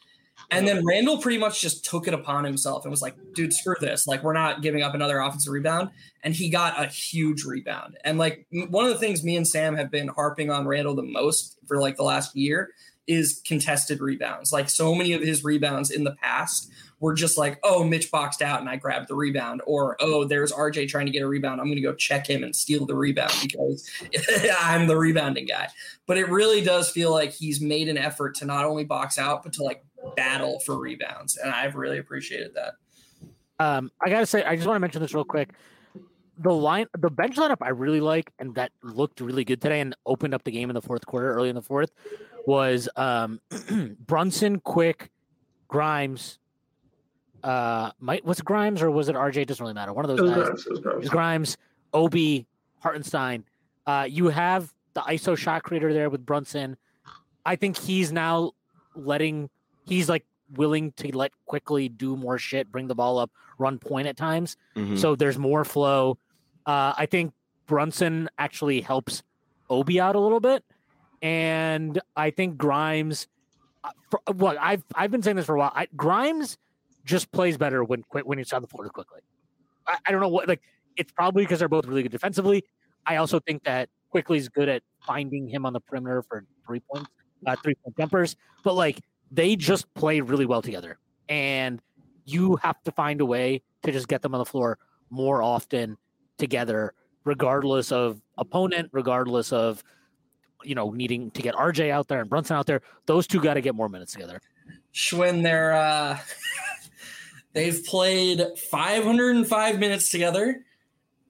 And 0.54 0.68
then 0.68 0.86
Randle 0.86 1.18
pretty 1.18 1.38
much 1.38 1.62
just 1.62 1.84
took 1.86 2.08
it 2.08 2.14
upon 2.14 2.44
himself 2.44 2.86
and 2.86 2.92
was 2.92 3.02
like, 3.02 3.16
dude, 3.34 3.54
screw 3.54 3.76
this. 3.80 4.08
Like, 4.08 4.24
we're 4.24 4.34
not 4.34 4.62
giving 4.62 4.84
up 4.84 4.94
another 4.94 5.20
offensive 5.20 5.52
rebound. 5.52 5.90
And 6.24 6.34
he 6.34 6.50
got 6.50 6.82
a 6.82 6.88
huge 6.88 7.44
rebound. 7.44 7.98
And 8.04 8.18
like, 8.18 8.46
one 8.70 8.86
of 8.86 8.92
the 8.92 9.00
things 9.00 9.24
me 9.24 9.36
and 9.36 9.48
Sam 9.48 9.76
have 9.76 9.92
been 9.92 10.08
harping 10.10 10.50
on 10.50 10.68
Randle 10.68 10.96
the 10.96 11.04
most 11.04 11.58
for 11.68 11.82
like 11.82 11.98
the 11.98 12.04
last 12.04 12.36
year 12.36 12.72
is 13.08 13.42
contested 13.46 14.00
rebounds. 14.00 14.54
Like, 14.54 14.70
so 14.70 14.96
many 14.96 15.14
of 15.14 15.22
his 15.22 15.44
rebounds 15.44 15.92
in 15.92 16.04
the 16.04 16.16
past 16.16 16.72
were 17.04 17.14
just 17.14 17.38
like, 17.38 17.60
oh, 17.64 17.84
Mitch 17.84 18.10
boxed 18.10 18.42
out 18.42 18.62
and 18.62 18.70
I 18.70 18.78
grabbed 18.78 19.10
the 19.10 19.16
rebound. 19.16 19.62
Or, 19.66 19.98
oh, 20.00 20.24
there's 20.24 20.54
RJ 20.54 20.88
trying 20.88 21.06
to 21.06 21.12
get 21.12 21.22
a 21.22 21.28
rebound. 21.28 21.60
I'm 21.60 21.68
going 21.68 21.76
to 21.76 21.82
go 21.82 21.94
check 21.94 22.26
him 22.28 22.44
and 22.44 22.56
steal 22.56 22.86
the 22.86 22.96
rebound 22.96 23.34
because 23.42 23.90
I'm 24.62 24.88
the 24.88 24.96
rebounding 24.96 25.46
guy. 25.46 25.68
But 26.08 26.18
it 26.18 26.30
really 26.30 26.62
does 26.62 26.90
feel 26.90 27.12
like 27.12 27.34
he's 27.34 27.60
made 27.60 27.90
an 27.90 27.98
effort 27.98 28.36
to 28.36 28.46
not 28.46 28.64
only 28.64 28.86
box 28.86 29.20
out, 29.20 29.44
but 29.44 29.52
to 29.54 29.64
like 29.64 29.84
battle 30.16 30.60
for 30.60 30.78
rebounds. 30.78 31.38
And 31.38 31.52
I've 31.52 31.76
really 31.76 31.98
appreciated 31.98 32.54
that. 32.56 32.74
Um, 33.60 33.92
I 34.02 34.10
gotta 34.10 34.26
say, 34.26 34.44
I 34.44 34.56
just 34.56 34.68
want 34.68 34.76
to 34.76 34.80
mention 34.80 35.02
this 35.02 35.14
real 35.14 35.24
quick. 35.24 35.50
The 36.40 36.52
line, 36.52 36.88
the 36.98 37.12
bench 37.12 37.36
lineup, 37.36 37.58
I 37.62 37.70
really 37.70 38.02
like, 38.02 38.32
and 38.40 38.56
that 38.56 38.72
looked 38.82 39.22
really 39.22 39.46
good 39.46 39.62
today, 39.62 39.82
and 39.82 39.96
opened 40.06 40.34
up 40.34 40.44
the 40.44 40.52
game 40.52 40.70
in 40.70 40.74
the 40.74 40.82
fourth 40.82 41.06
quarter, 41.06 41.32
early 41.32 41.50
in 41.50 41.56
the 41.56 41.62
fourth, 41.62 41.92
was 42.48 42.90
um, 42.96 43.40
Brunson, 44.00 44.60
Quick, 44.60 45.12
Grimes. 45.68 46.40
Uh, 47.44 47.92
might 48.00 48.26
was 48.26 48.40
it 48.40 48.46
Grimes 48.46 48.82
or 48.82 48.90
was 48.90 49.10
it 49.10 49.16
RJ? 49.16 49.38
It 49.38 49.48
doesn't 49.48 49.64
really 49.64 49.76
matter. 49.76 49.94
One 49.94 50.06
of 50.06 50.12
it 50.12 50.18
those 50.18 50.22
was 50.22 50.32
guys. 50.32 50.48
gross. 50.48 50.66
It 50.66 50.72
was 50.72 50.80
gross. 50.80 51.10
Grimes, 51.10 51.58
Obi, 51.94 52.48
Hartenstein. 52.80 53.44
Uh, 53.86 54.08
you 54.10 54.30
have 54.30 54.74
the 54.94 55.02
ISO 55.02 55.38
shot 55.38 55.64
creator 55.64 55.94
there 55.94 56.10
with 56.10 56.26
Brunson, 56.26 56.78
I 57.46 57.56
think 57.56 57.78
he's 57.78 58.12
now 58.12 58.52
letting 58.96 59.50
he's 59.86 60.10
like 60.10 60.26
willing 60.56 60.92
to 60.94 61.16
let 61.16 61.32
Quickley 61.46 61.90
do 61.90 62.16
more 62.16 62.38
shit, 62.38 62.72
bring 62.72 62.88
the 62.88 62.96
ball 62.96 63.18
up, 63.18 63.32
run 63.58 63.80
point 63.80 64.08
at 64.08 64.18
times. 64.18 64.58
Mhm. 64.76 64.98
So 64.98 65.16
there's 65.16 65.38
more 65.38 65.64
flow. 65.66 66.18
Uh, 66.66 66.94
I 66.98 67.06
think 67.06 67.34
Brunson 67.66 68.30
actually 68.38 68.82
helps 68.82 69.24
Obi 69.70 70.00
out 70.00 70.16
a 70.16 70.20
little 70.20 70.40
bit, 70.40 70.64
and 71.22 72.00
I 72.16 72.30
think 72.32 72.58
Grimes. 72.58 73.28
uh, 73.84 73.90
For, 74.10 74.22
what 74.34 74.58
I've 74.60 74.84
I've 74.96 75.12
been 75.12 75.22
saying 75.24 75.36
this 75.38 75.46
for 75.46 75.56
a 75.56 75.60
while. 75.60 75.72
I, 75.76 75.88
Grimes 75.96 76.58
just 77.06 77.32
plays 77.32 77.58
better 77.58 77.84
when 77.84 78.04
when 78.24 78.38
he's 78.38 78.54
on 78.54 78.62
the 78.62 78.68
floor 78.68 78.88
Quickley. 78.90 79.22
I, 79.88 79.98
I 80.06 80.12
don't 80.12 80.22
know 80.22 80.30
what 80.30 80.48
like 80.48 80.62
it's 80.96 81.12
probably 81.12 81.44
because 81.44 81.60
they're 81.60 81.68
both 81.68 81.86
really 81.86 82.04
good 82.04 82.12
defensively. 82.12 82.64
I 83.06 83.18
also 83.18 83.40
think 83.40 83.64
that 83.64 83.90
Quickley 84.10 84.38
is 84.38 84.48
good 84.48 84.70
at 84.70 84.84
finding 85.06 85.48
him 85.50 85.66
on 85.66 85.74
the 85.74 85.82
perimeter 85.82 86.22
for 86.22 86.46
three 86.66 86.80
points, 86.80 87.10
uh, 87.46 87.56
three 87.62 87.76
point 87.76 87.98
jumpers. 87.98 88.36
But 88.64 88.76
like 88.76 89.02
they 89.32 89.56
just 89.56 89.92
play 89.94 90.22
really 90.22 90.46
well 90.46 90.62
together, 90.62 90.98
and 91.30 91.82
you 92.26 92.56
have 92.58 92.82
to 92.84 92.92
find 92.92 93.22
a 93.22 93.26
way 93.26 93.62
to 93.84 93.92
just 93.92 94.08
get 94.08 94.22
them 94.22 94.34
on 94.34 94.40
the 94.40 94.46
floor 94.46 94.78
more 95.10 95.42
often 95.44 95.98
together, 96.38 96.94
regardless 97.24 97.92
of 97.92 98.22
opponent, 98.38 98.90
regardless 98.92 99.52
of 99.54 99.84
you 100.64 100.76
know 100.76 100.92
needing 100.92 101.32
to 101.32 101.42
get 101.42 101.56
RJ 101.56 101.90
out 101.90 102.08
there 102.08 102.22
and 102.22 102.30
Brunson 102.30 102.56
out 102.56 102.66
there. 102.66 102.82
Those 103.06 103.28
two 103.28 103.42
got 103.42 103.56
to 103.56 103.62
get 103.62 103.76
more 103.76 103.90
minutes 103.90 104.14
together. 104.14 104.42
Shwin, 104.94 105.44
they're 105.44 105.74
uh, 105.74 106.18
they've 107.54 107.84
played 107.86 108.46
505 108.70 109.80
minutes 109.80 110.10
together, 110.10 110.64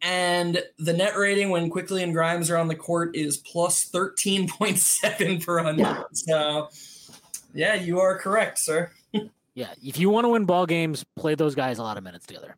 and 0.01 0.61
the 0.77 0.93
net 0.93 1.17
rating 1.17 1.49
when 1.49 1.69
Quickley 1.69 2.03
and 2.03 2.13
Grimes 2.13 2.49
are 2.49 2.57
on 2.57 2.67
the 2.67 2.75
court 2.75 3.15
is 3.15 3.37
plus 3.37 3.89
13.7 3.89 5.45
per 5.45 5.63
hundred. 5.63 5.83
Yeah. 5.83 6.03
So, 6.11 6.69
yeah, 7.53 7.75
you 7.75 7.99
are 7.99 8.17
correct, 8.17 8.59
sir. 8.59 8.91
Yeah, 9.55 9.71
if 9.83 9.99
you 9.99 10.09
want 10.09 10.25
to 10.25 10.29
win 10.29 10.45
ball 10.45 10.65
games, 10.65 11.05
play 11.15 11.35
those 11.35 11.53
guys 11.53 11.77
a 11.77 11.83
lot 11.83 11.95
of 11.95 12.03
minutes 12.03 12.25
together. 12.25 12.55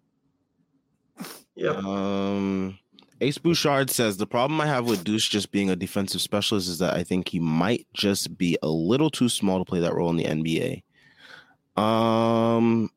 Yeah. 1.53 1.71
Um, 1.71 2.79
Ace 3.21 3.37
Bouchard 3.37 3.89
says 3.89 4.17
the 4.17 4.27
problem 4.27 4.59
I 4.59 4.65
have 4.67 4.85
with 4.85 5.03
Deuce 5.03 5.27
just 5.27 5.51
being 5.51 5.69
a 5.69 5.75
defensive 5.75 6.21
specialist 6.21 6.67
is 6.67 6.79
that 6.79 6.93
I 6.93 7.03
think 7.03 7.29
he 7.29 7.39
might 7.39 7.87
just 7.93 8.37
be 8.37 8.57
a 8.61 8.67
little 8.67 9.09
too 9.09 9.29
small 9.29 9.59
to 9.59 9.65
play 9.65 9.79
that 9.79 9.93
role 9.93 10.09
in 10.09 10.17
the 10.17 10.23
NBA. 10.23 11.81
Um, 11.81 12.89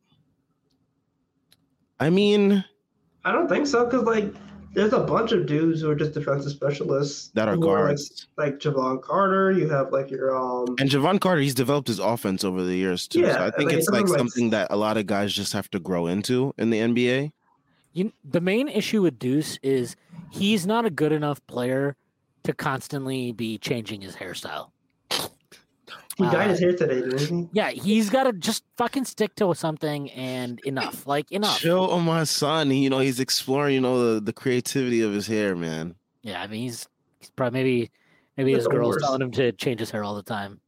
I 1.99 2.11
mean 2.11 2.65
I 3.25 3.33
don't 3.33 3.49
think 3.49 3.67
so 3.67 3.85
because 3.85 4.05
like 4.05 4.33
there's 4.75 4.93
a 4.93 5.01
bunch 5.01 5.33
of 5.33 5.47
dudes 5.47 5.81
who 5.81 5.91
are 5.91 5.95
just 5.95 6.13
defensive 6.13 6.53
specialists 6.53 7.31
that 7.35 7.49
are 7.49 7.55
who 7.55 7.63
guards. 7.63 8.27
like, 8.37 8.53
like 8.53 8.61
Jevon 8.61 9.03
Carter. 9.03 9.51
You 9.53 9.69
have 9.69 9.93
like 9.93 10.11
your 10.11 10.37
um. 10.37 10.77
And 10.79 10.91
Jevon 10.91 11.21
Carter, 11.21 11.41
he's 11.41 11.55
developed 11.55 11.89
his 11.89 11.99
offense 11.99 12.45
over 12.45 12.63
the 12.63 12.77
years 12.77 13.09
too. 13.09 13.23
so 13.23 13.27
Yeah, 13.27 13.45
I 13.45 13.51
think 13.51 13.71
like, 13.71 13.79
it's 13.79 13.89
like 13.89 14.03
doesn't, 14.03 14.13
like, 14.13 14.19
something 14.19 14.51
that 14.51 14.69
a 14.71 14.77
lot 14.77 14.97
of 14.97 15.07
guys 15.07 15.33
just 15.33 15.53
have 15.53 15.71
to 15.71 15.79
grow 15.79 16.07
into 16.07 16.55
in 16.59 16.71
the 16.71 16.79
NBA. 16.79 17.33
You, 17.95 18.13
the 18.25 18.41
main 18.41 18.69
issue 18.69 19.03
with 19.03 19.19
Deuce 19.19 19.59
is 19.63 19.97
he's 20.31 20.67
not 20.67 20.85
a 20.85 20.91
good 20.91 21.13
enough 21.13 21.45
player 21.47 21.97
to 22.45 22.53
constantly 22.53 23.33
be 23.33 23.59
changing 23.59 24.03
his 24.03 24.15
hairstyle. 24.17 24.71
He 26.19 26.25
dyed 26.25 26.51
his 26.51 26.59
uh, 26.59 26.63
hair 26.63 26.77
today, 26.77 27.01
didn't 27.01 27.19
he? 27.45 27.49
Yeah, 27.53 27.71
he's 27.71 28.11
got 28.11 28.25
to 28.25 28.33
just 28.33 28.65
fucking 28.77 29.05
stick 29.05 29.37
to 29.37 29.55
something 29.55 30.11
and 30.11 30.59
enough. 30.65 31.07
Like 31.07 31.31
enough. 31.31 31.61
Chill 31.61 31.89
on 31.91 32.05
my 32.05 32.25
son. 32.25 32.73
You 32.73 32.91
know, 32.91 32.99
he's 32.99 33.21
exploring, 33.21 33.75
you 33.77 33.81
know, 33.81 34.15
the, 34.15 34.21
the 34.21 34.33
creativity 34.33 35.01
of 35.01 35.13
his 35.13 35.29
hair, 35.29 35.55
man. 35.55 35.95
Yeah, 36.23 36.43
I 36.43 36.49
mean 36.49 36.63
he's, 36.63 36.89
he's 37.21 37.31
probably 37.31 37.59
maybe 37.63 37.91
maybe 38.37 38.53
That's 38.53 38.65
his 38.65 38.69
girl's 38.69 38.97
worst. 38.97 39.05
telling 39.05 39.23
him 39.23 39.31
to 39.33 39.53
change 39.53 39.79
his 39.79 39.91
hair 39.93 40.03
all 40.03 40.17
the 40.17 40.23
time. 40.25 40.61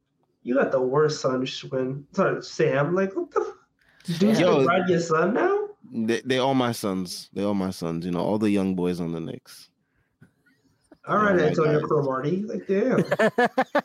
You 0.43 0.55
got 0.55 0.71
the 0.71 0.81
worst 0.81 1.19
son, 1.21 1.45
Shwin. 1.45 2.03
Sorry, 2.13 2.41
Sam. 2.41 2.95
Like 2.95 3.13
what 3.15 3.29
the? 3.31 3.41
f- 3.41 4.19
Dude's 4.19 4.39
Yo. 4.39 4.53
gonna 4.55 4.65
ride 4.65 4.89
your 4.89 5.01
son 5.01 5.33
now? 5.33 5.67
They, 5.93 6.21
they 6.21 6.37
all 6.37 6.53
my 6.55 6.71
sons. 6.71 7.29
They 7.33 7.43
all 7.43 7.53
my 7.53 7.71
sons. 7.71 8.05
You 8.05 8.11
know, 8.11 8.21
all 8.21 8.37
the 8.39 8.49
young 8.49 8.73
boys 8.75 9.01
on 9.01 9.11
the 9.11 9.19
Knicks. 9.19 9.69
All 11.07 11.17
right, 11.17 11.35
my 11.35 11.43
Antonio 11.43 11.79
guys. 11.79 11.87
Cromartie. 11.87 12.43
Like 12.43 12.67
damn. 12.67 13.03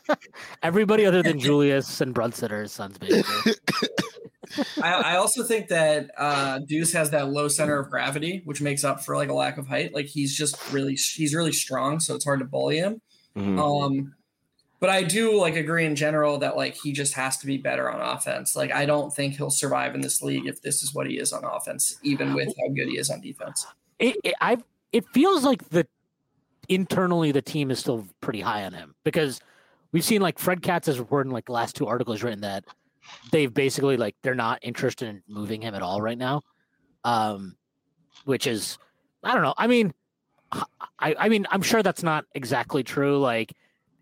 Everybody 0.63 1.05
other 1.05 1.23
than 1.23 1.39
Julius 1.39 1.99
and 2.01 2.13
Brunson 2.13 2.51
are 2.51 2.61
his 2.61 2.71
sons, 2.71 2.97
basically. 2.97 3.53
I, 4.81 4.93
I 4.93 5.15
also 5.17 5.43
think 5.43 5.67
that 5.69 6.09
uh, 6.17 6.59
Deuce 6.59 6.93
has 6.93 7.09
that 7.11 7.29
low 7.29 7.47
center 7.47 7.79
of 7.79 7.89
gravity, 7.89 8.41
which 8.45 8.61
makes 8.61 8.83
up 8.83 9.03
for 9.03 9.15
like 9.17 9.29
a 9.29 9.33
lack 9.33 9.57
of 9.57 9.67
height. 9.67 9.93
Like 9.93 10.05
he's 10.05 10.35
just 10.35 10.71
really 10.71 10.93
he's 10.95 11.33
really 11.35 11.51
strong, 11.51 11.99
so 11.99 12.15
it's 12.15 12.23
hard 12.23 12.39
to 12.39 12.45
bully 12.45 12.77
him. 12.77 13.01
Mhm. 13.35 13.59
Um, 13.59 14.13
but 14.79 14.89
I 14.91 15.01
do 15.03 15.39
like 15.39 15.55
agree 15.55 15.85
in 15.85 15.95
general 15.95 16.37
that 16.37 16.55
like 16.55 16.75
he 16.75 16.93
just 16.93 17.15
has 17.15 17.37
to 17.39 17.47
be 17.47 17.57
better 17.57 17.89
on 17.91 17.99
offense. 17.99 18.55
Like 18.55 18.71
I 18.71 18.85
don't 18.85 19.13
think 19.13 19.35
he'll 19.35 19.49
survive 19.49 19.95
in 19.95 20.01
this 20.01 20.21
league 20.21 20.45
if 20.47 20.61
this 20.61 20.83
is 20.83 20.93
what 20.93 21.07
he 21.07 21.17
is 21.17 21.33
on 21.33 21.43
offense, 21.43 21.97
even 22.03 22.33
with 22.33 22.47
how 22.47 22.69
good 22.73 22.87
he 22.87 22.97
is 22.97 23.09
on 23.09 23.21
defense. 23.21 23.65
it, 23.99 24.15
it 24.23 24.35
I 24.39 24.57
it 24.93 25.05
feels 25.13 25.43
like 25.43 25.67
the 25.69 25.87
internally 26.69 27.31
the 27.31 27.41
team 27.41 27.71
is 27.71 27.79
still 27.79 28.05
pretty 28.21 28.41
high 28.41 28.65
on 28.65 28.73
him 28.73 28.95
because 29.03 29.39
we've 29.91 30.03
seen 30.03 30.21
like 30.21 30.39
Fred 30.39 30.61
Katz 30.61 30.87
has 30.87 30.99
reported 30.99 31.29
in 31.29 31.33
like 31.33 31.45
the 31.45 31.53
last 31.53 31.75
two 31.75 31.87
articles 31.87 32.23
written 32.23 32.41
that 32.41 32.65
they've 33.31 33.53
basically 33.53 33.97
like 33.97 34.15
they're 34.21 34.35
not 34.35 34.59
interested 34.61 35.07
in 35.07 35.23
moving 35.27 35.61
him 35.61 35.75
at 35.75 35.81
all 35.81 36.01
right 36.01 36.17
now. 36.17 36.41
Um 37.03 37.55
which 38.25 38.47
is 38.47 38.77
I 39.23 39.33
don't 39.33 39.43
know. 39.43 39.53
I 39.57 39.67
mean 39.67 39.93
I 40.51 41.15
I 41.17 41.29
mean 41.29 41.47
I'm 41.49 41.61
sure 41.61 41.83
that's 41.83 42.03
not 42.03 42.25
exactly 42.35 42.83
true. 42.83 43.17
Like 43.19 43.53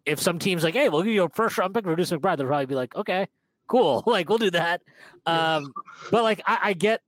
if 0.05 0.19
some 0.19 0.39
teams 0.39 0.63
like, 0.63 0.73
hey, 0.75 0.89
we'll 0.89 1.03
give 1.03 1.13
you 1.13 1.23
a 1.23 1.29
first 1.29 1.57
round 1.57 1.73
pick 1.73 1.83
for 1.83 1.95
Deuce 1.95 2.11
McBride, 2.11 2.37
they'll 2.37 2.47
probably 2.47 2.67
be 2.67 2.75
like, 2.75 2.95
okay, 2.95 3.27
cool. 3.67 4.03
Like 4.07 4.27
we'll 4.29 4.37
do 4.39 4.51
that. 4.51 4.81
Um 5.25 5.73
but 6.09 6.23
like 6.23 6.41
I, 6.45 6.59
I 6.63 6.73
get 6.73 7.01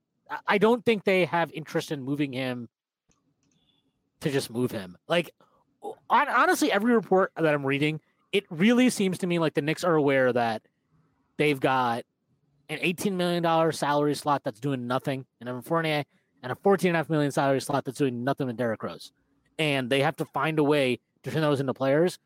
I 0.46 0.58
don't 0.58 0.84
think 0.84 1.04
they 1.04 1.24
have 1.24 1.50
interest 1.52 1.90
in 1.90 2.02
moving 2.02 2.32
him 2.32 2.68
to 4.20 4.30
just 4.30 4.50
move 4.50 4.70
him. 4.70 4.96
Like 5.08 5.30
hon- 6.10 6.28
honestly, 6.28 6.72
every 6.72 6.94
report 6.94 7.32
that 7.36 7.46
I'm 7.46 7.64
reading, 7.64 8.00
it 8.32 8.44
really 8.50 8.90
seems 8.90 9.18
to 9.18 9.26
me 9.26 9.38
like 9.38 9.54
the 9.54 9.62
Knicks 9.62 9.84
are 9.84 9.94
aware 9.94 10.32
that 10.32 10.62
they've 11.36 11.58
got 11.58 12.04
an 12.68 12.78
18 12.80 13.16
million 13.16 13.42
dollar 13.42 13.72
salary 13.72 14.14
slot 14.14 14.42
that's 14.44 14.60
doing 14.60 14.86
nothing 14.86 15.24
in 15.40 15.48
Evan 15.48 15.62
Fournier 15.62 16.04
and 16.42 16.52
a 16.52 16.54
14 16.56 16.90
and 16.90 16.96
a 16.96 16.98
half 16.98 17.10
million 17.10 17.30
salary 17.30 17.60
slot 17.60 17.84
that's 17.84 17.98
doing 17.98 18.24
nothing 18.24 18.46
with 18.46 18.56
Derrick 18.56 18.82
Rose. 18.82 19.12
And 19.58 19.90
they 19.90 20.02
have 20.02 20.16
to 20.16 20.24
find 20.26 20.58
a 20.58 20.64
way 20.64 21.00
to 21.22 21.30
turn 21.30 21.42
those 21.42 21.60
into 21.60 21.74
players. 21.74 22.18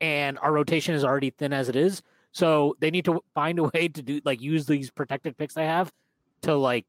And 0.00 0.38
our 0.38 0.52
rotation 0.52 0.94
is 0.94 1.04
already 1.04 1.30
thin 1.30 1.52
as 1.52 1.68
it 1.68 1.76
is. 1.76 2.02
So 2.32 2.76
they 2.80 2.90
need 2.90 3.04
to 3.06 3.20
find 3.34 3.58
a 3.58 3.64
way 3.74 3.88
to 3.88 4.02
do 4.02 4.20
like 4.24 4.40
use 4.40 4.66
these 4.66 4.90
protected 4.90 5.36
picks 5.36 5.54
they 5.54 5.66
have 5.66 5.92
to 6.42 6.54
like 6.54 6.86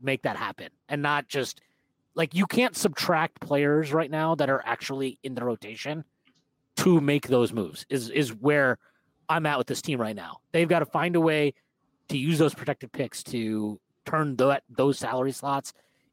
make 0.00 0.22
that 0.22 0.36
happen 0.36 0.68
and 0.88 1.02
not 1.02 1.28
just 1.28 1.60
like 2.14 2.34
you 2.34 2.46
can't 2.46 2.76
subtract 2.76 3.40
players 3.40 3.92
right 3.92 4.10
now 4.10 4.34
that 4.36 4.48
are 4.48 4.62
actually 4.64 5.18
in 5.22 5.34
the 5.34 5.44
rotation 5.44 6.04
to 6.76 7.00
make 7.00 7.28
those 7.28 7.52
moves 7.52 7.86
is 7.88 8.10
is 8.10 8.30
where 8.34 8.78
I'm 9.28 9.46
at 9.46 9.58
with 9.58 9.66
this 9.66 9.82
team 9.82 10.00
right 10.00 10.16
now. 10.16 10.38
They've 10.52 10.68
got 10.68 10.80
to 10.80 10.86
find 10.86 11.16
a 11.16 11.20
way 11.20 11.54
to 12.08 12.18
use 12.18 12.38
those 12.38 12.54
protected 12.54 12.92
picks 12.92 13.22
to 13.24 13.80
turn 14.04 14.36
that 14.36 14.62
those 14.68 14.98
salary 14.98 15.32
slots 15.32 15.72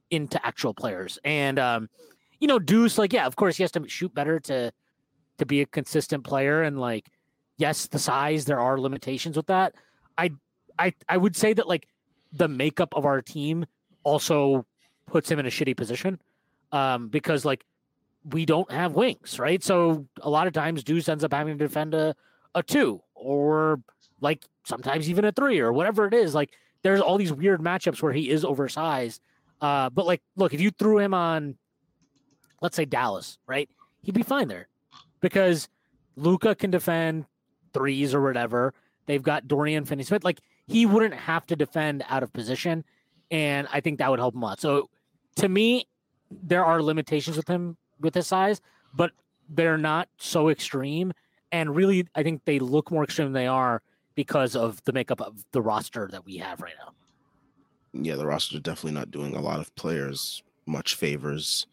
into 0.10 0.44
actual 0.46 0.74
players. 0.74 1.20
And 1.24 1.60
um, 1.60 1.90
you 2.40 2.48
know, 2.48 2.60
Deuce, 2.60 2.98
like, 2.98 3.14
yeah, 3.14 3.26
of 3.26 3.36
course 3.36 3.58
he 3.58 3.64
has 3.64 3.72
to 3.74 3.88
shoot 3.88 4.14
better 4.14 4.40
to 4.42 4.72
to 5.38 5.46
be 5.46 5.62
a 5.62 5.66
consistent 5.66 6.24
player. 6.24 6.64
And 6.64 6.80
like, 6.80 7.10
yes, 7.58 7.88
the 7.88 8.00
size, 8.00 8.46
there 8.46 8.60
are 8.60 8.80
limitations 8.80 9.36
with 9.36 9.48
that. 9.48 9.76
I 10.18 10.32
I 10.78 10.94
I 11.10 11.18
would 11.18 11.36
say 11.36 11.54
that 11.54 11.68
like 11.68 11.88
the 12.34 12.48
makeup 12.48 12.94
of 12.96 13.06
our 13.06 13.22
team 13.22 13.66
also 14.04 14.66
puts 15.12 15.30
him 15.30 15.40
in 15.40 15.46
a 15.46 15.50
shitty 15.50 15.76
position. 15.78 16.20
Um, 16.72 17.10
because 17.10 17.44
like 17.44 17.66
we 18.24 18.46
don't 18.46 18.72
have 18.72 18.94
wings, 18.94 19.40
right? 19.40 19.62
So 19.62 20.08
a 20.22 20.30
lot 20.30 20.48
of 20.48 20.54
times 20.54 20.84
Deuce 20.84 21.10
ends 21.10 21.24
up 21.24 21.34
having 21.34 21.58
to 21.58 21.68
defend 21.68 21.94
a, 21.94 22.16
a 22.56 22.64
two 22.64 23.02
or 23.14 23.82
like 24.22 24.44
sometimes 24.64 25.10
even 25.10 25.26
a 25.26 25.32
three 25.32 25.60
or 25.60 25.74
whatever 25.74 26.08
it 26.08 26.14
is. 26.14 26.34
Like 26.34 26.52
there's 26.84 27.02
all 27.02 27.18
these 27.18 27.34
weird 27.34 27.62
matchups 27.62 28.02
where 28.02 28.14
he 28.14 28.30
is 28.30 28.46
oversized. 28.46 29.22
Uh, 29.60 29.90
but 29.90 30.06
like, 30.06 30.22
look, 30.36 30.54
if 30.54 30.62
you 30.62 30.72
threw 30.72 30.98
him 30.98 31.14
on, 31.14 31.56
let's 32.62 32.76
say 32.76 32.86
Dallas, 32.86 33.38
right? 33.46 33.70
He'd 34.04 34.16
be 34.16 34.24
fine 34.24 34.48
there 34.48 34.68
because 35.20 35.68
Luka 36.16 36.56
can 36.56 36.72
defend 36.72 37.26
threes 37.74 38.14
or 38.14 38.22
whatever. 38.22 38.74
They've 39.06 39.22
got 39.22 39.48
Dorian 39.48 39.86
Finney 39.86 40.04
Smith. 40.04 40.24
Like 40.24 40.40
he 40.68 40.86
wouldn't 40.86 41.14
have 41.14 41.46
to 41.48 41.56
defend 41.56 42.04
out 42.08 42.24
of 42.24 42.32
position. 42.34 42.84
And 43.30 43.68
I 43.72 43.82
think 43.82 44.00
that 44.00 44.10
would 44.10 44.20
help 44.20 44.36
him 44.36 44.44
a 44.44 44.46
lot. 44.46 44.60
So 44.62 44.90
to 45.36 45.50
me, 45.50 45.86
there 46.30 46.66
are 46.66 46.82
limitations 46.82 47.38
with 47.38 47.48
him 47.48 47.78
with 48.00 48.16
his 48.16 48.28
size, 48.28 48.62
but 48.94 49.12
they're 49.50 49.78
not 49.78 50.10
so 50.18 50.50
extreme. 50.50 51.12
And 51.52 51.76
really, 51.76 52.08
I 52.16 52.24
think 52.24 52.46
they 52.46 52.60
look 52.60 52.92
more 52.92 53.04
extreme 53.04 53.28
than 53.28 53.34
they 53.34 53.48
are 53.48 53.82
because 54.16 54.56
of 54.56 54.84
the 54.86 54.94
makeup 54.94 55.22
of 55.22 55.44
the 55.52 55.62
roster 55.62 56.08
that 56.12 56.26
we 56.26 56.38
have 56.38 56.62
right 56.62 56.74
now. 56.86 56.94
yeah, 57.94 58.16
the 58.16 58.26
roster 58.26 58.56
is 58.56 58.62
definitely 58.62 58.98
not 58.98 59.12
doing 59.12 59.36
a 59.36 59.42
lot 59.42 59.60
of 59.60 59.74
players 59.76 60.44
much 60.66 60.96
favors. 60.96 61.68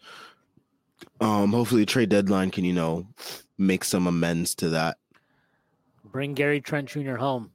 Um, 1.21 1.53
hopefully, 1.53 1.87
trade 1.87 2.09
deadline 2.09 2.51
can 2.51 2.65
you 2.65 2.73
know 2.73 3.07
make 3.57 3.85
some 3.85 4.07
amends 4.07 4.55
to 4.57 4.69
that. 4.71 4.99
Bring 6.05 6.35
Gary 6.35 6.61
Trent 6.61 6.89
Jr. 6.89 7.17
home. 7.17 7.53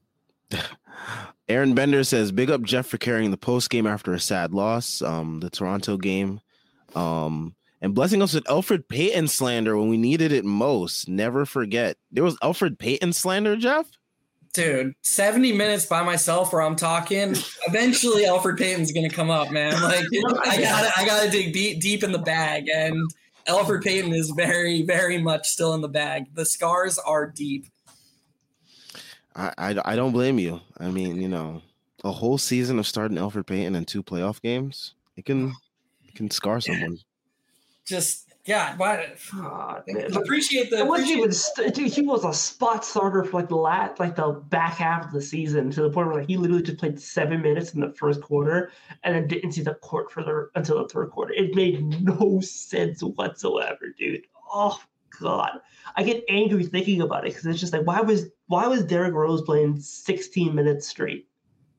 Aaron 1.49 1.73
Bender 1.73 2.03
says, 2.03 2.31
"Big 2.31 2.49
up 2.49 2.61
Geoff 2.61 2.87
for 2.87 2.97
carrying 2.97 3.31
the 3.31 3.37
post 3.37 3.69
game 3.69 3.85
after 3.85 4.13
a 4.13 4.19
sad 4.19 4.53
loss, 4.53 5.01
um, 5.01 5.39
the 5.39 5.49
Toronto 5.49 5.97
game, 5.97 6.39
um, 6.95 7.55
and 7.81 7.93
blessing 7.93 8.21
us 8.21 8.33
with 8.33 8.45
Elfrid 8.45 8.87
Payton 8.87 9.27
slander 9.27 9.77
when 9.77 9.89
we 9.89 9.97
needed 9.97 10.31
it 10.31 10.45
most. 10.45 11.09
Never 11.09 11.45
forget. 11.45 11.97
There 12.11 12.23
was 12.23 12.37
Elfrid 12.37 12.79
Payton 12.79 13.13
slander, 13.13 13.57
Geoff. 13.57 13.87
Dude, 14.53 14.93
70 15.01 15.51
minutes 15.51 15.87
by 15.87 16.03
myself 16.03 16.53
where 16.53 16.61
I'm 16.61 16.75
talking. 16.75 17.35
Eventually 17.67 18.23
Elfrid 18.23 18.57
Payton's 18.57 18.91
gonna 18.91 19.09
come 19.09 19.31
up, 19.31 19.51
man. 19.51 19.73
Like 19.81 20.05
I 20.45 20.61
gotta 20.61 20.91
I 20.95 21.05
gotta 21.05 21.29
dig 21.29 21.53
deep 21.53 21.81
deep 21.81 22.03
in 22.03 22.11
the 22.11 22.19
bag. 22.19 22.69
And 22.69 23.11
Elfrid 23.47 23.83
Payton 23.83 24.13
is 24.13 24.29
very, 24.29 24.83
very 24.83 25.17
much 25.17 25.47
still 25.47 25.73
in 25.73 25.81
the 25.81 25.89
bag. 25.89 26.33
The 26.35 26.45
scars 26.45 26.97
are 26.99 27.25
deep. 27.25 27.65
I, 29.36 29.53
I, 29.57 29.75
I 29.86 29.95
don't 29.95 30.11
blame 30.11 30.39
you. 30.39 30.61
I 30.77 30.89
mean, 30.89 31.21
you 31.21 31.27
know, 31.27 31.61
a 32.03 32.11
whole 32.11 32.38
season 32.38 32.79
of 32.79 32.88
starting 32.88 33.17
Elfrid 33.17 33.47
Payton 33.47 33.75
and 33.75 33.88
two 33.88 34.03
playoff 34.03 34.41
games, 34.41 34.93
it 35.15 35.25
can 35.25 35.53
it 36.05 36.15
can 36.15 36.29
scar 36.29 36.61
someone. 36.61 36.99
Just 37.86 38.34
yeah, 38.45 38.75
why 38.75 39.13
God, 39.31 39.84
man. 39.88 40.13
appreciate 40.17 40.69
the 40.69 40.79
It 40.79 40.88
wasn't 40.88 41.11
appreciate 41.11 41.17
even 41.17 41.31
st- 41.31 41.73
dude, 41.73 41.93
he 41.93 42.01
was 42.01 42.25
a 42.25 42.34
spot 42.34 42.84
starter 42.84 43.23
for 43.23 43.39
like 43.39 43.47
the 43.47 43.55
last 43.55 43.99
like 44.01 44.17
the 44.17 44.31
back 44.49 44.75
half 44.75 45.05
of 45.05 45.11
the 45.13 45.21
season 45.21 45.71
to 45.71 45.81
the 45.81 45.89
point 45.89 46.07
where 46.07 46.17
like 46.17 46.27
he 46.27 46.36
literally 46.36 46.61
just 46.61 46.77
played 46.77 46.99
seven 46.99 47.41
minutes 47.41 47.73
in 47.73 47.79
the 47.79 47.93
first 47.93 48.21
quarter 48.21 48.71
and 49.03 49.15
then 49.15 49.27
didn't 49.27 49.53
see 49.53 49.61
the 49.61 49.75
court 49.75 50.11
for 50.11 50.23
the 50.23 50.49
until 50.55 50.79
the 50.79 50.89
third 50.89 51.09
quarter. 51.11 51.34
It 51.34 51.55
made 51.55 52.03
no 52.03 52.39
sense 52.41 53.01
whatsoever, 53.01 53.88
dude. 53.97 54.25
Oh 54.53 54.77
god. 55.20 55.59
I 55.95 56.03
get 56.03 56.24
angry 56.30 56.66
thinking 56.66 57.01
about 57.01 57.26
it 57.26 57.32
because 57.34 57.45
it's 57.45 57.59
just 57.59 57.74
like 57.74 57.86
why 57.86 58.01
was 58.01 58.26
why 58.47 58.68
was 58.68 58.84
Derrick 58.86 59.14
Rose 59.14 59.41
playing 59.41 59.80
16 59.80 60.53
minutes 60.53 60.88
straight? 60.88 61.28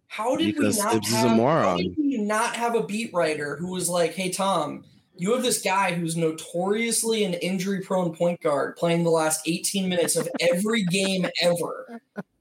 How 0.07 0.37
did 0.37 0.55
Because 0.55 0.77
we 0.77 0.83
not 0.83 0.93
Thibs 0.95 1.09
is 1.09 1.15
a 1.15 1.17
have, 1.17 1.29
How 1.31 1.35
moron. 1.37 1.77
did 1.79 1.95
we 1.97 2.19
not 2.19 2.55
have 2.57 2.75
a 2.75 2.85
beat 2.85 3.13
writer 3.13 3.57
who 3.57 3.69
was 3.73 3.89
like, 3.89 4.15
"Hey 4.15 4.31
Tom, 4.31 4.85
you 5.17 5.33
have 5.33 5.43
this 5.43 5.61
guy 5.63 5.93
who's 5.93 6.17
notoriously 6.17 7.25
an 7.25 7.35
injury-prone 7.35 8.15
point 8.15 8.41
guard 8.41 8.77
playing 8.77 9.05
the 9.05 9.11
last 9.11 9.47
18 9.47 9.89
minutes 9.89 10.17
of 10.17 10.29
every 10.41 10.85
game 10.85 11.27
ever. 11.43 12.01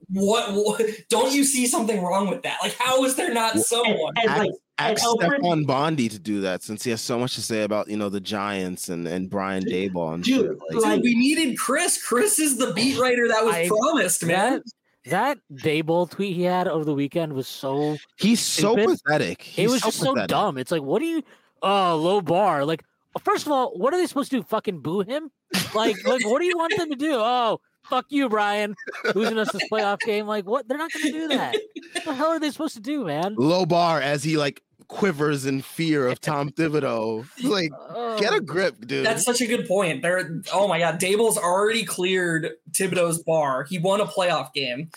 What, 0.09 0.53
what? 0.53 0.81
Don't 1.09 1.33
you 1.33 1.43
see 1.43 1.65
something 1.65 2.01
wrong 2.01 2.29
with 2.29 2.43
that? 2.43 2.57
Like, 2.61 2.75
how 2.77 3.03
is 3.03 3.15
there 3.15 3.33
not 3.33 3.55
And, 3.55 3.63
someone? 3.63 4.13
and, 4.17 4.27
like 4.29 4.51
Ask 4.91 5.03
And 5.03 5.19
Elfrid- 5.19 5.39
Stefan 5.39 5.63
Bondy 5.65 6.09
to 6.09 6.19
do 6.19 6.41
that 6.41 6.63
since 6.63 6.83
he 6.83 6.91
has 6.91 7.01
so 7.01 7.17
much 7.19 7.35
to 7.35 7.41
say 7.41 7.63
about 7.63 7.89
you 7.89 7.97
know 7.97 8.09
the 8.09 8.19
Giants 8.21 8.89
and 8.89 9.07
and 9.07 9.29
Brian 9.29 9.63
Daboll 9.63 10.13
and 10.15 10.23
Dude. 10.23 10.59
Like, 10.71 10.81
like- 10.83 10.95
Dude, 10.95 11.03
we 11.03 11.15
needed 11.15 11.57
Chris. 11.57 12.03
Chris 12.03 12.39
is 12.39 12.57
the 12.57 12.73
beat 12.73 12.97
writer 13.01 13.27
that 13.27 13.43
was 13.45 13.55
I- 13.55 13.67
promised, 13.67 14.25
man. 14.25 14.61
That 14.61 14.63
that 15.05 15.37
Dayball 15.53 16.09
tweet 16.09 16.35
he 16.35 16.43
had 16.43 16.67
over 16.67 16.85
the 16.85 16.93
weekend 16.93 17.33
was 17.33 17.47
so 17.47 17.97
he's 18.15 18.39
so 18.39 18.73
stupid. 18.75 18.99
pathetic. 19.03 19.39
it 19.41 19.61
He's 19.63 19.71
was 19.71 19.81
just 19.81 19.99
so 19.99 20.15
dumb. 20.27 20.57
It's 20.57 20.71
like, 20.71 20.81
what 20.81 20.99
do 20.99 21.05
you? 21.05 21.23
Oh, 21.61 21.97
low 21.97 22.21
bar. 22.21 22.63
Like, 22.65 22.83
first 23.23 23.45
of 23.45 23.51
all, 23.51 23.71
what 23.77 23.93
are 23.93 23.97
they 23.97 24.05
supposed 24.07 24.31
to 24.31 24.37
do? 24.37 24.43
Fucking 24.43 24.79
boo 24.79 25.01
him? 25.01 25.29
Like, 25.75 25.97
like, 26.07 26.25
what 26.25 26.39
do 26.39 26.45
you 26.45 26.57
want 26.57 26.73
them 26.77 26.89
to 26.89 26.95
do? 26.95 27.15
Oh, 27.15 27.59
fuck 27.83 28.05
you, 28.09 28.29
Brian, 28.29 28.75
losing 29.13 29.37
us 29.37 29.51
this 29.51 29.63
playoff 29.69 29.99
game. 29.99 30.25
Like, 30.25 30.45
what? 30.45 30.67
They're 30.69 30.77
not 30.77 30.91
going 30.93 31.05
to 31.05 31.11
do 31.11 31.27
that. 31.29 31.53
What 31.93 32.05
the 32.05 32.13
hell 32.13 32.27
are 32.29 32.39
they 32.39 32.49
supposed 32.51 32.75
to 32.75 32.81
do, 32.81 33.03
man? 33.05 33.35
Low 33.37 33.65
bar 33.65 33.99
as 34.01 34.23
he 34.23 34.37
like 34.37 34.61
quivers 34.87 35.45
in 35.45 35.61
fear 35.61 36.07
of 36.07 36.19
Tom 36.19 36.49
Thibodeau. 36.49 37.25
Like, 37.43 37.71
get 38.19 38.33
a 38.33 38.41
grip, 38.41 38.75
dude. 38.85 39.05
That's 39.05 39.23
such 39.23 39.41
a 39.41 39.47
good 39.47 39.67
point. 39.67 40.01
There, 40.01 40.41
oh 40.53 40.67
my 40.67 40.79
God, 40.79 40.99
Daboll's 40.99 41.37
already 41.37 41.83
cleared 41.83 42.51
Thibodeau's 42.71 43.21
bar. 43.23 43.63
He 43.63 43.79
won 43.79 44.01
a 44.01 44.05
playoff 44.05 44.53
game, 44.53 44.89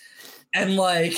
and 0.54 0.76
like, 0.76 1.14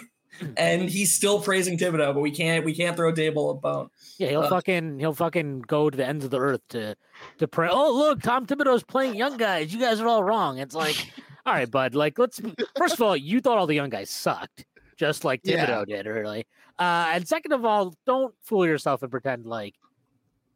and 0.56 0.88
he's 0.88 1.12
still 1.12 1.40
praising 1.40 1.78
Thibodeau, 1.78 2.14
but 2.14 2.20
we 2.20 2.30
can't 2.30 2.64
we 2.64 2.74
can't 2.74 2.96
throw 2.96 3.12
Dable 3.12 3.50
a 3.50 3.54
bone. 3.54 3.90
yeah, 4.18 4.28
he'll 4.28 4.42
uh, 4.42 4.48
fucking 4.48 4.98
he'll 4.98 5.14
fucking 5.14 5.60
go 5.62 5.90
to 5.90 5.96
the 5.96 6.06
ends 6.06 6.24
of 6.24 6.30
the 6.30 6.38
earth 6.38 6.60
to 6.70 6.96
to 7.38 7.48
pray. 7.48 7.68
Oh, 7.70 7.94
look, 7.94 8.22
Tom 8.22 8.46
Thibodeau's 8.46 8.84
playing 8.84 9.14
young 9.14 9.36
guys. 9.36 9.72
You 9.72 9.80
guys 9.80 10.00
are 10.00 10.08
all 10.08 10.24
wrong. 10.24 10.58
It's 10.58 10.74
like, 10.74 11.12
all 11.46 11.52
right, 11.52 11.70
bud. 11.70 11.94
Like, 11.94 12.18
let's 12.18 12.40
first 12.76 12.94
of 12.94 13.02
all, 13.02 13.16
you 13.16 13.40
thought 13.40 13.58
all 13.58 13.66
the 13.66 13.74
young 13.74 13.90
guys 13.90 14.10
sucked, 14.10 14.64
just 15.02 15.24
like 15.24 15.40
Yeah. 15.42 15.66
Thibodeau 15.66 15.86
did, 15.86 16.06
really. 16.06 16.46
Uh, 16.78 17.10
and 17.12 17.26
second 17.26 17.50
of 17.50 17.64
all, 17.64 17.92
don't 18.06 18.32
fool 18.40 18.64
yourself 18.64 19.02
and 19.02 19.10
pretend 19.10 19.46
like 19.46 19.74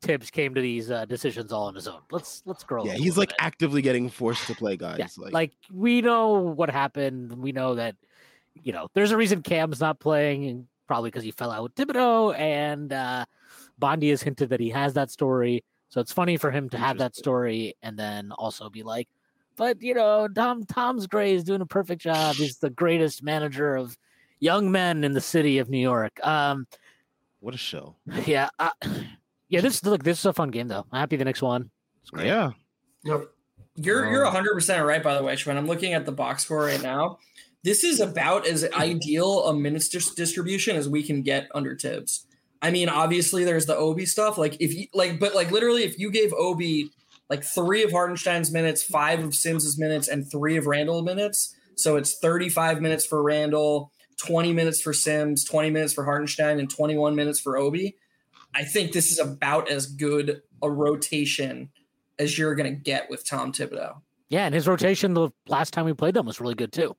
Thibs 0.02 0.30
came 0.30 0.54
to 0.54 0.60
these 0.60 0.88
uh, 0.88 1.04
decisions 1.06 1.50
all 1.52 1.64
on 1.64 1.74
his 1.74 1.88
own. 1.88 2.00
Let's 2.12 2.42
let's 2.46 2.62
grow. 2.62 2.84
yeah, 2.84 2.94
he's 2.94 3.18
like 3.18 3.30
bit. 3.30 3.38
actively 3.40 3.82
getting 3.82 4.08
forced 4.08 4.46
to 4.46 4.54
play 4.54 4.76
guys. 4.76 4.98
Yeah, 5.00 5.06
like, 5.16 5.32
like 5.32 5.52
we 5.72 6.00
know 6.00 6.34
what 6.34 6.70
happened. 6.70 7.32
We 7.32 7.50
know 7.50 7.74
that 7.74 7.96
you 8.62 8.72
know 8.72 8.86
there's 8.94 9.10
a 9.10 9.16
reason 9.16 9.42
Cam's 9.42 9.80
not 9.80 9.98
playing, 9.98 10.46
and 10.46 10.66
probably 10.86 11.10
because 11.10 11.24
he 11.24 11.32
fell 11.32 11.50
out 11.50 11.64
with 11.64 11.74
Thibodeau. 11.74 12.38
And 12.38 12.92
uh, 12.92 13.24
Bondy 13.80 14.10
has 14.10 14.22
hinted 14.22 14.50
that 14.50 14.60
he 14.60 14.70
has 14.70 14.94
that 14.94 15.10
story, 15.10 15.64
so 15.88 16.00
it's 16.00 16.12
funny 16.12 16.36
for 16.36 16.52
him 16.52 16.68
to 16.70 16.78
have 16.78 16.98
that 16.98 17.16
story 17.16 17.74
and 17.82 17.98
then 17.98 18.30
also 18.32 18.70
be 18.70 18.84
like, 18.84 19.08
"But 19.56 19.82
you 19.82 19.94
know, 19.94 20.28
Tom 20.28 20.64
Tom's 20.66 21.08
Gray 21.08 21.34
is 21.34 21.42
doing 21.42 21.62
a 21.62 21.66
perfect 21.66 22.02
job. 22.02 22.36
He's 22.36 22.58
the 22.58 22.70
greatest 22.70 23.24
manager 23.24 23.74
of 23.74 23.98
young 24.38 24.70
men 24.70 25.04
in 25.04 25.12
the 25.12 25.20
city 25.20 25.58
of 25.58 25.68
New 25.68 25.78
York." 25.78 26.24
Um, 26.26 26.66
what 27.40 27.54
a 27.54 27.58
show. 27.58 27.96
yeah, 28.26 28.48
uh, 28.58 28.70
yeah. 29.48 29.60
This 29.60 29.84
look, 29.84 30.02
this 30.02 30.18
is 30.18 30.26
a 30.26 30.32
fun 30.32 30.50
game 30.50 30.68
though. 30.68 30.86
I'm 30.90 31.00
happy 31.00 31.16
the 31.16 31.24
next 31.24 31.42
one. 31.42 31.70
It's 32.02 32.10
great. 32.10 32.26
Yeah. 32.26 32.52
Yep. 33.04 33.28
You're 33.76 34.10
you're 34.10 34.26
Um, 34.26 34.32
100 34.32 34.54
percent 34.54 34.84
right, 34.84 35.02
by 35.02 35.14
the 35.14 35.22
way, 35.22 35.34
Shwin. 35.34 35.56
I'm 35.56 35.66
looking 35.66 35.92
at 35.92 36.06
the 36.06 36.12
box 36.12 36.44
score 36.44 36.64
right 36.64 36.82
now. 36.82 37.18
This 37.62 37.82
is 37.82 38.00
about 38.00 38.46
as 38.46 38.64
ideal 38.74 39.44
a 39.46 39.54
minutes 39.54 39.88
distribution 39.88 40.76
as 40.76 40.88
we 40.88 41.02
can 41.02 41.22
get 41.22 41.48
under 41.54 41.76
Thibs. 41.76 42.26
I 42.62 42.70
mean, 42.70 42.88
obviously 42.88 43.44
there's 43.44 43.66
the 43.66 43.76
Obi 43.76 44.06
stuff. 44.06 44.38
Like 44.38 44.56
if 44.60 44.72
you 44.72 44.86
like, 44.94 45.18
but 45.18 45.34
like 45.34 45.50
literally, 45.50 45.84
if 45.84 45.98
you 45.98 46.10
gave 46.10 46.32
Obi 46.32 46.90
like 47.28 47.44
three 47.44 47.82
of 47.82 47.90
Hartenstein's 47.90 48.52
minutes, 48.52 48.82
five 48.82 49.22
of 49.22 49.34
Sims's 49.34 49.78
minutes, 49.78 50.08
and 50.08 50.30
three 50.30 50.56
of 50.56 50.66
Randle 50.66 51.02
minutes, 51.02 51.54
so 51.74 51.96
it's 51.96 52.18
35 52.18 52.80
minutes 52.80 53.04
for 53.04 53.22
Randle, 53.22 53.92
20 54.16 54.52
minutes 54.52 54.80
for 54.80 54.92
Sims, 54.92 55.44
20 55.44 55.70
minutes 55.70 55.92
for 55.92 56.04
Hartenstein, 56.04 56.58
and 56.58 56.70
21 56.70 57.14
minutes 57.14 57.38
for 57.40 57.56
Obi. 57.56 57.96
I 58.54 58.64
think 58.64 58.92
this 58.92 59.10
is 59.12 59.18
about 59.18 59.70
as 59.70 59.86
good 59.86 60.42
a 60.62 60.70
rotation 60.70 61.70
as 62.18 62.38
you're 62.38 62.54
gonna 62.54 62.70
get 62.70 63.10
with 63.10 63.26
Tom 63.28 63.52
Thibodeau. 63.52 64.00
Yeah, 64.28 64.46
and 64.46 64.54
his 64.54 64.66
rotation 64.66 65.14
the 65.14 65.30
last 65.46 65.72
time 65.74 65.84
we 65.84 65.92
played 65.92 66.14
them 66.14 66.26
was 66.26 66.40
really 66.40 66.54
good 66.54 66.72
too. 66.72 66.96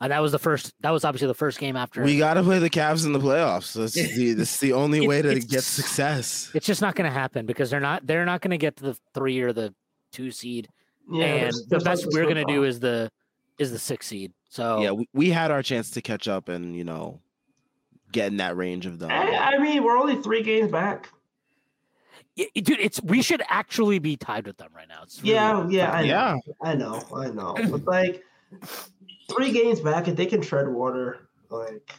Uh, 0.00 0.06
that 0.08 0.20
was 0.20 0.30
the 0.30 0.38
first. 0.38 0.72
That 0.82 0.90
was 0.90 1.04
obviously 1.04 1.26
the 1.26 1.34
first 1.34 1.58
game 1.58 1.74
after. 1.74 2.02
We 2.04 2.18
got 2.18 2.34
to 2.34 2.42
play 2.44 2.60
the 2.60 2.70
Cavs 2.70 3.04
in 3.04 3.12
the 3.12 3.18
playoffs. 3.18 3.72
That's 3.72 3.94
the 4.16 4.34
that's 4.34 4.60
the 4.60 4.72
only 4.74 4.98
It's- 4.98 5.08
way 5.08 5.22
to 5.22 5.40
get 5.40 5.64
success. 5.64 6.50
it's 6.54 6.66
just 6.66 6.80
not 6.82 6.94
going 6.94 7.10
to 7.10 7.12
happen 7.18 7.46
because 7.46 7.70
they're 7.70 7.80
not. 7.80 8.06
They're 8.06 8.24
not 8.26 8.40
going 8.42 8.52
to 8.52 8.58
get 8.58 8.76
to 8.76 8.84
the 8.84 8.98
three 9.14 9.40
or 9.40 9.52
the 9.52 9.74
two 10.12 10.30
seed. 10.30 10.68
Yeah, 11.10 11.24
and 11.24 11.40
there's- 11.42 11.56
the 11.62 11.66
there's 11.70 11.84
best 11.84 12.06
we're 12.12 12.24
going 12.24 12.36
to 12.36 12.44
do 12.44 12.62
is 12.64 12.78
the 12.78 13.10
is 13.58 13.72
the 13.72 13.78
six 13.78 14.06
seed. 14.06 14.32
So 14.48 14.82
Yeah, 14.82 14.92
we, 14.92 15.08
we 15.12 15.30
had 15.30 15.50
our 15.50 15.62
chance 15.62 15.90
to 15.90 16.02
catch 16.02 16.28
up 16.28 16.48
and 16.48 16.76
you 16.76 16.84
know 16.84 17.20
get 18.12 18.28
in 18.28 18.38
that 18.38 18.56
range 18.56 18.86
of 18.86 18.98
them. 18.98 19.10
I, 19.10 19.54
I 19.54 19.58
mean, 19.58 19.84
we're 19.84 19.98
only 19.98 20.16
three 20.16 20.42
games 20.42 20.70
back. 20.70 21.08
Y- 22.36 22.46
y- 22.54 22.62
dude, 22.62 22.80
it's 22.80 23.02
we 23.02 23.22
should 23.22 23.42
actually 23.48 23.98
be 23.98 24.16
tied 24.16 24.46
with 24.46 24.56
them 24.56 24.70
right 24.74 24.88
now. 24.88 25.00
It's 25.02 25.22
really 25.22 25.34
Yeah, 25.34 25.68
yeah, 25.68 25.92
I 25.92 26.00
know. 26.02 26.06
Yeah. 26.06 26.36
I 26.62 26.74
know, 26.74 27.02
I 27.14 27.28
know. 27.30 27.54
But 27.70 27.84
like 27.84 28.22
three 29.30 29.52
games 29.52 29.80
back, 29.80 30.08
if 30.08 30.16
they 30.16 30.26
can 30.26 30.40
tread 30.40 30.68
water, 30.68 31.28
like 31.50 31.92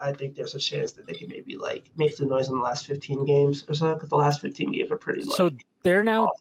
I, 0.00 0.08
I 0.08 0.12
think 0.12 0.34
there's 0.34 0.54
a 0.54 0.58
chance 0.58 0.92
that 0.92 1.06
they 1.06 1.14
can 1.14 1.28
maybe 1.28 1.56
like 1.56 1.90
make 1.96 2.14
some 2.16 2.28
noise 2.28 2.48
in 2.48 2.56
the 2.56 2.62
last 2.62 2.86
15 2.86 3.24
games 3.24 3.64
or 3.68 3.74
so. 3.74 3.94
Because 3.94 4.08
the 4.08 4.16
last 4.16 4.40
15 4.40 4.72
games 4.72 4.90
are 4.90 4.96
pretty 4.96 5.24
like, 5.24 5.36
So 5.36 5.50
they're 5.82 6.04
now 6.04 6.32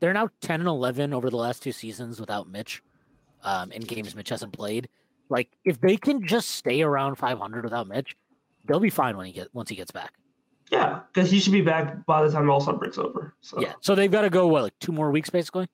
they're 0.00 0.12
now 0.12 0.28
ten 0.40 0.60
and 0.60 0.68
eleven 0.68 1.12
over 1.12 1.30
the 1.30 1.36
last 1.36 1.62
two 1.62 1.72
seasons 1.72 2.18
without 2.20 2.48
Mitch, 2.48 2.82
um, 3.42 3.72
in 3.72 3.82
games 3.82 4.14
Mitch 4.14 4.28
hasn't 4.28 4.52
played. 4.52 4.88
Like 5.28 5.48
if 5.64 5.80
they 5.80 5.96
can 5.96 6.26
just 6.26 6.50
stay 6.52 6.82
around 6.82 7.16
five 7.16 7.38
hundred 7.38 7.64
without 7.64 7.88
Mitch, 7.88 8.16
they'll 8.66 8.80
be 8.80 8.90
fine 8.90 9.16
when 9.16 9.26
he 9.26 9.32
get 9.32 9.48
once 9.54 9.68
he 9.70 9.76
gets 9.76 9.90
back. 9.90 10.12
yeah, 10.70 11.00
because 11.12 11.30
he 11.30 11.38
should 11.40 11.52
be 11.52 11.62
back 11.62 12.04
by 12.06 12.22
the 12.22 12.30
time 12.30 12.48
All 12.50 12.60
Star 12.60 12.74
breaks 12.76 12.98
over. 12.98 13.34
So 13.40 13.60
Yeah. 13.60 13.72
So 13.80 13.94
they've 13.94 14.10
got 14.10 14.22
to 14.22 14.30
go 14.30 14.46
what 14.48 14.62
like 14.62 14.78
two 14.80 14.92
more 14.92 15.10
weeks 15.10 15.30
basically. 15.30 15.68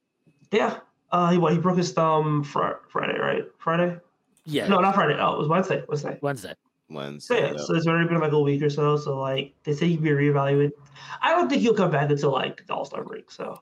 yeah. 0.52 0.78
Uh, 1.10 1.30
he 1.30 1.38
what 1.38 1.52
he 1.54 1.58
broke 1.58 1.78
his 1.78 1.90
thumb 1.92 2.44
fr- 2.44 2.82
Friday, 2.90 3.18
right? 3.18 3.44
Friday? 3.58 3.96
Yeah. 4.44 4.68
No, 4.68 4.78
not 4.80 4.94
Friday. 4.94 5.16
Oh, 5.18 5.34
it 5.34 5.38
was 5.38 5.48
Wednesday. 5.48 5.82
Wednesday. 5.88 6.18
Wednesday. 6.20 6.50
So 6.88 6.94
Wednesday. 6.94 7.40
yeah, 7.40 7.50
yeah. 7.52 7.56
so 7.64 7.74
it's 7.74 7.86
already 7.86 8.08
been 8.08 8.20
like 8.20 8.32
a 8.32 8.40
week 8.40 8.60
or 8.62 8.68
so. 8.70 8.96
So 8.98 9.18
like 9.18 9.54
they 9.64 9.72
say 9.72 9.88
he'd 9.88 10.02
be 10.02 10.10
reevaluated. 10.10 10.72
I 11.22 11.30
don't 11.32 11.48
think 11.48 11.62
he'll 11.62 11.74
come 11.74 11.90
back 11.90 12.10
until 12.10 12.32
like 12.32 12.66
the 12.66 12.74
All 12.74 12.84
Star 12.84 13.02
break. 13.04 13.30
So 13.30 13.58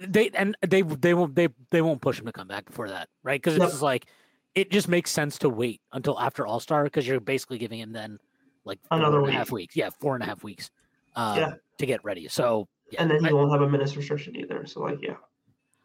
They 0.00 0.30
and 0.34 0.56
they 0.66 0.82
they 0.82 1.14
won't 1.14 1.34
they 1.34 1.48
they 1.70 1.82
won't 1.82 2.00
push 2.00 2.18
him 2.20 2.26
to 2.26 2.32
come 2.32 2.48
back 2.48 2.66
before 2.66 2.88
that, 2.88 3.08
right? 3.22 3.40
Because 3.42 3.58
Yep. 3.58 3.68
it's 3.68 3.82
like 3.82 4.06
it 4.54 4.70
just 4.70 4.88
makes 4.88 5.10
sense 5.10 5.38
to 5.38 5.48
wait 5.48 5.80
until 5.92 6.18
after 6.18 6.46
All 6.46 6.60
Star 6.60 6.84
because 6.84 7.06
you're 7.06 7.20
basically 7.20 7.58
giving 7.58 7.78
him 7.80 7.92
then 7.92 8.18
like 8.64 8.78
four 8.88 8.98
Another 8.98 9.18
and 9.18 9.26
week. 9.26 9.34
half 9.34 9.50
weeks. 9.50 9.76
Yeah, 9.76 9.90
four 10.00 10.14
and 10.14 10.22
a 10.22 10.26
half 10.26 10.42
weeks. 10.42 10.70
Um, 11.16 11.36
Yeah. 11.38 11.52
To 11.78 11.86
get 11.86 12.04
ready. 12.04 12.28
So 12.28 12.68
yeah, 12.90 13.02
and 13.02 13.10
then 13.10 13.24
he 13.24 13.32
won't 13.32 13.50
have 13.52 13.62
a 13.62 13.68
minutes 13.68 13.96
restriction 13.96 14.36
either. 14.36 14.66
So 14.66 14.80
like 14.80 14.98
yeah. 15.00 15.14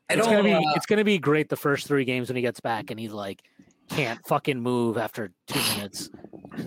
It's 0.10 0.28
gonna 0.28 0.44
be 0.44 0.54
uh, 0.54 0.62
it's 0.76 0.86
gonna 0.86 1.04
be 1.04 1.18
great 1.18 1.50
the 1.50 1.56
first 1.56 1.88
three 1.88 2.06
games 2.06 2.28
when 2.30 2.36
he 2.36 2.42
gets 2.42 2.60
back 2.60 2.92
and 2.92 3.00
he's 3.00 3.12
like 3.14 3.42
can't 3.90 4.20
fucking 4.28 4.60
move 4.60 4.98
after 4.98 5.32
two 5.48 5.60
minutes. 5.78 6.10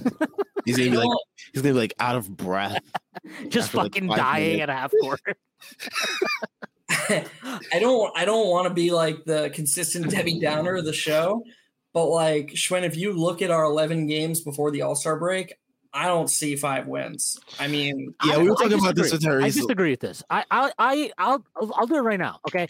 He's 0.65 0.77
gonna 0.77 0.91
be 0.91 0.97
like 0.99 1.09
he's 1.53 1.63
gonna 1.63 1.73
be 1.75 1.79
like 1.81 1.95
out 1.99 2.17
of 2.17 2.37
breath. 2.37 2.83
Just 3.49 3.69
After, 3.69 3.79
like, 3.79 3.93
fucking 3.95 4.09
dying 4.09 4.59
minutes. 4.59 4.63
at 4.65 4.69
a 4.69 4.73
half 4.75 4.93
court. 5.01 5.21
I 6.91 7.79
don't 7.81 8.11
I 8.17 8.25
don't 8.25 8.49
want 8.49 8.67
to 8.69 8.75
be 8.75 8.91
like 8.91 9.25
the 9.25 9.51
consistent 9.51 10.11
Debbie 10.11 10.41
Downer 10.41 10.77
of 10.77 10.85
the 10.85 10.93
show, 10.93 11.45
but 11.93 12.07
like 12.07 12.49
Shwin, 12.55 12.83
if 12.85 12.97
you 12.97 13.13
look 13.13 13.43
at 13.43 13.51
our 13.51 13.65
11 13.65 14.07
games 14.07 14.41
before 14.41 14.71
the 14.71 14.83
All 14.83 14.95
Star 14.95 15.19
break, 15.19 15.55
I 15.93 16.07
don't 16.07 16.29
see 16.29 16.57
five 16.57 16.87
wins. 16.87 17.39
I 17.59 17.67
mean, 17.69 18.15
Yeah, 18.25 18.35
I- 18.35 18.39
we 18.39 18.49
were 18.51 18.57
talking 18.57 18.79
about 18.79 18.95
this 18.95 19.13
with 19.13 19.21
disagree. 19.21 19.45
I 19.45 19.51
disagree 19.51 19.91
with 19.91 20.01
this. 20.01 20.23
I, 20.31 20.45
I, 20.51 20.73
I, 20.79 21.13
I'll, 21.19 21.45
I'll 21.75 21.87
do 21.87 21.97
it 21.97 22.01
right 22.01 22.19
now. 22.19 22.41
Okay. 22.49 22.67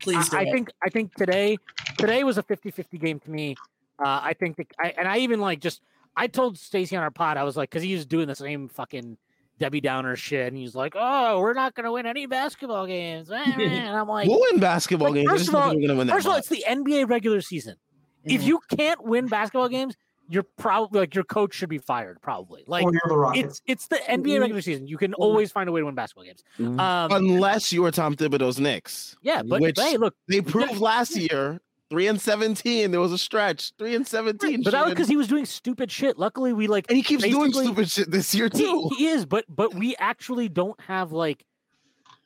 please 0.00 0.28
do 0.28 0.36
I, 0.36 0.40
I 0.40 0.44
think 0.50 0.70
I 0.82 0.88
think 0.90 1.14
today 1.14 1.56
today 1.98 2.24
was 2.24 2.36
a 2.38 2.42
50-50 2.42 3.00
game 3.00 3.20
to 3.20 3.30
me. 3.30 3.54
Uh, 3.98 4.20
I 4.22 4.34
think 4.34 4.56
the, 4.56 4.66
I, 4.78 4.92
and 4.98 5.06
I 5.08 5.18
even 5.18 5.40
like 5.40 5.60
just 5.60 5.80
I 6.16 6.26
told 6.26 6.58
Stacy 6.58 6.96
on 6.96 7.02
our 7.02 7.10
pod 7.10 7.36
I 7.36 7.44
was 7.44 7.56
like 7.56 7.70
because 7.70 7.82
he 7.82 7.94
was 7.94 8.04
doing 8.06 8.26
the 8.28 8.34
same 8.34 8.68
fucking 8.68 9.16
Debbie 9.58 9.80
Downer 9.80 10.16
shit 10.16 10.48
and 10.48 10.56
he's 10.56 10.74
like 10.74 10.94
oh 10.96 11.38
we're 11.40 11.52
not 11.54 11.74
gonna 11.74 11.92
win 11.92 12.06
any 12.06 12.26
basketball 12.26 12.86
games 12.86 13.30
and 13.32 13.88
I'm 13.96 14.08
like 14.08 14.28
We'll 14.28 14.40
win 14.50 14.60
basketball 14.60 15.08
Like, 15.08 15.14
games. 15.16 15.28
I 15.28 15.32
first 15.32 15.48
of 15.48 15.52
don't 15.52 15.62
all- 15.62 15.70
think 15.70 15.80
we're 15.82 15.88
gonna 15.88 15.98
win 15.98 16.08
first 16.08 16.26
of 16.26 16.32
all 16.32 16.38
it's 16.38 16.48
the 16.48 16.64
NBA 16.68 17.08
regular 17.08 17.40
season. 17.40 17.76
If 18.24 18.42
Mhm. 18.42 18.46
you 18.46 18.60
can't 18.76 19.04
win 19.04 19.26
basketball 19.28 19.68
games, 19.68 19.94
you're 20.30 20.46
probably 20.56 21.00
like 21.00 21.14
your 21.14 21.24
coach 21.24 21.52
should 21.54 21.68
be 21.68 21.76
fired 21.78 22.20
probably. 22.22 22.64
Like 22.66 22.82
or 22.84 22.92
you're 22.92 23.02
the 23.06 23.16
Rockets. 23.16 23.60
it's 23.66 23.88
it's 23.88 23.88
the 23.88 24.10
NBA 24.10 24.38
Mhm. 24.38 24.40
regular 24.40 24.62
season. 24.62 24.86
You 24.86 24.96
can 24.96 25.10
Mhm. 25.12 25.16
always 25.18 25.52
find 25.52 25.68
a 25.68 25.72
way 25.72 25.80
to 25.80 25.86
win 25.86 25.94
basketball 25.94 26.24
games. 26.24 26.42
Mhm. 26.58 26.80
Um, 26.80 27.12
Unless 27.12 27.72
you 27.74 27.84
are 27.84 27.90
Tom 27.90 28.16
Thibodeau's 28.16 28.58
Knicks. 28.58 29.16
yeah, 29.22 29.42
but, 29.42 29.60
which- 29.60 29.74
but 29.76 29.84
hey, 29.84 29.96
look, 29.98 30.14
They 30.28 30.40
proved 30.40 30.78
last 30.78 31.14
year, 31.16 31.60
three 31.94 32.08
and 32.08 32.20
seventeen. 32.20 32.90
There 32.90 33.00
was 33.00 33.12
a 33.12 33.18
stretch, 33.18 33.72
three 33.78 33.94
and 33.94 34.06
seventeen. 34.06 34.62
but 34.62 34.72
that 34.72 34.84
was 34.84 34.92
because 34.92 35.08
he 35.08 35.16
was 35.16 35.28
doing 35.28 35.46
stupid 35.46 35.90
shit. 35.92 36.18
Luckily, 36.18 36.52
we 36.52 36.66
like 36.66 36.86
and 36.88 36.96
he 36.96 37.02
keeps 37.02 37.22
doing 37.22 37.52
stupid 37.52 37.88
shit 37.90 38.10
this 38.10 38.34
year 38.34 38.48
too. 38.48 38.90
he 38.98 39.06
is, 39.06 39.24
but 39.24 39.44
but 39.48 39.74
we 39.74 39.94
actually 39.96 40.48
don't 40.48 40.78
have 40.80 41.12
like 41.12 41.44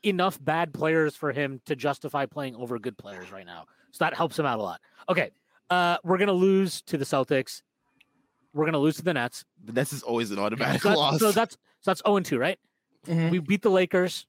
enough 0.03 0.43
bad 0.43 0.73
players 0.73 1.15
for 1.15 1.33
him 1.33 1.61
to 1.67 1.77
justify 1.77 2.25
playing 2.25 2.55
over 2.57 2.79
good 2.79 2.97
players 2.97 3.31
right 3.31 3.45
now. 3.47 3.65
So 3.91 4.05
that 4.05 4.15
helps 4.15 4.39
him 4.39 4.47
out 4.47 4.59
a 4.59 4.63
lot. 4.63 4.81
Okay, 5.09 5.31
uh, 5.71 5.99
we're 6.03 6.19
gonna 6.19 6.33
lose 6.33 6.81
to 6.83 6.97
the 6.97 7.05
Celtics. 7.05 7.63
We're 8.55 8.65
gonna 8.65 8.79
lose 8.79 8.97
to 8.97 9.03
the 9.03 9.13
Nets. 9.15 9.45
But 9.63 9.75
this 9.75 9.93
is 9.93 10.03
always 10.03 10.31
an 10.31 10.39
automatic 10.39 10.81
So 10.81 10.89
that's, 10.89 10.99
loss. 10.99 11.19
so 11.21 11.31
that's 11.33 11.55
so 11.81 11.91
that's 11.91 12.03
zero 12.05 12.17
and 12.17 12.25
two, 12.27 12.39
right? 12.39 12.59
Mhm. 13.07 13.31
We 13.31 13.39
beat 13.41 13.61
the 13.63 13.71
Lakers. 13.71 14.27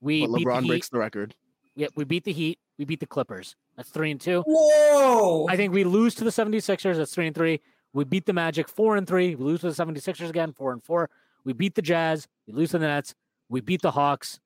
We 0.00 0.26
but 0.26 0.34
beat 0.36 0.46
LeBron 0.46 0.54
the 0.56 0.60
Heat. 0.62 0.68
breaks 0.68 0.88
the 0.88 0.98
record. 0.98 1.34
Yeah, 1.80 1.86
we 1.94 2.04
beat 2.04 2.24
the 2.24 2.32
Heat. 2.34 2.58
We 2.78 2.84
beat 2.84 3.00
the 3.00 3.06
Clippers. 3.06 3.56
That's 3.74 3.88
three 3.88 4.10
and 4.10 4.20
two. 4.20 4.44
Whoa! 4.46 5.46
I 5.48 5.56
think 5.56 5.72
we 5.72 5.82
lose 5.82 6.14
to 6.16 6.24
the 6.24 6.30
76ers. 6.30 6.98
That's 6.98 7.14
three 7.14 7.26
and 7.26 7.34
three. 7.34 7.58
We 7.94 8.04
beat 8.04 8.26
the 8.26 8.34
Magic 8.34 8.68
four 8.68 8.96
and 8.96 9.06
three. 9.06 9.34
We 9.34 9.42
lose 9.42 9.62
to 9.62 9.72
the 9.72 9.84
76ers 9.86 10.28
again, 10.28 10.52
four 10.52 10.72
and 10.72 10.84
four. 10.84 11.08
We 11.42 11.54
beat 11.54 11.74
the 11.74 11.80
Jazz. 11.80 12.28
We 12.46 12.52
lose 12.52 12.72
to 12.72 12.78
the 12.78 12.86
Nets. 12.86 13.14
We 13.48 13.62
beat 13.62 13.80
the 13.80 13.92
Hawks. 13.92 14.40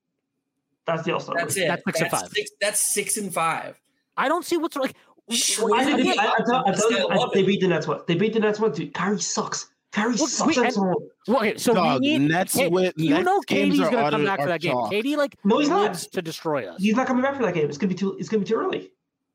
That's 0.87 1.03
the 1.03 1.11
All 1.11 1.19
Star. 1.19 1.35
that's 1.37 1.57
it. 1.57 1.67
that's 1.67 1.83
six 1.83 1.99
and 1.99 2.09
five. 2.09 2.29
Six, 2.29 2.51
that's 2.61 2.93
six 2.93 3.17
and 3.17 3.33
five. 3.33 3.81
I 4.15 4.29
don't 4.29 4.45
see 4.45 4.55
what's 4.55 4.77
like. 4.77 4.95
Sure. 5.29 5.75
I, 5.75 5.83
they, 5.83 6.11
I, 6.11 6.35
I, 6.39 6.43
tell, 6.45 6.63
I, 6.65 6.71
tell 6.71 6.89
you, 6.89 7.07
I 7.09 7.17
I, 7.17 7.29
they 7.33 7.43
beat 7.43 7.59
the 7.59 7.67
Nets 7.67 7.85
once. 7.85 8.03
They 8.07 8.15
beat 8.15 8.31
the 8.31 8.39
Nets 8.39 8.61
once. 8.61 8.77
Dude, 8.77 8.93
Kyrie 8.93 9.19
sucks. 9.19 9.67
Kyrie 9.95 10.13
Look, 10.15 10.29
sucks. 10.29 10.57
we- 10.57 10.63
at 10.65 10.75
home. 10.75 10.95
Well, 11.27 11.37
okay, 11.37 11.57
so 11.57 11.73
Dog, 11.73 12.01
we 12.01 12.17
need. 12.17 12.29
Nets 12.29 12.53
Hey, 12.53 12.67
win. 12.67 12.91
you 12.97 13.11
Nets 13.11 13.25
know, 13.25 13.39
games 13.47 13.75
KD's 13.75 13.79
gonna 13.89 13.97
auto- 13.97 14.09
come 14.17 14.25
back 14.25 14.39
for 14.39 14.45
are 14.45 14.49
that 14.49 14.61
game. 14.61 14.73
chalk. 14.73 14.91
Katie 14.91 15.15
like 15.15 15.35
No, 15.45 15.59
he's 15.59 15.69
not. 15.69 15.81
lives 15.83 16.07
to 16.07 16.21
destroy 16.21 16.67
us. 16.69 16.81
He's 16.81 16.95
not 16.95 17.07
coming 17.07 17.23
back 17.23 17.37
for 17.37 17.43
that 17.43 17.53
game. 17.53 17.69
It's 17.69 17.77
gonna 17.77 17.89
be 17.89 17.95
too. 17.95 18.17
It's 18.19 18.27
gonna 18.29 18.41
be 18.43 18.47
too 18.49 18.55
early. 18.55 18.91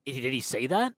Did 0.06 0.32
he 0.32 0.40
say 0.40 0.66
that? 0.66 0.92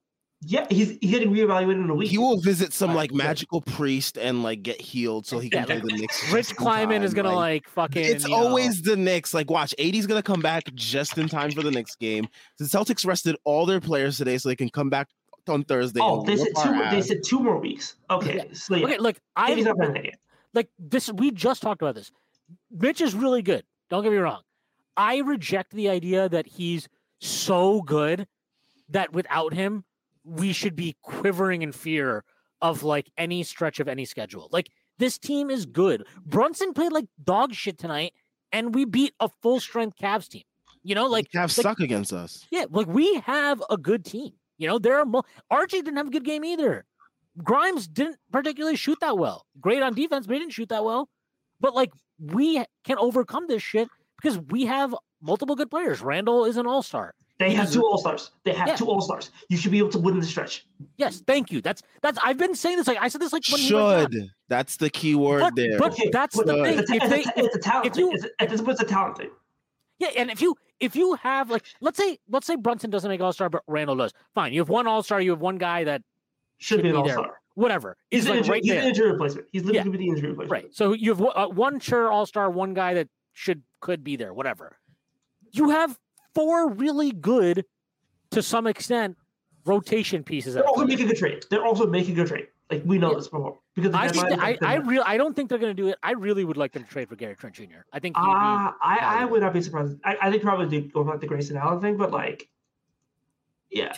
Yeah, 0.45 0.67
he's 0.69 0.97
he's 0.99 1.09
getting 1.11 1.31
reevaluated 1.31 1.81
in 1.85 1.89
a 1.89 1.95
week. 1.95 2.09
He 2.11 2.17
will 2.17 2.41
visit 2.41 2.73
some 2.73 2.93
like 2.93 3.13
magical 3.13 3.61
priest 3.61 4.17
and 4.17 4.43
like 4.43 4.61
get 4.61 4.81
healed 4.81 5.25
so 5.25 5.39
he 5.39 5.49
can 5.49 5.59
Yeah, 5.61 5.65
play 5.67 5.75
like, 5.75 5.83
the 5.85 5.93
Knicks. 5.99 6.33
Rich 6.33 6.47
just 6.49 6.57
Kleiman 6.57 7.01
is 7.01 7.13
gonna 7.13 7.33
like 7.33 7.69
fucking. 7.69 8.03
It's 8.03 8.25
you 8.25 8.31
know- 8.31 8.35
always 8.47 8.81
the 8.81 8.97
Knicks. 8.97 9.33
Like, 9.33 9.49
watch, 9.49 9.73
80's 9.79 10.05
gonna 10.05 10.21
come 10.21 10.41
back 10.41 10.63
just 10.75 11.17
in 11.17 11.29
time 11.29 11.51
for 11.51 11.63
the 11.63 11.71
Knicks 11.71 11.95
game. 11.95 12.27
The 12.59 12.65
Celtics 12.65 13.05
rested 13.05 13.37
all 13.45 13.65
their 13.65 13.79
players 13.79 14.17
today 14.17 14.37
so 14.37 14.49
they 14.49 14.57
can 14.57 14.69
come 14.69 14.89
back 14.89 15.07
on 15.49 15.63
Thursday. 15.63 15.99
Oh, 16.01 16.23
they 16.23 16.37
said 16.37 16.51
two. 16.61 16.71
More, 16.73 16.89
they 16.91 17.01
said 17.01 17.23
two 17.23 17.39
more 17.39 17.57
weeks. 17.59 17.95
Okay, 18.09 18.49
so 18.53 18.75
yeah, 18.75 18.85
Okay, 18.85 18.97
look, 18.97 19.17
I 19.35 19.53
he's 19.53 19.65
not 19.65 19.77
playing 19.77 19.93
that 19.93 20.03
game. 20.03 20.13
like 20.53 20.69
this 20.79 21.11
we 21.13 21.31
just 21.31 21.61
talked 21.61 21.81
about 21.81 21.95
this 21.95 22.11
mitch 22.69 23.01
is 23.01 23.15
really 23.15 23.41
good 23.41 23.63
don't 23.89 24.03
get 24.03 24.11
me 24.11 24.17
wrong 24.17 24.41
i 24.97 25.17
reject 25.19 25.71
the 25.71 25.89
idea 25.89 26.27
that 26.29 26.45
he's 26.45 26.87
so 27.19 27.81
good 27.81 28.27
that 28.89 29.11
without 29.13 29.53
him 29.53 29.83
we 30.23 30.51
should 30.53 30.75
be 30.75 30.95
quivering 31.01 31.61
in 31.63 31.71
fear 31.71 32.23
of 32.61 32.83
like 32.83 33.09
any 33.17 33.41
stretch 33.43 33.79
of 33.79 33.87
any 33.87 34.05
schedule 34.05 34.49
like 34.51 34.69
this 34.99 35.17
team 35.17 35.49
is 35.49 35.65
good 35.65 36.05
brunson 36.25 36.73
played 36.73 36.91
like 36.91 37.05
dog 37.23 37.53
shit 37.53 37.79
tonight 37.79 38.13
and 38.51 38.75
we 38.75 38.85
beat 38.85 39.13
a 39.19 39.29
full 39.41 39.59
strength 39.59 39.97
Cavs 39.97 40.27
team 40.27 40.43
you 40.83 40.93
know 40.93 41.07
like 41.07 41.25
Like, 41.33 41.41
have 41.41 41.57
like- 41.57 41.63
suck 41.63 41.79
against 41.79 42.11
us. 42.13 42.45
yeah, 42.51 42.65
like 42.69 42.87
we 42.87 43.15
have 43.25 43.63
a 43.69 43.77
good 43.77 44.03
team. 44.05 44.33
You 44.57 44.67
know, 44.67 44.79
there 44.79 44.99
are 44.99 45.05
mo- 45.05 45.23
RJ 45.51 45.69
didn't 45.69 45.97
have 45.97 46.07
a 46.07 46.11
good 46.11 46.25
game 46.25 46.43
either. 46.45 46.85
Grimes 47.43 47.87
didn't 47.87 48.17
particularly 48.31 48.75
shoot 48.75 48.99
that 49.01 49.17
well. 49.17 49.45
Great 49.59 49.81
on 49.81 49.93
defense, 49.95 50.27
but 50.27 50.33
he 50.33 50.39
didn't 50.39 50.53
shoot 50.53 50.69
that 50.69 50.83
well. 50.85 51.09
But 51.59 51.73
like 51.73 51.91
we 52.19 52.63
can 52.83 52.97
overcome 52.99 53.47
this 53.47 53.63
shit 53.63 53.87
because 54.21 54.37
we 54.49 54.65
have 54.65 54.95
multiple 55.21 55.55
good 55.55 55.71
players. 55.71 56.01
Randle 56.01 56.45
is 56.45 56.57
an 56.57 56.67
all 56.67 56.83
star. 56.83 57.13
They 57.39 57.51
have 57.55 57.71
two 57.71 57.81
All 57.83 57.97
Stars. 57.97 58.29
They 58.45 58.53
have 58.53 58.67
Yeah. 58.67 58.75
two 58.75 58.85
All 58.85 59.01
Stars. 59.01 59.31
You 59.49 59.57
should 59.57 59.71
be 59.71 59.79
able 59.79 59.89
to 59.89 59.97
win 59.99 60.19
the 60.19 60.25
stretch. 60.25 60.65
Yes, 60.97 61.23
thank 61.25 61.51
you. 61.51 61.61
That's 61.61 61.81
that's 62.03 62.19
I've 62.23 62.37
been 62.37 62.53
saying 62.53 62.77
this 62.77 62.87
like 62.87 62.99
I 63.01 63.07
said 63.07 63.19
this 63.21 63.33
like 63.33 63.41
when 63.51 63.59
he. 63.59 63.67
Should. 63.67 64.29
That's 64.49 64.77
the 64.77 64.89
key 64.91 65.15
word 65.15 65.39
But- 65.39 65.55
there. 65.55 65.79
but- 65.79 65.93
Okay, 65.93 66.09
that's 66.13 66.37
but 66.37 66.45
the 66.45 66.53
thing. 66.63 66.79
It's 66.79 66.91
a, 66.91 66.95
If 66.95 67.03
it's, 67.03 67.09
they- 67.33 67.41
a, 67.41 67.45
it's 67.45 67.55
a 67.55 67.59
talent 67.59 67.87
if 67.87 67.93
thing. 67.93 68.05
you- 68.05 68.11
It's 68.13 68.25
a, 68.25 68.29
at 68.41 68.49
this 68.49 68.61
point, 68.61 68.79
it's 68.79 68.81
a 68.81 68.93
talent 68.93 69.17
thing. 69.17 69.31
Yeah, 69.99 70.09
and 70.17 70.29
if 70.31 70.41
you 70.41 70.55
if 70.79 70.95
you 70.95 71.13
have 71.15 71.49
like 71.49 71.63
let's 71.81 71.97
say 71.97 72.17
let's 72.29 72.47
say 72.47 72.55
Brunson 72.55 72.89
doesn't 72.89 73.09
make 73.09 73.21
all 73.21 73.33
star, 73.33 73.49
but 73.49 73.63
Randle 73.67 73.95
does. 73.95 74.11
Fine, 74.33 74.53
you 74.53 74.59
have 74.61 74.69
one 74.69 74.87
all 74.87 75.03
star, 75.03 75.21
you 75.21 75.31
have 75.31 75.39
one 75.41 75.57
guy 75.57 75.83
that 75.85 76.01
Should, 76.57 76.77
Should 76.79 76.83
be 76.83 76.89
an 76.89 76.95
All. 76.95 77.07
Star. 77.09 77.39
whatever 77.55 77.97
He's, 78.09 78.23
is 78.23 78.25
an 78.25 78.31
like 78.31 78.37
injury, 78.39 78.51
right 78.53 78.63
he's 78.63 78.71
an 78.73 78.83
injury 78.83 79.11
replacement. 79.11 79.47
He's 79.51 79.63
literally 79.63 79.77
Yeah. 79.77 79.83
going 79.83 79.91
to 79.93 79.97
be 79.99 80.05
the 80.05 80.09
injury 80.09 80.29
replacement. 80.31 80.51
Right. 80.51 80.73
So 80.75 80.93
you 80.93 81.11
have 81.11 81.19
one- 81.19 81.33
uh, 81.35 81.47
one 81.47 81.79
sure 81.79 82.11
all 82.11 82.25
star, 82.25 82.49
one 82.49 82.73
guy 82.73 82.95
that 82.95 83.07
should 83.33 83.61
could 83.81 84.03
be 84.03 84.15
there, 84.15 84.33
whatever. 84.33 84.77
You 85.51 85.69
have 85.69 85.97
four 86.33 86.69
really 86.69 87.11
good, 87.11 87.65
to 88.31 88.41
some 88.41 88.65
extent, 88.67 89.17
rotation 89.65 90.23
pieces. 90.23 90.55
They're 90.55 90.65
also 90.67 90.85
making 90.85 91.05
a 91.05 91.09
good 91.09 91.17
trade. 91.17 91.45
They're 91.49 91.65
also 91.65 91.85
making 91.87 92.13
a 92.13 92.15
good 92.15 92.27
trade. 92.27 92.47
Like 92.73 92.83
we 92.85 92.97
know 92.97 93.11
Yeah. 93.11 93.17
this 93.17 93.27
before 93.27 93.59
because 93.75 93.93
I 93.93 94.07
think 94.09 94.23
I 94.25 94.29
I 94.49 94.51
September. 94.53 94.89
real 94.89 95.03
I 95.05 95.17
don't 95.17 95.35
think 95.35 95.49
they're 95.49 95.57
going 95.59 95.75
to 95.75 95.81
do 95.81 95.89
it. 95.89 95.97
I 96.03 96.11
really 96.11 96.43
would 96.45 96.57
like 96.57 96.71
them 96.73 96.83
to 96.83 96.89
trade 96.89 97.09
for 97.09 97.15
Gary 97.15 97.35
Trent 97.35 97.55
Jr. 97.55 97.63
I 97.91 97.99
think 97.99 98.15
he'd 98.17 98.23
be, 98.23 98.29
Uh, 98.29 98.71
I, 98.81 98.97
I 99.21 99.25
would 99.25 99.41
not 99.41 99.53
be 99.53 99.61
surprised. 99.61 99.97
I, 100.03 100.17
I 100.21 100.31
think 100.31 100.43
probably 100.43 100.67
do 100.67 100.87
go 100.89 101.03
back 101.03 101.19
to 101.21 101.27
Grayson 101.27 101.57
Allen 101.57 101.81
thing, 101.81 101.97
but 101.97 102.11
like, 102.11 102.47
yeah, 103.69 103.93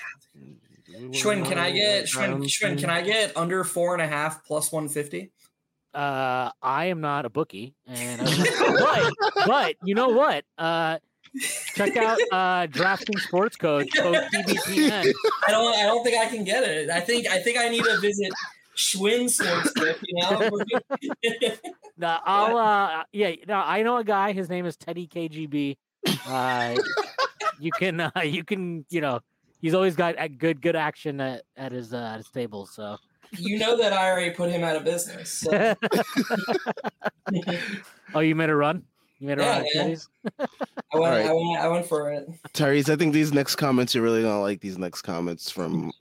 Shwin, 1.11 1.45
can 1.45 1.57
I 1.57 1.71
get 1.71 2.05
Shwin, 2.05 2.43
Shwin, 2.43 2.77
can 2.79 2.89
I 2.89 3.01
get 3.01 3.35
under 3.35 3.63
four 3.63 3.93
and 3.93 4.01
a 4.01 4.07
half 4.07 4.45
plus 4.45 4.71
one 4.71 4.87
fifty? 4.87 5.31
uh, 5.93 6.51
I 6.61 6.85
am 6.85 6.99
not 7.01 7.25
a 7.25 7.29
bookie, 7.29 7.73
and 7.87 8.21
I- 8.21 9.11
but 9.35 9.47
but 9.47 9.75
you 9.83 9.95
know 9.95 10.09
what? 10.09 10.43
Uh, 10.57 10.99
check 11.75 11.97
out 11.97 12.17
uh, 12.31 12.67
DraftKings 12.67 13.27
Sportsbook 13.29 13.87
code 13.97 14.15
TBPN. 14.33 15.13
I 15.47 15.51
don't 15.51 15.75
I 15.75 15.83
don't 15.83 16.03
think 16.03 16.17
I 16.17 16.27
can 16.27 16.43
get 16.43 16.63
it. 16.63 16.89
I 16.89 16.99
think 16.99 17.27
I 17.27 17.39
think 17.41 17.57
I 17.57 17.67
need 17.69 17.83
to 17.83 17.97
visit 17.99 18.31
Shwin 18.75 19.25
Sportsbook, 19.25 19.97
you 20.03 20.21
know. 20.21 21.59
No, 21.97 22.17
I'll 22.25 22.57
uh 22.57 23.03
yeah, 23.13 23.31
no, 23.47 23.55
I 23.55 23.81
know 23.81 23.95
a 23.97 24.03
guy, 24.03 24.33
his 24.33 24.49
name 24.49 24.65
is 24.65 24.75
Teddy 24.75 25.07
KGB. 25.07 25.77
Uh 26.27 26.75
you 27.57 27.71
can 27.71 28.01
uh, 28.01 28.11
you 28.23 28.43
can, 28.43 28.85
you 28.89 28.99
know, 28.99 29.21
he's 29.61 29.73
always 29.73 29.95
got 29.95 30.15
a 30.17 30.27
good 30.27 30.61
good 30.61 30.75
action 30.75 31.21
at, 31.21 31.43
at 31.55 31.71
his 31.71 31.93
uh, 31.93 31.97
at 31.97 32.17
his 32.17 32.29
table, 32.29 32.65
so 32.65 32.97
you 33.37 33.57
know 33.59 33.77
that 33.77 33.93
I 33.93 34.11
already 34.11 34.31
put 34.31 34.49
him 34.51 34.63
out 34.63 34.75
of 34.75 34.83
business. 34.83 35.31
So. 35.31 35.75
Oh, 38.13 38.19
you 38.19 38.35
made 38.35 38.49
a 38.49 38.55
run? 38.55 38.83
You 39.19 39.27
made 39.27 39.39
a 39.39 39.41
Yeah, 39.41 39.49
run 39.49 39.57
at 39.57 39.63
man. 39.63 39.83
Teddy's? 39.85 40.09
I 40.39 40.47
went, 40.93 41.13
Alright. 41.13 41.25
I 41.25 41.33
went, 41.33 41.59
I 41.59 41.67
went 41.67 41.85
for 41.85 42.11
it. 42.11 42.27
Tyrese, 42.53 42.89
I 42.89 42.95
think 42.95 43.13
these 43.13 43.33
next 43.33 43.55
comments, 43.55 43.95
you're 43.95 44.03
really 44.03 44.21
gonna 44.21 44.41
like 44.41 44.61
these 44.61 44.77
next 44.77 45.01
comments 45.01 45.49
from 45.49 45.91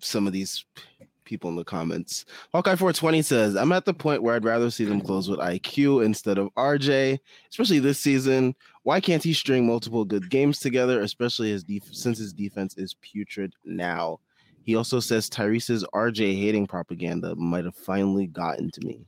some 0.00 0.26
of 0.26 0.32
these 0.32 0.64
p- 0.76 0.82
people 1.24 1.50
in 1.50 1.56
the 1.56 1.64
comments. 1.64 2.24
Hawkeye 2.52 2.76
420 2.76 3.22
says, 3.22 3.56
I'm 3.56 3.72
at 3.72 3.84
the 3.84 3.94
point 3.94 4.22
where 4.22 4.34
I'd 4.34 4.44
rather 4.44 4.70
see 4.70 4.84
them 4.84 5.00
close 5.00 5.28
with 5.28 5.40
IQ 5.40 6.04
instead 6.04 6.38
of 6.38 6.52
RJ, 6.54 7.18
especially 7.50 7.78
this 7.78 7.98
season. 7.98 8.54
Why 8.82 9.00
can't 9.00 9.22
he 9.22 9.32
string 9.32 9.66
multiple 9.66 10.04
good 10.04 10.28
games 10.30 10.58
together, 10.58 11.00
especially 11.00 11.50
his 11.50 11.64
def- 11.64 11.92
since 11.94 12.18
his 12.18 12.32
defense 12.32 12.76
is 12.76 12.94
putrid 13.00 13.54
now? 13.64 14.20
He 14.62 14.76
also 14.76 15.00
says 15.00 15.28
Tyrese's 15.28 15.84
RJ 15.94 16.38
hating 16.40 16.66
propaganda 16.66 17.34
might 17.36 17.64
have 17.64 17.76
finally 17.76 18.26
gotten 18.26 18.70
to 18.70 18.80
me. 18.86 19.06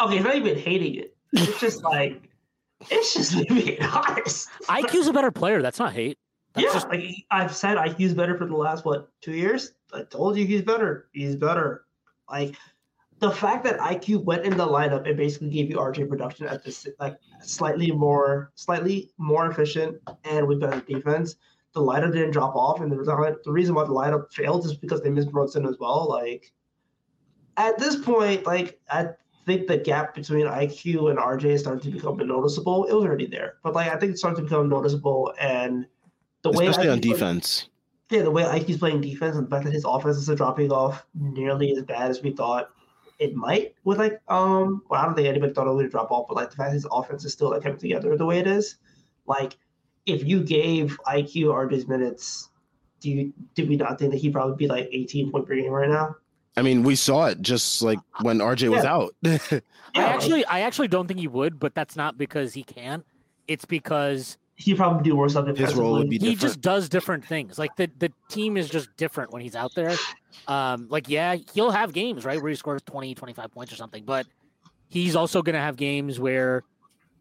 okay, 0.00 0.16
it's 0.16 0.24
not 0.24 0.36
even 0.36 0.58
hating 0.58 0.94
it. 0.96 1.16
It's 1.32 1.58
just 1.60 1.82
like, 1.82 2.28
it's 2.90 3.14
just 3.14 3.34
me 3.34 3.44
being 3.48 3.82
honest. 3.82 4.48
IQ's 4.68 5.08
a 5.08 5.12
better 5.12 5.30
player. 5.32 5.62
That's 5.62 5.78
not 5.78 5.92
hate. 5.92 6.18
That's 6.54 6.66
yeah, 6.66 6.72
just- 6.72 6.88
like 6.88 7.04
I've 7.30 7.54
said, 7.54 7.76
I, 7.76 7.88
IQ's 7.88 8.14
better 8.14 8.36
for 8.36 8.46
the 8.46 8.56
last 8.56 8.84
what 8.84 9.10
two 9.20 9.32
years. 9.32 9.72
I 9.92 10.02
told 10.02 10.36
you 10.36 10.46
he's 10.46 10.62
better. 10.62 11.08
He's 11.12 11.36
better. 11.36 11.84
Like 12.30 12.56
the 13.18 13.30
fact 13.30 13.64
that 13.64 13.78
IQ 13.78 14.24
went 14.24 14.44
in 14.44 14.56
the 14.56 14.66
lineup 14.66 15.06
and 15.08 15.16
basically 15.16 15.50
gave 15.50 15.70
you 15.70 15.76
RJ 15.76 16.08
production 16.08 16.46
at 16.46 16.64
this 16.64 16.86
like 17.00 17.16
slightly 17.40 17.90
more, 17.90 18.52
slightly 18.54 19.10
more 19.18 19.50
efficient 19.50 19.96
and 20.24 20.46
with 20.46 20.60
better 20.60 20.80
defense. 20.80 21.36
The 21.72 21.80
lineup 21.80 22.12
didn't 22.12 22.30
drop 22.30 22.54
off, 22.54 22.80
and 22.80 22.90
the 22.90 22.96
reason, 22.96 23.36
the 23.44 23.52
reason 23.52 23.74
why 23.74 23.84
the 23.84 23.90
lineup 23.90 24.32
failed 24.32 24.64
is 24.64 24.76
because 24.76 25.00
they 25.02 25.10
missed 25.10 25.32
Brunson 25.32 25.66
as 25.66 25.76
well. 25.80 26.08
Like 26.08 26.52
at 27.56 27.78
this 27.78 27.96
point, 27.96 28.46
like 28.46 28.78
I 28.90 29.08
think 29.46 29.66
the 29.66 29.78
gap 29.78 30.14
between 30.14 30.46
IQ 30.46 31.10
and 31.10 31.18
RJ 31.18 31.44
is 31.46 31.60
starting 31.62 31.82
to 31.82 31.96
become 31.96 32.16
noticeable. 32.18 32.84
It 32.84 32.94
was 32.94 33.04
already 33.04 33.26
there, 33.26 33.54
but 33.62 33.74
like 33.74 33.90
I 33.90 33.96
think 33.96 34.12
it's 34.12 34.20
starting 34.20 34.36
to 34.36 34.42
become 34.42 34.68
noticeable, 34.68 35.34
and 35.40 35.86
the 36.44 36.56
way 36.56 36.66
especially 36.68 36.90
on 36.90 36.98
IQ 36.98 37.02
play- 37.02 37.12
defense. 37.12 37.68
yeah, 38.10 38.22
the 38.22 38.30
way 38.30 38.44
IQ's 38.44 38.78
playing 38.78 39.00
defense 39.00 39.36
and 39.36 39.46
the 39.46 39.50
fact 39.50 39.64
that 39.64 39.72
his 39.72 39.84
offenses 39.84 40.30
are 40.30 40.36
dropping 40.36 40.70
off 40.70 41.04
nearly 41.14 41.72
as 41.72 41.82
bad 41.82 42.10
as 42.10 42.22
we 42.22 42.30
thought 42.30 42.70
it 43.18 43.34
might 43.34 43.74
with 43.84 43.98
like 43.98 44.20
um 44.28 44.82
well 44.90 45.00
I 45.00 45.04
don't 45.06 45.14
think 45.14 45.28
anybody 45.28 45.52
thought 45.52 45.66
it 45.66 45.72
would 45.72 45.90
drop 45.90 46.10
off, 46.10 46.26
but 46.28 46.36
like 46.36 46.50
the 46.50 46.56
fact 46.56 46.72
his 46.72 46.86
offense 46.90 47.24
is 47.24 47.32
still 47.32 47.50
like 47.50 47.62
coming 47.62 47.78
together 47.78 48.16
the 48.16 48.26
way 48.26 48.38
it 48.38 48.46
is, 48.46 48.76
like 49.26 49.56
if 50.06 50.24
you 50.24 50.42
gave 50.42 50.98
IQ 51.06 51.44
RJ's 51.46 51.88
minutes, 51.88 52.50
do 53.00 53.10
you 53.10 53.32
did 53.54 53.68
we 53.68 53.76
not 53.76 53.98
think 53.98 54.12
that 54.12 54.18
he'd 54.18 54.32
probably 54.32 54.56
be 54.56 54.66
like 54.66 54.88
18 54.92 55.30
point 55.32 55.46
per 55.46 55.54
game 55.54 55.70
right 55.70 55.88
now? 55.88 56.16
I 56.56 56.62
mean, 56.62 56.82
we 56.84 56.94
saw 56.94 57.26
it 57.26 57.40
just 57.40 57.82
like 57.82 57.98
when 58.20 58.38
RJ 58.38 58.68
was 58.68 58.84
out. 58.84 59.14
I 59.24 59.62
actually, 59.96 60.44
I 60.46 60.60
actually 60.60 60.86
don't 60.88 61.08
think 61.08 61.18
he 61.18 61.26
would, 61.26 61.58
but 61.58 61.74
that's 61.74 61.96
not 61.96 62.16
because 62.16 62.52
he 62.54 62.62
can. 62.62 63.02
It's 63.48 63.64
because 63.64 64.36
he'd 64.56 64.76
probably 64.76 65.02
do 65.02 65.16
worse 65.16 65.36
on 65.36 65.46
His 65.54 65.74
role 65.74 65.94
would 65.94 66.08
be 66.08 66.18
he 66.18 66.36
just 66.36 66.60
does 66.60 66.88
different 66.88 67.24
things. 67.24 67.58
Like 67.58 67.74
the 67.76 67.90
the 67.98 68.12
team 68.28 68.56
is 68.56 68.68
just 68.68 68.94
different 68.96 69.32
when 69.32 69.42
he's 69.42 69.56
out 69.56 69.74
there. 69.74 69.96
Um, 70.46 70.86
like 70.88 71.08
yeah, 71.08 71.36
he'll 71.52 71.70
have 71.70 71.92
games 71.92 72.24
right 72.24 72.40
where 72.40 72.50
he 72.50 72.56
scores 72.56 72.82
20, 72.82 73.14
25 73.14 73.50
points 73.50 73.72
or 73.72 73.76
something, 73.76 74.04
but 74.04 74.26
he's 74.88 75.16
also 75.16 75.42
going 75.42 75.54
to 75.54 75.60
have 75.60 75.76
games 75.76 76.20
where 76.20 76.62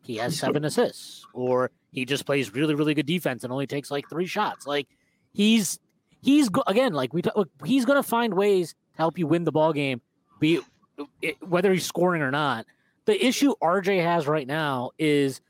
he 0.04 0.18
has 0.18 0.38
seven 0.38 0.66
assists 0.66 1.26
or 1.34 1.72
he 1.92 2.06
just 2.06 2.26
plays 2.26 2.54
really 2.54 2.76
really 2.76 2.94
good 2.94 3.06
defense 3.06 3.44
and 3.44 3.54
only 3.54 3.68
takes 3.68 3.90
like 3.90 4.08
three 4.10 4.26
shots. 4.28 4.68
Like 4.68 4.88
he's 5.32 5.80
he's 6.22 6.50
go- 6.50 6.64
again 6.68 6.94
like 6.94 7.14
we 7.14 7.22
t- 7.22 7.32
he's 7.66 7.86
going 7.86 8.02
to 8.02 8.08
find 8.08 8.34
ways 8.34 8.74
to 8.74 8.98
help 8.98 9.18
you 9.18 9.28
win 9.28 9.44
the 9.44 9.52
ball 9.52 9.74
game, 9.74 10.02
be 10.40 10.60
it, 11.22 11.36
whether 11.42 11.72
he's 11.74 11.86
scoring 11.86 12.22
or 12.22 12.32
not. 12.32 12.66
The 13.06 13.26
issue 13.26 13.54
RJ 13.62 14.02
has 14.04 14.28
right 14.28 14.48
now 14.48 14.92
is 14.98 15.42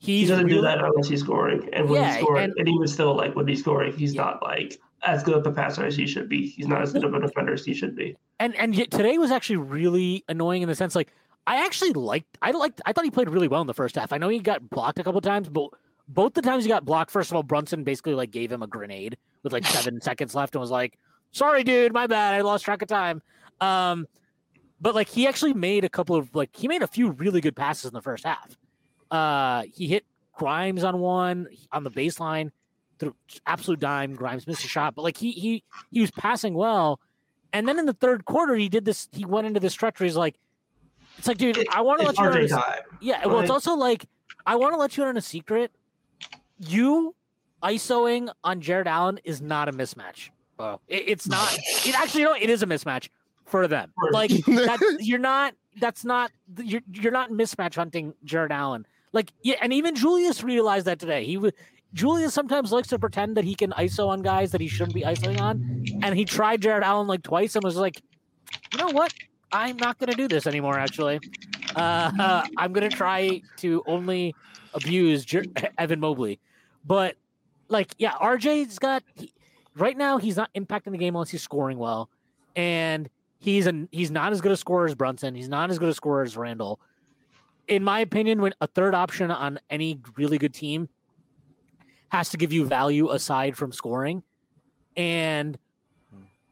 he 0.00 0.26
doesn't 0.26 0.48
do 0.48 0.60
that 0.62 0.78
unless 0.82 1.08
he's 1.08 1.20
scoring. 1.20 1.68
And 1.72 1.88
when 1.88 2.00
Yeah, 2.02 2.14
he's 2.14 2.22
scoring, 2.24 2.44
and- 2.44 2.54
and, 2.58 2.68
even 2.68 2.88
still 2.88 3.14
like 3.14 3.36
when 3.36 3.46
he's 3.46 3.60
scoring, 3.60 3.92
he's 3.96 4.14
Yeah. 4.14 4.22
not 4.24 4.42
like 4.42 4.80
as 5.02 5.22
good 5.22 5.34
of 5.34 5.46
a 5.46 5.52
passer 5.52 5.84
as 5.84 5.94
he 5.96 6.06
should 6.06 6.28
be. 6.28 6.48
He's 6.48 6.66
not 6.66 6.82
as 6.82 6.92
good 6.92 7.04
of 7.04 7.14
a 7.14 7.20
defender 7.20 7.52
as 7.52 7.64
he 7.64 7.74
should 7.74 7.94
be. 7.94 8.16
and 8.40 8.56
and 8.56 8.74
yet 8.74 8.90
today 8.90 9.18
was 9.18 9.30
actually 9.30 9.56
really 9.58 10.24
annoying 10.28 10.62
in 10.62 10.68
the 10.68 10.74
sense 10.74 10.94
like 10.94 11.12
I 11.46 11.64
actually 11.64 11.92
liked 11.92 12.38
I 12.40 12.50
liked 12.52 12.80
I 12.86 12.92
thought 12.94 13.04
he 13.04 13.10
played 13.10 13.28
really 13.28 13.48
well 13.48 13.60
in 13.60 13.66
the 13.66 13.74
first 13.74 13.94
half. 13.96 14.12
I 14.12 14.18
know 14.18 14.28
he 14.28 14.38
got 14.40 14.68
blocked 14.70 14.98
a 14.98 15.04
couple 15.04 15.20
times, 15.20 15.48
but 15.48 15.68
both 16.08 16.32
the 16.34 16.42
times 16.42 16.64
he 16.64 16.68
got 16.68 16.84
blocked, 16.84 17.10
first 17.10 17.30
of 17.30 17.36
all, 17.36 17.42
Brunson 17.42 17.84
basically 17.84 18.14
like 18.14 18.30
gave 18.30 18.50
him 18.50 18.62
a 18.62 18.66
grenade 18.66 19.16
with 19.42 19.52
like 19.52 19.64
seven 19.66 20.00
seconds 20.08 20.34
left 20.34 20.54
and 20.54 20.60
was 20.60 20.70
like, 20.70 20.98
"Sorry, 21.32 21.62
dude, 21.62 21.92
my 21.92 22.06
bad. 22.06 22.34
I 22.34 22.40
lost 22.40 22.64
track 22.64 22.80
of 22.82 22.88
time." 22.88 23.20
Um, 23.60 24.06
but 24.80 24.94
like 24.94 25.08
he 25.08 25.26
actually 25.28 25.52
made 25.54 25.84
a 25.84 25.88
couple 25.90 26.16
of 26.16 26.34
like 26.34 26.50
he 26.56 26.66
made 26.66 26.82
a 26.82 26.86
few 26.86 27.10
really 27.10 27.40
good 27.42 27.54
passes 27.54 27.84
in 27.86 27.92
the 27.94 28.02
first 28.02 28.24
half. 28.24 28.56
Uh, 29.10 29.64
he 29.72 29.86
hit 29.88 30.04
Grimes 30.34 30.84
on 30.84 31.00
one 31.00 31.46
on 31.72 31.84
the 31.84 31.90
baseline 31.90 32.50
through 32.98 33.14
absolute 33.46 33.80
dime. 33.80 34.14
Grimes 34.14 34.46
missed 34.46 34.64
a 34.64 34.68
shot, 34.68 34.94
but 34.94 35.02
like 35.02 35.16
he 35.16 35.32
he 35.32 35.62
he 35.90 36.00
was 36.00 36.10
passing 36.10 36.54
well. 36.54 37.00
And 37.52 37.66
then 37.66 37.78
in 37.78 37.86
the 37.86 37.92
third 37.94 38.24
quarter, 38.24 38.54
he 38.54 38.68
did 38.68 38.84
this. 38.84 39.08
He 39.12 39.24
went 39.24 39.46
into 39.46 39.58
this 39.60 39.72
stretch 39.72 39.98
where 39.98 40.06
he's 40.06 40.16
like, 40.16 40.36
"It's 41.18 41.26
like, 41.26 41.36
dude, 41.38 41.66
I 41.72 41.80
want 41.80 42.00
to 42.00 42.06
let 42.06 42.16
you 42.18 42.24
know." 42.24 42.30
This- 42.42 42.52
yeah, 43.00 43.26
well, 43.26 43.40
it's 43.40 43.50
also 43.50 43.74
like 43.74 44.06
I 44.46 44.56
want 44.56 44.72
to 44.74 44.78
let 44.78 44.96
you 44.96 45.02
in 45.02 45.08
on 45.08 45.16
a 45.16 45.20
secret. 45.20 45.72
You 46.58 47.14
ISOing 47.62 48.30
on 48.44 48.60
Jarrett 48.60 48.86
Allen 48.86 49.18
is 49.24 49.40
not 49.42 49.68
a 49.68 49.72
mismatch. 49.72 50.30
It, 50.88 51.04
it's 51.08 51.26
not. 51.28 51.52
It 51.86 51.98
actually, 51.98 52.20
you 52.22 52.26
know, 52.28 52.34
it 52.34 52.50
is 52.50 52.62
a 52.62 52.66
mismatch 52.66 53.08
for 53.46 53.66
them. 53.66 53.92
Like 54.12 54.30
that, 54.30 54.96
you're 55.00 55.18
not. 55.18 55.54
That's 55.78 56.04
not. 56.04 56.30
You're 56.58 56.82
you're 56.92 57.12
not 57.12 57.30
mismatch 57.30 57.74
hunting 57.74 58.14
Jarrett 58.24 58.52
Allen. 58.52 58.86
Like 59.12 59.32
yeah, 59.42 59.56
and 59.60 59.72
even 59.72 59.94
Julius 59.94 60.42
realized 60.42 60.86
that 60.86 60.98
today. 60.98 61.24
He 61.24 61.36
was. 61.36 61.52
Julius 61.92 62.32
sometimes 62.32 62.70
likes 62.70 62.86
to 62.88 63.00
pretend 63.00 63.36
that 63.36 63.44
he 63.44 63.56
can 63.56 63.72
ISO 63.72 64.06
on 64.06 64.22
guys 64.22 64.52
that 64.52 64.60
he 64.60 64.68
shouldn't 64.68 64.94
be 64.94 65.02
ISOing 65.02 65.40
on, 65.40 65.84
and 66.02 66.16
he 66.16 66.24
tried 66.24 66.62
Jarrett 66.62 66.84
Allen 66.84 67.08
like 67.08 67.22
twice 67.24 67.56
and 67.56 67.64
was 67.64 67.74
like, 67.74 68.00
you 68.72 68.78
know 68.78 68.92
what? 68.92 69.12
I'm 69.52 69.76
not 69.76 69.98
going 69.98 70.10
to 70.10 70.16
do 70.16 70.28
this 70.28 70.46
anymore. 70.46 70.78
Actually, 70.78 71.18
uh, 71.74 72.46
I'm 72.56 72.72
going 72.72 72.88
to 72.88 72.96
try 72.96 73.42
to 73.58 73.82
only 73.86 74.34
abuse 74.74 75.24
Jer- 75.24 75.44
Evan 75.78 75.98
Mobley. 76.00 76.38
But 76.86 77.16
like, 77.68 77.94
yeah, 77.98 78.12
RJ's 78.12 78.78
got 78.78 79.02
he, 79.16 79.32
right 79.76 79.96
now. 79.96 80.18
He's 80.18 80.36
not 80.36 80.52
impacting 80.54 80.92
the 80.92 80.98
game 80.98 81.16
unless 81.16 81.30
he's 81.30 81.42
scoring 81.42 81.78
well, 81.78 82.08
and 82.54 83.08
he's 83.40 83.66
an 83.66 83.88
he's 83.90 84.10
not 84.10 84.32
as 84.32 84.40
good 84.40 84.52
a 84.52 84.56
scorer 84.56 84.86
as 84.86 84.94
Brunson. 84.94 85.34
He's 85.34 85.48
not 85.48 85.70
as 85.70 85.78
good 85.78 85.88
a 85.88 85.94
scorer 85.94 86.22
as 86.22 86.36
Randle. 86.36 86.80
In 87.68 87.84
my 87.84 88.00
opinion, 88.00 88.40
when 88.40 88.52
a 88.60 88.66
third 88.66 88.94
option 88.94 89.30
on 89.30 89.60
any 89.70 90.00
really 90.16 90.38
good 90.38 90.54
team 90.54 90.88
has 92.08 92.28
to 92.30 92.36
give 92.36 92.52
you 92.52 92.64
value 92.64 93.10
aside 93.10 93.56
from 93.56 93.72
scoring, 93.72 94.22
and 94.96 95.56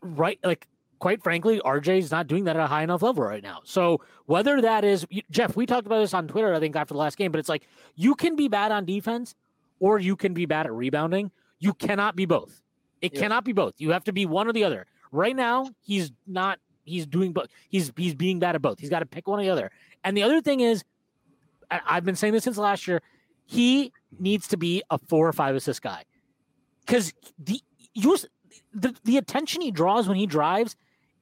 right, 0.00 0.38
like 0.44 0.68
quite 0.98 1.22
frankly, 1.22 1.60
RJ 1.60 1.98
is 1.98 2.10
not 2.10 2.26
doing 2.26 2.44
that 2.44 2.56
at 2.56 2.62
a 2.62 2.66
high 2.66 2.82
enough 2.82 3.02
level 3.02 3.24
right 3.24 3.42
now. 3.42 3.60
So 3.64 4.00
whether 4.26 4.60
that 4.60 4.84
is 4.84 5.06
Geoff, 5.30 5.56
we 5.56 5.66
talked 5.66 5.86
about 5.86 6.00
this 6.00 6.14
on 6.14 6.28
Twitter, 6.28 6.54
I 6.54 6.60
think 6.60 6.76
after 6.76 6.94
the 6.94 6.98
last 6.98 7.16
game, 7.16 7.32
but 7.32 7.38
it's 7.38 7.48
like 7.48 7.66
you 7.94 8.14
can 8.14 8.36
be 8.36 8.48
bad 8.48 8.72
on 8.72 8.84
defense 8.84 9.34
or 9.80 9.98
you 9.98 10.16
can 10.16 10.34
be 10.34 10.46
bad 10.46 10.66
at 10.66 10.72
rebounding. 10.72 11.30
You 11.58 11.74
cannot 11.74 12.16
be 12.16 12.26
both. 12.26 12.62
It 13.00 13.14
Yeah. 13.14 13.20
cannot 13.20 13.44
be 13.44 13.52
both. 13.52 13.74
You 13.78 13.90
have 13.90 14.04
to 14.04 14.12
be 14.12 14.26
one 14.26 14.48
or 14.48 14.52
the 14.52 14.64
other. 14.64 14.86
Right 15.12 15.34
now, 15.34 15.70
he's 15.80 16.12
not. 16.26 16.58
He's 16.84 17.06
doing 17.06 17.32
both. 17.32 17.48
He's 17.68 17.92
he's 17.96 18.14
being 18.14 18.38
bad 18.38 18.54
at 18.54 18.62
both. 18.62 18.80
He's 18.80 18.90
got 18.90 19.00
to 19.00 19.06
pick 19.06 19.28
one 19.28 19.38
or 19.38 19.42
the 19.42 19.50
other. 19.50 19.70
And 20.04 20.16
the 20.16 20.22
other 20.22 20.40
thing 20.40 20.60
is, 20.60 20.84
I've 21.70 22.04
been 22.04 22.16
saying 22.16 22.32
this 22.32 22.44
since 22.44 22.56
last 22.56 22.86
year. 22.86 23.02
He 23.44 23.92
needs 24.18 24.48
to 24.48 24.56
be 24.56 24.82
a 24.90 24.98
four 24.98 25.26
or 25.26 25.32
five 25.32 25.54
assist 25.54 25.82
guy 25.82 26.04
because 26.84 27.12
the 27.38 27.60
you 27.94 28.16
the 28.74 28.94
the 29.04 29.16
attention 29.16 29.62
he 29.62 29.70
draws 29.70 30.06
when 30.06 30.16
he 30.16 30.26
drives 30.26 30.76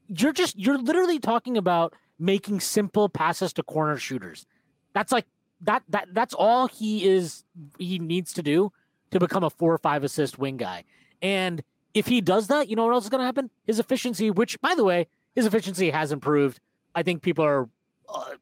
you're 0.09 0.33
just 0.33 0.59
you're 0.59 0.79
literally 0.79 1.19
talking 1.19 1.57
about 1.57 1.95
making 2.19 2.61
simple 2.61 3.09
passes 3.09 3.53
to 3.55 3.63
corner 3.63 3.97
shooters. 3.97 4.47
That's 4.93 5.13
like 5.13 5.27
that 5.63 5.83
that 5.89 6.09
that's 6.13 6.35
all 6.35 6.69
he 6.69 7.07
is 7.07 7.45
he 7.79 7.99
needs 7.99 8.33
to 8.35 8.43
do 8.43 8.73
to 9.11 9.21
become 9.21 9.45
a 9.45 9.51
four 9.51 9.73
or 9.73 9.79
five 9.79 10.05
assist 10.05 10.39
wing 10.39 10.57
guy. 10.57 10.85
And 11.23 11.63
if 11.95 12.07
he 12.07 12.21
does 12.21 12.49
that, 12.49 12.69
you 12.69 12.77
know 12.77 12.85
what 12.85 12.93
else 12.93 13.05
is 13.05 13.11
going 13.11 13.21
to 13.21 13.27
happen? 13.27 13.51
His 13.67 13.79
efficiency, 13.79 14.31
which 14.31 14.61
by 14.61 14.75
the 14.75 14.85
way, 14.85 15.07
his 15.35 15.47
efficiency 15.47 15.91
has 15.91 16.13
improved. 16.13 16.61
I 16.95 17.03
think 17.03 17.23
people 17.23 17.45
are 17.45 17.69
uh, 18.09 18.33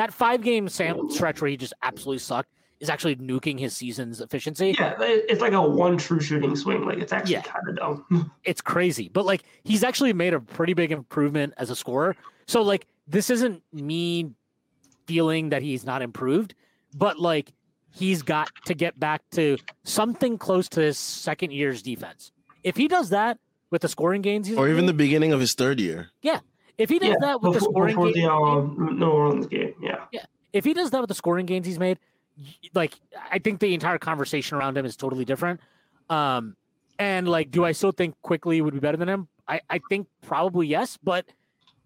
that 0.00 0.14
five 0.14 0.40
game 0.40 0.66
sam- 0.68 1.10
stretch 1.10 1.42
where 1.42 1.50
he 1.50 1.56
just 1.58 1.74
absolutely 1.82 2.18
sucked 2.20 2.48
is 2.80 2.88
actually 2.88 3.16
nuking 3.16 3.58
his 3.60 3.76
season's 3.76 4.22
efficiency. 4.22 4.74
Yeah, 4.78 4.94
it's 4.98 5.42
like 5.42 5.52
a 5.52 5.60
one 5.60 5.98
true 5.98 6.20
shooting 6.20 6.56
swing. 6.56 6.86
Like 6.86 6.96
it's 6.98 7.12
actually 7.12 7.34
Yeah. 7.34 7.42
kind 7.42 7.68
of 7.68 7.76
dumb. 7.76 8.32
it's 8.44 8.62
crazy. 8.62 9.10
But 9.12 9.26
like 9.26 9.42
he's 9.64 9.84
actually 9.84 10.14
made 10.14 10.32
a 10.32 10.40
pretty 10.40 10.72
big 10.72 10.90
improvement 10.90 11.52
as 11.58 11.68
a 11.68 11.76
scorer. 11.76 12.16
So 12.46 12.62
like 12.62 12.86
this 13.06 13.28
isn't 13.28 13.62
me 13.74 14.30
feeling 15.06 15.50
that 15.50 15.60
he's 15.60 15.84
not 15.84 16.00
improved, 16.00 16.54
but 16.94 17.18
like 17.18 17.52
he's 17.92 18.22
got 18.22 18.48
to 18.64 18.72
get 18.74 18.98
back 18.98 19.20
to 19.32 19.58
something 19.84 20.38
close 20.38 20.66
to 20.70 20.80
his 20.80 20.98
second 20.98 21.52
year's 21.52 21.82
defense. 21.82 22.32
If 22.62 22.76
he 22.76 22.88
does 22.88 23.10
that 23.10 23.38
with 23.70 23.82
the 23.82 23.88
scoring 23.88 24.22
gains 24.22 24.46
he's 24.48 24.56
or 24.56 24.68
even 24.70 24.86
the 24.86 24.94
beginning 24.94 25.32
of 25.34 25.40
his 25.40 25.52
third 25.54 25.78
year. 25.80 26.08
If 26.78 26.88
he 26.88 26.98
does 26.98 27.10
yeah, 27.10 27.16
that 27.20 27.42
with 27.42 27.54
the 27.54 27.58
before, 27.58 27.72
scoring 27.72 27.94
before 27.94 28.12
the 28.12 28.20
he's 28.20 28.28
um, 28.28 28.96
New 28.98 29.06
Orleans 29.06 29.46
game. 29.46 29.74
Yeah, 29.82 30.04
yeah. 30.12 30.24
if 30.52 30.64
he 30.64 30.74
does 30.74 30.90
that 30.90 31.00
with 31.00 31.08
the 31.08 31.14
scoring 31.14 31.46
gains 31.46 31.66
he's 31.66 31.78
made, 31.78 31.98
like 32.74 32.94
I 33.30 33.38
think 33.38 33.60
the 33.60 33.74
entire 33.74 33.98
conversation 33.98 34.56
around 34.56 34.76
him 34.76 34.84
is 34.84 34.96
totally 34.96 35.24
different. 35.24 35.60
Um, 36.08 36.56
and 36.98 37.28
like, 37.28 37.50
do 37.50 37.64
I 37.64 37.72
still 37.72 37.92
think 37.92 38.14
Quickley 38.22 38.60
would 38.60 38.74
be 38.74 38.80
better 38.80 38.96
than 38.96 39.08
him? 39.08 39.28
I, 39.48 39.60
I 39.68 39.80
think 39.88 40.06
probably 40.22 40.66
yes, 40.66 40.98
but 41.02 41.26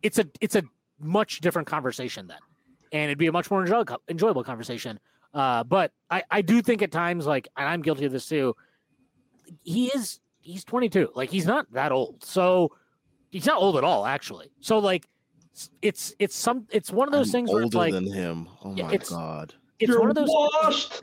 it's 0.03 0.19
a 0.19 0.27
it's 0.41 0.57
a 0.57 0.63
much 1.01 1.41
different 1.41 1.67
conversation 1.67 2.27
then, 2.27 2.39
and 2.93 3.05
it'd 3.05 3.19
be 3.19 3.27
a 3.27 3.33
much 3.33 3.51
more 3.51 3.63
enjoyable 3.63 4.01
enjoyable 4.09 4.45
conversation. 4.45 4.99
Uh, 5.33 5.65
but 5.65 5.93
I 6.11 6.23
I 6.31 6.43
do 6.43 6.63
think 6.63 6.83
at 6.83 6.93
times 6.93 7.27
like, 7.27 7.49
and 7.57 7.69
I'm 7.69 7.83
guilty 7.83 8.05
of 8.05 8.13
this 8.13 8.27
too. 8.29 8.55
He 9.63 9.87
is 9.89 10.21
he's 10.41 10.65
22, 10.65 11.11
like 11.15 11.31
he's 11.31 11.47
not 11.47 11.71
that 11.73 11.91
old, 11.93 12.23
so 12.25 12.73
he's 13.35 13.47
not 13.47 13.61
old 13.61 13.77
at 13.77 13.85
all 13.85 14.07
actually. 14.07 14.51
So 14.61 14.79
like, 14.79 15.07
it's 15.83 16.15
it's 16.19 16.35
some 16.35 16.67
it's 16.71 16.91
one 16.91 17.07
of 17.09 17.13
those 17.13 17.29
I'm 17.29 17.33
things 17.33 17.51
where 17.51 17.63
older 17.63 17.67
it's 17.67 17.75
like 17.75 17.93
than 17.93 18.11
him. 18.11 18.49
Oh 18.65 18.71
my 18.73 18.93
it's- 18.93 19.11
god. 19.11 19.55
it's 19.79 19.89
You're 19.91 20.01
one 20.01 20.09
of 20.11 20.17
those 20.17 20.29
washed. 20.29 21.03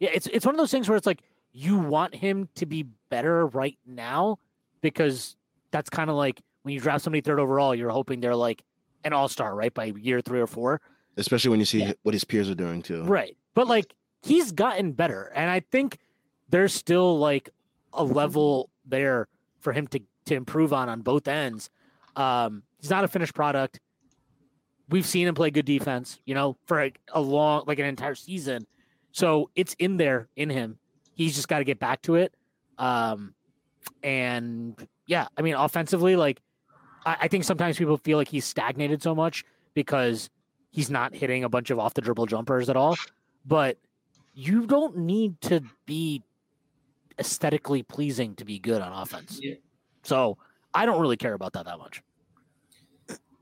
yeah 0.00 0.10
it's 0.12 0.26
it's 0.28 0.44
one 0.46 0.54
of 0.54 0.58
those 0.58 0.70
things 0.70 0.88
where 0.88 0.96
it's 0.96 1.06
like 1.06 1.22
you 1.52 1.78
want 1.78 2.14
him 2.14 2.48
to 2.56 2.66
be 2.66 2.84
better 3.10 3.46
right 3.46 3.78
now 3.86 4.38
because 4.80 5.36
that's 5.70 5.88
kind 5.90 6.10
of 6.10 6.16
like 6.16 6.40
when 6.62 6.74
you 6.74 6.80
draft 6.80 7.02
somebody 7.04 7.20
third 7.20 7.38
overall, 7.40 7.74
you're 7.74 7.90
hoping 7.90 8.20
they're 8.20 8.34
like 8.36 8.62
an 9.04 9.12
all 9.12 9.28
star, 9.28 9.54
right? 9.54 9.72
By 9.72 9.86
year 9.86 10.20
three 10.20 10.40
or 10.40 10.46
four. 10.48 10.80
Especially 11.16 11.50
when 11.50 11.60
you 11.60 11.66
see 11.66 11.80
Yeah. 11.80 11.92
what 12.02 12.12
his 12.14 12.24
peers 12.24 12.50
are 12.50 12.54
doing 12.56 12.82
too. 12.82 13.04
Right. 13.04 13.36
But 13.54 13.68
like 13.68 13.94
he's 14.22 14.52
gotten 14.52 14.92
better. 14.92 15.32
And 15.34 15.48
I 15.50 15.60
think 15.60 15.98
there's 16.50 16.74
still 16.74 17.18
like 17.18 17.48
a 17.92 18.02
level 18.04 18.68
there 18.84 19.28
for 19.60 19.72
him 19.72 19.86
to 19.88 20.00
to 20.26 20.34
improve 20.34 20.72
on 20.72 20.88
on 20.88 21.00
both 21.00 21.28
ends. 21.28 21.70
Um, 22.14 22.62
he's 22.80 22.90
not 22.90 23.04
a 23.04 23.08
finished 23.08 23.34
product. 23.34 23.80
We've 24.88 25.06
seen 25.06 25.26
him 25.26 25.34
play 25.34 25.50
good 25.50 25.64
defense, 25.64 26.20
you 26.26 26.34
know, 26.34 26.56
for 26.66 26.84
a, 26.84 26.92
a 27.12 27.20
long 27.20 27.64
like 27.66 27.78
an 27.78 27.86
entire 27.86 28.14
season. 28.14 28.66
So 29.12 29.50
it's 29.56 29.74
in 29.78 29.96
there 29.96 30.28
in 30.36 30.50
him. 30.50 30.78
He's 31.14 31.34
just 31.34 31.48
got 31.48 31.58
to 31.58 31.64
get 31.64 31.78
back 31.78 32.02
to 32.02 32.16
it. 32.16 32.34
Um, 32.78 33.34
and 34.02 34.74
yeah, 35.06 35.26
I 35.36 35.42
mean, 35.42 35.54
offensively, 35.54 36.16
like 36.16 36.40
I, 37.04 37.16
I 37.22 37.28
think 37.28 37.44
sometimes 37.44 37.78
people 37.78 37.96
feel 37.96 38.18
like 38.18 38.28
he's 38.28 38.44
stagnated 38.44 39.02
so 39.02 39.14
much 39.14 39.44
because 39.74 40.30
he's 40.70 40.90
not 40.90 41.14
hitting 41.14 41.44
a 41.44 41.48
bunch 41.48 41.70
of 41.70 41.78
off 41.78 41.94
the 41.94 42.00
dribble 42.00 42.26
jumpers 42.26 42.68
at 42.68 42.76
all. 42.76 42.96
But 43.46 43.78
you 44.34 44.66
don't 44.66 44.98
need 44.98 45.40
to 45.42 45.62
be 45.86 46.22
aesthetically 47.18 47.82
pleasing 47.82 48.34
to 48.36 48.44
be 48.44 48.58
good 48.58 48.82
on 48.82 48.92
offense. 48.92 49.40
Yeah. 49.42 49.54
So 50.06 50.38
I 50.72 50.86
don't 50.86 51.00
really 51.00 51.16
care 51.16 51.34
about 51.34 51.52
that 51.54 51.66
that 51.66 51.78
much. 51.78 52.02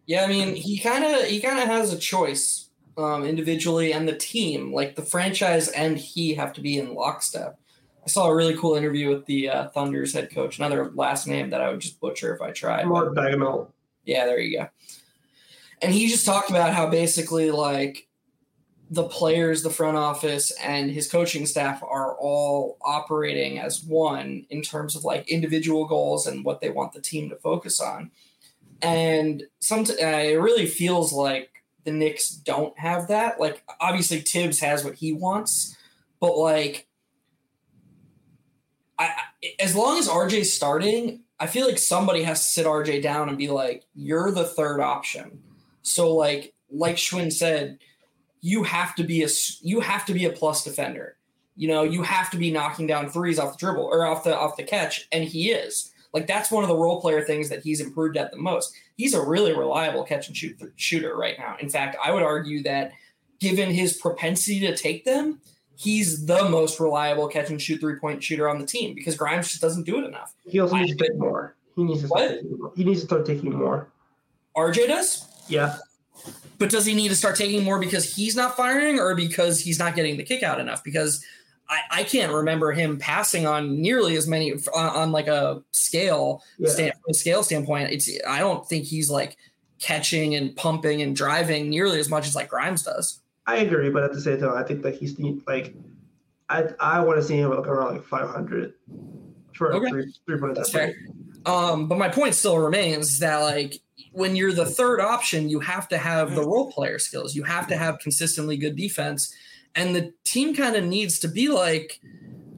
Yeah, 0.06 0.24
I 0.24 0.26
mean, 0.26 0.54
he 0.54 0.78
kind 0.78 1.04
of 1.04 1.24
he 1.24 1.40
kind 1.40 1.58
of 1.58 1.66
has 1.66 1.92
a 1.92 1.98
choice 1.98 2.70
um, 2.96 3.24
individually 3.24 3.92
and 3.92 4.08
the 4.08 4.16
team. 4.16 4.72
Like 4.72 4.96
the 4.96 5.02
franchise 5.02 5.68
and 5.68 5.98
he 5.98 6.34
have 6.34 6.52
to 6.54 6.60
be 6.60 6.78
in 6.78 6.94
lockstep. 6.94 7.58
I 8.04 8.08
saw 8.08 8.26
a 8.26 8.34
really 8.34 8.56
cool 8.56 8.74
interview 8.74 9.08
with 9.08 9.24
the 9.26 9.48
uh, 9.48 9.68
Thunder's 9.70 10.12
head 10.12 10.30
coach, 10.34 10.58
another 10.58 10.90
last 10.94 11.26
name 11.26 11.50
that 11.50 11.62
I 11.62 11.70
would 11.70 11.80
just 11.80 12.00
butcher 12.00 12.34
if 12.34 12.42
I 12.42 12.50
tried. 12.50 12.86
Mark 12.86 13.14
Daigneault. 13.14 13.68
Yeah, 14.04 14.26
there 14.26 14.38
you 14.38 14.58
go. 14.58 14.68
And 15.80 15.92
he 15.92 16.08
just 16.08 16.26
talked 16.26 16.50
about 16.50 16.74
how 16.74 16.88
basically 16.90 17.50
like 17.50 18.06
the 18.90 19.04
players, 19.04 19.62
the 19.62 19.70
front 19.70 19.96
office, 19.96 20.50
and 20.62 20.90
his 20.90 21.10
coaching 21.10 21.46
staff 21.46 21.82
are 21.82 22.16
all 22.16 22.76
operating 22.82 23.58
as 23.58 23.82
one 23.82 24.46
in 24.50 24.62
terms 24.62 24.94
of 24.94 25.04
like 25.04 25.28
individual 25.28 25.86
goals 25.86 26.26
and 26.26 26.44
what 26.44 26.60
they 26.60 26.70
want 26.70 26.92
the 26.92 27.00
team 27.00 27.30
to 27.30 27.36
focus 27.36 27.80
on. 27.80 28.10
And 28.82 29.44
some 29.60 29.80
uh, 29.80 30.04
it 30.04 30.40
really 30.40 30.66
feels 30.66 31.12
like 31.12 31.50
the 31.84 31.92
Knicks 31.92 32.28
don't 32.28 32.78
have 32.78 33.08
that. 33.08 33.40
Like 33.40 33.62
obviously 33.80 34.20
Thibs 34.20 34.60
has 34.60 34.84
what 34.84 34.94
he 34.94 35.12
wants, 35.12 35.76
but 36.20 36.36
like 36.36 36.86
I 38.98 39.10
as 39.58 39.74
long 39.74 39.98
as 39.98 40.08
RJ's 40.08 40.52
starting, 40.52 41.20
I 41.40 41.46
feel 41.46 41.66
like 41.66 41.78
somebody 41.78 42.22
has 42.22 42.40
to 42.40 42.52
sit 42.52 42.66
RJ 42.66 43.02
down 43.02 43.28
and 43.28 43.38
be 43.38 43.48
like, 43.48 43.84
"You're 43.94 44.30
the 44.30 44.44
third 44.44 44.80
option." 44.80 45.42
So 45.82 46.14
like 46.14 46.54
like 46.70 46.96
Shwin 46.96 47.32
said, 47.32 47.78
you 48.46 48.62
have 48.62 48.94
to 48.94 49.02
be 49.04 49.22
a 49.24 49.28
you 49.62 49.80
have 49.80 50.04
to 50.04 50.12
be 50.12 50.26
a 50.26 50.30
plus 50.30 50.64
defender. 50.64 51.16
You 51.56 51.68
know, 51.68 51.82
you 51.82 52.02
have 52.02 52.30
to 52.30 52.36
be 52.36 52.50
knocking 52.50 52.86
down 52.86 53.08
threes 53.08 53.38
off 53.38 53.52
the 53.52 53.58
dribble 53.58 53.84
or 53.84 54.04
off 54.04 54.22
the 54.24 54.36
off 54.36 54.58
the 54.58 54.64
catch, 54.64 55.08
and 55.12 55.24
he 55.24 55.50
is. 55.50 55.92
Like 56.12 56.26
that's 56.26 56.50
one 56.50 56.62
of 56.62 56.68
the 56.68 56.76
role 56.76 57.00
player 57.00 57.22
things 57.22 57.48
that 57.48 57.62
he's 57.62 57.80
improved 57.80 58.18
at 58.18 58.30
the 58.32 58.36
most. 58.36 58.74
He's 58.98 59.14
a 59.14 59.24
really 59.24 59.56
reliable 59.56 60.04
catch 60.04 60.28
and 60.28 60.36
shoot 60.36 60.56
shooter 60.76 61.16
right 61.16 61.36
now. 61.38 61.56
In 61.58 61.70
fact, 61.70 61.96
I 62.04 62.12
would 62.12 62.22
argue 62.22 62.62
that 62.64 62.92
given 63.40 63.70
his 63.70 63.94
propensity 63.96 64.60
to 64.60 64.76
take 64.76 65.06
them, 65.06 65.40
he's 65.76 66.26
the 66.26 66.46
most 66.50 66.78
reliable 66.80 67.28
catch 67.28 67.48
and 67.48 67.60
shoot 67.60 67.80
three 67.80 67.96
point 67.98 68.22
shooter 68.22 68.46
on 68.48 68.58
the 68.58 68.66
team 68.66 68.94
because 68.94 69.16
Grimes 69.16 69.48
just 69.48 69.62
doesn't 69.62 69.84
do 69.84 69.98
it 69.98 70.04
enough. 70.06 70.34
He 70.46 70.60
also 70.60 70.76
needs 70.76 70.92
I- 70.92 70.96
to 70.96 71.08
take 71.08 71.16
more. 71.18 71.56
He 71.76 71.82
needs 71.82 72.02
to 72.02 72.06
start 72.08 72.20
What? 72.20 72.30
taking 72.42 72.58
more. 72.58 72.72
He 72.76 72.84
needs 72.84 73.00
to 73.00 73.06
start 73.06 73.26
taking 73.26 73.52
more. 73.54 73.88
RJ 74.54 74.86
does, 74.86 75.26
Yeah. 75.48 75.78
But 76.58 76.70
does 76.70 76.86
he 76.86 76.94
need 76.94 77.08
to 77.08 77.16
start 77.16 77.36
taking 77.36 77.64
more 77.64 77.78
because 77.78 78.14
he's 78.14 78.36
not 78.36 78.56
firing 78.56 78.98
or 78.98 79.14
because 79.14 79.60
he's 79.60 79.78
not 79.78 79.94
getting 79.94 80.16
the 80.16 80.22
kick 80.22 80.42
out 80.42 80.60
enough? 80.60 80.82
Because 80.84 81.24
I, 81.68 81.80
I 81.90 82.02
can't 82.04 82.32
remember 82.32 82.72
him 82.72 82.98
passing 82.98 83.46
on 83.46 83.80
nearly 83.80 84.16
as 84.16 84.28
many 84.28 84.52
on, 84.52 84.60
on 84.74 85.12
like 85.12 85.26
a 85.28 85.62
scale 85.72 86.42
Yeah. 86.58 86.68
stand, 86.70 86.92
from 86.94 87.10
a 87.10 87.14
scale 87.14 87.42
standpoint. 87.42 87.90
It's 87.90 88.10
I 88.28 88.38
don't 88.40 88.66
think 88.68 88.84
he's 88.84 89.10
like 89.10 89.36
catching 89.80 90.34
and 90.34 90.54
pumping 90.56 91.02
and 91.02 91.16
driving 91.16 91.68
nearly 91.70 91.98
as 91.98 92.08
much 92.08 92.26
as 92.26 92.34
like 92.34 92.48
Grimes 92.50 92.82
does. 92.82 93.20
I 93.46 93.56
agree, 93.56 93.90
but 93.90 94.02
at 94.04 94.12
the 94.12 94.20
same 94.20 94.38
time, 94.40 94.56
I 94.56 94.62
think 94.62 94.82
that 94.82 94.94
he's 94.94 95.18
need- 95.18 95.42
like, 95.46 95.74
I 96.48 96.64
I 96.80 97.00
want 97.00 97.18
to 97.18 97.22
see 97.26 97.36
him 97.36 97.50
like 97.50 97.66
around 97.66 97.94
like 97.94 98.04
500 98.04 98.74
for 99.54 99.72
Okay. 99.74 99.86
a 99.86 99.90
three 99.90 100.14
three 100.26 100.38
point 100.38 100.54
That's 100.54 100.70
fair. 100.70 100.94
Um, 101.46 101.88
but 101.88 101.98
my 101.98 102.08
point 102.08 102.34
still 102.34 102.58
remains 102.58 103.18
that 103.18 103.38
like 103.38 103.80
when 104.12 104.36
you're 104.36 104.52
the 104.52 104.66
third 104.66 105.00
option, 105.00 105.48
you 105.48 105.60
have 105.60 105.88
to 105.88 105.98
have 105.98 106.34
the 106.34 106.42
role 106.42 106.70
player 106.72 106.98
skills. 106.98 107.34
You 107.34 107.42
have 107.42 107.66
to 107.68 107.76
have 107.76 107.98
consistently 107.98 108.56
good 108.56 108.76
defense, 108.76 109.34
and 109.74 109.94
the 109.94 110.12
team 110.24 110.54
kind 110.54 110.76
of 110.76 110.84
needs 110.84 111.18
to 111.20 111.28
be 111.28 111.48
like 111.48 112.00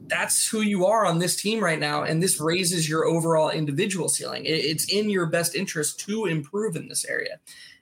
that's 0.07 0.47
who 0.47 0.61
you 0.61 0.85
are 0.85 1.05
on 1.05 1.19
this 1.19 1.35
team 1.35 1.61
right 1.61 1.79
now, 1.79 2.03
and 2.03 2.23
this 2.23 2.39
raises 2.39 2.87
your 2.87 3.05
overall 3.05 3.49
individual 3.49 4.07
ceiling. 4.07 4.45
It- 4.45 4.63
it's 4.63 4.85
in 4.85 5.09
your 5.09 5.25
best 5.25 5.53
interest 5.53 5.99
to 6.01 6.25
improve 6.25 6.77
in 6.77 6.87
this 6.87 7.03
area. 7.03 7.39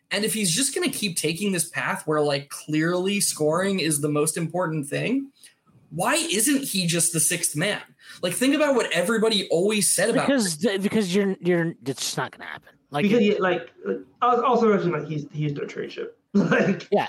And 0.10 0.26
if 0.26 0.34
he's 0.34 0.50
just 0.52 0.74
going 0.74 0.90
to 0.90 0.98
keep 0.98 1.18
taking 1.18 1.52
this 1.52 1.70
path 1.70 2.08
where 2.08 2.22
like 2.22 2.50
clearly 2.50 3.20
scoring 3.20 3.80
is 3.80 4.02
the 4.02 4.10
most 4.10 4.38
important 4.38 4.88
thing, 4.88 5.32
why 5.92 6.16
isn't 6.16 6.64
he 6.64 6.88
just 6.88 7.14
the 7.14 7.20
sixth 7.20 7.56
man? 7.56 7.82
Like 8.26 8.34
think 8.34 8.56
about 8.56 8.74
what 8.74 8.92
everybody 8.92 9.48
always 9.50 9.88
said 9.88 10.10
about 10.10 10.26
Because 10.26 10.58
because 10.58 11.14
you're 11.14 11.36
you're 11.40 11.76
it's 11.86 12.02
just 12.02 12.18
not 12.18 12.32
gonna 12.32 12.50
happen. 12.50 12.74
Like 12.90 13.04
because 13.04 13.20
he, 13.20 13.38
like 13.38 13.72
I 14.20 14.34
was 14.34 14.42
also 14.42 14.68
mentioning 14.70 15.00
like 15.00 15.08
he's 15.08 15.28
he's 15.32 15.54
no 15.54 15.66
trade 15.66 15.92
chip. 15.92 16.18
like 16.34 16.88
yeah. 16.92 17.06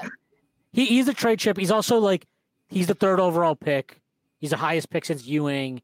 He 0.75 0.85
he's 0.85 1.09
a 1.09 1.15
trade 1.15 1.39
chip. 1.39 1.57
He's 1.57 1.71
also 1.71 1.99
like 1.99 2.27
he's 2.69 2.87
the 2.87 2.95
third 2.95 3.19
overall 3.19 3.57
pick. 3.57 4.03
He's 4.41 4.51
the 4.51 4.59
highest 4.59 4.91
pick 4.91 5.07
since 5.07 5.25
Ewing. 5.25 5.81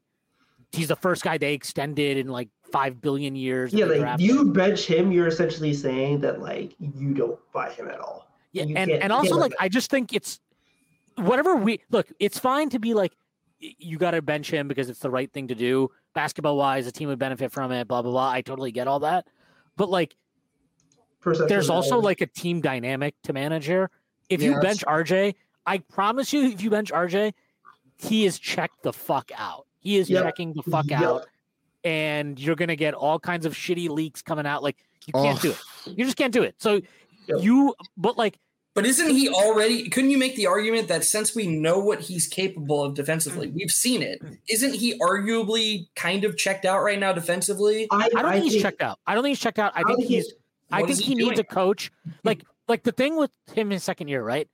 He's 0.71 0.87
the 0.87 0.95
first 0.95 1.23
guy 1.23 1.39
they 1.39 1.55
extended 1.55 2.17
in 2.17 2.27
like 2.27 2.49
five 2.71 3.01
billion 3.01 3.35
years. 3.35 3.73
yeah, 3.73 3.85
like 3.85 4.01
drafted. 4.01 4.27
you 4.27 4.51
bench 4.51 4.85
him, 4.85 5.11
you're 5.11 5.27
essentially 5.27 5.73
saying 5.73 6.21
that 6.21 6.41
like 6.43 6.75
you 6.79 7.15
don't 7.15 7.39
buy 7.53 7.71
him 7.71 7.87
at 7.87 7.99
all. 7.99 8.27
Yeah, 8.51 8.65
You 8.65 8.75
and 8.75 8.91
and 8.91 9.11
also 9.11 9.35
like 9.35 9.53
I 9.59 9.67
just 9.67 9.89
think 9.89 10.13
it's 10.13 10.39
whatever 11.15 11.55
we 11.55 11.79
look. 11.89 12.07
It's 12.19 12.37
fine 12.37 12.69
to 12.69 12.77
be 12.77 12.93
like 12.93 13.13
y- 13.13 13.17
you 13.77 13.97
got 13.97 14.11
to 14.11 14.21
bench 14.21 14.51
him 14.51 14.67
because 14.67 14.89
it's 14.89 14.99
the 14.99 15.09
right 15.09 15.31
thing 15.31 15.47
to 15.47 15.55
do. 15.55 15.89
Basketball 16.13 16.57
wise, 16.57 16.85
the 16.85 16.91
team 16.91 17.07
would 17.09 17.19
benefit 17.19 17.51
from 17.51 17.71
it. 17.71 17.87
Blah 17.87 18.01
blah 18.01 18.11
blah. 18.11 18.29
I 18.29 18.41
totally 18.41 18.71
get 18.71 18.87
all 18.87 18.99
that, 18.99 19.27
but 19.77 19.89
like 19.89 20.15
Perception 21.21 21.47
there's 21.47 21.69
also 21.69 21.99
like 21.99 22.21
a 22.21 22.27
team 22.27 22.59
dynamic 22.61 23.15
to 23.23 23.33
manage 23.33 23.65
here. 23.65 23.89
If 24.29 24.41
Yeah, 24.41 24.49
you 24.51 24.59
bench 24.59 24.83
RJ, 24.85 25.35
I 25.65 25.77
promise 25.77 26.33
you, 26.33 26.43
if 26.45 26.61
you 26.61 26.69
bench 26.69 26.91
RJ, 26.91 27.33
he 27.97 28.25
is 28.25 28.37
checked 28.39 28.83
the 28.83 28.91
fuck 28.91 29.31
out. 29.35 29.65
He 29.79 29.97
is 29.97 30.09
Yep. 30.09 30.23
checking 30.23 30.53
the 30.53 30.63
fuck 30.63 30.89
Yep. 30.89 31.01
out, 31.01 31.25
and 31.83 32.37
you're 32.39 32.55
gonna 32.55 32.75
get 32.75 32.93
all 32.93 33.19
kinds 33.19 33.45
of 33.45 33.53
shitty 33.53 33.89
leaks 33.89 34.21
coming 34.21 34.45
out. 34.45 34.63
Like 34.63 34.77
you 35.05 35.13
can't 35.13 35.37
Oh. 35.39 35.41
do 35.41 35.51
it. 35.51 35.59
You 35.97 36.05
just 36.05 36.17
can't 36.17 36.33
do 36.33 36.43
it. 36.43 36.55
So 36.59 36.81
Yep. 37.27 37.39
you, 37.41 37.75
but 37.95 38.17
like 38.17 38.37
But 38.75 38.87
isn't 38.87 39.09
he 39.11 39.29
already? 39.29 39.87
Couldn't 39.89 40.09
you 40.09 40.17
make 40.17 40.35
the 40.35 40.47
argument 40.47 40.87
that 40.87 41.03
since 41.03 41.35
we 41.35 41.45
know 41.45 41.77
what 41.77 41.99
he's 42.01 42.25
capable 42.27 42.83
of 42.83 42.95
defensively, 42.95 43.47
we've 43.49 43.69
seen 43.69 44.01
it. 44.01 44.19
Isn't 44.49 44.73
he 44.73 44.97
arguably 44.99 45.87
kind 45.95 46.23
of 46.23 46.37
checked 46.37 46.65
out 46.65 46.81
right 46.81 46.99
now 46.99 47.13
defensively? 47.13 47.87
I, 47.91 48.09
I 48.15 48.21
don't 48.23 48.31
think 48.33 48.51
he's 48.51 48.61
checked 48.61 48.81
out. 48.81 48.97
I 49.05 49.13
don't 49.13 49.23
think 49.23 49.31
he's 49.33 49.39
checked 49.39 49.59
out. 49.59 49.73
I, 49.75 49.83
think 49.83 49.99
he's. 50.03 50.25
he- 50.25 50.33
I 50.71 50.81
think 50.83 50.97
he, 50.97 51.03
he 51.05 51.15
needs 51.15 51.39
a 51.39 51.43
coach. 51.43 51.91
Like, 52.23 52.43
like 52.67 52.81
the 52.81 52.91
thing 52.91 53.15
with 53.15 53.29
him 53.53 53.69
his 53.69 53.83
second 53.83 54.07
year, 54.07 54.23
right? 54.23 54.47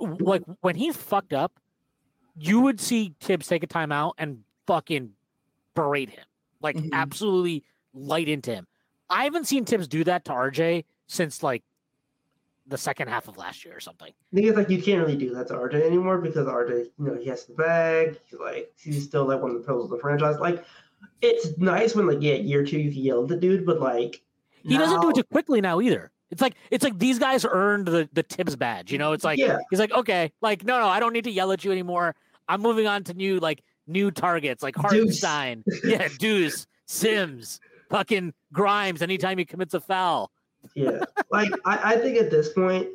Like 0.00 0.42
when 0.60 0.74
he 0.74 0.90
fucked 0.90 1.32
up, 1.32 1.52
you 2.36 2.60
would 2.62 2.80
see 2.80 3.14
Thibs 3.20 3.46
take 3.46 3.62
a 3.62 3.66
timeout 3.68 4.14
and 4.18 4.42
fucking 4.66 5.10
berate 5.76 6.10
him, 6.10 6.24
like 6.60 6.74
Mhm. 6.76 6.90
absolutely 6.92 7.62
light 7.94 8.28
into 8.28 8.52
him. 8.52 8.66
I 9.08 9.22
haven't 9.22 9.46
seen 9.46 9.64
Thibs 9.64 9.86
do 9.86 10.02
that 10.02 10.24
to 10.24 10.32
RJ 10.32 10.84
since 11.06 11.44
like 11.44 11.62
the 12.66 12.78
second 12.78 13.08
half 13.08 13.28
of 13.28 13.36
last 13.36 13.64
year 13.64 13.76
or 13.76 13.80
something. 13.80 14.08
I 14.08 14.34
think 14.34 14.46
it's 14.46 14.56
like 14.56 14.70
you 14.70 14.82
can't 14.82 15.00
really 15.00 15.16
do 15.16 15.34
that 15.34 15.48
to 15.48 15.54
RJ 15.54 15.82
anymore 15.86 16.18
because 16.18 16.46
RJ, 16.46 16.86
you 16.98 17.04
know, 17.04 17.14
he 17.14 17.28
has 17.28 17.44
the 17.44 17.54
bag. 17.54 18.18
He's 18.24 18.40
like 18.40 18.72
he's 18.76 19.04
still 19.04 19.26
like 19.26 19.40
one 19.40 19.50
of 19.50 19.56
the 19.58 19.62
pillars 19.62 19.84
of 19.84 19.90
the 19.90 19.98
franchise. 19.98 20.38
Like 20.38 20.64
it's 21.20 21.56
nice 21.58 21.94
when 21.94 22.06
like 22.06 22.18
yeah, 22.20 22.34
year 22.34 22.64
two 22.64 22.78
you 22.78 22.90
can 22.90 23.02
yell 23.02 23.22
at 23.22 23.28
the 23.28 23.36
dude, 23.36 23.66
but 23.66 23.80
like 23.80 24.22
He 24.62 24.78
doesn't 24.78 25.00
do 25.00 25.10
it 25.10 25.16
too 25.16 25.24
quickly 25.24 25.60
now 25.60 25.80
either. 25.80 26.10
It's 26.30 26.40
like 26.40 26.54
it's 26.70 26.82
like 26.82 26.98
these 26.98 27.18
guys 27.18 27.44
earned 27.48 27.86
the 27.86 28.08
the 28.12 28.22
Thibs 28.22 28.56
badge. 28.56 28.90
You 28.90 28.98
know, 28.98 29.12
it's 29.12 29.24
like 29.24 29.38
yeah, 29.38 29.58
He's 29.70 29.78
like, 29.78 29.92
okay, 29.92 30.32
like 30.40 30.64
no, 30.64 30.78
no, 30.80 30.88
I 30.88 31.00
don't 31.00 31.12
need 31.12 31.24
to 31.24 31.30
yell 31.30 31.52
at 31.52 31.64
you 31.64 31.72
anymore. 31.72 32.14
I'm 32.48 32.60
moving 32.60 32.86
on 32.86 33.04
to 33.04 33.14
new 33.14 33.38
like 33.40 33.62
new 33.86 34.10
targets 34.10 34.62
like 34.62 34.74
Deuce. 34.74 34.82
Hartenstein, 34.82 35.64
yeah, 35.84 36.08
Deuce, 36.18 36.66
Sims, 36.86 37.60
fucking 37.90 38.32
Grimes. 38.52 39.02
Anytime 39.02 39.38
he 39.38 39.44
commits 39.44 39.74
a 39.74 39.80
foul, 39.80 40.30
yeah. 40.74 41.04
like 41.30 41.50
I, 41.64 41.94
I 41.94 41.96
think 41.98 42.18
at 42.18 42.30
this 42.30 42.52
point, 42.52 42.88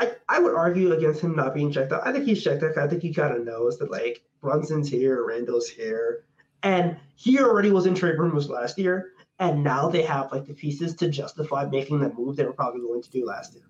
I, 0.00 0.12
I 0.28 0.38
would 0.40 0.54
argue 0.54 0.92
against 0.92 1.20
him 1.20 1.36
not 1.36 1.54
being 1.54 1.72
checked 1.72 1.92
out. 1.92 2.06
I 2.06 2.12
think 2.12 2.24
he's 2.24 2.42
checked 2.42 2.62
out. 2.62 2.76
I 2.76 2.88
think 2.88 3.02
he 3.02 3.12
kind 3.12 3.34
of 3.34 3.44
knows 3.44 3.78
that 3.78 3.90
like 3.90 4.22
Brunson's 4.40 4.88
here, 4.88 5.24
Randle's 5.24 5.68
here, 5.68 6.24
and 6.62 6.96
he 7.16 7.38
already 7.38 7.70
was 7.70 7.86
in 7.86 7.94
trade 7.94 8.18
rumors 8.18 8.48
last 8.48 8.78
year, 8.78 9.12
and 9.38 9.62
now 9.62 9.88
they 9.88 10.02
have 10.02 10.32
like 10.32 10.46
the 10.46 10.54
pieces 10.54 10.94
to 10.96 11.08
justify 11.08 11.64
making 11.66 12.00
the 12.00 12.12
move 12.12 12.36
they 12.36 12.44
were 12.44 12.52
probably 12.52 12.80
going 12.80 13.02
to 13.02 13.10
do 13.10 13.24
last 13.24 13.54
year. 13.54 13.64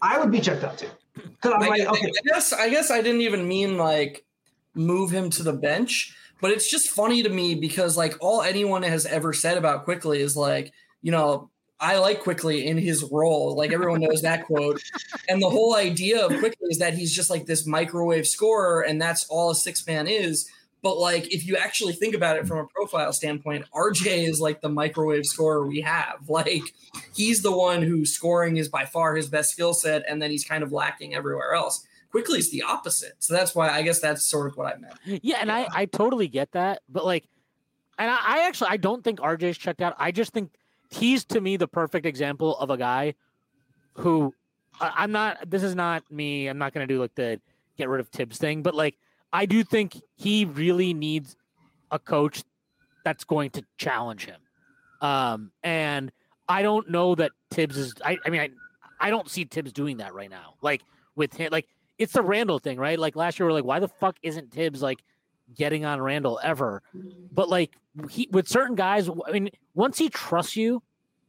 I 0.00 0.18
would 0.18 0.30
be 0.30 0.40
checked 0.40 0.64
out 0.64 0.78
too. 0.78 0.88
Because 1.14 1.52
I'm 1.54 1.62
I, 1.62 1.68
like, 1.68 1.88
okay, 1.88 2.06
I 2.06 2.28
guess 2.32 2.52
I 2.52 2.70
guess 2.70 2.90
I 2.90 3.02
didn't 3.02 3.22
even 3.22 3.46
mean 3.48 3.76
like 3.76 4.24
move 4.74 5.10
him 5.10 5.30
to 5.30 5.42
the 5.42 5.52
bench, 5.52 6.14
but 6.40 6.50
it's 6.50 6.70
just 6.70 6.90
funny 6.90 7.22
to 7.22 7.28
me 7.28 7.56
because 7.56 7.96
like 7.96 8.16
all 8.20 8.42
anyone 8.42 8.82
has 8.82 9.06
ever 9.06 9.32
said 9.32 9.58
about 9.58 9.84
Quickley 9.84 10.20
is 10.20 10.36
like, 10.36 10.72
you 11.02 11.10
know, 11.10 11.50
I 11.80 11.98
like 11.98 12.20
Quickley 12.20 12.66
in 12.66 12.76
his 12.76 13.04
role. 13.04 13.54
Like 13.56 13.72
everyone 13.72 14.00
knows 14.00 14.22
that 14.22 14.46
quote. 14.46 14.82
And 15.28 15.40
the 15.40 15.50
whole 15.50 15.76
idea 15.76 16.24
of 16.24 16.30
Quickley 16.38 16.68
is 16.70 16.78
that 16.78 16.94
he's 16.94 17.14
just 17.14 17.30
like 17.30 17.46
this 17.46 17.66
microwave 17.66 18.26
scorer 18.26 18.82
and 18.82 19.00
that's 19.00 19.26
all 19.28 19.50
a 19.50 19.54
six 19.54 19.86
man 19.86 20.08
is. 20.08 20.50
But 20.82 20.98
like 20.98 21.32
if 21.32 21.46
you 21.46 21.56
actually 21.56 21.92
think 21.92 22.14
about 22.14 22.36
it 22.36 22.46
from 22.46 22.58
a 22.58 22.66
profile 22.66 23.12
standpoint, 23.12 23.66
RJ 23.74 24.28
is 24.28 24.40
like 24.40 24.60
the 24.60 24.68
microwave 24.68 25.26
scorer 25.26 25.66
we 25.66 25.80
have. 25.80 26.28
Like 26.28 26.62
he's 27.14 27.42
the 27.42 27.56
one 27.56 27.82
whose 27.82 28.12
scoring 28.12 28.56
is 28.56 28.68
by 28.68 28.84
far 28.84 29.14
his 29.16 29.28
best 29.28 29.50
skill 29.50 29.74
set, 29.74 30.04
and 30.08 30.22
then 30.22 30.30
he's 30.30 30.44
kind 30.44 30.62
of 30.62 30.72
lacking 30.72 31.14
everywhere 31.14 31.54
else. 31.54 31.84
Quickley 32.10 32.38
is 32.38 32.50
the 32.50 32.62
opposite. 32.62 33.14
So 33.18 33.34
that's 33.34 33.54
why 33.54 33.68
I 33.68 33.82
guess 33.82 34.00
that's 34.00 34.24
sort 34.24 34.46
of 34.46 34.56
what 34.56 34.74
I 34.74 34.78
meant. 34.78 34.94
Yeah, 35.04 35.38
and 35.40 35.50
I 35.50 35.68
I 35.72 35.86
totally 35.86 36.28
get 36.28 36.52
that, 36.52 36.82
but 36.88 37.04
like, 37.04 37.24
and 37.98 38.10
I, 38.10 38.18
I 38.22 38.46
actually 38.46 38.70
I 38.70 38.76
don't 38.76 39.02
think 39.02 39.18
RJ's 39.18 39.58
checked 39.58 39.82
out. 39.82 39.94
I 39.98 40.12
just 40.12 40.32
think 40.32 40.52
he's 40.88 41.24
to 41.26 41.40
me 41.40 41.56
the 41.56 41.68
perfect 41.68 42.06
example 42.06 42.56
of 42.58 42.70
a 42.70 42.76
guy 42.76 43.14
who 43.94 44.34
I'm 44.80 45.12
not. 45.12 45.50
This 45.50 45.62
is 45.62 45.74
not 45.74 46.10
me. 46.10 46.46
I'm 46.46 46.58
not 46.58 46.72
going 46.72 46.86
to 46.86 46.92
do 46.92 47.00
like 47.00 47.14
the 47.14 47.40
get 47.76 47.88
rid 47.88 48.00
of 48.00 48.08
Thibs 48.08 48.38
thing, 48.38 48.62
but 48.62 48.74
like 48.74 48.96
I 49.32 49.46
do 49.46 49.64
think 49.64 50.00
he 50.16 50.44
really 50.44 50.94
needs 50.94 51.36
a 51.90 51.98
coach 51.98 52.42
that's 53.04 53.24
going 53.24 53.50
to 53.50 53.62
challenge 53.76 54.26
him. 54.26 54.40
Um, 55.00 55.52
and 55.62 56.12
I 56.48 56.62
don't 56.62 56.90
know 56.90 57.14
that 57.14 57.32
Thibs 57.50 57.76
is. 57.76 57.94
I, 58.04 58.18
I 58.24 58.30
mean, 58.30 58.40
I, 58.40 58.50
I 59.00 59.10
don't 59.10 59.28
see 59.30 59.44
Thibs 59.44 59.72
doing 59.72 59.98
that 59.98 60.14
right 60.14 60.30
now. 60.30 60.54
Like 60.62 60.82
with 61.16 61.34
him, 61.34 61.50
like 61.52 61.66
it's 61.98 62.12
the 62.12 62.22
Randle 62.22 62.58
thing, 62.58 62.78
right? 62.78 62.98
Like 62.98 63.16
last 63.16 63.38
year, 63.38 63.46
we 63.46 63.50
are 63.50 63.54
like, 63.54 63.64
why 63.64 63.80
the 63.80 63.88
fuck 63.88 64.16
isn't 64.22 64.52
Thibs 64.52 64.82
like 64.82 65.02
getting 65.54 65.84
on 65.84 66.00
Randle 66.00 66.40
ever? 66.42 66.82
Mm-hmm. 66.96 67.08
But 67.32 67.48
like 67.48 67.76
he 68.10 68.28
with 68.32 68.48
certain 68.48 68.76
guys, 68.76 69.08
I 69.26 69.32
mean, 69.32 69.50
once 69.74 69.98
he 69.98 70.08
trusts 70.08 70.56
you, 70.56 70.82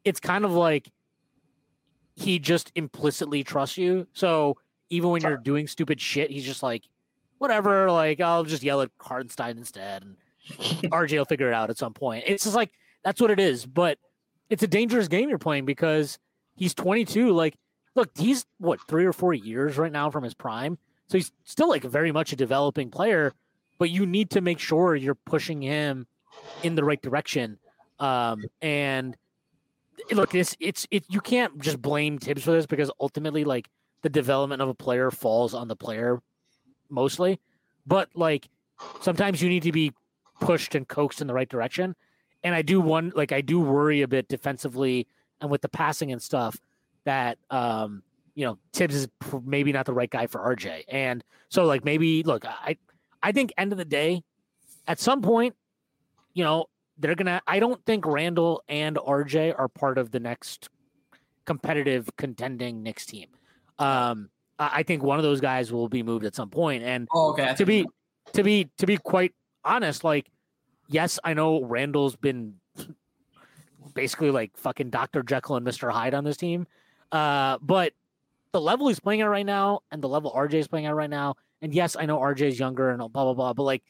it's 0.04 0.20
kind 0.20 0.46
of 0.46 0.52
like 0.52 0.92
he 2.16 2.40
just 2.40 2.72
implicitly 2.76 3.44
trusts 3.44 3.78
you. 3.78 4.08
So 4.14 4.58
even 4.90 5.10
when 5.10 5.22
you're 5.22 5.38
doing 5.38 5.68
stupid 5.68 6.02
shit, 6.02 6.32
he's 6.32 6.46
just 6.46 6.64
like, 6.64 6.84
whatever. 7.38 7.92
Like 7.92 8.22
I'll 8.22 8.44
just 8.44 8.64
yell 8.64 8.82
at 8.82 8.92
Hartenstein 9.02 9.58
instead, 9.58 10.04
and 10.04 10.18
RJ 10.92 11.18
will 11.18 11.26
figure 11.26 11.48
it 11.48 11.54
out 11.54 11.70
at 11.70 11.78
some 11.78 11.94
point. 11.94 12.26
It's 12.28 12.44
just 12.44 12.56
like 12.56 12.72
that's 13.04 13.20
what 13.20 13.32
it 13.32 13.40
is. 13.40 13.66
But 13.66 13.98
it's 14.50 14.64
a 14.64 14.68
dangerous 14.68 15.08
game 15.08 15.30
you're 15.30 15.38
playing 15.38 15.66
because 15.66 16.20
he's 16.56 16.74
22. 16.74 17.32
Like, 17.32 17.56
look, 17.96 18.10
he's 18.18 18.46
what 18.60 18.80
three 18.88 19.06
or 19.06 19.14
four 19.14 19.34
years 19.34 19.78
right 19.78 19.92
now 19.92 20.10
from 20.12 20.24
his 20.24 20.34
prime, 20.34 20.78
so 21.08 21.18
he's 21.18 21.32
still 21.44 21.70
like 21.70 21.84
very 21.84 22.12
much 22.12 22.32
a 22.34 22.36
developing 22.36 22.92
player. 22.92 23.34
But 23.80 23.90
you 23.90 24.06
need 24.06 24.30
to 24.32 24.42
make 24.42 24.60
sure 24.60 24.96
you're 24.96 25.16
pushing 25.16 25.62
him 25.62 26.06
in 26.64 26.76
the 26.76 26.84
right 26.84 27.02
direction. 27.02 27.58
Um, 28.00 28.44
and 28.62 29.18
look, 30.12 30.36
it's 30.36 30.56
it's 30.60 30.86
it. 30.92 31.06
You 31.10 31.22
can't 31.22 31.60
just 31.60 31.82
blame 31.82 32.20
Thibs 32.20 32.44
for 32.44 32.52
this 32.52 32.66
because 32.66 32.92
ultimately, 33.00 33.44
like 33.44 33.70
the 34.02 34.10
development 34.10 34.62
of 34.62 34.70
a 34.70 34.74
player 34.74 35.12
falls 35.12 35.54
on 35.54 35.68
the 35.68 35.76
player 35.76 36.22
mostly. 36.90 37.40
But 37.86 38.10
like 38.16 38.50
sometimes 39.02 39.42
you 39.42 39.50
need 39.50 39.64
to 39.64 39.72
be 39.72 39.94
pushed 40.40 40.76
and 40.76 40.88
coaxed 40.88 41.22
in 41.22 41.28
the 41.28 41.34
right 41.34 41.50
direction. 41.50 41.96
And 42.44 42.56
I 42.56 42.62
do 42.62 42.80
one 42.80 43.12
like 43.16 43.32
I 43.32 43.42
do 43.42 43.60
worry 43.60 44.02
a 44.02 44.08
bit 44.08 44.28
defensively 44.28 45.08
and 45.42 45.50
with 45.50 45.62
the 45.62 45.70
passing 45.70 46.12
and 46.12 46.22
stuff 46.22 46.58
that 47.06 47.38
um 47.50 48.04
you 48.36 48.46
know 48.46 48.58
Thibs 48.74 48.96
is 48.96 49.08
maybe 49.44 49.72
not 49.72 49.86
the 49.86 49.94
right 49.94 50.10
guy 50.10 50.28
for 50.28 50.40
RJ. 50.40 50.84
And 50.88 51.24
so 51.50 51.66
like 51.66 51.84
maybe 51.84 52.24
look, 52.24 52.46
I 52.46 52.78
I 53.22 53.32
think 53.32 53.52
end 53.58 53.72
of 53.72 53.78
the 53.78 53.86
day, 53.86 54.24
at 54.88 55.00
some 55.00 55.22
point, 55.22 55.56
you 56.34 56.44
know, 56.44 56.66
they're 56.98 57.16
gonna 57.16 57.42
I 57.48 57.60
don't 57.60 57.84
think 57.86 58.06
Randle 58.06 58.64
and 58.68 58.98
RJ 58.98 59.58
are 59.58 59.68
part 59.68 59.98
of 59.98 60.12
the 60.12 60.20
next 60.20 60.70
competitive 61.46 62.10
contending 62.18 62.84
Knicks 62.84 63.06
team. 63.06 63.28
Um 63.78 64.30
I 64.58 64.80
I 64.80 64.84
think 64.84 65.04
one 65.04 65.18
of 65.18 65.24
those 65.24 65.42
guys 65.42 65.72
will 65.72 65.90
be 65.90 66.04
moved 66.04 66.26
at 66.26 66.36
some 66.36 66.50
point. 66.50 66.84
And 66.84 67.08
Oh, 67.14 67.32
okay. 67.32 67.54
To 67.56 67.66
be 67.66 67.86
to 68.34 68.44
be 68.44 68.70
to 68.78 68.86
be 68.86 68.98
quite 68.98 69.34
honest, 69.64 70.04
like 70.04 70.30
yes, 70.88 71.20
I 71.24 71.34
know 71.34 71.64
Randle's 71.64 72.16
been 72.16 72.56
basically 73.94 74.32
like 74.32 74.56
fucking 74.58 74.90
Dr. 74.90 75.24
Jekyll 75.24 75.56
and 75.56 75.66
Mr. 75.66 75.92
Hyde 75.92 76.14
on 76.14 76.24
this 76.24 76.38
team. 76.38 76.68
Uh, 77.12 77.58
but 77.62 77.94
the 78.52 78.62
level 78.62 78.88
he's 78.88 79.00
playing 79.00 79.22
at 79.22 79.30
right 79.30 79.46
now 79.46 79.82
and 79.92 80.02
the 80.02 80.10
level 80.10 80.32
RJ 80.32 80.56
is 80.56 80.68
playing 80.68 80.86
at 80.86 80.96
right 80.96 81.10
now, 81.10 81.36
and 81.62 81.74
yes, 81.74 81.96
I 82.00 82.06
know 82.06 82.20
RJ's 82.20 82.60
younger 82.60 82.90
and 82.90 83.00
blah 83.00 83.08
blah 83.08 83.34
blah, 83.34 83.54
but 83.54 83.64
like 83.64 83.84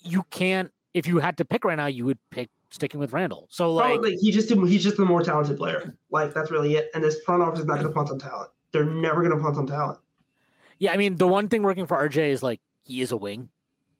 you 0.00 0.24
can't 0.30 0.70
if 0.94 1.06
you 1.06 1.18
had 1.18 1.36
to 1.38 1.44
pick 1.44 1.64
right 1.64 1.76
now, 1.76 1.86
you 1.86 2.04
would 2.04 2.18
pick 2.30 2.50
sticking 2.70 3.00
with 3.00 3.12
Randle. 3.12 3.46
So 3.50 3.72
like 3.72 3.94
probably 3.94 4.16
he 4.16 4.30
just 4.30 4.50
he's 4.50 4.82
just 4.82 4.96
the 4.96 5.04
more 5.04 5.22
talented 5.22 5.56
player. 5.56 5.96
Like 6.10 6.34
that's 6.34 6.50
really 6.50 6.76
it. 6.76 6.90
And 6.94 7.02
this 7.02 7.20
front 7.22 7.42
office 7.42 7.60
is 7.60 7.66
not 7.66 7.74
going 7.74 7.86
to 7.86 7.92
punt 7.92 8.10
on 8.10 8.18
talent. 8.18 8.50
They're 8.72 8.84
never 8.84 9.22
going 9.22 9.36
to 9.36 9.42
punt 9.42 9.56
on 9.56 9.66
talent. 9.66 9.98
Yeah, 10.78 10.92
I 10.92 10.96
mean, 10.96 11.16
the 11.16 11.28
one 11.28 11.48
thing 11.48 11.62
working 11.62 11.86
for 11.86 11.96
RJ 11.96 12.30
is 12.30 12.42
like 12.42 12.60
he 12.82 13.02
is 13.02 13.12
a 13.12 13.16
wing. 13.16 13.48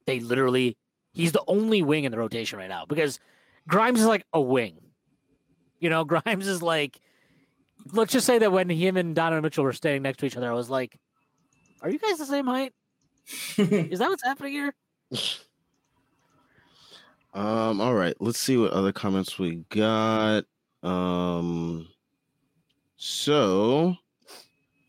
They 0.07 0.20
literally, 0.20 0.77
he's 1.12 1.32
the 1.32 1.44
only 1.47 1.82
wing 1.82 2.05
in 2.05 2.11
the 2.11 2.19
rotation 2.19 2.59
right 2.59 2.69
now 2.69 2.85
because 2.89 3.20
Grimes 3.69 4.01
is 4.01 4.07
like 4.07 4.27
a 4.32 4.40
wing. 4.40 4.78
You 5.78 5.90
know, 5.90 6.05
Grimes 6.24 6.49
is 6.49 6.62
like, 6.62 6.99
let's 7.93 8.12
just 8.12 8.27
say 8.27 8.39
that 8.39 8.53
when 8.53 8.69
him 8.69 8.97
and 8.97 9.15
Donovan 9.15 9.43
Mitchell 9.43 9.65
were 9.65 9.73
standing 9.73 10.03
next 10.03 10.19
to 10.19 10.27
each 10.27 10.36
other, 10.36 10.51
I 10.51 10.55
was 10.55 10.70
like, 10.70 10.99
are 11.83 11.91
you 11.91 11.99
guys 11.99 12.19
the 12.19 12.25
same 12.27 12.47
height? 12.47 12.73
Is 13.59 13.99
that 13.99 14.09
what's 14.09 14.25
happening 14.25 14.53
here? 14.53 14.75
Um, 17.35 17.81
all 17.81 17.95
right, 17.95 18.15
let's 18.21 18.39
see 18.39 18.59
what 18.59 18.73
other 18.73 18.93
comments 18.93 19.39
we 19.39 19.65
got. 19.71 20.45
Um, 20.83 21.89
so 22.99 23.97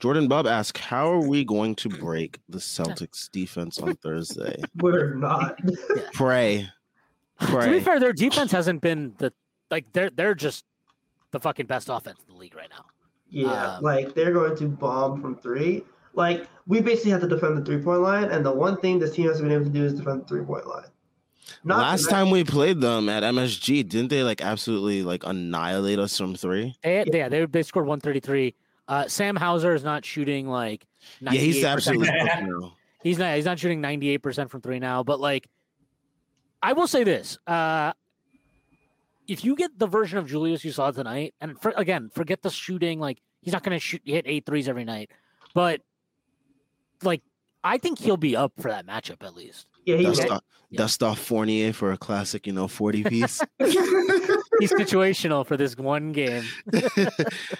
Jordan 0.01 0.27
Bob 0.27 0.45
asked, 0.45 0.77
"How 0.77 1.09
are 1.09 1.25
we 1.25 1.45
going 1.45 1.73
to 1.75 1.87
break 1.87 2.39
the 2.49 2.57
Celtics 2.57 3.31
defense 3.31 3.79
on 3.79 3.95
Thursday?" 3.95 4.61
We're 4.81 5.13
not. 5.13 5.57
Pray, 6.13 6.69
To 7.39 7.69
be 7.71 7.79
fair, 7.79 7.97
their 8.01 8.11
defense 8.11 8.51
hasn't 8.51 8.81
been 8.81 9.13
the 9.19 9.31
like 9.71 9.85
they're 9.93 10.09
they're 10.09 10.35
just 10.35 10.65
the 11.31 11.39
fucking 11.39 11.67
best 11.67 11.87
offense 11.89 12.19
in 12.27 12.33
the 12.33 12.37
league 12.37 12.55
right 12.55 12.69
now. 12.69 12.83
Yeah, 13.29 13.77
Um, 13.77 13.83
like 13.85 14.15
they're 14.15 14.33
going 14.33 14.57
to 14.57 14.67
bomb 14.67 15.21
from 15.21 15.37
three. 15.37 15.83
Like 16.13 16.47
we 16.67 16.81
basically 16.81 17.11
have 17.11 17.21
to 17.21 17.27
defend 17.27 17.57
the 17.57 17.65
three 17.65 17.81
point 17.81 18.01
line, 18.01 18.25
and 18.25 18.45
the 18.45 18.51
one 18.51 18.77
thing 18.77 18.99
this 18.99 19.15
team 19.15 19.27
has 19.27 19.41
been 19.41 19.51
able 19.51 19.65
to 19.65 19.69
do 19.69 19.83
is 19.83 19.93
defend 19.93 20.21
the 20.21 20.25
three 20.27 20.43
point 20.43 20.67
line. 20.67 20.85
Not 21.63 21.79
Last 21.79 22.03
to 22.03 22.09
time 22.09 22.29
we 22.29 22.43
played 22.43 22.81
them 22.81 23.09
at 23.09 23.23
MSG, 23.23 23.87
didn't 23.87 24.09
they 24.09 24.23
like 24.23 24.41
absolutely 24.41 25.03
like 25.03 25.25
annihilate 25.25 25.99
us 25.99 26.17
from 26.17 26.35
three? 26.35 26.75
They, 26.83 27.03
yeah, 27.11 27.29
they 27.29 27.45
they 27.45 27.63
scored 27.63 27.85
133. 27.85 28.53
Uh, 28.87 29.07
Sam 29.07 29.35
Hauser 29.35 29.73
is 29.73 29.83
not 29.83 30.03
shooting 30.03 30.47
like. 30.47 30.85
Yeah, 31.21 31.31
he's 31.31 31.63
absolutely 31.63 32.07
Yeah. 32.07 32.35
cooked 32.35 32.49
now. 32.49 32.73
He's 33.03 33.17
not. 33.17 33.35
He's 33.35 33.43
not 33.43 33.59
shooting 33.59 33.81
98% 33.81 34.49
from 34.49 34.61
three 34.61 34.79
now. 34.79 35.03
But 35.03 35.19
like, 35.19 35.49
I 36.61 36.71
will 36.71 36.87
say 36.87 37.03
this: 37.03 37.37
uh, 37.47 37.91
if 39.27 39.43
you 39.43 39.57
get 39.57 39.77
the 39.77 39.87
version 39.87 40.17
of 40.19 40.27
Julius 40.27 40.63
you 40.63 40.71
saw 40.71 40.89
tonight, 40.91 41.33
and 41.41 41.59
for, 41.61 41.73
again, 41.75 42.09
forget 42.15 42.41
the 42.41 42.49
shooting. 42.49 43.01
Like, 43.01 43.21
he's 43.41 43.51
not 43.51 43.61
going 43.61 43.75
to 43.75 43.79
shoot 43.79 44.01
hit 44.05 44.23
eight 44.25 44.45
threes 44.45 44.69
every 44.69 44.85
night, 44.85 45.11
but 45.53 45.81
like, 47.05 47.21
I 47.63 47.77
think 47.77 47.99
he'll 47.99 48.17
be 48.17 48.35
up 48.35 48.53
for 48.59 48.69
that 48.71 48.85
matchup 48.85 49.23
at 49.23 49.35
least. 49.35 49.67
Yeah, 49.85 49.97
he's 49.97 50.07
Dust 50.17 50.23
Yeah. 50.27 50.33
off, 50.35 50.43
dust 50.73 51.03
off 51.03 51.19
Fournier 51.19 51.73
for 51.73 51.91
a 51.91 51.97
classic, 51.97 52.47
you 52.47 52.53
know, 52.53 52.67
forty 52.67 53.03
piece. 53.13 53.41
He's 53.59 54.71
situational 54.71 55.45
for 55.45 55.57
this 55.57 55.75
one 55.77 56.11
game. 56.11 56.43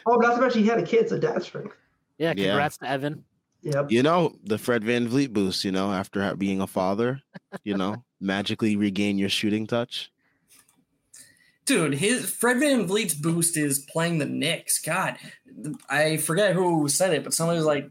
oh, 0.06 0.16
not 0.18 0.36
to 0.36 0.42
mention 0.42 0.62
he 0.62 0.68
had 0.68 0.80
a 0.80 0.84
kid, 0.86 1.10
so 1.10 1.18
that's 1.18 1.46
strength. 1.46 1.76
Yeah, 2.18 2.34
Yeah. 2.36 2.48
congrats 2.50 2.78
to 2.78 2.90
Evan. 2.90 3.26
Yep. 3.64 3.92
you 3.92 4.04
know, 4.04 4.36
the 4.44 4.58
Fred 4.58 4.84
VanVleet 4.84 5.32
boost. 5.32 5.64
You 5.64 5.72
know, 5.72 5.92
after 5.94 6.36
being 6.36 6.60
a 6.60 6.68
father, 6.68 7.22
you 7.64 7.76
know, 7.78 8.04
magically 8.20 8.76
regain 8.76 9.18
your 9.18 9.30
shooting 9.30 9.68
touch. 9.68 10.12
Dude, 11.66 11.94
his 11.94 12.30
Fred 12.30 12.58
VanVleet's 12.58 13.14
boost 13.16 13.56
is 13.56 13.80
playing 13.80 14.18
the 14.18 14.26
Knicks. 14.26 14.82
God, 14.82 15.16
I 15.90 16.18
forget 16.18 16.56
who 16.56 16.90
said 16.90 17.14
it, 17.14 17.24
but 17.24 17.34
somebody 17.34 17.56
was 17.58 17.66
like, 17.66 17.90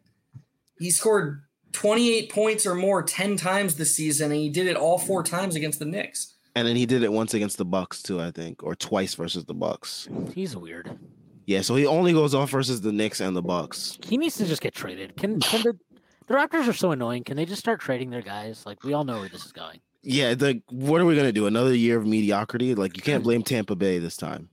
he 0.82 0.90
scored 0.90 1.42
28 1.72 2.30
points 2.30 2.66
or 2.66 2.74
more 2.74 3.02
10 3.02 3.36
times 3.36 3.76
this 3.76 3.94
season, 3.94 4.30
and 4.30 4.40
he 4.40 4.48
did 4.48 4.66
it 4.66 4.76
all 4.76 4.98
four 4.98 5.22
times 5.22 5.54
against 5.54 5.78
the 5.78 5.84
Knicks. 5.84 6.34
And 6.54 6.66
then 6.66 6.76
he 6.76 6.84
did 6.84 7.02
it 7.02 7.12
once 7.12 7.32
against 7.34 7.56
the 7.56 7.64
Bucks 7.64 8.02
too, 8.02 8.20
I 8.20 8.30
think, 8.30 8.62
or 8.62 8.74
twice 8.74 9.14
versus 9.14 9.44
the 9.44 9.54
Bucks. 9.54 10.08
He's 10.34 10.56
weird. 10.56 10.98
Yeah, 11.46 11.62
so 11.62 11.74
he 11.76 11.86
only 11.86 12.12
goes 12.12 12.34
off 12.34 12.50
versus 12.50 12.80
the 12.80 12.92
Knicks 12.92 13.20
and 13.20 13.34
the 13.34 13.42
Bucks. 13.42 13.98
He 14.04 14.16
needs 14.16 14.36
to 14.36 14.44
just 14.44 14.60
get 14.60 14.74
traded. 14.74 15.16
Can 15.16 15.40
can 15.40 15.62
the 15.62 15.78
the 16.26 16.34
Raptors 16.34 16.68
are 16.68 16.72
so 16.72 16.92
annoying. 16.92 17.24
Can 17.24 17.36
they 17.36 17.46
just 17.46 17.60
start 17.60 17.80
trading 17.80 18.10
their 18.10 18.22
guys? 18.22 18.64
Like 18.66 18.84
we 18.84 18.92
all 18.92 19.04
know 19.04 19.20
where 19.20 19.28
this 19.28 19.44
is 19.44 19.52
going. 19.52 19.80
Yeah, 20.02 20.34
the 20.34 20.62
what 20.68 21.00
are 21.00 21.04
we 21.04 21.16
gonna 21.16 21.32
do? 21.32 21.46
Another 21.46 21.74
year 21.74 21.96
of 21.96 22.06
mediocrity? 22.06 22.74
Like 22.74 22.96
you 22.96 23.02
can't 23.02 23.24
blame 23.24 23.42
Tampa 23.42 23.74
Bay 23.74 23.98
this 23.98 24.16
time. 24.16 24.50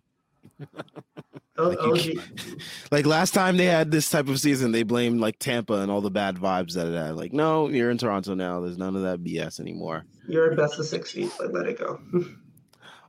O- 1.60 1.70
Like, 1.70 2.06
you 2.06 2.20
OG, 2.22 2.60
Like 2.92 3.06
last 3.06 3.34
time 3.34 3.58
they 3.58 3.66
had 3.66 3.92
this 3.92 4.10
type 4.10 4.28
of 4.30 4.40
season, 4.40 4.72
they 4.72 4.84
blamed 4.84 5.20
like 5.20 5.38
Tampa 5.40 5.74
and 5.82 5.92
all 5.92 6.02
the 6.02 6.10
bad 6.12 6.38
vibes 6.38 6.74
that 6.74 6.88
it 6.88 6.96
had. 6.96 7.16
Like, 7.16 7.34
no, 7.34 7.68
you're 7.68 7.92
in 7.92 7.98
Toronto 7.98 8.34
now. 8.34 8.60
There's 8.62 8.78
none 8.78 8.96
of 8.96 9.02
that 9.04 9.24
BS 9.24 9.60
anymore. 9.60 10.06
you're 10.28 10.52
at 10.52 10.58
best 10.58 10.80
of 10.80 10.86
six 10.86 11.12
feet. 11.12 11.32
Like, 11.40 11.52
let 11.52 11.66
it 11.68 11.78
go. 11.78 12.00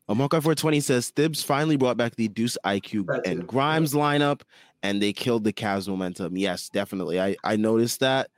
Amoka 0.09 0.31
420 0.43 0.81
says 0.81 1.11
Thibs 1.11 1.43
finally 1.43 1.77
brought 1.77 1.97
back 1.97 2.17
the 2.17 2.27
Deuce 2.29 2.59
IQ 2.65 3.07
That 3.07 3.27
and 3.27 3.41
too. 3.43 3.47
Grimes 3.47 3.93
lineup, 3.95 4.41
and 4.83 5.01
they 5.01 5.13
killed 5.13 5.45
the 5.45 5.53
Cavs 5.53 5.87
momentum. 5.87 6.37
Yes, 6.37 6.69
definitely. 6.69 7.21
I 7.21 7.37
I 7.45 7.57
noticed 7.57 8.01
that. 8.01 8.29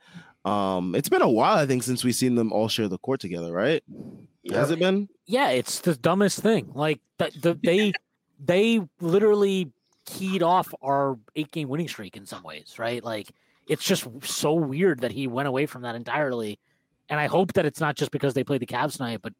Um, 0.45 0.93
it's 0.93 1.09
been 1.09 1.21
a 1.21 1.29
while, 1.29 1.57
I 1.57 1.65
think, 1.65 1.81
since 1.83 2.03
we've 2.03 2.13
seen 2.13 2.35
them 2.35 2.51
all 2.51 2.67
share 2.67 2.87
the 2.89 2.97
court 2.99 3.21
together, 3.21 3.51
right? 3.51 3.81
Has 4.51 4.69
it 4.71 4.77
been? 4.77 5.07
Yeah, 5.25 5.49
it's 5.49 5.79
the 5.79 5.95
dumbest 5.95 6.41
thing. 6.41 6.69
Like 6.75 6.99
the, 7.17 7.31
the 7.41 7.59
they 7.63 7.93
they 8.43 8.81
literally 9.01 9.71
keyed 10.05 10.43
off 10.43 10.73
our 10.81 11.17
eight 11.35 11.51
game 11.51 11.69
winning 11.69 11.87
streak 11.87 12.17
in 12.17 12.25
some 12.25 12.43
ways, 12.43 12.75
right? 12.77 13.03
Like 13.03 13.31
it's 13.67 13.83
just 13.83 14.07
so 14.23 14.53
weird 14.53 15.01
that 15.01 15.11
he 15.11 15.27
went 15.27 15.47
away 15.47 15.65
from 15.65 15.83
that 15.83 15.95
entirely. 15.95 16.59
And 17.09 17.19
I 17.19 17.27
hope 17.27 17.53
that 17.53 17.65
it's 17.65 17.79
not 17.79 17.95
just 17.95 18.11
because 18.11 18.33
they 18.33 18.43
played 18.43 18.61
the 18.61 18.65
Cavs 18.65 18.97
tonight, 18.97 19.19
but 19.21 19.33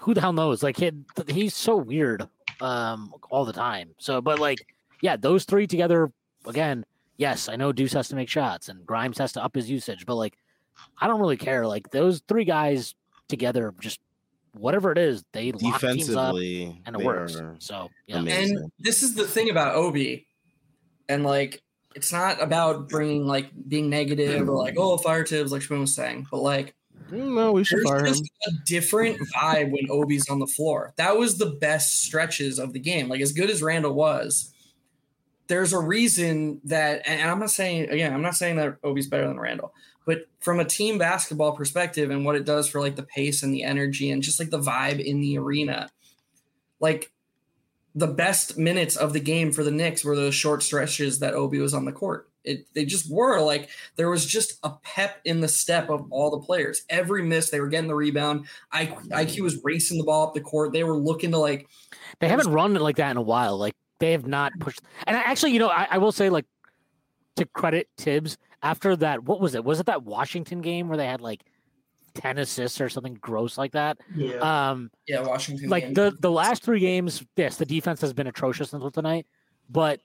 who 0.00 0.14
the 0.14 0.20
hell 0.20 0.32
knows? 0.32 0.62
Like 0.62 0.76
he, 0.76 0.92
he's 1.28 1.54
so 1.54 1.76
weird 1.76 2.28
um 2.60 3.12
all 3.30 3.44
the 3.44 3.52
time. 3.52 3.90
So 3.98 4.20
but 4.20 4.38
like 4.38 4.66
yeah, 5.00 5.16
those 5.16 5.44
three 5.44 5.66
together 5.66 6.10
again, 6.46 6.84
yes, 7.16 7.48
I 7.48 7.56
know 7.56 7.72
Deuce 7.72 7.92
has 7.92 8.08
to 8.08 8.16
make 8.16 8.28
shots 8.28 8.68
and 8.68 8.86
Grimes 8.86 9.18
has 9.18 9.32
to 9.32 9.44
up 9.44 9.54
his 9.54 9.70
usage, 9.70 10.06
but 10.06 10.16
like 10.16 10.36
I 11.00 11.06
don't 11.06 11.20
really 11.20 11.36
care. 11.36 11.66
Like 11.66 11.90
those 11.90 12.22
three 12.28 12.44
guys 12.44 12.94
together 13.28 13.74
just 13.80 14.00
whatever 14.54 14.92
it 14.92 14.98
is, 14.98 15.24
they 15.32 15.52
lock 15.52 15.80
teams 15.80 16.14
up 16.14 16.34
and 16.36 16.96
it 16.96 17.04
works. 17.04 17.40
So 17.58 17.88
yeah, 18.06 18.18
amazing. 18.18 18.58
And 18.58 18.72
this 18.78 19.02
is 19.02 19.14
the 19.14 19.26
thing 19.26 19.50
about 19.50 19.74
Obi, 19.74 20.26
and 21.08 21.24
like 21.24 21.62
it's 21.94 22.12
not 22.12 22.42
about 22.42 22.88
bringing 22.88 23.26
like 23.26 23.50
being 23.68 23.88
negative 23.90 24.48
or 24.48 24.56
like 24.56 24.74
oh 24.78 24.96
fire 24.98 25.24
Thibs 25.24 25.52
like 25.52 25.62
Shmoon 25.62 25.80
was 25.80 25.94
saying, 25.94 26.26
but 26.30 26.38
like 26.38 26.74
Mm, 27.10 27.34
No, 27.34 27.52
we 27.52 27.64
should 27.64 27.80
there's 27.80 27.88
fire 27.90 28.06
him. 28.06 28.14
a 28.46 28.50
different 28.64 29.18
vibe 29.36 29.70
when 29.70 29.90
Obi's 29.90 30.28
on 30.30 30.38
the 30.38 30.46
floor. 30.46 30.94
That 30.96 31.18
was 31.18 31.36
the 31.36 31.50
best 31.60 32.02
stretches 32.02 32.58
of 32.58 32.72
the 32.72 32.78
game. 32.78 33.08
Like 33.08 33.20
as 33.20 33.32
good 33.32 33.50
as 33.50 33.62
Randle 33.62 33.92
was, 33.92 34.52
there's 35.46 35.74
a 35.74 35.78
reason 35.78 36.60
that, 36.64 37.02
and 37.06 37.20
and 37.20 37.30
I'm 37.30 37.38
not 37.38 37.50
saying 37.50 37.90
again, 37.90 38.14
I'm 38.14 38.22
not 38.22 38.36
saying 38.36 38.56
that 38.56 38.76
Obi's 38.82 39.06
better 39.06 39.28
than 39.28 39.38
Randle, 39.38 39.74
but 40.04 40.26
from 40.40 40.60
a 40.60 40.64
team 40.64 40.98
basketball 40.98 41.52
perspective 41.52 42.10
and 42.10 42.24
what 42.24 42.36
it 42.36 42.44
does 42.44 42.68
for 42.68 42.80
like 42.80 42.96
the 42.96 43.02
pace 43.02 43.42
and 43.42 43.54
the 43.54 43.62
energy 43.62 44.10
and 44.10 44.22
just 44.22 44.38
like 44.38 44.50
the 44.50 44.60
vibe 44.60 45.02
in 45.02 45.20
the 45.20 45.38
arena, 45.38 45.90
like 46.80 47.10
the 47.94 48.06
best 48.06 48.58
minutes 48.58 48.96
of 48.96 49.12
the 49.12 49.20
game 49.20 49.52
for 49.52 49.62
the 49.62 49.70
Knicks 49.70 50.04
were 50.04 50.16
those 50.16 50.34
short 50.34 50.62
stretches 50.62 51.20
that 51.20 51.34
Obi 51.34 51.58
was 51.58 51.74
on 51.74 51.84
the 51.84 51.92
court. 51.92 52.28
It 52.42 52.66
they 52.74 52.84
just 52.84 53.10
were 53.10 53.40
like 53.40 53.70
there 53.96 54.10
was 54.10 54.26
just 54.26 54.58
a 54.62 54.70
pep 54.82 55.20
in 55.24 55.40
the 55.40 55.48
step 55.48 55.88
of 55.88 56.06
all 56.10 56.30
the 56.30 56.44
players. 56.44 56.82
Every 56.90 57.22
miss, 57.22 57.48
they 57.48 57.60
were 57.60 57.68
getting 57.68 57.88
the 57.88 57.94
rebound. 57.94 58.46
IQ, 58.74 59.40
was 59.40 59.62
racing 59.64 59.96
the 59.96 60.04
ball 60.04 60.26
up 60.26 60.34
the 60.34 60.42
court. 60.42 60.72
They 60.72 60.84
were 60.84 60.96
looking 60.96 61.30
to 61.30 61.38
like 61.38 61.68
they 62.20 62.28
haven't 62.28 62.52
run 62.52 62.76
it 62.76 62.82
like 62.82 62.96
that 62.96 63.10
in 63.10 63.16
a 63.16 63.22
while. 63.22 63.56
Like 63.56 63.74
they 63.98 64.12
have 64.12 64.26
not 64.26 64.52
pushed. 64.60 64.82
And 65.06 65.16
I, 65.16 65.20
actually, 65.20 65.52
you 65.52 65.58
know, 65.58 65.68
I, 65.68 65.88
I 65.92 65.98
will 65.98 66.12
say 66.12 66.28
like 66.28 66.44
to 67.36 67.46
credit 67.46 67.88
Thibs 67.96 68.36
after 68.64 68.96
that. 68.96 69.22
What 69.24 69.40
was 69.40 69.54
it? 69.54 69.64
Was 69.64 69.78
it 69.78 69.86
that 69.86 70.02
Washington 70.02 70.60
game 70.60 70.88
where 70.88 70.96
they 70.96 71.06
had 71.06 71.20
like 71.20 71.44
ten 72.14 72.38
assists 72.38 72.80
or 72.80 72.88
something 72.88 73.14
gross 73.20 73.56
like 73.58 73.72
that? 73.72 73.98
Yeah. 74.14 74.70
Um, 74.70 74.90
yeah, 75.06 75.20
Washington. 75.20 75.68
like 75.68 75.84
game. 75.84 75.94
the 75.94 76.16
the 76.18 76.30
last 76.30 76.64
three 76.64 76.80
games, 76.80 77.24
yes, 77.36 77.56
the 77.56 77.66
defense 77.66 78.00
has 78.00 78.12
been 78.12 78.26
atrocious 78.26 78.72
until 78.72 78.90
tonight, 78.90 79.26
but 79.68 80.00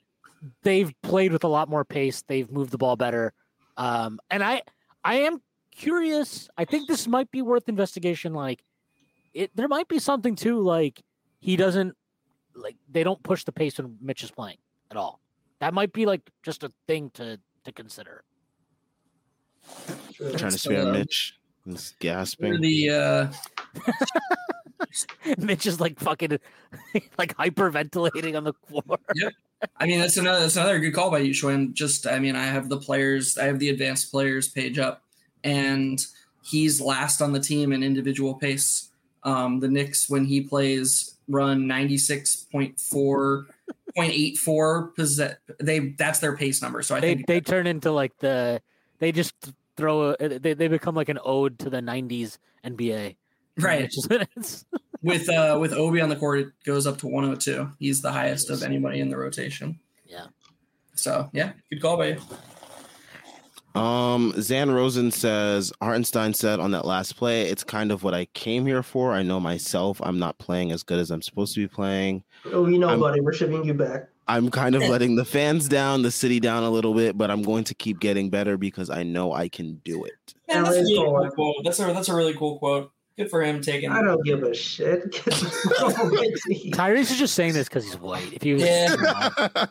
they've 0.61 0.93
played 1.01 1.31
with 1.31 1.43
a 1.43 1.47
lot 1.47 1.69
more 1.69 1.85
pace. 1.85 2.21
They've 2.27 2.51
moved 2.51 2.71
the 2.71 2.77
ball 2.77 2.97
better, 2.97 3.33
um, 3.77 4.19
and 4.29 4.43
I 4.43 4.61
I 5.03 5.15
am 5.21 5.41
curious. 5.71 6.49
I 6.57 6.65
think 6.65 6.87
this 6.87 7.07
might 7.07 7.31
be 7.31 7.41
worth 7.41 7.69
investigation. 7.69 8.33
Like, 8.33 8.63
it 9.33 9.55
there 9.55 9.69
might 9.69 9.87
be 9.87 9.99
something 9.99 10.35
too. 10.35 10.59
Like 10.59 11.01
he 11.39 11.55
doesn't 11.55 11.95
like 12.53 12.75
they 12.91 13.03
don't 13.03 13.23
push 13.23 13.45
the 13.45 13.53
pace 13.53 13.77
when 13.77 13.97
Mitch 14.01 14.23
is 14.23 14.31
playing 14.31 14.57
at 14.91 14.97
all. 14.97 15.21
That 15.61 15.73
might 15.73 15.93
be 15.93 16.05
like 16.05 16.29
just 16.43 16.63
a 16.63 16.71
thing 16.87 17.09
to 17.11 17.39
to 17.63 17.71
consider. 17.71 18.23
True. 20.13 20.31
Trying 20.33 20.51
to 20.51 20.57
So, 20.57 20.69
spare 20.71 20.91
Mitch. 20.91 21.35
He's 21.65 21.93
gasping. 21.99 22.61
the 22.61 22.89
uh, 22.89 23.27
Mitch 25.37 25.65
is 25.65 25.79
like 25.79 25.99
fucking 25.99 26.39
like 27.17 27.35
hyperventilating 27.37 28.35
on 28.35 28.43
the 28.43 28.53
floor. 28.67 28.97
I 29.77 29.85
mean, 29.85 29.99
that's 29.99 30.17
another 30.17 30.39
that's 30.41 30.55
another 30.55 30.79
good 30.79 30.93
call 30.93 31.11
by 31.11 31.19
you, 31.19 31.33
Shwin. 31.33 31.73
Just, 31.73 32.07
I 32.07 32.19
mean, 32.19 32.35
I 32.35 32.45
have 32.45 32.69
the 32.69 32.77
players, 32.77 33.37
I 33.37 33.45
have 33.45 33.59
the 33.59 33.69
advanced 33.69 34.09
players 34.11 34.47
page 34.47 34.79
up, 34.79 35.03
and 35.43 36.03
he's 36.43 36.79
last 36.81 37.21
on 37.21 37.33
the 37.33 37.39
team 37.39 37.71
in 37.73 37.83
individual 37.83 38.35
pace. 38.35 38.89
Um, 39.23 39.59
the 39.59 39.67
Knicks, 39.67 40.09
when 40.09 40.25
he 40.25 40.41
plays, 40.41 41.17
run 41.27 41.67
ninety 41.67 41.97
six 41.97 42.47
point 42.51 42.79
four 42.79 43.47
point 43.95 44.13
eight 44.13 44.37
four 44.37 44.87
possess. 44.95 45.35
They 45.59 45.79
that's 45.89 46.19
their 46.19 46.37
pace 46.37 46.61
number. 46.61 46.81
So 46.81 46.95
I 46.95 47.01
they 47.01 47.15
think 47.15 47.27
they 47.27 47.41
turn 47.41 47.67
into 47.67 47.91
like 47.91 48.17
the 48.19 48.61
they 48.99 49.11
just 49.11 49.33
throw 49.79 50.11
a, 50.19 50.39
they, 50.39 50.53
they 50.53 50.67
become 50.67 50.93
like 50.95 51.09
an 51.09 51.19
ode 51.23 51.57
to 51.59 51.69
the 51.69 51.79
90s 51.81 52.37
NBA 52.65 53.15
right 53.59 53.81
It's 53.85 53.95
just- 53.95 54.11
it's- 54.11 54.65
with 55.01 55.29
uh 55.29 55.57
with 55.59 55.71
Obi 55.73 56.01
on 56.01 56.09
the 56.09 56.15
court, 56.17 56.39
it 56.39 56.47
goes 56.65 56.85
up 56.85 56.97
to 56.99 57.07
one 57.07 57.23
hundred 57.23 57.39
two. 57.39 57.71
He's 57.79 58.01
the 58.01 58.11
highest 58.11 58.49
of 58.49 58.63
anybody 58.63 58.99
in 58.99 59.09
the 59.09 59.17
rotation. 59.17 59.79
Yeah. 60.05 60.25
So 60.95 61.29
yeah, 61.31 61.53
good 61.71 61.81
call 61.81 61.95
by 61.97 62.17
you. 63.75 63.79
Um, 63.79 64.33
Zan 64.41 64.71
Rosen 64.71 65.11
says 65.11 65.71
Hartenstein 65.81 66.33
said 66.33 66.59
on 66.59 66.71
that 66.71 66.85
last 66.85 67.15
play, 67.15 67.43
it's 67.43 67.63
kind 67.63 67.91
of 67.91 68.03
what 68.03 68.13
I 68.13 68.25
came 68.25 68.65
here 68.65 68.83
for. 68.83 69.13
I 69.13 69.21
know 69.23 69.39
myself, 69.39 70.01
I'm 70.03 70.17
not 70.19 70.37
playing 70.39 70.71
as 70.71 70.83
good 70.83 70.99
as 70.99 71.11
I'm 71.11 71.21
supposed 71.21 71.53
to 71.53 71.61
be 71.61 71.67
playing. 71.67 72.23
Oh, 72.51 72.65
you 72.67 72.79
know, 72.79 72.89
I'm- 72.89 72.99
buddy, 72.99 73.21
we're 73.21 73.31
shipping 73.33 73.63
you 73.63 73.73
back. 73.75 74.09
I'm 74.29 74.49
kind 74.51 74.75
of 74.75 74.83
letting 74.83 75.15
the 75.15 75.25
fans 75.25 75.67
down, 75.67 76.03
the 76.03 76.11
city 76.11 76.39
down 76.39 76.63
a 76.63 76.69
little 76.69 76.93
bit, 76.93 77.17
but 77.17 77.31
I'm 77.31 77.41
going 77.41 77.63
to 77.65 77.73
keep 77.73 77.99
getting 77.99 78.29
better 78.29 78.57
because 78.57 78.89
I 78.89 79.01
know 79.03 79.33
I 79.33 79.49
can 79.49 79.81
do 79.83 80.05
it. 80.05 80.35
Man, 80.47 80.63
that's, 80.63 80.75
a 80.77 80.79
really 80.81 80.95
cool 80.95 81.05
forward. 81.05 81.31
quote. 81.33 81.55
that's 81.63 81.79
a 81.79 81.83
that's 81.93 82.09
a 82.09 82.15
really 82.15 82.33
cool 82.35 82.59
quote. 82.59 82.91
Good 83.17 83.29
for 83.29 83.43
him 83.43 83.59
taking. 83.59 83.89
I 83.91 84.01
don't 84.01 84.23
give 84.23 84.43
a 84.43 84.53
shit. 84.53 85.11
Get 85.11 85.25
the 85.25 85.75
fuck 85.79 85.97
away. 86.03 86.31
Tyrese 86.71 87.11
is 87.11 87.17
just 87.17 87.33
saying 87.35 87.53
this 87.53 87.67
because 87.67 87.83
he's 87.83 87.97
white. 87.99 88.31
If 88.31 88.45
you, 88.45 88.57
Yeah. 88.57 88.95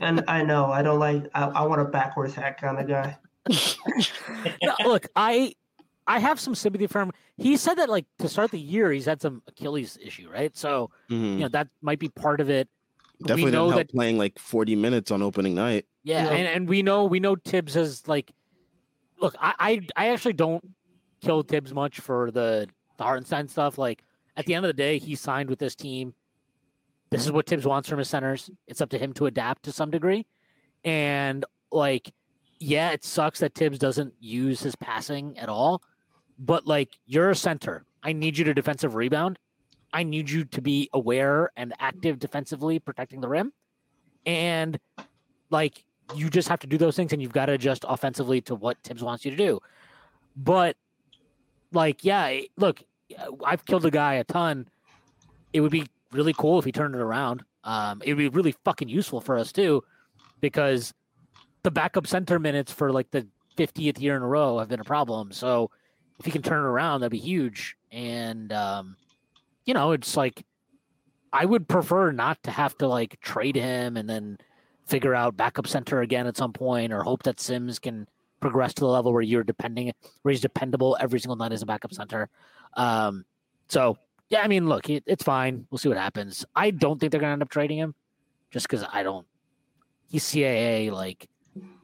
and 0.00 0.22
I 0.28 0.42
know 0.42 0.66
I 0.66 0.82
don't 0.82 0.98
like. 0.98 1.28
I, 1.34 1.44
I 1.46 1.62
want 1.66 1.80
a 1.80 1.84
backwards 1.86 2.34
hat 2.34 2.60
kind 2.60 2.78
of 2.78 2.86
guy. 2.86 3.16
No, 4.62 4.74
look, 4.84 5.06
I 5.16 5.54
I 6.06 6.18
have 6.20 6.38
some 6.38 6.54
sympathy 6.54 6.86
for 6.86 7.00
him. 7.00 7.10
He 7.36 7.56
said 7.56 7.74
that 7.74 7.88
like 7.88 8.06
to 8.18 8.28
start 8.28 8.50
the 8.50 8.58
year, 8.60 8.92
he's 8.92 9.06
had 9.06 9.20
some 9.20 9.42
Achilles 9.48 9.98
issue, 10.00 10.28
right? 10.30 10.56
So 10.56 10.90
Mhm. 11.10 11.34
you 11.34 11.38
know 11.40 11.48
that 11.48 11.68
might 11.80 11.98
be 11.98 12.08
part 12.08 12.40
of 12.40 12.50
it. 12.50 12.68
Definitely 13.26 13.44
we 13.44 13.50
didn't 13.50 13.54
know 13.64 13.70
help 13.70 13.80
that 13.88 13.90
playing 13.92 14.18
like 14.18 14.38
40 14.38 14.76
minutes 14.76 15.10
on 15.10 15.22
opening 15.22 15.54
night. 15.54 15.86
Yeah, 16.04 16.24
Yeah. 16.24 16.30
and, 16.30 16.48
and 16.48 16.68
we 16.68 16.82
know 16.82 17.04
we 17.04 17.20
know 17.20 17.36
Thibs 17.36 17.74
has 17.74 18.06
like 18.08 18.32
look, 19.20 19.34
I, 19.40 19.54
I 19.58 19.80
I 19.96 20.08
actually 20.08 20.32
don't 20.34 20.64
kill 21.20 21.42
Thibs 21.42 21.72
much 21.72 22.00
for 22.00 22.30
the 22.30 22.68
the 22.98 23.04
Hartenstein 23.04 23.48
stuff. 23.48 23.78
Like 23.78 24.02
at 24.36 24.46
the 24.46 24.54
end 24.54 24.64
of 24.64 24.68
the 24.68 24.74
day, 24.74 24.98
he 24.98 25.14
signed 25.14 25.48
with 25.48 25.58
this 25.58 25.74
team. 25.74 26.14
This 27.10 27.24
is 27.26 27.32
what 27.32 27.46
Thibs 27.46 27.66
wants 27.66 27.88
from 27.88 27.98
his 27.98 28.08
centers. 28.08 28.50
It's 28.66 28.80
up 28.80 28.88
to 28.90 28.98
him 28.98 29.12
to 29.14 29.26
adapt 29.26 29.64
to 29.64 29.72
some 29.72 29.90
degree. 29.90 30.26
And 30.82 31.44
like, 31.70 32.12
yeah, 32.58 32.90
it 32.90 33.04
sucks 33.04 33.40
that 33.40 33.54
Thibs 33.54 33.78
doesn't 33.78 34.14
use 34.18 34.62
his 34.62 34.74
passing 34.76 35.38
at 35.38 35.48
all. 35.50 35.82
But 36.38 36.66
like 36.66 36.90
you're 37.06 37.30
a 37.30 37.36
center. 37.36 37.84
I 38.02 38.12
need 38.14 38.36
you 38.38 38.44
to 38.44 38.54
defensive 38.54 38.94
rebound. 38.94 39.38
I 39.92 40.02
need 40.02 40.30
you 40.30 40.44
to 40.44 40.62
be 40.62 40.88
aware 40.92 41.50
and 41.56 41.72
active 41.78 42.18
defensively 42.18 42.78
protecting 42.78 43.20
the 43.20 43.28
rim. 43.28 43.52
And 44.24 44.78
like 45.50 45.84
you 46.14 46.30
just 46.30 46.48
have 46.48 46.60
to 46.60 46.66
do 46.66 46.78
those 46.78 46.96
things 46.96 47.12
and 47.12 47.20
you've 47.20 47.32
got 47.32 47.46
to 47.46 47.52
adjust 47.52 47.84
offensively 47.88 48.40
to 48.42 48.54
what 48.54 48.78
Thibs 48.82 49.02
wants 49.02 49.24
you 49.24 49.30
to 49.30 49.36
do. 49.36 49.60
But 50.36 50.76
like, 51.72 52.04
yeah, 52.04 52.40
look, 52.56 52.82
I've 53.44 53.64
killed 53.64 53.84
a 53.86 53.90
guy 53.90 54.14
a 54.14 54.24
ton. 54.24 54.68
It 55.52 55.60
would 55.60 55.72
be 55.72 55.86
really 56.12 56.34
cool 56.34 56.58
if 56.58 56.64
he 56.64 56.72
turned 56.72 56.94
it 56.94 57.00
around. 57.00 57.42
Um, 57.64 58.02
it 58.04 58.12
would 58.12 58.18
be 58.18 58.28
really 58.28 58.54
fucking 58.64 58.88
useful 58.88 59.20
for 59.20 59.38
us 59.38 59.52
too, 59.52 59.84
because 60.40 60.92
the 61.62 61.70
backup 61.70 62.06
center 62.06 62.38
minutes 62.38 62.72
for 62.72 62.92
like 62.92 63.10
the 63.10 63.26
50th 63.56 64.00
year 64.00 64.16
in 64.16 64.22
a 64.22 64.26
row 64.26 64.58
have 64.58 64.68
been 64.68 64.80
a 64.80 64.84
problem. 64.84 65.32
So 65.32 65.70
if 66.18 66.24
he 66.24 66.30
can 66.30 66.42
turn 66.42 66.64
it 66.64 66.66
around, 66.66 67.00
that'd 67.00 67.12
be 67.12 67.18
huge. 67.18 67.76
And 67.90 68.52
um, 68.52 68.96
you 69.64 69.74
know, 69.74 69.92
it's 69.92 70.16
like 70.16 70.44
I 71.32 71.44
would 71.44 71.68
prefer 71.68 72.12
not 72.12 72.42
to 72.44 72.50
have 72.50 72.76
to 72.78 72.88
like 72.88 73.20
trade 73.20 73.56
him 73.56 73.96
and 73.96 74.08
then 74.08 74.38
figure 74.86 75.14
out 75.14 75.36
backup 75.36 75.66
center 75.66 76.00
again 76.00 76.26
at 76.26 76.36
some 76.36 76.52
point, 76.52 76.92
or 76.92 77.02
hope 77.02 77.22
that 77.24 77.40
Sims 77.40 77.78
can 77.78 78.06
progress 78.40 78.74
to 78.74 78.80
the 78.80 78.88
level 78.88 79.12
where 79.12 79.22
you're 79.22 79.44
depending, 79.44 79.92
where 80.22 80.32
he's 80.32 80.40
dependable 80.40 80.96
every 81.00 81.20
single 81.20 81.36
night 81.36 81.52
as 81.52 81.62
a 81.62 81.66
backup 81.66 81.92
center. 81.94 82.28
Um, 82.74 83.24
so 83.68 83.96
yeah, 84.28 84.40
I 84.42 84.48
mean, 84.48 84.68
look, 84.68 84.88
it, 84.90 85.04
it's 85.06 85.22
fine. 85.24 85.66
We'll 85.70 85.78
see 85.78 85.88
what 85.88 85.98
happens. 85.98 86.44
I 86.56 86.70
don't 86.70 86.98
think 86.98 87.12
they're 87.12 87.20
gonna 87.20 87.34
end 87.34 87.42
up 87.42 87.50
trading 87.50 87.78
him, 87.78 87.94
just 88.50 88.68
because 88.68 88.84
I 88.92 89.02
don't. 89.02 89.26
He's 90.10 90.24
CAA, 90.24 90.90
like 90.90 91.26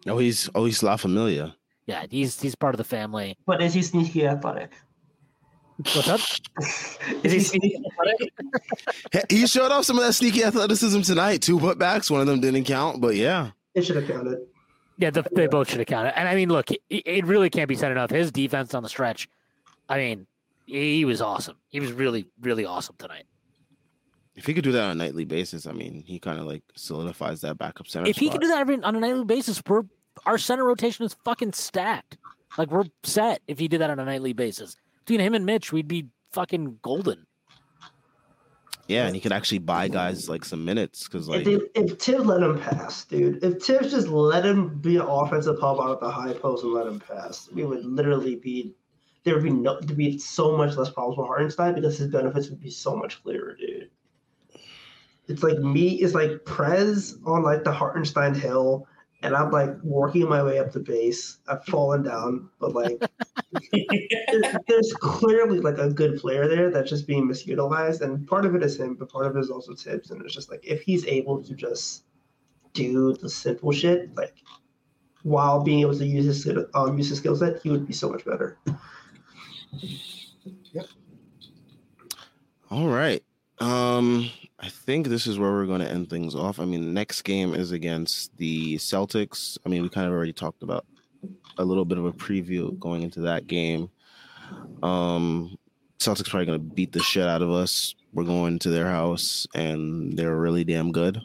Oh, 0.06 0.18
he's 0.18 0.48
oh 0.54 0.64
he's 0.64 0.82
La 0.82 0.96
Familia. 0.96 1.54
yeah, 1.86 2.06
he's 2.10 2.40
he's 2.40 2.54
part 2.54 2.74
of 2.74 2.78
the 2.78 2.84
family. 2.84 3.36
But 3.46 3.62
is 3.62 3.74
he 3.74 3.82
sneaky 3.82 4.26
athletic? 4.26 4.72
What's 5.78 6.08
up? 6.08 6.20
Is 7.22 7.32
he 7.32 7.38
he 7.38 7.40
sneaky? 7.40 7.82
He- 9.28 9.36
He 9.38 9.46
showed 9.46 9.70
off 9.70 9.84
some 9.84 9.96
of 9.98 10.04
that 10.04 10.12
sneaky 10.12 10.42
athleticism 10.42 11.02
tonight. 11.02 11.40
Two 11.42 11.58
putbacks, 11.58 12.10
one 12.10 12.20
of 12.20 12.26
them 12.26 12.40
didn't 12.40 12.64
count, 12.64 13.00
but 13.00 13.14
yeah. 13.14 13.50
It 13.74 13.84
should 13.86 13.96
have 13.96 14.08
counted. 14.08 14.38
Yeah, 14.96 15.10
the, 15.10 15.24
they 15.32 15.46
both 15.46 15.70
should 15.70 15.78
have 15.78 15.86
counted. 15.86 16.18
And 16.18 16.28
I 16.28 16.34
mean, 16.34 16.48
look, 16.48 16.70
it, 16.72 16.80
it 16.90 17.24
really 17.26 17.48
can't 17.50 17.68
be 17.68 17.76
said 17.76 17.92
enough. 17.92 18.10
His 18.10 18.32
defense 18.32 18.74
on 18.74 18.82
the 18.82 18.88
stretch, 18.88 19.28
I 19.88 19.98
mean, 19.98 20.26
he 20.66 21.04
was 21.04 21.22
awesome. 21.22 21.56
He 21.68 21.78
was 21.78 21.92
really, 21.92 22.26
really 22.40 22.64
awesome 22.64 22.96
tonight. 22.98 23.24
If 24.34 24.46
he 24.46 24.54
could 24.54 24.64
do 24.64 24.72
that 24.72 24.82
on 24.84 24.90
a 24.90 24.94
nightly 24.96 25.24
basis, 25.24 25.66
I 25.66 25.72
mean, 25.72 26.02
he 26.04 26.18
kind 26.18 26.38
of 26.40 26.46
like 26.46 26.62
solidifies 26.74 27.40
that 27.42 27.56
backup 27.58 27.86
center. 27.86 28.08
If 28.08 28.18
he 28.18 28.28
could 28.30 28.40
do 28.40 28.48
that 28.48 28.58
every, 28.58 28.80
on 28.82 28.96
a 28.96 29.00
nightly 29.00 29.24
basis, 29.24 29.62
we're 29.66 29.82
our 30.26 30.38
center 30.38 30.64
rotation 30.64 31.04
is 31.04 31.14
fucking 31.24 31.52
stacked. 31.52 32.18
Like 32.56 32.70
we're 32.72 32.84
set 33.04 33.40
if 33.46 33.58
he 33.60 33.68
did 33.68 33.80
that 33.80 33.90
on 33.90 34.00
a 34.00 34.04
nightly 34.04 34.32
basis. 34.32 34.76
Between 35.08 35.26
him 35.26 35.32
and 35.32 35.46
Mitch, 35.46 35.72
we'd 35.72 35.88
be 35.88 36.08
fucking 36.32 36.80
golden. 36.82 37.24
yeah, 38.88 39.06
and 39.06 39.14
he 39.14 39.22
could 39.22 39.32
actually 39.32 39.60
buy 39.60 39.88
guys 39.88 40.28
like 40.28 40.44
some 40.44 40.66
minutes 40.66 41.04
because 41.04 41.30
like 41.30 41.46
if, 41.46 41.72
they, 41.72 41.80
if 41.80 41.98
Thibs 41.98 42.26
let 42.26 42.42
him 42.42 42.60
pass, 42.60 43.06
dude, 43.06 43.42
if 43.42 43.62
Thibs 43.62 43.90
just 43.90 44.08
let 44.08 44.44
him 44.44 44.78
be 44.80 44.96
an 44.96 45.06
offensive 45.08 45.58
hub 45.58 45.80
out 45.80 45.92
at 45.92 46.00
the 46.00 46.10
high 46.10 46.34
post 46.34 46.62
and 46.62 46.74
let 46.74 46.86
him 46.86 47.00
pass, 47.00 47.48
we 47.54 47.64
would 47.64 47.86
literally 47.86 48.36
be 48.36 48.74
there 49.24 49.32
would 49.32 49.44
be 49.44 49.50
no 49.50 49.80
to 49.80 49.94
be 49.94 50.18
so 50.18 50.58
much 50.58 50.76
less 50.76 50.90
problems 50.90 51.16
with 51.16 51.26
Hartenstein 51.26 51.74
because 51.74 51.96
his 51.96 52.08
benefits 52.08 52.50
would 52.50 52.60
be 52.60 52.70
so 52.70 52.94
much 52.94 53.22
clearer, 53.22 53.56
dude. 53.56 53.88
It's 55.26 55.42
like 55.42 55.58
me, 55.58 56.02
it's 56.02 56.12
like 56.12 56.44
Prez 56.44 57.16
on 57.24 57.44
like 57.44 57.64
the 57.64 57.72
Hartenstein 57.72 58.34
hill, 58.34 58.86
and 59.22 59.34
I'm 59.34 59.50
like 59.50 59.70
working 59.82 60.28
my 60.28 60.42
way 60.42 60.58
up 60.58 60.72
the 60.72 60.80
base. 60.80 61.38
I've 61.48 61.64
fallen 61.64 62.02
down, 62.02 62.48
but 62.60 62.74
like 62.74 63.02
there's, 63.72 64.56
there's 64.68 64.92
clearly 64.94 65.60
like 65.60 65.78
a 65.78 65.90
good 65.90 66.20
player 66.20 66.46
there 66.46 66.70
that's 66.70 66.90
just 66.90 67.06
being 67.06 67.28
misutilized, 67.28 68.00
and 68.00 68.26
part 68.26 68.46
of 68.46 68.54
it 68.54 68.62
is 68.62 68.78
him, 68.78 68.94
but 68.94 69.10
part 69.10 69.26
of 69.26 69.36
it 69.36 69.40
is 69.40 69.50
also 69.50 69.74
Thibs. 69.74 70.10
And 70.10 70.22
it's 70.22 70.34
just 70.34 70.50
like 70.50 70.64
if 70.64 70.82
he's 70.82 71.06
able 71.06 71.42
to 71.42 71.54
just 71.54 72.04
do 72.74 73.14
the 73.14 73.28
simple 73.28 73.72
shit, 73.72 74.14
like 74.16 74.36
while 75.22 75.62
being 75.62 75.80
able 75.80 75.98
to 75.98 76.06
use 76.06 76.24
his 76.24 76.56
um, 76.74 76.96
use 76.96 77.08
his 77.08 77.18
skill 77.18 77.36
set, 77.36 77.60
he 77.62 77.70
would 77.70 77.86
be 77.86 77.92
so 77.92 78.08
much 78.08 78.24
better. 78.24 78.58
Yeah. 80.72 80.82
All 82.70 82.88
right. 82.88 83.22
Um, 83.60 84.30
I 84.60 84.68
think 84.68 85.06
this 85.06 85.26
is 85.26 85.38
where 85.38 85.52
we're 85.52 85.66
going 85.66 85.80
to 85.80 85.90
end 85.90 86.10
things 86.10 86.34
off. 86.34 86.58
I 86.58 86.64
mean, 86.64 86.92
next 86.92 87.22
game 87.22 87.54
is 87.54 87.70
against 87.70 88.36
the 88.38 88.76
Celtics. 88.76 89.56
I 89.64 89.68
mean, 89.68 89.82
we 89.82 89.88
kind 89.88 90.06
of 90.06 90.12
already 90.12 90.32
talked 90.32 90.62
about 90.62 90.84
a 91.58 91.64
little 91.64 91.84
bit 91.84 91.98
of 91.98 92.04
a 92.04 92.12
preview 92.12 92.76
going 92.78 93.02
into 93.02 93.20
that 93.20 93.46
game. 93.46 93.88
Um, 94.82 95.56
Celtics 96.00 96.28
probably 96.28 96.46
going 96.46 96.58
to 96.58 96.74
beat 96.74 96.92
the 96.92 97.02
shit 97.02 97.28
out 97.28 97.42
of 97.42 97.50
us. 97.50 97.94
We're 98.12 98.24
going 98.24 98.58
to 98.60 98.70
their 98.70 98.88
house, 98.88 99.46
and 99.54 100.16
they're 100.16 100.36
really 100.36 100.64
damn 100.64 100.90
good. 100.90 101.20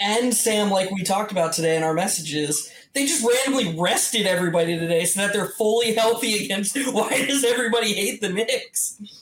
And 0.00 0.34
Sam, 0.34 0.70
like 0.70 0.90
we 0.90 1.02
talked 1.02 1.30
about 1.30 1.52
today 1.52 1.76
in 1.76 1.82
our 1.82 1.94
messages, 1.94 2.72
they 2.92 3.06
just 3.06 3.24
randomly 3.24 3.78
rested 3.78 4.26
everybody 4.26 4.78
today 4.78 5.04
so 5.04 5.20
that 5.20 5.32
they're 5.32 5.46
fully 5.46 5.94
healthy 5.94 6.44
against. 6.44 6.76
Why 6.92 7.24
does 7.26 7.44
everybody 7.44 7.92
hate 7.92 8.20
the 8.20 8.30
Knicks? 8.30 9.21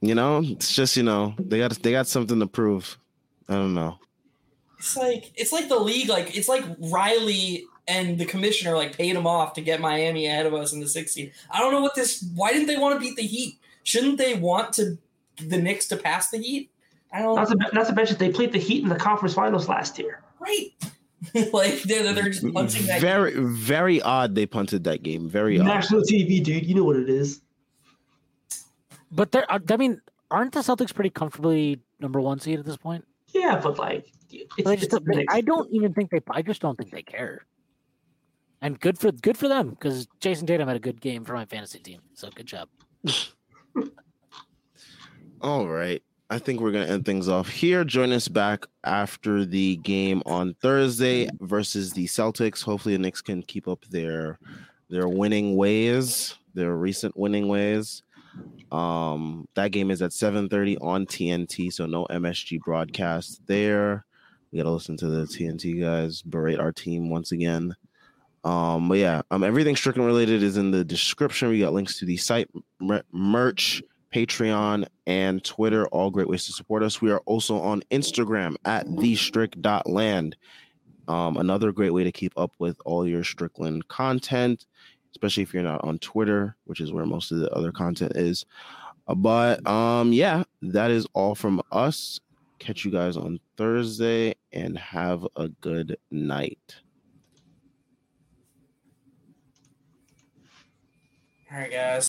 You 0.00 0.14
know, 0.14 0.42
it's 0.44 0.72
just 0.72 0.96
you 0.96 1.02
know 1.02 1.34
they 1.38 1.58
got 1.58 1.72
they 1.82 1.92
got 1.92 2.06
something 2.06 2.38
to 2.40 2.46
prove. 2.46 2.98
I 3.48 3.54
don't 3.54 3.74
know. 3.74 3.98
It's 4.78 4.96
like 4.96 5.32
it's 5.34 5.52
like 5.52 5.68
the 5.68 5.78
league, 5.78 6.08
like 6.08 6.36
it's 6.36 6.48
like 6.48 6.64
Riley 6.78 7.64
and 7.88 8.18
the 8.18 8.24
commissioner 8.24 8.76
like 8.76 8.96
paid 8.96 9.16
him 9.16 9.26
off 9.26 9.54
to 9.54 9.60
get 9.60 9.80
Miami 9.80 10.26
ahead 10.26 10.46
of 10.46 10.54
us 10.54 10.72
in 10.72 10.80
the 10.80 10.88
16. 10.88 11.32
I 11.50 11.58
don't 11.58 11.72
know 11.72 11.80
what 11.80 11.94
this. 11.94 12.24
Why 12.34 12.52
didn't 12.52 12.68
they 12.68 12.76
want 12.76 12.94
to 12.94 13.00
beat 13.00 13.16
the 13.16 13.22
Heat? 13.22 13.58
Shouldn't 13.82 14.18
they 14.18 14.34
want 14.34 14.72
to 14.74 14.98
the 15.38 15.58
Knicks 15.58 15.88
to 15.88 15.96
pass 15.96 16.30
the 16.30 16.38
Heat? 16.38 16.70
I 17.12 17.22
don't. 17.22 17.34
Not 17.34 17.48
to, 17.48 17.56
not 17.72 17.86
to 17.86 17.94
mention 17.94 18.18
they 18.18 18.30
played 18.30 18.52
the 18.52 18.58
Heat 18.58 18.82
in 18.82 18.88
the 18.88 18.96
conference 18.96 19.34
finals 19.34 19.68
last 19.68 19.98
year. 19.98 20.22
Right. 20.38 20.70
like 21.52 21.82
they're 21.82 22.12
they're 22.12 22.28
just 22.28 22.52
punching 22.52 22.86
that. 22.86 23.00
Very 23.00 23.32
very 23.36 24.00
odd. 24.02 24.36
They 24.36 24.46
punted 24.46 24.84
that 24.84 25.02
game. 25.02 25.28
Very 25.28 25.58
odd. 25.58 25.66
National 25.66 26.02
TV, 26.02 26.42
dude. 26.42 26.66
You 26.66 26.76
know 26.76 26.84
what 26.84 26.96
it 26.96 27.08
is. 27.08 27.40
But 29.10 29.32
they're, 29.32 29.46
I 29.50 29.76
mean, 29.76 30.00
aren't 30.30 30.52
the 30.52 30.60
Celtics 30.60 30.94
pretty 30.94 31.10
comfortably 31.10 31.80
number 32.00 32.20
one 32.20 32.38
seed 32.40 32.58
at 32.58 32.64
this 32.64 32.76
point? 32.76 33.04
Yeah, 33.34 33.60
but 33.62 33.78
like, 33.78 34.12
it's, 34.30 34.54
They 34.56 34.76
just, 34.76 34.92
it's 34.92 34.94
the 34.94 35.00
Knicks. 35.04 35.34
I 35.34 35.40
don't 35.40 35.70
even 35.72 35.94
think 35.94 36.10
they. 36.10 36.20
I 36.30 36.42
just 36.42 36.60
don't 36.60 36.76
think 36.76 36.90
they 36.90 37.02
care. 37.02 37.46
And 38.60 38.78
good 38.80 38.98
for 38.98 39.12
good 39.12 39.38
for 39.38 39.48
them 39.48 39.70
because 39.70 40.06
Jayson 40.20 40.46
Tatum 40.46 40.66
had 40.66 40.76
a 40.76 40.80
good 40.80 41.00
game 41.00 41.24
for 41.24 41.32
my 41.34 41.44
fantasy 41.44 41.78
team. 41.78 42.00
So 42.14 42.28
good 42.34 42.46
job. 42.46 42.68
All 45.40 45.68
right. 45.68 46.02
I 46.30 46.38
think 46.38 46.60
we're 46.60 46.72
going 46.72 46.86
to 46.86 46.92
end 46.92 47.06
things 47.06 47.28
off 47.28 47.48
here. 47.48 47.84
Join 47.84 48.12
us 48.12 48.28
back 48.28 48.66
after 48.84 49.46
the 49.46 49.76
game 49.76 50.22
on 50.26 50.54
Thursday 50.60 51.30
versus 51.40 51.92
the 51.92 52.04
Celtics. 52.04 52.62
Hopefully 52.62 52.96
the 52.96 53.02
Knicks 53.02 53.22
can 53.22 53.42
keep 53.42 53.66
up 53.66 53.84
their 53.86 54.38
their 54.90 55.08
winning 55.08 55.56
ways, 55.56 56.34
their 56.54 56.76
recent 56.76 57.16
winning 57.16 57.48
ways. 57.48 58.02
Um 58.70 59.48
that 59.54 59.72
game 59.72 59.90
is 59.90 60.02
at 60.02 60.12
7:30 60.12 60.76
on 60.80 61.06
TNT, 61.06 61.72
so 61.72 61.86
no 61.86 62.06
MSG 62.10 62.60
broadcast 62.60 63.40
there. 63.46 64.04
We 64.50 64.58
got 64.58 64.64
to 64.64 64.70
listen 64.70 64.96
to 64.98 65.08
the 65.08 65.26
TNT 65.26 65.80
guys 65.80 66.22
berate 66.22 66.58
our 66.58 66.72
team 66.72 67.10
once 67.10 67.32
again. 67.32 67.74
Um 68.44 68.88
but 68.88 68.98
yeah, 68.98 69.22
um 69.30 69.44
everything 69.44 69.76
Strickland 69.76 70.06
related 70.06 70.42
is 70.42 70.56
in 70.56 70.70
the 70.70 70.84
description. 70.84 71.48
We 71.48 71.60
got 71.60 71.72
links 71.72 71.98
to 71.98 72.04
the 72.04 72.16
site 72.16 72.48
mer- 72.80 73.04
merch 73.12 73.82
Patreon, 74.12 74.86
and 75.06 75.44
Twitter. 75.44 75.86
All 75.88 76.10
great 76.10 76.28
ways 76.28 76.46
to 76.46 76.52
support 76.52 76.82
us. 76.82 77.00
We 77.00 77.10
are 77.10 77.20
also 77.26 77.58
on 77.58 77.82
Instagram 77.90 78.56
at 78.64 78.86
thestrick.land. 78.86 80.36
Um, 81.08 81.36
another 81.38 81.72
great 81.72 81.92
way 81.92 82.04
to 82.04 82.12
keep 82.12 82.32
up 82.36 82.52
with 82.58 82.78
all 82.84 83.06
your 83.06 83.24
Strickland 83.24 83.88
content, 83.88 84.66
especially 85.12 85.42
if 85.42 85.52
you're 85.54 85.62
not 85.62 85.82
on 85.84 85.98
Twitter, 85.98 86.56
which 86.64 86.80
is 86.80 86.92
where 86.92 87.06
most 87.06 87.32
of 87.32 87.38
the 87.38 87.50
other 87.52 87.72
content 87.72 88.12
is. 88.16 88.44
Uh, 89.06 89.14
but 89.14 89.66
um, 89.66 90.12
yeah, 90.12 90.42
that 90.62 90.90
is 90.90 91.06
all 91.14 91.34
from 91.34 91.62
us. 91.72 92.20
Catch 92.58 92.84
you 92.84 92.90
guys 92.90 93.16
on 93.16 93.38
Thursday 93.56 94.34
and 94.52 94.76
have 94.76 95.26
a 95.36 95.48
good 95.48 95.96
night. 96.10 96.76
All 101.50 101.58
right, 101.58 101.70
guys. 101.70 102.08